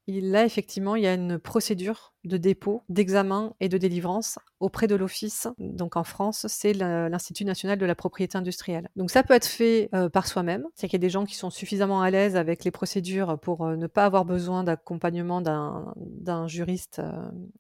là, 0.10 0.46
effectivement, 0.46 0.96
il 0.96 1.04
y 1.04 1.08
a 1.08 1.14
une 1.14 1.40
procédure 1.40 2.14
de 2.26 2.38
dépôt, 2.38 2.84
d'examen 2.90 3.54
et 3.60 3.70
de 3.70 3.78
délivrance 3.78 4.40
auprès 4.60 4.88
de 4.88 4.96
l'office. 4.96 5.48
Donc 5.58 5.96
en 5.96 6.04
France, 6.04 6.46
c'est 6.50 6.74
l'Institut 6.74 7.46
national 7.46 7.78
de 7.78 7.86
la 7.86 7.96
propriété 7.96 8.38
industrielle. 8.38 8.90
Donc 8.96 9.10
ça 9.10 9.24
peut 9.24 9.34
être 9.34 9.46
fait 9.46 9.90
euh, 9.94 10.10
par 10.10 10.28
soi-même. 10.28 10.66
C'est-à-dire 10.76 10.90
qu'il 10.90 11.00
y 11.00 11.04
a 11.04 11.08
des 11.08 11.10
gens 11.10 11.26
qui 11.26 11.36
sont 11.36 11.50
suffisamment 11.50 12.02
à 12.02 12.12
l'aise 12.12 12.36
avec 12.36 12.64
les 12.66 12.72
procédures 12.72 13.40
pour 13.40 13.66
euh, 13.66 13.78
ne 13.78 13.88
pas 13.88 14.06
avoir 14.06 14.26
besoin 14.26 14.64
d'accompagnement 14.64 15.42
d'un 15.42 16.48
juriste 16.48 17.00
euh, 17.00 17.12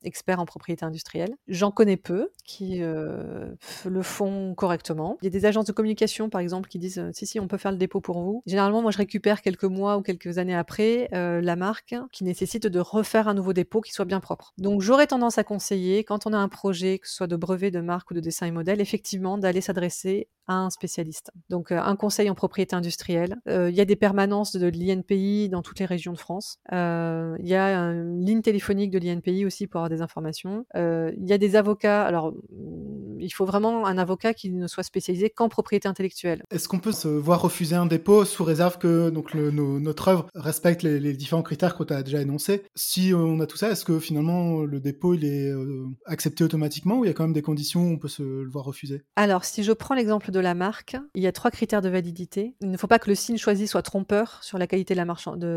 expert 0.04 0.39
en 0.39 0.45
propriété 0.45 0.84
industrielle. 0.84 1.36
J'en 1.47 1.72
connais 1.72 1.97
peu 1.97 2.30
qui 2.43 2.80
le 2.80 4.02
font 4.02 4.54
correctement. 4.56 5.18
Il 5.22 5.26
y 5.26 5.28
a 5.28 5.32
des 5.32 5.45
agences 5.45 5.66
de 5.66 5.72
communication, 5.72 6.30
par 6.30 6.41
exemple, 6.41 6.68
qui 6.68 6.80
disent 6.80 7.10
si 7.14 7.26
si, 7.26 7.39
on 7.39 7.47
peut 7.47 7.58
faire 7.58 7.72
le 7.72 7.78
dépôt 7.78 8.02
pour 8.02 8.20
vous. 8.22 8.43
Généralement, 8.45 8.82
moi, 8.82 8.91
je 8.91 8.97
récupère 8.97 9.41
quelques 9.41 9.66
mois 9.66 9.97
ou 9.97 10.02
quelques 10.02 10.38
années 10.38 10.56
après 10.56 11.10
la 11.12 11.56
marque 11.56 11.95
qui 12.12 12.24
nécessite 12.40 12.68
de 12.68 12.80
refaire 12.80 13.28
un 13.28 13.34
nouveau 13.34 13.54
dépôt 13.54 13.82
qui 13.82 13.92
soit 13.92 14.06
bien 14.06 14.20
propre. 14.20 14.54
Donc 14.58 14.82
j'aurais 14.82 15.08
tendance 15.08 15.38
à 15.38 15.44
conseiller, 15.44 16.04
quand 16.04 16.26
on 16.26 16.34
a 16.34 16.38
un 16.38 16.48
projet, 16.48 17.00
que 17.00 17.08
ce 17.08 17.16
soit 17.16 17.28
de 17.28 17.36
brevet, 17.36 17.72
de 17.72 17.82
marque 17.82 18.12
ou 18.12 18.14
de 18.14 18.20
dessin 18.20 18.46
et 18.46 18.52
modèle, 18.52 18.82
effectivement 18.82 19.38
d'aller 19.38 19.62
s'adresser 19.62 20.30
à 20.50 20.56
un 20.56 20.70
spécialiste. 20.72 21.32
Donc 21.50 21.72
euh, 21.72 21.80
un 21.80 21.96
conseil 21.96 22.30
en 22.30 22.36
propriété 22.36 22.76
industrielle. 22.76 23.38
Euh, 23.48 23.70
il 23.70 23.76
y 23.76 23.82
a 23.82 23.86
des 23.86 23.96
permanences 23.96 24.56
de 24.56 24.68
l'INPI 24.68 25.48
dans 25.48 25.62
toutes 25.62 25.80
les 25.80 25.86
régions 25.86 26.12
de 26.12 26.18
France. 26.18 26.58
Euh, 26.74 27.36
il 27.40 27.48
y 27.48 27.56
a 27.56 27.78
une 27.78 28.26
ligne 28.26 28.42
téléphonique 28.42 28.90
de 28.90 28.98
l'INPI 28.98 29.46
aussi 29.46 29.68
pour 29.68 29.80
avoir 29.80 29.90
des 29.90 30.02
informations. 30.02 30.66
Il 30.76 31.26
y 31.26 31.34
a 31.34 31.38
des 31.38 31.56
avocats. 31.56 32.04
Alors 32.04 32.32
mm, 32.32 33.20
il 33.22 33.30
faut 33.30 33.46
vraiment 33.46 33.86
un 33.86 33.98
avocat 33.98 34.34
qui 34.34 34.50
ne 34.50 34.66
soit 34.68 34.84
spécialisé 34.84 35.30
qu'en 35.30 35.50
propriété 35.50 35.88
intellectuelle. 35.88 36.44
Est-ce 36.52 36.68
qu'on 36.68 36.80
peut 36.80 36.94
se 36.94 37.08
voir 37.08 37.42
refuser 37.42 37.76
un 37.76 37.86
dépôt 37.86 38.26
sous 38.26 38.44
réserve 38.44 38.78
que 38.78 39.10
donc 39.10 39.36
notre 39.36 40.08
œuvre 40.08 40.28
respecte 40.36 40.84
les, 40.84 41.14
différents 41.14 41.44
critères 41.44 41.76
que 41.76 41.84
tu 41.84 41.94
as 41.94 42.02
déjà 42.02 42.22
Si 42.76 43.12
on 43.14 43.40
a 43.40 43.48
tout 43.48 43.58
ça, 43.58 43.72
est-ce 43.72 43.84
que 43.84 44.00
finalement 44.00 44.62
le 44.64 44.80
dépôt 44.80 45.16
est 45.16 45.50
euh, 45.50 45.88
accepté 46.06 46.44
automatiquement 46.44 47.00
ou 47.00 47.06
il 47.06 47.08
y 47.08 47.12
a 47.12 47.14
quand 47.14 47.24
même 47.24 47.34
des 47.34 47.42
conditions 47.42 47.88
où 47.88 47.94
on 47.94 47.98
peut 47.98 48.08
se 48.08 48.24
le 48.24 48.50
voir 48.50 48.66
refuser? 48.66 49.04
Alors, 49.16 49.44
si 49.44 49.64
je 49.64 49.72
prends 49.72 49.96
l'exemple 49.96 50.32
de 50.32 50.40
la 50.40 50.54
marque, 50.54 50.98
il 51.16 51.24
y 51.24 51.28
a 51.28 51.32
trois 51.32 51.52
critères 51.52 51.82
de 51.82 51.90
validité. 51.90 52.56
Il 52.62 52.70
ne 52.70 52.78
faut 52.78 52.88
pas 52.88 53.00
que 53.00 53.10
le 53.10 53.16
signe 53.16 53.38
choisi 53.38 53.68
soit 53.68 53.82
trompeur 53.82 54.44
sur 54.44 54.58
la 54.58 54.68
qualité 54.68 54.96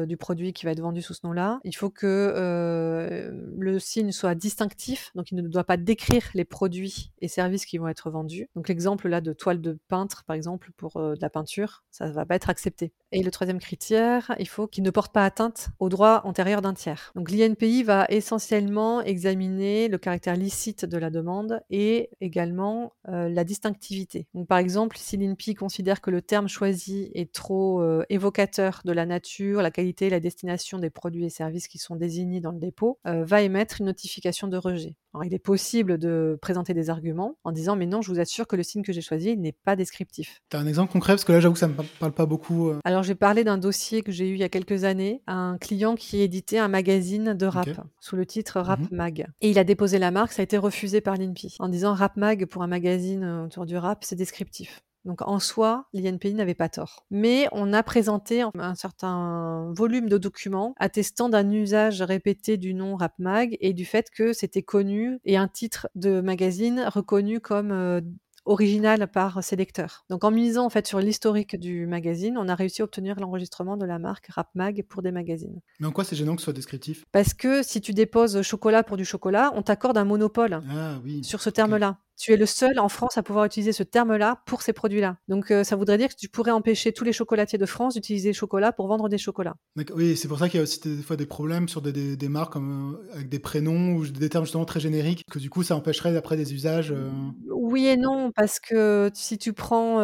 du 0.07 0.17
produit 0.17 0.53
qui 0.53 0.65
va 0.65 0.73
être 0.73 0.81
vendu 0.81 1.03
sous 1.03 1.15
ce 1.15 1.21
nom-là. 1.25 1.61
Il 1.65 1.77
faut 1.77 1.91
que 1.91 2.07
euh, 2.07 3.31
le 3.59 3.79
signe 3.79 4.13
soit 4.13 4.35
distinctif, 4.35 5.11
donc 5.15 5.31
il 5.31 5.37
ne 5.37 5.49
doit 5.49 5.65
pas 5.65 5.77
décrire 5.77 6.25
les 6.35 6.45
produits 6.45 7.13
et 7.21 7.29
services 7.29 7.43
services 7.43 7.67
qui 7.67 7.79
vont 7.79 7.89
être 7.89 8.11
vendus. 8.11 8.49
Donc 8.55 8.69
l'exemple 8.69 9.09
là 9.09 9.21
de 9.21 9.33
toile 9.33 9.61
de 9.61 9.79
peintre, 9.89 10.25
par 10.25 10.37
exemple, 10.37 10.71
pour 10.77 10.93
de 10.97 11.21
la 11.21 11.31
peinture, 11.31 11.85
ça 11.91 12.09
ne 12.09 12.13
va 12.13 12.25
pas 12.25 12.37
être 12.37 12.51
accepté. 12.51 12.93
Et 13.15 13.23
le 13.23 13.31
troisième 13.31 13.59
critère, 13.59 14.35
il 14.39 14.49
faut 14.49 14.67
qu'il 14.67 14.83
ne 14.83 14.91
porte 14.91 15.13
pas 15.13 15.25
atteinte 15.27 15.69
aux 15.79 15.91
droits 15.91 16.23
antérieurs 16.25 16.63
d'un 16.63 16.73
tiers. 16.73 17.13
Donc 17.15 17.31
l'INPI 17.31 17.83
va 17.83 18.07
essentiellement 18.09 19.03
examiner 19.03 19.89
le 19.89 19.99
caractère 19.99 20.35
licite 20.35 20.87
de 20.87 20.97
la 20.97 21.11
demande 21.11 21.61
et 21.69 22.09
également 22.23 22.95
la 23.05 23.45
distinctivité. 23.45 24.27
Donc 24.33 24.49
par 24.49 24.57
exemple, 24.59 24.97
si 24.99 25.19
l'INPI 25.19 25.55
considère 25.55 26.01
que 26.01 26.11
le 26.11 26.23
terme 26.23 26.49
choisi 26.49 27.11
est 27.15 27.33
trop 27.33 27.85
évocateur 28.09 28.81
de 28.85 28.93
la 28.93 29.05
nature, 29.05 29.61
la 29.61 29.71
qualité 29.71 30.07
et 30.07 30.11
la 30.11 30.21
destination 30.21 30.79
des 30.79 30.91
produits 30.91 31.27
et 31.27 31.31
services 31.31 31.69
qui 31.69 31.79
sont 31.79 31.97
désignés 31.97 32.41
dans 32.41 32.53
le 32.53 32.59
dépôt, 32.59 32.99
va 33.05 33.43
émettre 33.43 33.77
une 33.81 33.87
notification 33.87 34.49
de 34.49 34.57
rejet. 34.57 34.97
Alors, 35.15 35.25
il 35.25 35.35
est 35.35 35.39
possible 35.39 35.99
de 35.99 36.39
présenter 36.41 36.73
des 36.73 36.89
arguments 36.89 37.37
en 37.45 37.53
disant 37.53 37.77
mais 37.77 37.87
non, 37.87 38.01
je 38.01 38.11
vous 38.11 38.21
assure 38.21 38.47
que 38.47 38.57
le 38.57 38.63
signe 38.63 38.83
que 38.83 38.93
j'ai 38.93 39.03
choisi 39.03 39.37
n'est 39.37 39.53
pas 39.53 39.77
descriptif. 39.77 40.41
Tu 40.51 40.57
as 40.57 40.61
un 40.61 40.67
exemple 40.67 40.93
concret? 40.93 41.13
Parce 41.13 41.25
que 41.25 41.33
là 41.33 41.41
j'avoue 41.41 41.55
que 41.55 41.61
ça 41.61 41.69
me 41.69 41.75
parle 41.99 42.13
pas 42.13 42.27
beaucoup. 42.27 42.71
Euh. 42.71 42.79
Alors 42.85 43.03
j'ai 43.03 43.15
parlé 43.15 43.45
d'un 43.45 43.59
dossier 43.59 44.03
que 44.03 44.11
j'ai 44.11 44.29
eu 44.29 44.35
il 44.35 44.41
y 44.41 44.45
a 44.45 44.49
quelques 44.49 44.85
années, 44.85 45.23
un 45.27 45.59
client 45.59 45.95
qui 45.95 46.21
éditait 46.21 46.59
un 46.59 46.69
magazine 46.69 47.35
de 47.35 47.47
rap 47.47 47.69
sous 48.01 48.17
le 48.17 48.25
titre 48.25 48.61
Rap 48.61 48.81
mhm. 48.81 48.89
Mag. 48.93 49.27
Et 49.41 49.51
il 49.51 49.59
a 49.59 49.65
déposé 49.65 49.99
la 49.99 50.11
marque, 50.11 50.33
ça 50.33 50.43
a 50.43 50.45
été 50.45 50.57
refusé 50.57 51.01
par 51.01 51.17
l'INPI 51.17 51.57
en 51.59 51.69
disant 51.69 51.95
Rap 51.95 52.17
Mag 52.17 52.47
pour 52.47 52.63
un 52.63 52.67
magazine 52.67 53.25
autour 53.47 53.67
du 53.67 53.77
rap, 53.77 54.05
c'est 54.05 54.17
descriptif. 54.17 54.83
Donc 55.05 55.23
en 55.23 55.39
soi, 55.39 55.87
l'INPI 55.93 56.35
n'avait 56.35 56.55
pas 56.55 56.69
tort. 56.69 57.05
Mais 57.11 57.49
on 57.53 57.73
a 57.73 57.83
présenté 57.83 58.43
un 58.59 58.75
certain 58.75 59.73
volume 59.73 60.09
de 60.09 60.19
documents 60.19 60.75
attestant 60.79 61.29
d'un 61.29 61.51
usage 61.51 62.03
répété 62.03 62.57
du 62.57 62.75
nom 62.75 62.97
RapMag 62.97 63.57
et 63.61 63.73
du 63.73 63.85
fait 63.85 64.11
que 64.11 64.33
c'était 64.33 64.63
connu 64.63 65.19
et 65.25 65.37
un 65.37 65.49
titre 65.49 65.89
de 65.95 66.21
magazine 66.21 66.85
reconnu 66.89 67.41
comme 67.41 67.73
euh, 67.73 68.01
original 68.45 69.09
par 69.09 69.43
ses 69.43 69.57
lecteurs. 69.57 70.05
Donc 70.11 70.25
en 70.25 70.31
misant 70.31 70.67
en 70.67 70.71
fait 70.71 70.87
sur 70.87 70.99
l'historique 70.99 71.59
du 71.59 71.87
magazine, 71.87 72.37
on 72.39 72.49
a 72.49 72.55
réussi 72.55 72.83
à 72.83 72.85
obtenir 72.85 73.19
l'enregistrement 73.21 73.77
de 73.77 73.85
la 73.85 73.99
marque 73.99 74.29
RapMag 74.29 74.85
pour 74.89 75.03
des 75.03 75.13
magazines. 75.13 75.61
Mais 75.81 75.87
en 75.87 75.93
quoi 75.93 76.05
c'est 76.05 76.17
gênant 76.17 76.35
que 76.35 76.41
ce 76.41 76.45
soit 76.45 76.53
descriptif? 76.53 77.05
Parce 77.13 77.35
que 77.35 77.63
si 77.63 77.81
tu 77.81 77.93
déposes 77.93 78.43
chocolat 78.43 78.83
pour 78.83 78.97
du 78.97 79.05
chocolat, 79.05 79.53
on 79.55 79.63
t'accorde 79.63 79.97
un 79.97 80.05
monopole 80.05 80.61
ah 80.69 80.99
sur 81.23 81.41
ce 81.41 81.51
terme-là 81.51 81.99
tu 82.19 82.33
es 82.33 82.37
le 82.37 82.47
seul 82.47 82.79
en 82.79 82.89
France 82.89 83.19
à 83.19 83.23
pouvoir 83.23 83.45
utiliser 83.45 83.73
ce 83.73 83.83
terme-là 83.83 84.43
pour 84.47 84.63
ces 84.63 84.73
produits-là. 84.73 85.17
Donc 85.29 85.51
euh, 85.51 85.65
ça 85.65 85.77
voudrait 85.77 85.99
dire 85.99 86.09
que 86.09 86.17
tu 86.19 86.29
pourrais 86.29 86.51
empêcher 86.51 86.93
tous 86.93 87.05
les 87.05 87.13
chocolatiers 87.13 87.59
de 87.59 87.67
France 87.67 87.95
d'utiliser 87.95 88.31
le 88.31 88.35
chocolat 88.35 88.73
pour 88.73 88.87
vendre 88.89 89.09
des 89.09 89.19
chocolats. 89.19 89.57
Oui, 89.95 90.17
c'est 90.17 90.29
pour 90.29 90.39
ça 90.39 90.49
qu'il 90.49 90.59
y 90.59 90.61
a 90.61 90.63
aussi 90.63 90.81
des 90.81 91.03
fois 91.03 91.17
des 91.17 91.27
problèmes 91.27 91.69
sur 91.69 91.83
des, 91.83 92.17
des, 92.17 92.29
marques 92.29 92.53
comme, 92.53 92.95
euh, 92.95 93.15
avec 93.15 93.29
des 93.29 93.39
prénoms 93.39 93.95
ou 93.95 94.07
des 94.07 94.29
termes 94.29 94.45
justement 94.45 94.65
très 94.65 94.81
génériques, 94.81 95.25
que 95.31 95.39
du 95.39 95.51
coup 95.51 95.63
ça 95.63 95.77
empêcherait 95.77 96.17
après 96.17 96.37
des 96.37 96.55
usages. 96.55 96.93
Euh. 96.93 97.11
Oui 97.51 97.87
et 97.87 97.97
non, 97.97 98.31
parce 98.35 98.61
que 98.61 99.11
si 99.15 99.39
tu 99.39 99.53
prends 99.53 100.01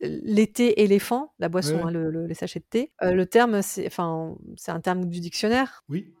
l'été 0.00 0.82
éléphant, 0.82 1.32
la 1.38 1.48
boisson, 1.48 1.86
hein, 1.86 1.90
le, 1.90 2.26
les 2.26 2.34
sachets 2.34 2.60
de 2.60 2.64
thé, 2.68 2.92
le 3.00 3.24
terme, 3.24 3.62
c'est 3.62 3.86
enfin, 3.86 4.36
un 4.68 4.80
terme 4.80 5.06
du 5.06 5.20
dictionnaire. 5.20 5.82
Oui. 5.88 6.12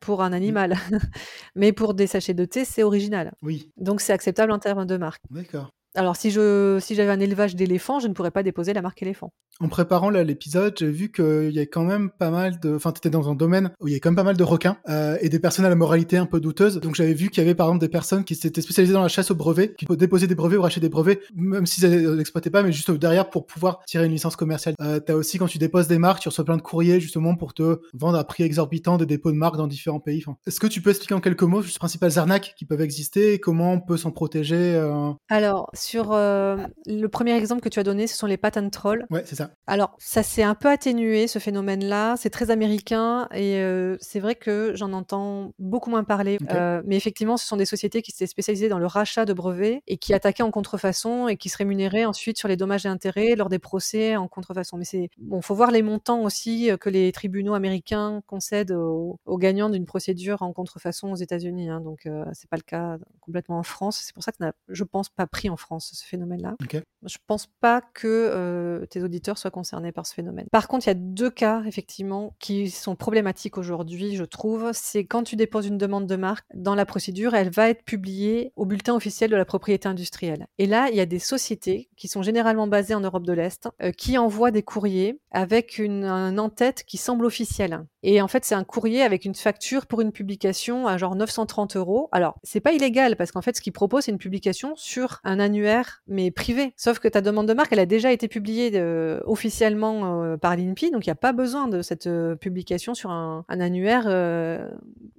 Pour 0.00 0.22
un 0.22 0.32
animal. 0.32 0.74
Mais 1.54 1.72
pour 1.72 1.94
des 1.94 2.06
sachets 2.06 2.34
de 2.34 2.44
thé, 2.44 2.64
c'est 2.64 2.82
original. 2.82 3.32
Oui. 3.42 3.70
Donc 3.76 4.00
c'est 4.00 4.12
acceptable 4.12 4.52
en 4.52 4.58
termes 4.58 4.86
de 4.86 4.96
marque. 4.96 5.22
D'accord. 5.30 5.72
Alors, 5.96 6.16
si 6.16 6.30
je 6.30 6.78
si 6.80 6.94
j'avais 6.94 7.10
un 7.10 7.20
élevage 7.20 7.56
d'éléphants, 7.56 8.00
je 8.00 8.08
ne 8.08 8.12
pourrais 8.12 8.30
pas 8.30 8.42
déposer 8.42 8.72
la 8.72 8.82
marque 8.82 9.02
éléphant. 9.02 9.32
En 9.58 9.68
préparant 9.68 10.10
l'épisode, 10.10 10.74
j'ai 10.78 10.90
vu 10.90 11.10
qu'il 11.10 11.50
y 11.50 11.58
a 11.58 11.62
quand 11.62 11.84
même 11.84 12.10
pas 12.10 12.30
mal 12.30 12.60
de... 12.60 12.74
Enfin, 12.74 12.92
tu 12.92 12.98
étais 12.98 13.08
dans 13.08 13.30
un 13.30 13.34
domaine 13.34 13.70
où 13.80 13.88
il 13.88 13.94
y 13.94 13.96
a 13.96 14.00
quand 14.00 14.10
même 14.10 14.16
pas 14.16 14.22
mal 14.22 14.36
de 14.36 14.42
requins 14.42 14.76
euh, 14.90 15.16
et 15.22 15.30
des 15.30 15.38
personnes 15.38 15.64
à 15.64 15.70
la 15.70 15.74
moralité 15.74 16.18
un 16.18 16.26
peu 16.26 16.40
douteuse. 16.40 16.78
Donc, 16.78 16.94
j'avais 16.94 17.14
vu 17.14 17.30
qu'il 17.30 17.42
y 17.42 17.46
avait 17.46 17.54
par 17.54 17.68
exemple 17.68 17.80
des 17.80 17.88
personnes 17.88 18.24
qui 18.24 18.34
s'étaient 18.34 18.60
spécialisées 18.60 18.92
dans 18.92 19.02
la 19.02 19.08
chasse 19.08 19.30
aux 19.30 19.34
brevets, 19.34 19.74
qui 19.74 19.86
déposer 19.86 20.26
des 20.26 20.34
brevets 20.34 20.58
ou 20.58 20.62
racheter 20.62 20.80
des 20.80 20.90
brevets, 20.90 21.20
même 21.34 21.64
s'ils 21.64 21.88
n'exploitaient 22.16 22.50
pas, 22.50 22.62
mais 22.62 22.70
juste 22.70 22.90
derrière 22.90 23.30
pour 23.30 23.46
pouvoir 23.46 23.80
tirer 23.86 24.04
une 24.04 24.12
licence 24.12 24.36
commerciale. 24.36 24.74
Euh, 24.82 25.00
tu 25.04 25.12
as 25.12 25.16
aussi, 25.16 25.38
quand 25.38 25.46
tu 25.46 25.56
déposes 25.56 25.88
des 25.88 25.98
marques, 25.98 26.20
tu 26.20 26.28
reçois 26.28 26.44
plein 26.44 26.58
de 26.58 26.62
courriers 26.62 27.00
justement 27.00 27.34
pour 27.34 27.54
te 27.54 27.80
vendre 27.94 28.18
à 28.18 28.24
prix 28.24 28.42
exorbitant 28.42 28.98
des 28.98 29.06
dépôts 29.06 29.32
de 29.32 29.36
marques 29.36 29.56
dans 29.56 29.66
différents 29.66 30.00
pays. 30.00 30.22
Est-ce 30.46 30.60
que 30.60 30.66
tu 30.66 30.82
peux 30.82 30.90
expliquer 30.90 31.14
en 31.14 31.20
quelques 31.20 31.42
mots 31.44 31.62
les 31.62 31.68
principales 31.78 32.18
arnaques 32.18 32.54
qui 32.58 32.66
peuvent 32.66 32.82
exister 32.82 33.32
et 33.32 33.38
comment 33.38 33.72
on 33.72 33.80
peut 33.80 33.96
s'en 33.96 34.10
protéger 34.10 34.74
euh 34.74 35.12
Alors, 35.30 35.70
sur 35.86 36.12
le 36.12 37.06
premier 37.06 37.36
exemple 37.36 37.60
que 37.60 37.68
tu 37.68 37.78
as 37.78 37.82
donné, 37.82 38.06
ce 38.06 38.16
sont 38.16 38.26
les 38.26 38.36
patent 38.36 38.56
trolls. 38.70 39.06
Ouais, 39.10 39.22
c'est 39.24 39.36
ça. 39.36 39.50
Alors, 39.66 39.94
ça 39.98 40.22
s'est 40.22 40.42
un 40.42 40.54
peu 40.54 40.68
atténué, 40.68 41.26
ce 41.26 41.38
phénomène-là. 41.38 42.16
C'est 42.16 42.30
très 42.30 42.50
américain 42.50 43.28
et 43.32 43.60
euh, 43.60 43.96
c'est 44.00 44.20
vrai 44.20 44.34
que 44.34 44.72
j'en 44.74 44.92
entends 44.92 45.52
beaucoup 45.58 45.90
moins 45.90 46.04
parler. 46.04 46.38
Euh, 46.52 46.82
mais 46.86 46.96
effectivement, 46.96 47.36
ce 47.36 47.46
sont 47.46 47.56
des 47.56 47.64
sociétés 47.64 48.02
qui 48.02 48.12
s'étaient 48.12 48.26
spécialisées 48.26 48.68
dans 48.68 48.78
le 48.78 48.86
rachat 48.86 49.24
de 49.24 49.32
brevets 49.32 49.82
et 49.86 49.98
qui 49.98 50.14
attaquaient 50.14 50.42
en 50.42 50.50
contrefaçon 50.50 51.28
et 51.28 51.36
qui 51.36 51.48
se 51.48 51.58
rémunéraient 51.58 52.04
ensuite 52.04 52.38
sur 52.38 52.48
les 52.48 52.56
dommages 52.56 52.86
et 52.86 52.88
intérêts 52.88 53.34
lors 53.36 53.48
des 53.48 53.58
procès 53.58 54.16
en 54.16 54.28
contrefaçon. 54.28 54.76
Mais 54.76 54.84
c'est 54.84 55.10
bon, 55.18 55.40
faut 55.42 55.54
voir 55.54 55.70
les 55.70 55.82
montants 55.82 56.22
aussi 56.22 56.70
euh, 56.70 56.76
que 56.76 56.90
les 56.90 57.12
tribunaux 57.12 57.54
américains 57.54 58.22
concèdent 58.26 58.72
aux, 58.72 59.18
gagnants 59.38 59.68
d'une 59.68 59.84
procédure 59.84 60.42
en 60.42 60.52
contrefaçon 60.52 61.12
aux 61.12 61.16
États-Unis. 61.16 61.68
Hein. 61.68 61.80
Donc, 61.80 62.08
c'est 62.32 62.48
pas 62.48 62.56
le 62.56 62.62
cas 62.62 62.96
complètement 63.20 63.58
en 63.58 63.62
France. 63.62 64.00
C'est 64.02 64.14
pour 64.14 64.22
ça 64.22 64.32
que 64.32 64.38
je 64.68 64.84
pense 64.84 65.08
pas 65.10 65.26
pris 65.26 65.50
en 65.50 65.56
France 65.56 65.65
ce 65.78 66.04
phénomène-là. 66.04 66.54
Okay. 66.62 66.82
Je 67.04 67.18
pense 67.26 67.46
pas 67.60 67.80
que 67.80 68.06
euh, 68.06 68.86
tes 68.86 69.02
auditeurs 69.02 69.38
soient 69.38 69.50
concernés 69.50 69.92
par 69.92 70.06
ce 70.06 70.14
phénomène. 70.14 70.46
Par 70.50 70.68
contre, 70.68 70.86
il 70.86 70.90
y 70.90 70.92
a 70.92 70.94
deux 70.94 71.30
cas, 71.30 71.62
effectivement, 71.66 72.34
qui 72.38 72.70
sont 72.70 72.96
problématiques 72.96 73.58
aujourd'hui, 73.58 74.16
je 74.16 74.24
trouve. 74.24 74.70
C'est 74.72 75.04
quand 75.04 75.22
tu 75.22 75.36
déposes 75.36 75.66
une 75.66 75.78
demande 75.78 76.06
de 76.06 76.16
marque, 76.16 76.44
dans 76.54 76.74
la 76.74 76.86
procédure, 76.86 77.34
elle 77.34 77.50
va 77.50 77.68
être 77.68 77.84
publiée 77.84 78.52
au 78.56 78.66
bulletin 78.66 78.94
officiel 78.94 79.30
de 79.30 79.36
la 79.36 79.44
propriété 79.44 79.88
industrielle. 79.88 80.46
Et 80.58 80.66
là, 80.66 80.88
il 80.90 80.96
y 80.96 81.00
a 81.00 81.06
des 81.06 81.18
sociétés 81.18 81.88
qui 81.96 82.08
sont 82.08 82.22
généralement 82.22 82.66
basées 82.66 82.94
en 82.94 83.00
Europe 83.00 83.26
de 83.26 83.32
l'Est, 83.32 83.68
euh, 83.82 83.92
qui 83.92 84.18
envoient 84.18 84.50
des 84.50 84.62
courriers 84.62 85.20
avec 85.30 85.78
une, 85.78 86.04
un 86.04 86.38
en-tête 86.38 86.84
qui 86.84 86.96
semble 86.96 87.24
officiel. 87.24 87.84
Et 88.08 88.22
en 88.22 88.28
fait, 88.28 88.44
c'est 88.44 88.54
un 88.54 88.62
courrier 88.62 89.02
avec 89.02 89.24
une 89.24 89.34
facture 89.34 89.86
pour 89.86 90.00
une 90.00 90.12
publication 90.12 90.86
à 90.86 90.96
genre 90.96 91.16
930 91.16 91.74
euros. 91.74 92.08
Alors, 92.12 92.38
c'est 92.44 92.60
pas 92.60 92.70
illégal 92.70 93.16
parce 93.16 93.32
qu'en 93.32 93.42
fait, 93.42 93.56
ce 93.56 93.60
qu'ils 93.60 93.72
proposent, 93.72 94.04
c'est 94.04 94.12
une 94.12 94.18
publication 94.18 94.74
sur 94.76 95.20
un 95.24 95.40
annuaire, 95.40 96.04
mais 96.06 96.30
privé. 96.30 96.72
Sauf 96.76 97.00
que 97.00 97.08
ta 97.08 97.20
demande 97.20 97.48
de 97.48 97.52
marque, 97.52 97.72
elle 97.72 97.80
a 97.80 97.86
déjà 97.86 98.12
été 98.12 98.28
publiée 98.28 98.70
euh, 98.74 99.18
officiellement 99.24 100.22
euh, 100.22 100.36
par 100.36 100.54
l'INPI, 100.54 100.92
donc 100.92 101.04
il 101.04 101.08
n'y 101.08 101.14
a 101.14 101.16
pas 101.16 101.32
besoin 101.32 101.66
de 101.66 101.82
cette 101.82 102.06
euh, 102.06 102.36
publication 102.36 102.94
sur 102.94 103.10
un, 103.10 103.44
annuaire. 103.48 104.04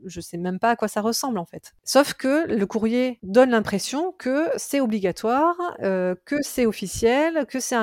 je 0.06 0.22
sais 0.22 0.38
même 0.38 0.58
pas 0.58 0.70
à 0.70 0.76
quoi 0.78 0.88
ça 0.88 1.02
ressemble 1.02 1.40
en 1.40 1.46
fait. 1.46 1.74
Sauf 1.84 2.14
que 2.14 2.48
le 2.48 2.66
courrier 2.66 3.20
donne 3.22 3.50
l'impression 3.50 4.14
que 4.18 4.46
c'est 4.56 4.80
obligatoire, 4.80 5.58
que 5.82 6.42
c'est 6.42 6.66
officiel, 6.66 7.46
que 7.48 7.60
c'est 7.60 7.76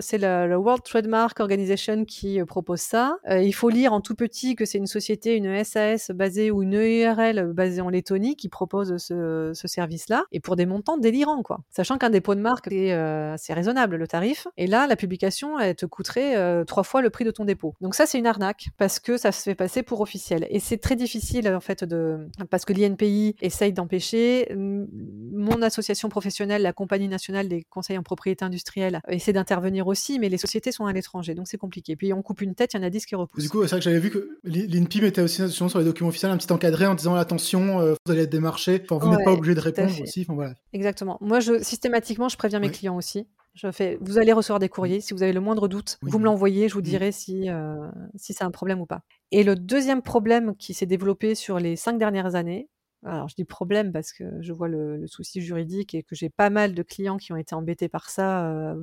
c'est 0.00 0.18
la, 0.18 0.58
World 0.58 0.82
Trademark 0.82 1.38
Organization 1.38 2.04
qui 2.04 2.42
propose 2.44 2.80
ça. 2.80 3.18
il 3.28 3.54
faut 3.54 3.68
lire 3.68 3.92
en 3.92 4.00
tout 4.00 4.14
petit 4.14 4.39
que 4.56 4.64
c'est 4.64 4.78
une 4.78 4.86
société, 4.86 5.36
une 5.36 5.62
SAS 5.64 6.10
basée 6.10 6.50
ou 6.50 6.62
une 6.62 6.76
EURL 6.76 7.52
basée 7.52 7.80
en 7.80 7.88
Lettonie 7.88 8.36
qui 8.36 8.48
propose 8.48 8.96
ce, 8.96 9.52
ce 9.54 9.68
service-là 9.68 10.24
et 10.32 10.40
pour 10.40 10.56
des 10.56 10.66
montants 10.66 10.98
délirants 10.98 11.42
quoi. 11.42 11.60
Sachant 11.70 11.98
qu'un 11.98 12.10
dépôt 12.10 12.34
de 12.34 12.40
marque 12.40 12.70
est 12.72 12.92
euh, 12.92 13.34
c'est 13.38 13.52
raisonnable 13.52 13.96
le 13.96 14.06
tarif. 14.06 14.46
Et 14.56 14.66
là, 14.66 14.86
la 14.86 14.96
publication, 14.96 15.58
elle 15.58 15.74
te 15.74 15.86
coûterait 15.86 16.36
euh, 16.36 16.64
trois 16.64 16.82
fois 16.82 17.02
le 17.02 17.10
prix 17.10 17.24
de 17.24 17.30
ton 17.30 17.44
dépôt. 17.44 17.74
Donc 17.80 17.94
ça, 17.94 18.06
c'est 18.06 18.18
une 18.18 18.26
arnaque 18.26 18.68
parce 18.76 18.98
que 18.98 19.16
ça 19.16 19.32
se 19.32 19.42
fait 19.42 19.54
passer 19.54 19.82
pour 19.82 20.00
officiel. 20.00 20.46
Et 20.50 20.60
c'est 20.60 20.78
très 20.78 20.96
difficile 20.96 21.48
en 21.48 21.60
fait 21.60 21.84
de 21.84 22.28
parce 22.50 22.64
que 22.64 22.72
l'INPI 22.72 23.36
essaye 23.40 23.72
d'empêcher. 23.72 24.48
Mon 24.54 25.62
association 25.62 26.08
professionnelle, 26.08 26.62
la 26.62 26.72
Compagnie 26.72 27.08
nationale 27.08 27.48
des 27.48 27.64
conseils 27.64 27.98
en 27.98 28.02
propriété 28.02 28.44
industrielle, 28.44 29.00
essaie 29.08 29.32
d'intervenir 29.32 29.86
aussi, 29.86 30.18
mais 30.18 30.28
les 30.28 30.38
sociétés 30.38 30.72
sont 30.72 30.86
à 30.86 30.92
l'étranger, 30.92 31.34
donc 31.34 31.48
c'est 31.48 31.58
compliqué. 31.58 31.96
Puis 31.96 32.12
on 32.12 32.22
coupe 32.22 32.40
une 32.40 32.54
tête, 32.54 32.74
il 32.74 32.78
y 32.78 32.80
en 32.80 32.82
a 32.82 32.90
dix 32.90 33.06
qui 33.06 33.14
repoussent. 33.14 33.42
Du 33.42 33.50
coup, 33.50 33.62
c'est 33.62 33.70
vrai 33.70 33.78
que 33.78 33.84
j'avais 33.84 33.98
vu 33.98 34.10
que 34.10 34.29
l'INPI 34.44 35.00
mettait 35.02 35.22
aussi 35.22 35.48
sur 35.50 35.78
les 35.78 35.84
documents 35.84 36.08
officiels 36.08 36.30
un 36.30 36.36
petit 36.36 36.52
encadré 36.52 36.86
en 36.86 36.94
disant 36.94 37.14
attention, 37.14 37.80
euh, 37.80 37.94
vous 38.04 38.12
allez 38.12 38.22
être 38.22 38.30
démarché, 38.30 38.82
enfin, 38.88 39.04
vous 39.04 39.14
n'êtes 39.14 39.24
pas 39.24 39.32
obligé 39.32 39.54
de 39.54 39.60
répondre 39.60 39.92
aussi. 40.02 40.22
Enfin, 40.22 40.34
voilà. 40.34 40.54
Exactement. 40.72 41.18
Moi, 41.20 41.40
je, 41.40 41.62
systématiquement, 41.62 42.28
je 42.28 42.36
préviens 42.36 42.58
mes 42.58 42.70
clients 42.70 42.96
aussi. 42.96 43.26
Je 43.54 43.70
fais, 43.72 43.98
vous 44.00 44.18
allez 44.18 44.32
recevoir 44.32 44.60
des 44.60 44.68
courriers. 44.68 45.00
Si 45.00 45.12
vous 45.12 45.22
avez 45.22 45.32
le 45.32 45.40
moindre 45.40 45.66
doute, 45.66 45.98
vous 46.02 46.18
me 46.18 46.24
l'envoyez. 46.24 46.68
Je 46.68 46.74
vous 46.74 46.82
dirai 46.82 47.10
si, 47.12 47.50
euh, 47.50 47.74
si 48.14 48.32
c'est 48.32 48.44
un 48.44 48.50
problème 48.50 48.80
ou 48.80 48.86
pas. 48.86 49.02
Et 49.32 49.42
le 49.42 49.56
deuxième 49.56 50.02
problème 50.02 50.54
qui 50.56 50.72
s'est 50.72 50.86
développé 50.86 51.34
sur 51.34 51.58
les 51.58 51.76
cinq 51.76 51.98
dernières 51.98 52.36
années, 52.36 52.68
alors 53.04 53.28
je 53.28 53.34
dis 53.34 53.44
problème 53.44 53.92
parce 53.92 54.12
que 54.12 54.24
je 54.40 54.52
vois 54.52 54.68
le, 54.68 55.06
souci 55.06 55.40
juridique 55.40 55.94
et 55.94 56.02
que 56.02 56.14
j'ai 56.14 56.28
pas 56.28 56.50
mal 56.50 56.74
de 56.74 56.82
clients 56.82 57.16
qui 57.16 57.32
ont 57.32 57.36
été 57.36 57.54
embêtés 57.54 57.88
par 57.88 58.10
ça, 58.10 58.46
euh, 58.46 58.74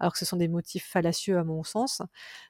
alors 0.00 0.12
que 0.12 0.18
ce 0.18 0.24
sont 0.24 0.36
des 0.36 0.48
motifs 0.48 0.86
fallacieux 0.86 1.38
à 1.38 1.44
mon 1.44 1.62
sens. 1.62 2.02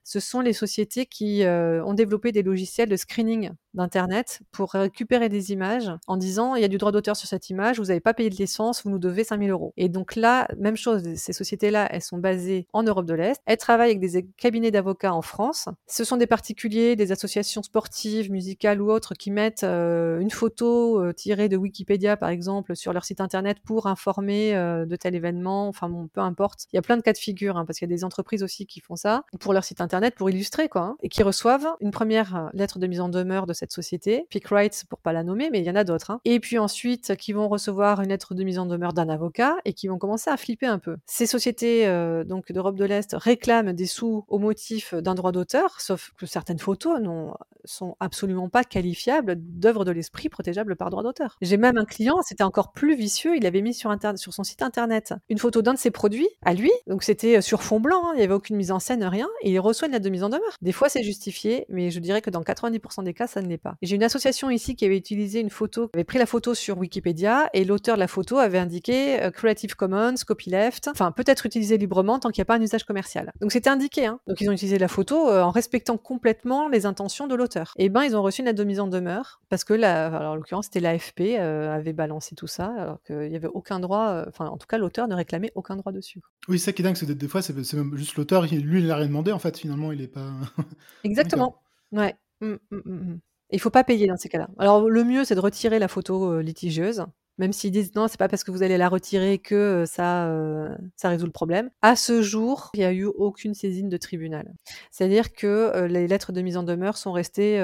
Ce 0.05 0.21
sont 0.21 0.41
les 0.41 0.53
sociétés 0.53 1.07
qui 1.07 1.43
euh, 1.45 1.85
ont 1.85 1.95
développé 1.95 2.31
des 2.31 2.43
logiciels 2.43 2.89
de 2.89 2.97
screening 2.97 3.51
d'Internet 3.75 4.41
pour 4.53 4.73
récupérer 4.73 5.29
des 5.29 5.53
images 5.53 5.91
en 6.07 6.17
disant 6.17 6.55
il 6.55 6.63
y 6.63 6.65
a 6.65 6.69
du 6.69 6.79
droit 6.79 6.93
d'auteur 6.93 7.17
sur 7.17 7.29
cette 7.29 7.51
image, 7.51 7.79
vous 7.79 7.87
n'avez 7.87 8.01
pas 8.01 8.15
payé 8.15 8.31
de 8.31 8.37
licence, 8.37 8.85
vous 8.85 8.91
nous 8.91 8.99
devez 8.99 9.25
5000 9.25 9.51
euros. 9.51 9.73
Et 9.77 9.89
donc 9.89 10.17
là, 10.17 10.49
même 10.57 10.77
chose, 10.77 11.03
ces 11.17 11.33
sociétés-là, 11.33 11.89
elles 11.91 12.03
sont 12.03 12.19
basées 12.19 12.67
en 12.73 12.83
Europe 12.83 13.07
de 13.07 13.15
l'Est, 13.15 13.43
elles 13.47 13.57
travaillent 13.57 13.91
avec 13.91 14.01
des 14.01 14.27
cabinets 14.37 14.71
d'avocats 14.71 15.13
en 15.13 15.23
France. 15.23 15.69
Ce 15.87 16.05
sont 16.05 16.17
des 16.17 16.27
particuliers, 16.27 16.97
des 16.97 17.13
associations 17.13 17.63
sportives, 17.63 18.31
musicales 18.31 18.81
ou 18.81 18.91
autres 18.91 19.15
qui 19.15 19.31
mettent 19.31 19.65
euh, 19.65 20.21
une 20.21 20.31
photo 20.31 21.08
euh, 21.09 21.13
tirer 21.13 21.49
de 21.49 21.57
Wikipédia, 21.57 22.17
par 22.17 22.29
exemple, 22.29 22.77
sur 22.77 22.93
leur 22.93 23.05
site 23.05 23.21
internet 23.21 23.59
pour 23.65 23.87
informer 23.87 24.55
euh, 24.55 24.87
de 24.87 24.97
tel 24.97 25.15
événement. 25.15 25.69
Enfin 25.69 25.89
bon, 25.89 26.09
peu 26.09 26.21
importe. 26.21 26.67
Il 26.73 26.77
y 26.77 26.79
a 26.79 26.83
plein 26.83 26.97
de 26.97 27.03
cas 27.03 27.13
de 27.13 27.19
figure, 27.19 27.57
hein, 27.57 27.65
parce 27.65 27.79
qu'il 27.79 27.89
y 27.89 27.93
a 27.93 27.95
des 27.95 28.05
entreprises 28.05 28.43
aussi 28.43 28.67
qui 28.67 28.81
font 28.81 28.97
ça 28.97 29.25
pour 29.41 29.53
leur 29.53 29.65
site 29.65 29.81
internet, 29.81 30.15
pour 30.15 30.31
illustrer, 30.31 30.69
quoi, 30.69 30.83
hein, 30.83 30.97
et 31.03 31.09
qui 31.09 31.23
reçoivent 31.23 31.67
une 31.81 31.91
première 31.91 32.37
euh, 32.37 32.49
lettre 32.53 32.79
de 32.79 32.87
mise 32.87 33.01
en 33.01 33.09
demeure 33.09 33.47
de 33.47 33.53
cette 33.53 33.73
société, 33.73 34.27
Pick 34.31 34.47
Rights 34.49 34.85
pour 34.89 35.01
pas 35.01 35.13
la 35.13 35.23
nommer, 35.23 35.51
mais 35.51 35.61
il 35.61 35.67
y 35.67 35.71
en 35.71 35.77
a 35.77 35.85
d'autres. 35.85 36.11
Hein. 36.11 36.21
Et 36.25 36.41
puis 36.41 36.59
ensuite, 36.59 37.17
qui 37.17 37.33
vont 37.33 37.49
recevoir 37.49 38.01
une 38.01 38.09
lettre 38.09 38.35
de 38.35 38.45
mise 38.45 38.59
en 38.59 38.67
demeure 38.67 38.93
d'un 38.93 39.09
avocat 39.09 39.57
et 39.65 39.73
qui 39.73 39.89
vont 39.89 39.99
commencer 39.99 40.31
à 40.31 40.37
flipper 40.37 40.67
un 40.67 40.79
peu. 40.79 40.97
Ces 41.07 41.27
sociétés 41.27 41.87
donc 42.27 42.53
d'Europe 42.53 42.77
de 42.77 42.85
l'Est 42.85 43.15
réclament 43.15 43.73
des 43.73 43.87
sous 43.87 44.25
au 44.29 44.39
motif 44.39 44.95
d'un 44.95 45.15
droit 45.15 45.33
d'auteur, 45.33 45.81
sauf 45.81 46.13
que 46.17 46.27
certaines 46.27 46.59
photos 46.59 47.01
non, 47.01 47.35
sont 47.65 47.97
absolument 48.01 48.49
pas 48.49 48.65
qualifiables 48.65 49.37
d'œuvres 49.39 49.85
de 49.85 49.91
l'esprit 49.91 50.29
protégeables 50.29 50.77
par 50.77 50.91
droit 50.91 50.98
d'auteur. 51.03 51.37
J'ai 51.41 51.57
même 51.57 51.79
un 51.79 51.85
client, 51.85 52.17
c'était 52.23 52.45
encore 52.45 52.73
plus 52.73 52.97
vicieux, 52.97 53.37
il 53.37 53.47
avait 53.47 53.63
mis 53.63 53.75
sur, 53.75 53.95
son 54.17 54.45
site 54.45 54.63
internet 54.63 55.15
une 55.29 55.39
photo 55.39 55.63
d'un 55.63 55.75
de 55.75 55.79
ses 55.79 55.91
produits 55.91 56.29
à 56.45 56.55
lui, 56.55 56.71
donc 56.87 57.03
c'était 57.03 57.41
sur 57.41 57.63
fond 57.63 57.81
blanc, 57.81 58.03
hein, 58.05 58.13
il 58.15 58.19
n'y 58.19 58.25
avait 58.25 58.35
aucune 58.35 58.57
mise 58.57 58.73
en 58.73 58.79
scène, 58.79 59.05
rien, 59.05 59.29
et 59.43 59.51
il 59.51 59.59
reçoit 59.59 59.89
une 59.89 59.93
lettre 59.93 60.05
de 60.05 60.11
mise 60.11 60.25
en 60.25 60.29
demeure. 60.29 60.57
Des 60.63 60.73
fois 60.73 60.89
c'est 60.89 61.03
justifié, 61.03 61.67
mais 61.69 61.91
je 61.91 62.01
dirais 62.01 62.21
que 62.21 62.31
dans 62.31 62.43
90% 62.43 63.05
des 63.05 63.15
cas, 63.15 63.27
ça 63.27 63.43
ne 63.43 63.49
l'est 63.49 63.59
pas. 63.59 63.77
J'ai 63.83 63.97
une 63.97 64.03
association 64.03 64.51
ici 64.51 64.77
qui 64.77 64.85
avait 64.85 64.97
utilisé 64.97 65.41
une 65.41 65.51
photo, 65.51 65.91
avait 65.95 66.05
pris 66.05 66.19
la 66.19 66.27
photo 66.27 66.55
sur 66.55 66.79
Wikipédia, 66.79 67.51
et 67.53 67.65
l'auteur 67.65 67.97
de 67.97 68.01
la 68.01 68.09
photo 68.09 68.39
avait 68.39 68.59
indiqué 68.59 69.23
euh, 69.23 69.31
Creative 69.31 69.75
Commons, 69.77 70.15
copyleft, 70.27 70.89
enfin 70.89 71.13
peut-être 71.13 71.47
utilisé 71.47 71.79
librement 71.79 72.19
tant 72.19 72.31
qu'il 72.31 72.41
n'y 72.41 72.43
a 72.43 72.47
pas 72.47 72.57
un 72.57 72.63
usage 72.63 72.85
commercial. 72.85 73.33
Donc 73.41 73.53
c'était 73.53 73.71
indiqué, 73.71 74.07
hein. 74.07 74.21
donc 74.27 74.41
ils 74.41 74.49
ont 74.49 74.53
utilisé 74.53 74.79
la 74.79 74.89
photo 74.89 75.29
euh, 75.29 75.43
en 75.43 75.51
respectant 75.51 75.97
complètement 75.97 76.69
les 76.69 76.87
intentions 76.87 77.27
de 77.27 77.35
l'auteur. 77.35 77.73
Et 77.77 77.89
ben 77.89 78.03
ils 78.05 78.17
ont 78.17 78.23
reçu 78.23 78.41
une 78.41 78.47
lettre 78.47 78.59
de 78.59 78.65
mise 78.65 78.81
en 78.81 78.89
demeure, 78.89 79.41
parce 79.49 79.65
que 79.65 79.75
la, 79.75 80.07
alors 80.07 80.33
en 80.33 80.37
l'occurrence 80.37 80.67
c'était 80.67 80.81
l'AFP 80.93 81.21
euh, 81.39 81.75
avait 81.75 81.93
balancé 81.93 82.35
tout 82.35 82.47
ça, 82.47 82.75
alors 82.79 83.03
qu'il 83.03 83.29
n'y 83.29 83.37
avait 83.37 83.49
aucun 83.49 83.81
droit, 83.81 84.25
enfin 84.29 84.47
en 84.47 84.57
tout 84.57 84.67
cas 84.67 84.79
l'auteur 84.79 85.09
ne 85.09 85.15
réclamait 85.15 85.53
aucun 85.55 85.77
droit 85.77 85.93
dessus. 85.93 86.21
Oui, 86.49 86.59
c'est 86.59 86.67
ça 86.67 86.73
qui 86.73 86.83
est 86.83 86.85
dingue, 86.85 86.97
c'est 86.97 87.07
que 87.07 87.13
des 87.13 87.29
fois 87.29 87.43
c'est 87.43 87.55
même 87.75 87.97
juste 87.97 88.17
l'auteur, 88.17 88.43
lui 88.45 88.81
il 88.81 88.87
n'a 88.87 88.97
rien 88.97 89.07
demandé 89.07 89.33
en 89.33 89.39
fait, 89.39 89.59
finalement 89.59 89.93
il 89.93 90.01
est 90.01 90.09
pas... 90.09 90.31
Exactement, 91.05 91.57
ouais. 91.93 92.17
Mmh, 92.41 92.55
mmh, 92.71 92.77
mmh, 92.85 93.19
il 93.51 93.61
faut 93.61 93.71
pas 93.71 93.85
payer 93.85 94.07
dans 94.07 94.17
ces 94.17 94.29
cas-là. 94.29 94.49
Alors 94.59 94.89
le 94.89 95.05
mieux, 95.05 95.25
c'est 95.25 95.35
de 95.35 95.41
retirer 95.41 95.79
la 95.79 95.89
photo 95.89 96.33
euh, 96.33 96.43
litigieuse, 96.43 97.05
même 97.39 97.53
s'ils 97.53 97.71
disent 97.71 97.95
non, 97.95 98.09
c'est 98.09 98.19
pas 98.19 98.29
parce 98.29 98.45
que 98.45 98.51
vous 98.51 98.63
allez 98.63 98.77
la 98.77 98.89
retirer 98.89 99.39
que 99.39 99.85
ça, 99.87 100.27
euh, 100.29 100.69
ça 100.97 101.09
résout 101.09 101.27
le 101.27 101.33
problème. 101.33 101.71
À 101.83 101.97
ce 101.97 102.23
jour, 102.23 102.71
il 102.75 102.81
n'y 102.81 102.85
a 102.85 102.93
eu 102.93 103.05
aucune 103.05 103.55
saisine 103.55 103.89
de 103.89 103.97
tribunal. 103.97 104.53
C'est-à-dire 104.91 105.33
que 105.33 105.87
les 105.87 106.09
lettres 106.09 106.33
de 106.33 106.41
mise 106.43 106.57
en 106.57 106.63
demeure 106.63 106.97
sont 106.97 107.13
restées 107.13 107.59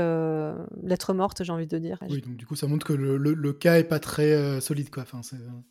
lettres 0.82 1.14
mortes, 1.14 1.42
j'ai 1.42 1.52
envie 1.52 1.66
de 1.66 1.78
dire. 1.78 1.98
Oui, 2.08 2.20
donc 2.20 2.36
du 2.36 2.46
coup, 2.46 2.56
ça 2.56 2.66
montre 2.66 2.86
que 2.86 2.92
le, 2.92 3.16
le, 3.16 3.52
cas 3.52 3.78
est 3.78 3.84
pas 3.84 3.98
très 3.98 4.60
solide, 4.60 4.90
quoi. 4.90 5.02
Enfin, 5.02 5.20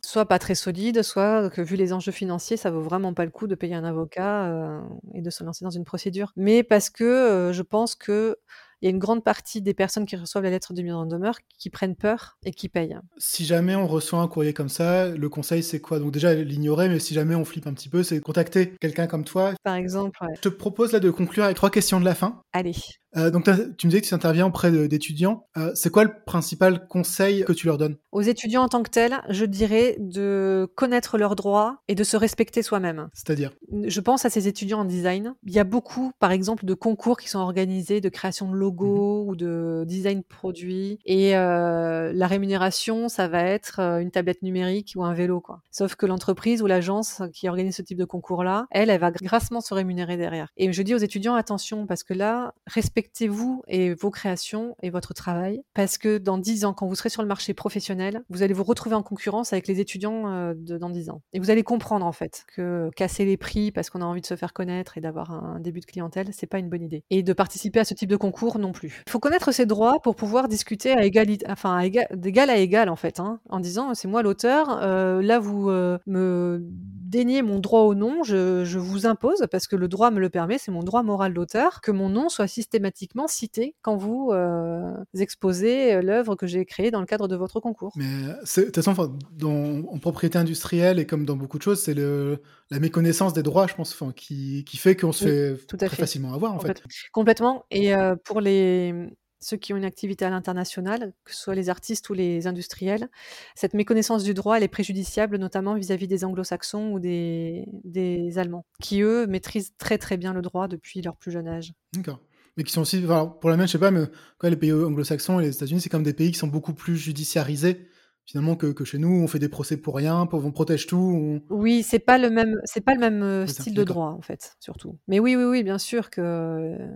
soit 0.02 0.26
pas 0.26 0.38
très 0.38 0.54
solide, 0.54 1.02
soit 1.02 1.50
que 1.50 1.62
vu 1.62 1.76
les 1.76 1.92
enjeux 1.92 2.12
financiers, 2.12 2.56
ça 2.56 2.70
vaut 2.70 2.82
vraiment 2.82 3.14
pas 3.14 3.24
le 3.24 3.30
coup 3.30 3.46
de 3.46 3.54
payer 3.54 3.74
un 3.74 3.84
avocat 3.84 4.82
et 5.14 5.22
de 5.22 5.30
se 5.30 5.44
lancer 5.44 5.64
dans 5.64 5.70
une 5.70 5.84
procédure. 5.84 6.32
Mais 6.36 6.62
parce 6.62 6.90
que 6.90 7.50
je 7.52 7.62
pense 7.62 7.94
que 7.94 8.36
il 8.82 8.86
y 8.86 8.88
a 8.88 8.90
une 8.90 8.98
grande 8.98 9.24
partie 9.24 9.62
des 9.62 9.74
personnes 9.74 10.06
qui 10.06 10.16
reçoivent 10.16 10.44
la 10.44 10.50
lettre 10.50 10.74
de 10.74 10.82
mise 10.82 10.92
en 10.92 11.06
demeure 11.06 11.38
qui 11.58 11.70
prennent 11.70 11.96
peur 11.96 12.36
et 12.44 12.52
qui 12.52 12.68
payent. 12.68 12.98
Si 13.18 13.44
jamais 13.44 13.74
on 13.74 13.86
reçoit 13.86 14.20
un 14.20 14.28
courrier 14.28 14.52
comme 14.52 14.68
ça, 14.68 15.08
le 15.08 15.28
conseil 15.28 15.62
c'est 15.62 15.80
quoi? 15.80 15.98
Donc 15.98 16.12
déjà 16.12 16.34
l'ignorer, 16.34 16.88
mais 16.88 16.98
si 16.98 17.14
jamais 17.14 17.34
on 17.34 17.44
flippe 17.44 17.66
un 17.66 17.74
petit 17.74 17.88
peu, 17.88 18.02
c'est 18.02 18.20
contacter 18.20 18.74
quelqu'un 18.80 19.06
comme 19.06 19.24
toi. 19.24 19.52
Par 19.62 19.74
exemple. 19.74 20.18
Ouais. 20.22 20.34
Je 20.36 20.40
te 20.40 20.48
propose 20.48 20.92
là 20.92 21.00
de 21.00 21.10
conclure 21.10 21.44
avec 21.44 21.56
trois 21.56 21.70
questions 21.70 22.00
de 22.00 22.04
la 22.04 22.14
fin. 22.14 22.40
Allez. 22.52 22.74
Euh, 23.16 23.30
donc, 23.30 23.44
tu 23.76 23.86
me 23.86 23.90
disais 23.90 24.00
que 24.00 24.06
tu 24.06 24.14
interviens 24.14 24.46
auprès 24.46 24.70
d'étudiants. 24.88 25.46
Euh, 25.56 25.72
c'est 25.74 25.90
quoi 25.90 26.04
le 26.04 26.12
principal 26.24 26.86
conseil 26.88 27.44
que 27.44 27.52
tu 27.52 27.66
leur 27.66 27.78
donnes? 27.78 27.96
Aux 28.12 28.22
étudiants 28.22 28.62
en 28.62 28.68
tant 28.68 28.82
que 28.82 28.90
tels, 28.90 29.20
je 29.28 29.44
dirais 29.44 29.96
de 29.98 30.68
connaître 30.74 31.18
leurs 31.18 31.36
droits 31.36 31.78
et 31.88 31.94
de 31.94 32.04
se 32.04 32.16
respecter 32.16 32.62
soi-même. 32.62 33.08
C'est-à-dire? 33.12 33.52
Je 33.86 34.00
pense 34.00 34.24
à 34.24 34.30
ces 34.30 34.48
étudiants 34.48 34.80
en 34.80 34.84
design. 34.84 35.34
Il 35.44 35.52
y 35.52 35.58
a 35.58 35.64
beaucoup, 35.64 36.12
par 36.18 36.32
exemple, 36.32 36.64
de 36.64 36.74
concours 36.74 37.18
qui 37.18 37.28
sont 37.28 37.38
organisés 37.38 38.00
de 38.00 38.08
création 38.08 38.50
de 38.50 38.56
logos 38.56 39.24
mhm. 39.24 39.28
ou 39.28 39.36
de 39.36 39.84
design 39.86 40.22
produits. 40.22 40.98
Et 41.04 41.36
euh, 41.36 42.12
la 42.12 42.26
rémunération, 42.26 43.08
ça 43.08 43.28
va 43.28 43.42
être 43.42 43.80
une 43.80 44.10
tablette 44.10 44.42
numérique 44.42 44.94
ou 44.96 45.04
un 45.04 45.14
vélo. 45.14 45.40
Quoi. 45.40 45.60
Sauf 45.70 45.94
que 45.94 46.06
l'entreprise 46.06 46.62
ou 46.62 46.66
l'agence 46.66 47.22
qui 47.32 47.48
organise 47.48 47.76
ce 47.76 47.82
type 47.82 47.98
de 47.98 48.04
concours-là, 48.04 48.66
elle, 48.70 48.90
elle 48.90 49.00
va 49.00 49.10
grassement 49.10 49.60
se 49.60 49.74
rémunérer 49.74 50.16
derrière. 50.16 50.48
Et 50.56 50.72
je 50.72 50.82
dis 50.82 50.94
aux 50.94 50.98
étudiants, 50.98 51.34
attention, 51.34 51.86
parce 51.86 52.02
que 52.02 52.14
là, 52.14 52.54
respectez 52.66 53.03
respectez-vous 53.04 53.62
et 53.68 53.92
vos 53.92 54.10
créations 54.10 54.76
et 54.82 54.88
votre 54.88 55.12
travail, 55.12 55.62
parce 55.74 55.98
que 55.98 56.16
dans 56.16 56.38
10 56.38 56.64
ans, 56.64 56.72
quand 56.72 56.86
vous 56.86 56.94
serez 56.94 57.10
sur 57.10 57.20
le 57.20 57.28
marché 57.28 57.52
professionnel, 57.52 58.22
vous 58.30 58.42
allez 58.42 58.54
vous 58.54 58.64
retrouver 58.64 58.94
en 58.94 59.02
concurrence 59.02 59.52
avec 59.52 59.68
les 59.68 59.80
étudiants 59.80 60.32
euh, 60.32 60.54
de, 60.56 60.78
dans 60.78 60.88
10 60.88 61.10
ans. 61.10 61.20
Et 61.34 61.38
vous 61.38 61.50
allez 61.50 61.62
comprendre 61.62 62.06
en 62.06 62.12
fait 62.12 62.44
que 62.54 62.88
casser 62.96 63.26
les 63.26 63.36
prix 63.36 63.72
parce 63.72 63.90
qu'on 63.90 64.00
a 64.00 64.06
envie 64.06 64.22
de 64.22 64.26
se 64.26 64.36
faire 64.36 64.54
connaître 64.54 64.96
et 64.96 65.02
d'avoir 65.02 65.32
un 65.32 65.60
début 65.60 65.80
de 65.80 65.84
clientèle, 65.84 66.28
c'est 66.32 66.46
pas 66.46 66.58
une 66.58 66.70
bonne 66.70 66.82
idée. 66.82 67.04
Et 67.10 67.22
de 67.22 67.32
participer 67.34 67.80
à 67.80 67.84
ce 67.84 67.92
type 67.92 68.08
de 68.08 68.16
concours 68.16 68.58
non 68.58 68.72
plus. 68.72 69.02
Il 69.06 69.10
faut 69.10 69.20
connaître 69.20 69.52
ses 69.52 69.66
droits 69.66 70.00
pour 70.02 70.16
pouvoir 70.16 70.48
discuter 70.48 70.92
à 70.92 71.04
égalité, 71.04 71.44
enfin 71.50 71.86
d'égal 72.14 72.48
à 72.48 72.56
égal 72.56 72.88
en 72.88 72.96
fait, 72.96 73.20
hein, 73.20 73.40
en 73.50 73.60
disant 73.60 73.94
c'est 73.94 74.08
moi 74.08 74.22
l'auteur, 74.22 74.78
euh, 74.82 75.20
là 75.20 75.38
vous 75.38 75.68
euh, 75.68 75.98
me 76.06 76.60
déniez 76.62 77.42
mon 77.42 77.58
droit 77.58 77.80
au 77.80 77.94
nom, 77.94 78.22
je, 78.22 78.64
je 78.64 78.78
vous 78.78 79.06
impose 79.06 79.46
parce 79.50 79.66
que 79.66 79.76
le 79.76 79.88
droit 79.88 80.10
me 80.10 80.20
le 80.20 80.30
permet, 80.30 80.58
c'est 80.58 80.72
mon 80.72 80.82
droit 80.82 81.02
moral 81.02 81.34
d'auteur, 81.34 81.80
que 81.80 81.90
mon 81.90 82.08
nom 82.08 82.28
soit 82.28 82.48
systématiquement 82.48 82.93
cité 83.26 83.74
quand 83.82 83.96
vous 83.96 84.30
euh, 84.32 84.94
exposez 85.18 85.94
euh, 85.94 86.02
l'œuvre 86.02 86.36
que 86.36 86.46
j'ai 86.46 86.64
créée 86.64 86.90
dans 86.90 87.00
le 87.00 87.06
cadre 87.06 87.28
de 87.28 87.36
votre 87.36 87.60
concours. 87.60 87.92
Mais 87.96 88.22
de 88.22 88.64
toute 88.64 88.74
façon, 88.74 88.94
en 89.42 89.98
propriété 89.98 90.38
industrielle 90.38 90.98
et 90.98 91.06
comme 91.06 91.24
dans 91.24 91.36
beaucoup 91.36 91.58
de 91.58 91.62
choses, 91.62 91.82
c'est 91.82 91.94
la 91.94 92.78
méconnaissance 92.78 93.32
des 93.32 93.42
droits, 93.42 93.66
je 93.66 93.74
pense, 93.74 93.96
qui, 94.16 94.64
qui, 94.64 94.76
fait 94.76 94.96
qu'on 94.96 95.12
se 95.12 95.56
fait 95.56 95.76
très 95.76 95.96
facilement 95.96 96.34
avoir, 96.34 96.54
en 96.54 96.60
fait. 96.60 96.82
Complètement. 97.12 97.64
Et 97.70 97.94
euh, 97.94 98.16
pour 98.16 98.40
les 98.40 98.94
ceux 99.40 99.58
qui 99.58 99.74
ont 99.74 99.76
une 99.76 99.84
activité 99.84 100.24
à 100.24 100.30
l'international, 100.30 101.12
que 101.24 101.34
ce 101.34 101.42
soit 101.42 101.54
les 101.54 101.68
artistes 101.68 102.08
ou 102.08 102.14
les 102.14 102.46
industriels, 102.46 103.10
cette 103.54 103.74
méconnaissance 103.74 104.24
du 104.24 104.32
droit, 104.32 104.56
elle 104.56 104.62
est 104.62 104.68
préjudiciable, 104.68 105.36
notamment 105.36 105.74
vis-à-vis 105.74 106.08
des 106.08 106.24
anglo-saxons 106.24 106.92
ou 106.92 106.98
des, 106.98 107.66
des 107.84 108.38
Allemands, 108.38 108.64
qui, 108.80 109.02
eux, 109.02 109.26
maîtrisent 109.26 109.74
très 109.76 109.98
très 109.98 110.16
bien 110.16 110.32
le 110.32 110.40
droit 110.40 110.66
depuis 110.66 111.02
leur 111.02 111.16
plus 111.18 111.30
jeune 111.30 111.46
âge. 111.46 111.74
D'accord 111.92 112.20
mais 112.56 112.64
qui 112.64 112.72
sont 112.72 112.82
aussi, 112.82 113.00
pour 113.40 113.50
la 113.50 113.56
même, 113.56 113.66
je 113.66 113.72
sais 113.72 113.78
pas, 113.78 113.90
mais 113.90 114.04
les 114.42 114.56
pays 114.56 114.72
anglo-saxons 114.72 115.40
et 115.40 115.44
les 115.44 115.56
États-Unis, 115.56 115.80
c'est 115.80 115.88
comme 115.88 116.02
des 116.02 116.14
pays 116.14 116.30
qui 116.30 116.38
sont 116.38 116.46
beaucoup 116.46 116.74
plus 116.74 116.96
judiciarisés 116.96 117.88
finalement 118.26 118.56
que, 118.56 118.72
que, 118.72 118.84
chez 118.84 118.98
nous, 118.98 119.22
on 119.22 119.26
fait 119.26 119.38
des 119.38 119.48
procès 119.48 119.76
pour 119.76 119.96
rien, 119.96 120.26
on 120.32 120.52
protège 120.52 120.86
tout. 120.86 121.40
Oui, 121.50 121.82
c'est 121.82 121.98
pas 121.98 122.18
le 122.18 122.30
même, 122.30 122.58
c'est 122.64 122.80
pas 122.80 122.94
le 122.94 123.00
même 123.00 123.22
euh, 123.22 123.46
style 123.46 123.74
de 123.74 123.84
droit 123.84 124.08
en 124.08 124.22
fait, 124.22 124.56
surtout. 124.60 124.98
Mais 125.08 125.20
oui, 125.20 125.36
oui, 125.36 125.44
oui, 125.44 125.62
bien 125.62 125.78
sûr 125.78 126.10
que 126.10 126.20
euh, 126.20 126.88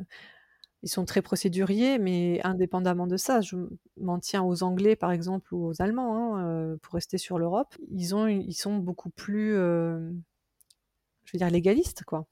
ils 0.82 0.88
sont 0.88 1.04
très 1.04 1.22
procéduriers, 1.22 1.98
mais 1.98 2.40
indépendamment 2.44 3.06
de 3.06 3.16
ça, 3.16 3.40
je 3.40 3.56
m'en 4.00 4.18
tiens 4.18 4.42
aux 4.42 4.62
Anglais 4.62 4.96
par 4.96 5.12
exemple 5.12 5.54
ou 5.54 5.66
aux 5.66 5.82
Allemands 5.82 6.16
hein, 6.16 6.46
euh, 6.46 6.76
pour 6.82 6.94
rester 6.94 7.18
sur 7.18 7.38
l'Europe. 7.38 7.74
Ils 7.90 8.14
ont, 8.14 8.26
ils 8.26 8.54
sont 8.54 8.76
beaucoup 8.76 9.11
plus, 9.11 9.52
je 9.52 11.32
veux 11.32 11.38
dire, 11.38 11.50
légalistes 11.50 12.04
quoi. 12.04 12.26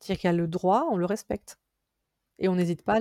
C'est-à-dire 0.00 0.20
qu'il 0.20 0.28
y 0.28 0.32
a 0.32 0.36
le 0.36 0.48
droit, 0.48 0.86
on 0.90 0.98
le 0.98 1.06
respecte 1.06 1.58
et 2.38 2.48
on 2.48 2.54
n'hésite 2.56 2.82
pas 2.82 3.00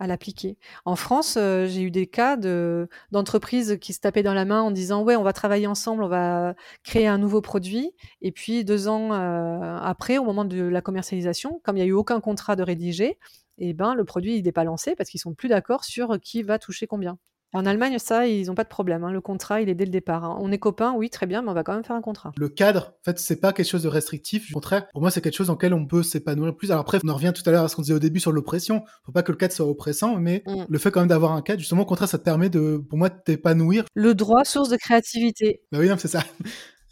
à 0.00 0.06
l'appliquer. 0.06 0.56
En 0.86 0.96
France, 0.96 1.36
euh, 1.36 1.66
j'ai 1.66 1.82
eu 1.82 1.90
des 1.90 2.06
cas 2.06 2.36
de, 2.36 2.88
d'entreprises 3.12 3.76
qui 3.80 3.92
se 3.92 4.00
tapaient 4.00 4.22
dans 4.22 4.34
la 4.34 4.46
main 4.46 4.62
en 4.62 4.70
disant 4.70 5.02
ouais, 5.02 5.14
on 5.14 5.22
va 5.22 5.34
travailler 5.34 5.66
ensemble, 5.66 6.02
on 6.02 6.08
va 6.08 6.54
créer 6.82 7.06
un 7.06 7.18
nouveau 7.18 7.42
produit. 7.42 7.92
Et 8.22 8.32
puis 8.32 8.64
deux 8.64 8.88
ans 8.88 9.12
euh, 9.12 9.78
après, 9.78 10.16
au 10.18 10.24
moment 10.24 10.46
de 10.46 10.62
la 10.62 10.80
commercialisation, 10.80 11.60
comme 11.62 11.76
il 11.76 11.80
n'y 11.80 11.86
a 11.86 11.90
eu 11.90 11.92
aucun 11.92 12.20
contrat 12.20 12.56
de 12.56 12.62
rédiger, 12.62 13.18
eh 13.58 13.74
ben 13.74 13.94
le 13.94 14.04
produit 14.04 14.42
n'est 14.42 14.52
pas 14.52 14.64
lancé 14.64 14.94
parce 14.96 15.10
qu'ils 15.10 15.20
sont 15.20 15.34
plus 15.34 15.48
d'accord 15.48 15.84
sur 15.84 16.18
qui 16.18 16.42
va 16.42 16.58
toucher 16.58 16.86
combien. 16.86 17.18
En 17.52 17.66
Allemagne, 17.66 17.98
ça, 17.98 18.26
ils 18.26 18.46
n'ont 18.46 18.54
pas 18.54 18.64
de 18.64 18.68
problème. 18.68 19.02
Hein. 19.02 19.10
Le 19.10 19.20
contrat, 19.20 19.60
il 19.60 19.68
est 19.68 19.74
dès 19.74 19.84
le 19.84 19.90
départ. 19.90 20.24
Hein. 20.24 20.38
On 20.40 20.52
est 20.52 20.58
copains, 20.58 20.94
oui, 20.96 21.10
très 21.10 21.26
bien, 21.26 21.42
mais 21.42 21.50
on 21.50 21.54
va 21.54 21.64
quand 21.64 21.74
même 21.74 21.84
faire 21.84 21.96
un 21.96 22.00
contrat. 22.00 22.32
Le 22.36 22.48
cadre, 22.48 22.92
en 23.00 23.04
fait, 23.04 23.18
c'est 23.18 23.40
pas 23.40 23.52
quelque 23.52 23.68
chose 23.68 23.82
de 23.82 23.88
restrictif. 23.88 24.50
Au 24.50 24.54
contraire, 24.54 24.88
pour 24.92 25.00
moi, 25.00 25.10
c'est 25.10 25.20
quelque 25.20 25.36
chose 25.36 25.48
dans 25.48 25.54
lequel 25.54 25.74
on 25.74 25.86
peut 25.86 26.02
s'épanouir 26.02 26.56
plus. 26.56 26.70
Alors 26.70 26.82
après, 26.82 26.98
on 27.04 27.08
en 27.08 27.14
revient 27.14 27.32
tout 27.34 27.42
à 27.46 27.52
l'heure 27.52 27.64
à 27.64 27.68
ce 27.68 27.76
qu'on 27.76 27.82
disait 27.82 27.94
au 27.94 27.98
début 27.98 28.20
sur 28.20 28.32
l'oppression. 28.32 28.84
Faut 29.04 29.12
pas 29.12 29.22
que 29.22 29.32
le 29.32 29.38
cadre 29.38 29.52
soit 29.52 29.66
oppressant, 29.66 30.16
mais 30.16 30.44
mm. 30.46 30.64
le 30.68 30.78
fait 30.78 30.90
quand 30.90 31.00
même 31.00 31.08
d'avoir 31.08 31.32
un 31.32 31.42
cadre, 31.42 31.58
justement, 31.58 31.82
au 31.82 31.86
contraire, 31.86 32.08
ça 32.08 32.18
te 32.18 32.24
permet 32.24 32.50
de, 32.50 32.76
pour 32.88 32.98
moi, 32.98 33.08
de 33.08 33.18
t'épanouir. 33.24 33.84
Le 33.94 34.14
droit, 34.14 34.44
source 34.44 34.68
de 34.68 34.76
créativité. 34.76 35.62
Bah 35.72 35.78
oui, 35.80 35.88
c'est 35.98 36.08
ça. 36.08 36.22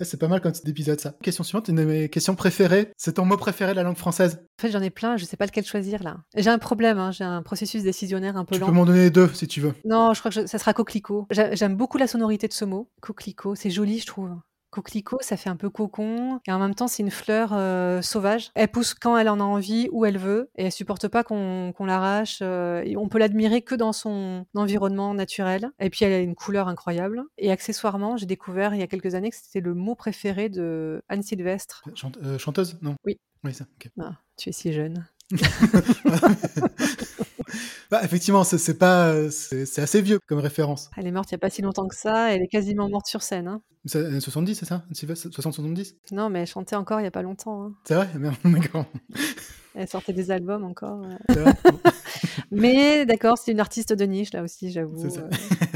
C'est 0.00 0.18
pas 0.18 0.28
mal 0.28 0.40
comme 0.40 0.52
petit 0.52 0.68
épisode, 0.70 1.00
ça. 1.00 1.14
Question 1.22 1.44
suivante, 1.44 1.68
une 1.68 1.76
de 1.76 1.84
mes 1.84 2.08
questions 2.08 2.34
préférées. 2.34 2.92
C'est 2.96 3.14
ton 3.14 3.24
mot 3.24 3.36
préféré 3.36 3.72
de 3.72 3.76
la 3.76 3.82
langue 3.82 3.96
française? 3.96 4.38
En 4.58 4.62
fait, 4.62 4.70
j'en 4.70 4.82
ai 4.82 4.90
plein, 4.90 5.16
je 5.16 5.24
sais 5.24 5.36
pas 5.36 5.46
lequel 5.46 5.64
choisir 5.64 6.02
là. 6.02 6.18
J'ai 6.36 6.50
un 6.50 6.58
problème, 6.58 6.98
hein, 6.98 7.10
j'ai 7.10 7.24
un 7.24 7.42
processus 7.42 7.82
décisionnaire 7.82 8.36
un 8.36 8.44
peu 8.44 8.56
lent. 8.56 8.66
Tu 8.66 8.72
peux 8.72 8.76
m'en 8.76 8.86
donner 8.86 9.10
deux 9.10 9.28
si 9.34 9.48
tu 9.48 9.60
veux. 9.60 9.74
Non, 9.84 10.14
je 10.14 10.20
crois 10.20 10.30
que 10.30 10.46
ça 10.46 10.58
sera 10.58 10.72
coquelicot. 10.72 11.26
J'aime 11.30 11.76
beaucoup 11.76 11.98
la 11.98 12.06
sonorité 12.06 12.48
de 12.48 12.52
ce 12.52 12.64
mot. 12.64 12.90
Coquelicot, 13.00 13.54
c'est 13.54 13.70
joli, 13.70 13.98
je 13.98 14.06
trouve. 14.06 14.30
Coquelicot, 14.70 15.18
ça 15.20 15.36
fait 15.36 15.48
un 15.48 15.56
peu 15.56 15.70
cocon. 15.70 16.40
Et 16.46 16.52
en 16.52 16.58
même 16.58 16.74
temps, 16.74 16.88
c'est 16.88 17.02
une 17.02 17.10
fleur 17.10 17.50
euh, 17.52 18.02
sauvage. 18.02 18.50
Elle 18.54 18.68
pousse 18.68 18.94
quand 18.94 19.16
elle 19.16 19.28
en 19.28 19.40
a 19.40 19.44
envie, 19.44 19.88
où 19.92 20.04
elle 20.04 20.18
veut. 20.18 20.50
Et 20.56 20.64
elle 20.64 20.72
supporte 20.72 21.08
pas 21.08 21.24
qu'on 21.24 21.72
l'arrache. 21.80 22.40
Euh, 22.42 22.84
on 22.96 23.08
peut 23.08 23.18
l'admirer 23.18 23.62
que 23.62 23.74
dans 23.74 23.92
son 23.92 24.46
environnement 24.54 25.14
naturel. 25.14 25.70
Et 25.80 25.90
puis, 25.90 26.04
elle 26.04 26.12
a 26.12 26.18
une 26.18 26.34
couleur 26.34 26.68
incroyable. 26.68 27.24
Et 27.38 27.50
accessoirement, 27.50 28.16
j'ai 28.16 28.26
découvert 28.26 28.74
il 28.74 28.80
y 28.80 28.82
a 28.82 28.86
quelques 28.86 29.14
années 29.14 29.30
que 29.30 29.36
c'était 29.36 29.60
le 29.60 29.74
mot 29.74 29.94
préféré 29.94 30.48
de 30.48 31.02
Anne 31.08 31.22
Sylvestre. 31.22 31.82
Euh, 32.22 32.38
chanteuse 32.38 32.78
Non? 32.82 32.96
Oui. 33.04 33.18
Oui, 33.44 33.54
ça. 33.54 33.66
Ah, 34.00 34.16
tu 34.36 34.48
es 34.48 34.52
si 34.52 34.72
jeune. 34.72 35.06
bah, 37.90 38.00
effectivement, 38.04 38.44
c'est 38.44 38.78
pas, 38.78 39.30
c'est 39.30 39.78
assez 39.78 40.02
vieux 40.02 40.18
comme 40.26 40.40
référence. 40.40 40.90
Elle 40.96 41.06
est 41.06 41.12
morte 41.12 41.30
il 41.30 41.32
y 41.32 41.36
a 41.36 41.38
pas 41.38 41.50
si 41.50 41.62
longtemps 41.62 41.88
que 41.88 41.96
ça. 41.96 42.34
Elle 42.34 42.42
est 42.42 42.48
quasiment 42.48 42.88
morte 42.88 43.06
sur 43.06 43.22
scène. 43.22 43.48
Hein. 43.48 43.62
70, 43.86 44.54
c'est 44.54 44.66
ça? 44.66 44.84
60-70 44.92 45.94
Non, 46.12 46.28
mais 46.28 46.40
elle 46.40 46.46
chantait 46.46 46.76
encore 46.76 47.00
il 47.00 47.04
y 47.04 47.06
a 47.06 47.10
pas 47.10 47.22
longtemps. 47.22 47.64
Hein. 47.64 47.72
C'est 47.84 47.94
vrai? 47.94 48.08
D'accord. 48.44 48.84
Elle 49.74 49.88
sortait 49.88 50.12
des 50.12 50.30
albums 50.30 50.64
encore. 50.64 51.00
mais 52.50 53.06
d'accord, 53.06 53.38
c'est 53.38 53.52
une 53.52 53.60
artiste 53.60 53.92
de 53.92 54.04
niche 54.04 54.32
là 54.32 54.42
aussi, 54.42 54.72
j'avoue. 54.72 55.06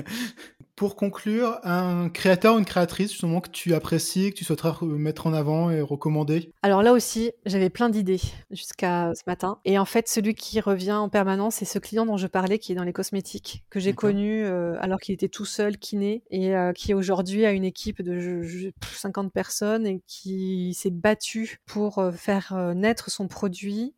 Pour 0.77 0.97
conclure, 0.97 1.59
un 1.64 2.09
créateur 2.09 2.55
ou 2.55 2.59
une 2.59 2.64
créatrice 2.64 3.11
justement 3.11 3.41
que 3.41 3.51
tu 3.51 3.75
apprécies, 3.75 4.31
que 4.31 4.37
tu 4.37 4.45
souhaiterais 4.45 4.87
mettre 4.87 5.27
en 5.27 5.35
avant 5.35 5.70
et 5.70 5.81
recommander? 5.81 6.51
Alors 6.62 6.83
là 6.83 6.93
aussi, 6.93 7.31
j'avais 7.45 7.70
plein 7.70 7.91
d'idées 7.91 8.20
jusqu'à 8.51 9.12
ce 9.14 9.23
matin. 9.27 9.59
Et 9.64 9.79
en 9.79 9.85
fait, 9.85 10.09
celui 10.09 10.35
qui 10.35 10.61
revient 10.61 10.93
en 10.93 11.09
permanence, 11.09 11.57
c'est 11.57 11.64
ce 11.66 11.79
client 11.79 12.07
dont 12.07 12.16
je 12.16 12.27
parlais 12.27 12.59
qui 12.59 12.73
est 12.73 12.75
dans 12.75 12.85
les 12.85 12.93
cosmétiques, 12.93 13.64
que 13.70 13.81
j'ai 13.81 13.93
connu 13.93 14.45
euh, 14.45 14.77
alors 14.81 14.99
qu'il 14.99 15.14
était 15.14 15.29
tout 15.29 15.45
seul, 15.45 15.77
kiné, 15.77 16.23
et 16.31 16.57
euh, 16.57 16.73
qui 16.73 16.95
aujourd'hui 16.95 17.45
a 17.45 17.53
une 17.53 17.64
équipe 17.64 18.03
de 18.03 18.73
50 18.95 19.33
personnes 19.33 19.87
et 19.87 20.03
qui 20.07 20.75
s'est 20.75 20.91
battu 20.91 21.59
pour 21.66 21.99
euh, 21.99 22.12
faire 22.12 22.73
naître 22.75 23.11
son 23.11 23.29
produit 23.29 23.95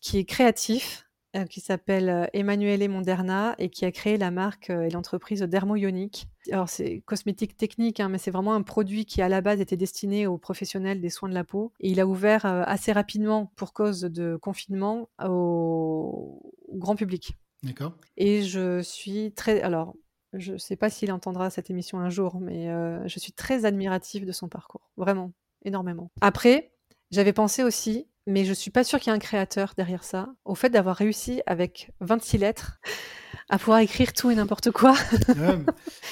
qui 0.00 0.18
est 0.18 0.24
créatif, 0.24 1.06
euh, 1.34 1.46
qui 1.46 1.60
s'appelle 1.60 2.10
euh, 2.10 2.26
Emanuele 2.34 2.90
Monderna 2.90 3.54
et 3.56 3.70
qui 3.70 3.86
a 3.86 3.90
créé 3.90 4.18
la 4.18 4.30
marque 4.30 4.68
euh, 4.68 4.82
et 4.82 4.90
l'entreprise 4.90 5.40
Dermoionic. 5.40 6.26
Alors 6.50 6.68
c'est 6.68 7.00
cosmétique 7.06 7.56
technique, 7.56 8.00
hein, 8.00 8.10
mais 8.10 8.18
c'est 8.18 8.30
vraiment 8.30 8.52
un 8.52 8.60
produit 8.60 9.06
qui 9.06 9.22
à 9.22 9.30
la 9.30 9.40
base 9.40 9.58
était 9.58 9.78
destiné 9.78 10.26
aux 10.26 10.36
professionnels 10.36 11.00
des 11.00 11.08
soins 11.08 11.30
de 11.30 11.34
la 11.34 11.44
peau. 11.44 11.72
Et 11.80 11.90
il 11.90 12.00
a 12.00 12.06
ouvert 12.06 12.44
assez 12.44 12.92
rapidement 12.92 13.50
pour 13.56 13.72
cause 13.72 14.02
de 14.02 14.36
confinement 14.36 15.08
au, 15.24 16.52
grand 16.74 16.96
public. 16.96 17.38
D'accord. 17.62 17.94
Et 18.18 18.42
je 18.42 18.82
suis 18.82 19.32
très... 19.32 19.62
Alors, 19.62 19.94
je 20.34 20.52
ne 20.52 20.58
sais 20.58 20.76
pas 20.76 20.90
s'il 20.90 21.12
entendra 21.12 21.48
cette 21.48 21.70
émission 21.70 21.98
un 21.98 22.10
jour, 22.10 22.40
mais 22.40 22.66
je 23.08 23.18
suis 23.18 23.32
très 23.32 23.64
admirative 23.64 24.26
de 24.26 24.32
son 24.32 24.48
parcours. 24.48 24.90
Vraiment, 24.98 25.32
énormément. 25.64 26.10
Après, 26.20 26.72
j'avais 27.10 27.32
pensé 27.32 27.62
aussi 27.62 28.08
mais 28.26 28.44
je 28.44 28.52
suis 28.52 28.70
pas 28.70 28.84
sûre 28.84 29.00
qu'il 29.00 29.10
y 29.10 29.12
ait 29.12 29.16
un 29.16 29.20
créateur 29.20 29.74
derrière 29.76 30.04
ça. 30.04 30.28
Au 30.44 30.54
fait 30.54 30.70
d'avoir 30.70 30.96
réussi 30.96 31.42
avec 31.46 31.90
26 32.00 32.38
lettres 32.38 32.80
à 33.48 33.58
pouvoir 33.58 33.80
écrire 33.80 34.12
tout 34.12 34.30
et 34.30 34.34
n'importe 34.34 34.70
quoi, 34.70 34.94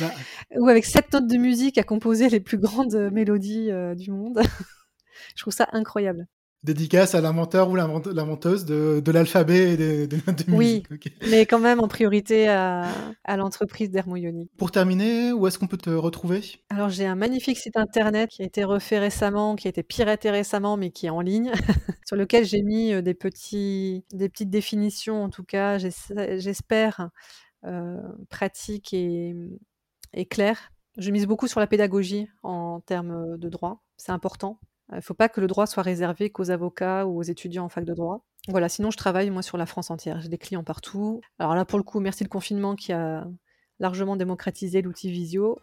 bah 0.01 0.11
ou 0.57 0.69
avec 0.69 0.85
sept 0.85 1.13
notes 1.13 1.27
de 1.27 1.37
musique 1.37 1.79
à 1.79 1.83
composer 1.83 2.29
les 2.29 2.41
plus 2.41 2.59
grandes 2.59 3.11
mélodies 3.13 3.71
euh, 3.71 3.95
du 3.95 4.11
monde, 4.11 4.43
je 5.37 5.43
trouve 5.43 5.55
ça 5.55 5.69
incroyable 5.73 6.27
dédicace 6.63 7.15
à 7.15 7.21
l'inventeur 7.21 7.71
ou 7.71 7.77
l'inventeuse 7.77 8.67
de, 8.67 9.01
de 9.01 9.13
l'alphabet 9.13 9.73
et 9.73 10.07
des, 10.07 10.17
notes 10.27 10.47
de 10.47 10.51
musique. 10.51 10.87
Oui, 10.91 10.99
mais 11.31 11.47
quand 11.47 11.59
même 11.59 11.81
en 11.81 11.89
priorité 11.89 12.49
à, 12.49 12.87
à 13.25 13.37
l'entreprise 13.37 13.91
d'Hermoionic. 13.91 14.51
Pour 14.59 14.71
terminer, 14.71 15.33
où 15.33 15.47
est-ce 15.47 15.59
qu'on 15.59 15.67
peut 15.67 15.79
te 15.79 15.91
retrouver? 15.91 16.43
Alors 16.69 16.91
j'ai 16.91 17.07
un 17.07 17.15
magnifique 17.15 17.59
site 17.59 17.77
internet 17.77 18.31
qui 18.31 18.43
a 18.43 18.45
été 18.45 18.65
refait 18.65 18.99
récemment, 18.99 19.57
qui 19.57 19.69
a 19.69 19.71
été 19.71 19.83
piraté 19.83 20.31
récemment, 20.31 20.77
mais 20.77 20.91
qui 20.91 21.07
est 21.07 21.11
en 21.11 21.23
ligne, 21.23 21.53
sur 22.07 22.17
lequel 22.17 22.45
j'ai 22.45 22.63
mis 22.63 22.93
euh, 22.93 23.01
des, 23.01 23.15
petits, 23.15 24.05
des 24.13 24.29
petites 24.29 24.51
définitions, 24.51 25.25
en 25.25 25.31
tout 25.31 25.45
cas, 25.45 25.79
j'espère, 25.79 27.09
euh, 27.65 27.97
pratiques 28.29 28.93
et, 28.93 29.35
et 30.13 30.27
claires. 30.27 30.73
Je 30.99 31.11
mise 31.11 31.27
beaucoup 31.27 31.47
sur 31.47 31.61
la 31.61 31.67
pédagogie 31.67 32.29
en 32.43 32.81
termes 32.81 33.39
de 33.39 33.49
droit. 33.49 33.83
C'est 33.97 34.13
important 34.13 34.59
il 34.93 34.97
ne 34.97 35.01
faut 35.01 35.15
pas 35.15 35.29
que 35.29 35.41
le 35.41 35.47
droit 35.47 35.67
soit 35.67 35.83
réservé 35.83 36.31
qu'aux 36.31 36.51
avocats 36.51 37.07
ou 37.07 37.19
aux 37.19 37.23
étudiants 37.23 37.65
en 37.65 37.69
fac 37.69 37.85
de 37.85 37.95
droit. 37.95 38.25
Voilà, 38.49 38.69
sinon 38.69 38.91
je 38.91 38.97
travaille 38.97 39.31
moi 39.31 39.43
sur 39.43 39.57
la 39.57 39.67
France 39.67 39.91
entière. 39.91 40.21
J'ai 40.21 40.29
des 40.29 40.39
clients 40.39 40.65
partout. 40.65 41.21
Alors 41.39 41.55
là, 41.55 41.65
pour 41.65 41.79
le 41.79 41.85
coup, 41.85 42.01
merci 42.01 42.25
le 42.25 42.29
confinement 42.29 42.75
qui 42.75 42.93
a 42.93 43.27
largement 43.79 44.17
démocratisé 44.17 44.83
l'outil 44.83 45.11
Visio. 45.11 45.59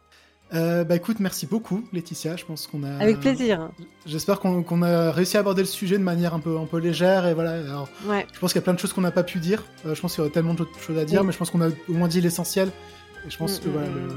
Euh, 0.53 0.86
bah 0.86 0.95
écoute, 0.95 1.19
merci 1.19 1.45
beaucoup 1.45 1.84
Laetitia. 1.91 2.38
Je 2.38 2.45
pense 2.45 2.67
qu'on 2.67 2.84
a. 2.84 2.97
Avec 2.97 3.19
plaisir. 3.19 3.69
J'espère 4.05 4.39
qu'on 4.39 4.82
a 4.82 5.11
réussi 5.11 5.36
à 5.38 5.41
aborder 5.41 5.61
le 5.61 5.67
sujet 5.67 5.97
de 5.97 6.03
manière 6.03 6.34
un 6.34 6.39
peu, 6.39 6.57
un 6.57 6.65
peu 6.65 6.78
légère 6.78 7.25
et 7.25 7.34
voilà. 7.34 7.51
Alors, 7.51 7.89
ouais. 8.05 8.25
Je 8.34 8.39
pense 8.39 8.53
qu'il 8.53 8.61
y 8.61 8.63
a 8.63 8.65
plein 8.65 8.73
de 8.73 8.80
choses 8.80 8.93
qu'on 8.93 9.01
n'a 9.01 9.11
pas 9.11 9.23
pu 9.23 9.39
dire. 9.39 9.65
Euh, 9.86 9.93
je 9.93 10.01
pense 10.01 10.13
qu'il 10.13 10.21
y 10.21 10.25
aurait 10.25 10.34
tellement 10.34 10.53
de 10.53 10.65
choses 10.80 10.97
à 10.97 11.05
dire, 11.05 11.23
mais 11.23 11.34
je 11.34 11.38
pense 11.38 11.49
qu'on 11.49 11.61
a 11.61 11.69
au 11.69 11.93
moins 11.93 12.07
dit 12.07 12.21
l'essentiel. 12.21 12.69
Et 13.25 13.30
je 13.30 13.38
pense 13.38 13.59
mm, 13.59 13.63
que 13.63 13.69
mm, 13.69 13.71
voilà, 13.71 13.88
mm, 13.89 14.07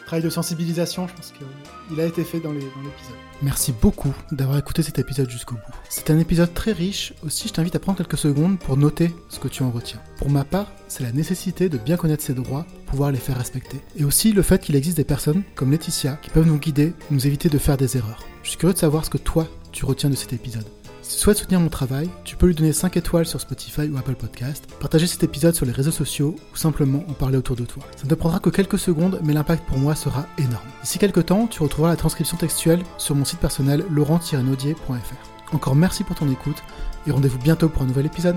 le 0.00 0.04
travail 0.06 0.22
de 0.22 0.30
sensibilisation, 0.30 1.06
je 1.06 1.14
pense 1.14 1.32
qu'il 1.32 2.00
a 2.00 2.06
été 2.06 2.24
fait 2.24 2.40
dans 2.40 2.52
l'épisode. 2.52 3.31
Merci 3.42 3.72
beaucoup 3.72 4.14
d'avoir 4.30 4.56
écouté 4.56 4.84
cet 4.84 5.00
épisode 5.00 5.28
jusqu'au 5.28 5.56
bout. 5.56 5.74
C'est 5.88 6.10
un 6.10 6.18
épisode 6.20 6.54
très 6.54 6.70
riche, 6.70 7.12
aussi 7.26 7.48
je 7.48 7.52
t'invite 7.52 7.74
à 7.74 7.80
prendre 7.80 7.98
quelques 7.98 8.16
secondes 8.16 8.56
pour 8.56 8.76
noter 8.76 9.12
ce 9.28 9.40
que 9.40 9.48
tu 9.48 9.64
en 9.64 9.70
retiens. 9.72 10.00
Pour 10.16 10.30
ma 10.30 10.44
part, 10.44 10.70
c'est 10.86 11.02
la 11.02 11.10
nécessité 11.10 11.68
de 11.68 11.76
bien 11.76 11.96
connaître 11.96 12.22
ses 12.22 12.34
droits, 12.34 12.64
pouvoir 12.86 13.10
les 13.10 13.18
faire 13.18 13.36
respecter. 13.36 13.80
Et 13.96 14.04
aussi 14.04 14.32
le 14.32 14.42
fait 14.42 14.62
qu'il 14.62 14.76
existe 14.76 14.96
des 14.96 15.04
personnes 15.04 15.42
comme 15.56 15.72
Laetitia 15.72 16.18
qui 16.22 16.30
peuvent 16.30 16.46
nous 16.46 16.58
guider, 16.58 16.92
nous 17.10 17.26
éviter 17.26 17.48
de 17.48 17.58
faire 17.58 17.76
des 17.76 17.96
erreurs. 17.96 18.24
Je 18.44 18.50
suis 18.50 18.58
curieux 18.58 18.74
de 18.74 18.78
savoir 18.78 19.04
ce 19.04 19.10
que 19.10 19.18
toi, 19.18 19.48
tu 19.72 19.84
retiens 19.86 20.10
de 20.10 20.14
cet 20.14 20.32
épisode. 20.32 20.66
Si 21.02 21.16
tu 21.16 21.22
souhaites 21.22 21.38
soutenir 21.38 21.58
mon 21.58 21.68
travail, 21.68 22.08
tu 22.22 22.36
peux 22.36 22.46
lui 22.46 22.54
donner 22.54 22.72
5 22.72 22.96
étoiles 22.96 23.26
sur 23.26 23.40
Spotify 23.40 23.88
ou 23.88 23.98
Apple 23.98 24.14
Podcast, 24.14 24.64
partager 24.78 25.08
cet 25.08 25.24
épisode 25.24 25.54
sur 25.54 25.66
les 25.66 25.72
réseaux 25.72 25.90
sociaux 25.90 26.36
ou 26.52 26.56
simplement 26.56 27.04
en 27.08 27.12
parler 27.12 27.36
autour 27.36 27.56
de 27.56 27.64
toi. 27.64 27.82
Ça 27.96 28.04
ne 28.04 28.08
te 28.10 28.14
prendra 28.14 28.38
que 28.38 28.50
quelques 28.50 28.78
secondes, 28.78 29.18
mais 29.24 29.32
l'impact 29.32 29.66
pour 29.66 29.78
moi 29.78 29.96
sera 29.96 30.26
énorme. 30.38 30.64
D'ici 30.82 31.00
quelques 31.00 31.26
temps, 31.26 31.48
tu 31.48 31.60
retrouveras 31.60 31.90
la 31.90 31.96
transcription 31.96 32.36
textuelle 32.36 32.84
sur 32.98 33.16
mon 33.16 33.24
site 33.24 33.40
personnel 33.40 33.84
laurent-naudier.fr. 33.90 35.54
Encore 35.54 35.74
merci 35.74 36.04
pour 36.04 36.14
ton 36.14 36.30
écoute 36.30 36.62
et 37.08 37.10
rendez-vous 37.10 37.38
bientôt 37.38 37.68
pour 37.68 37.82
un 37.82 37.86
nouvel 37.86 38.06
épisode. 38.06 38.36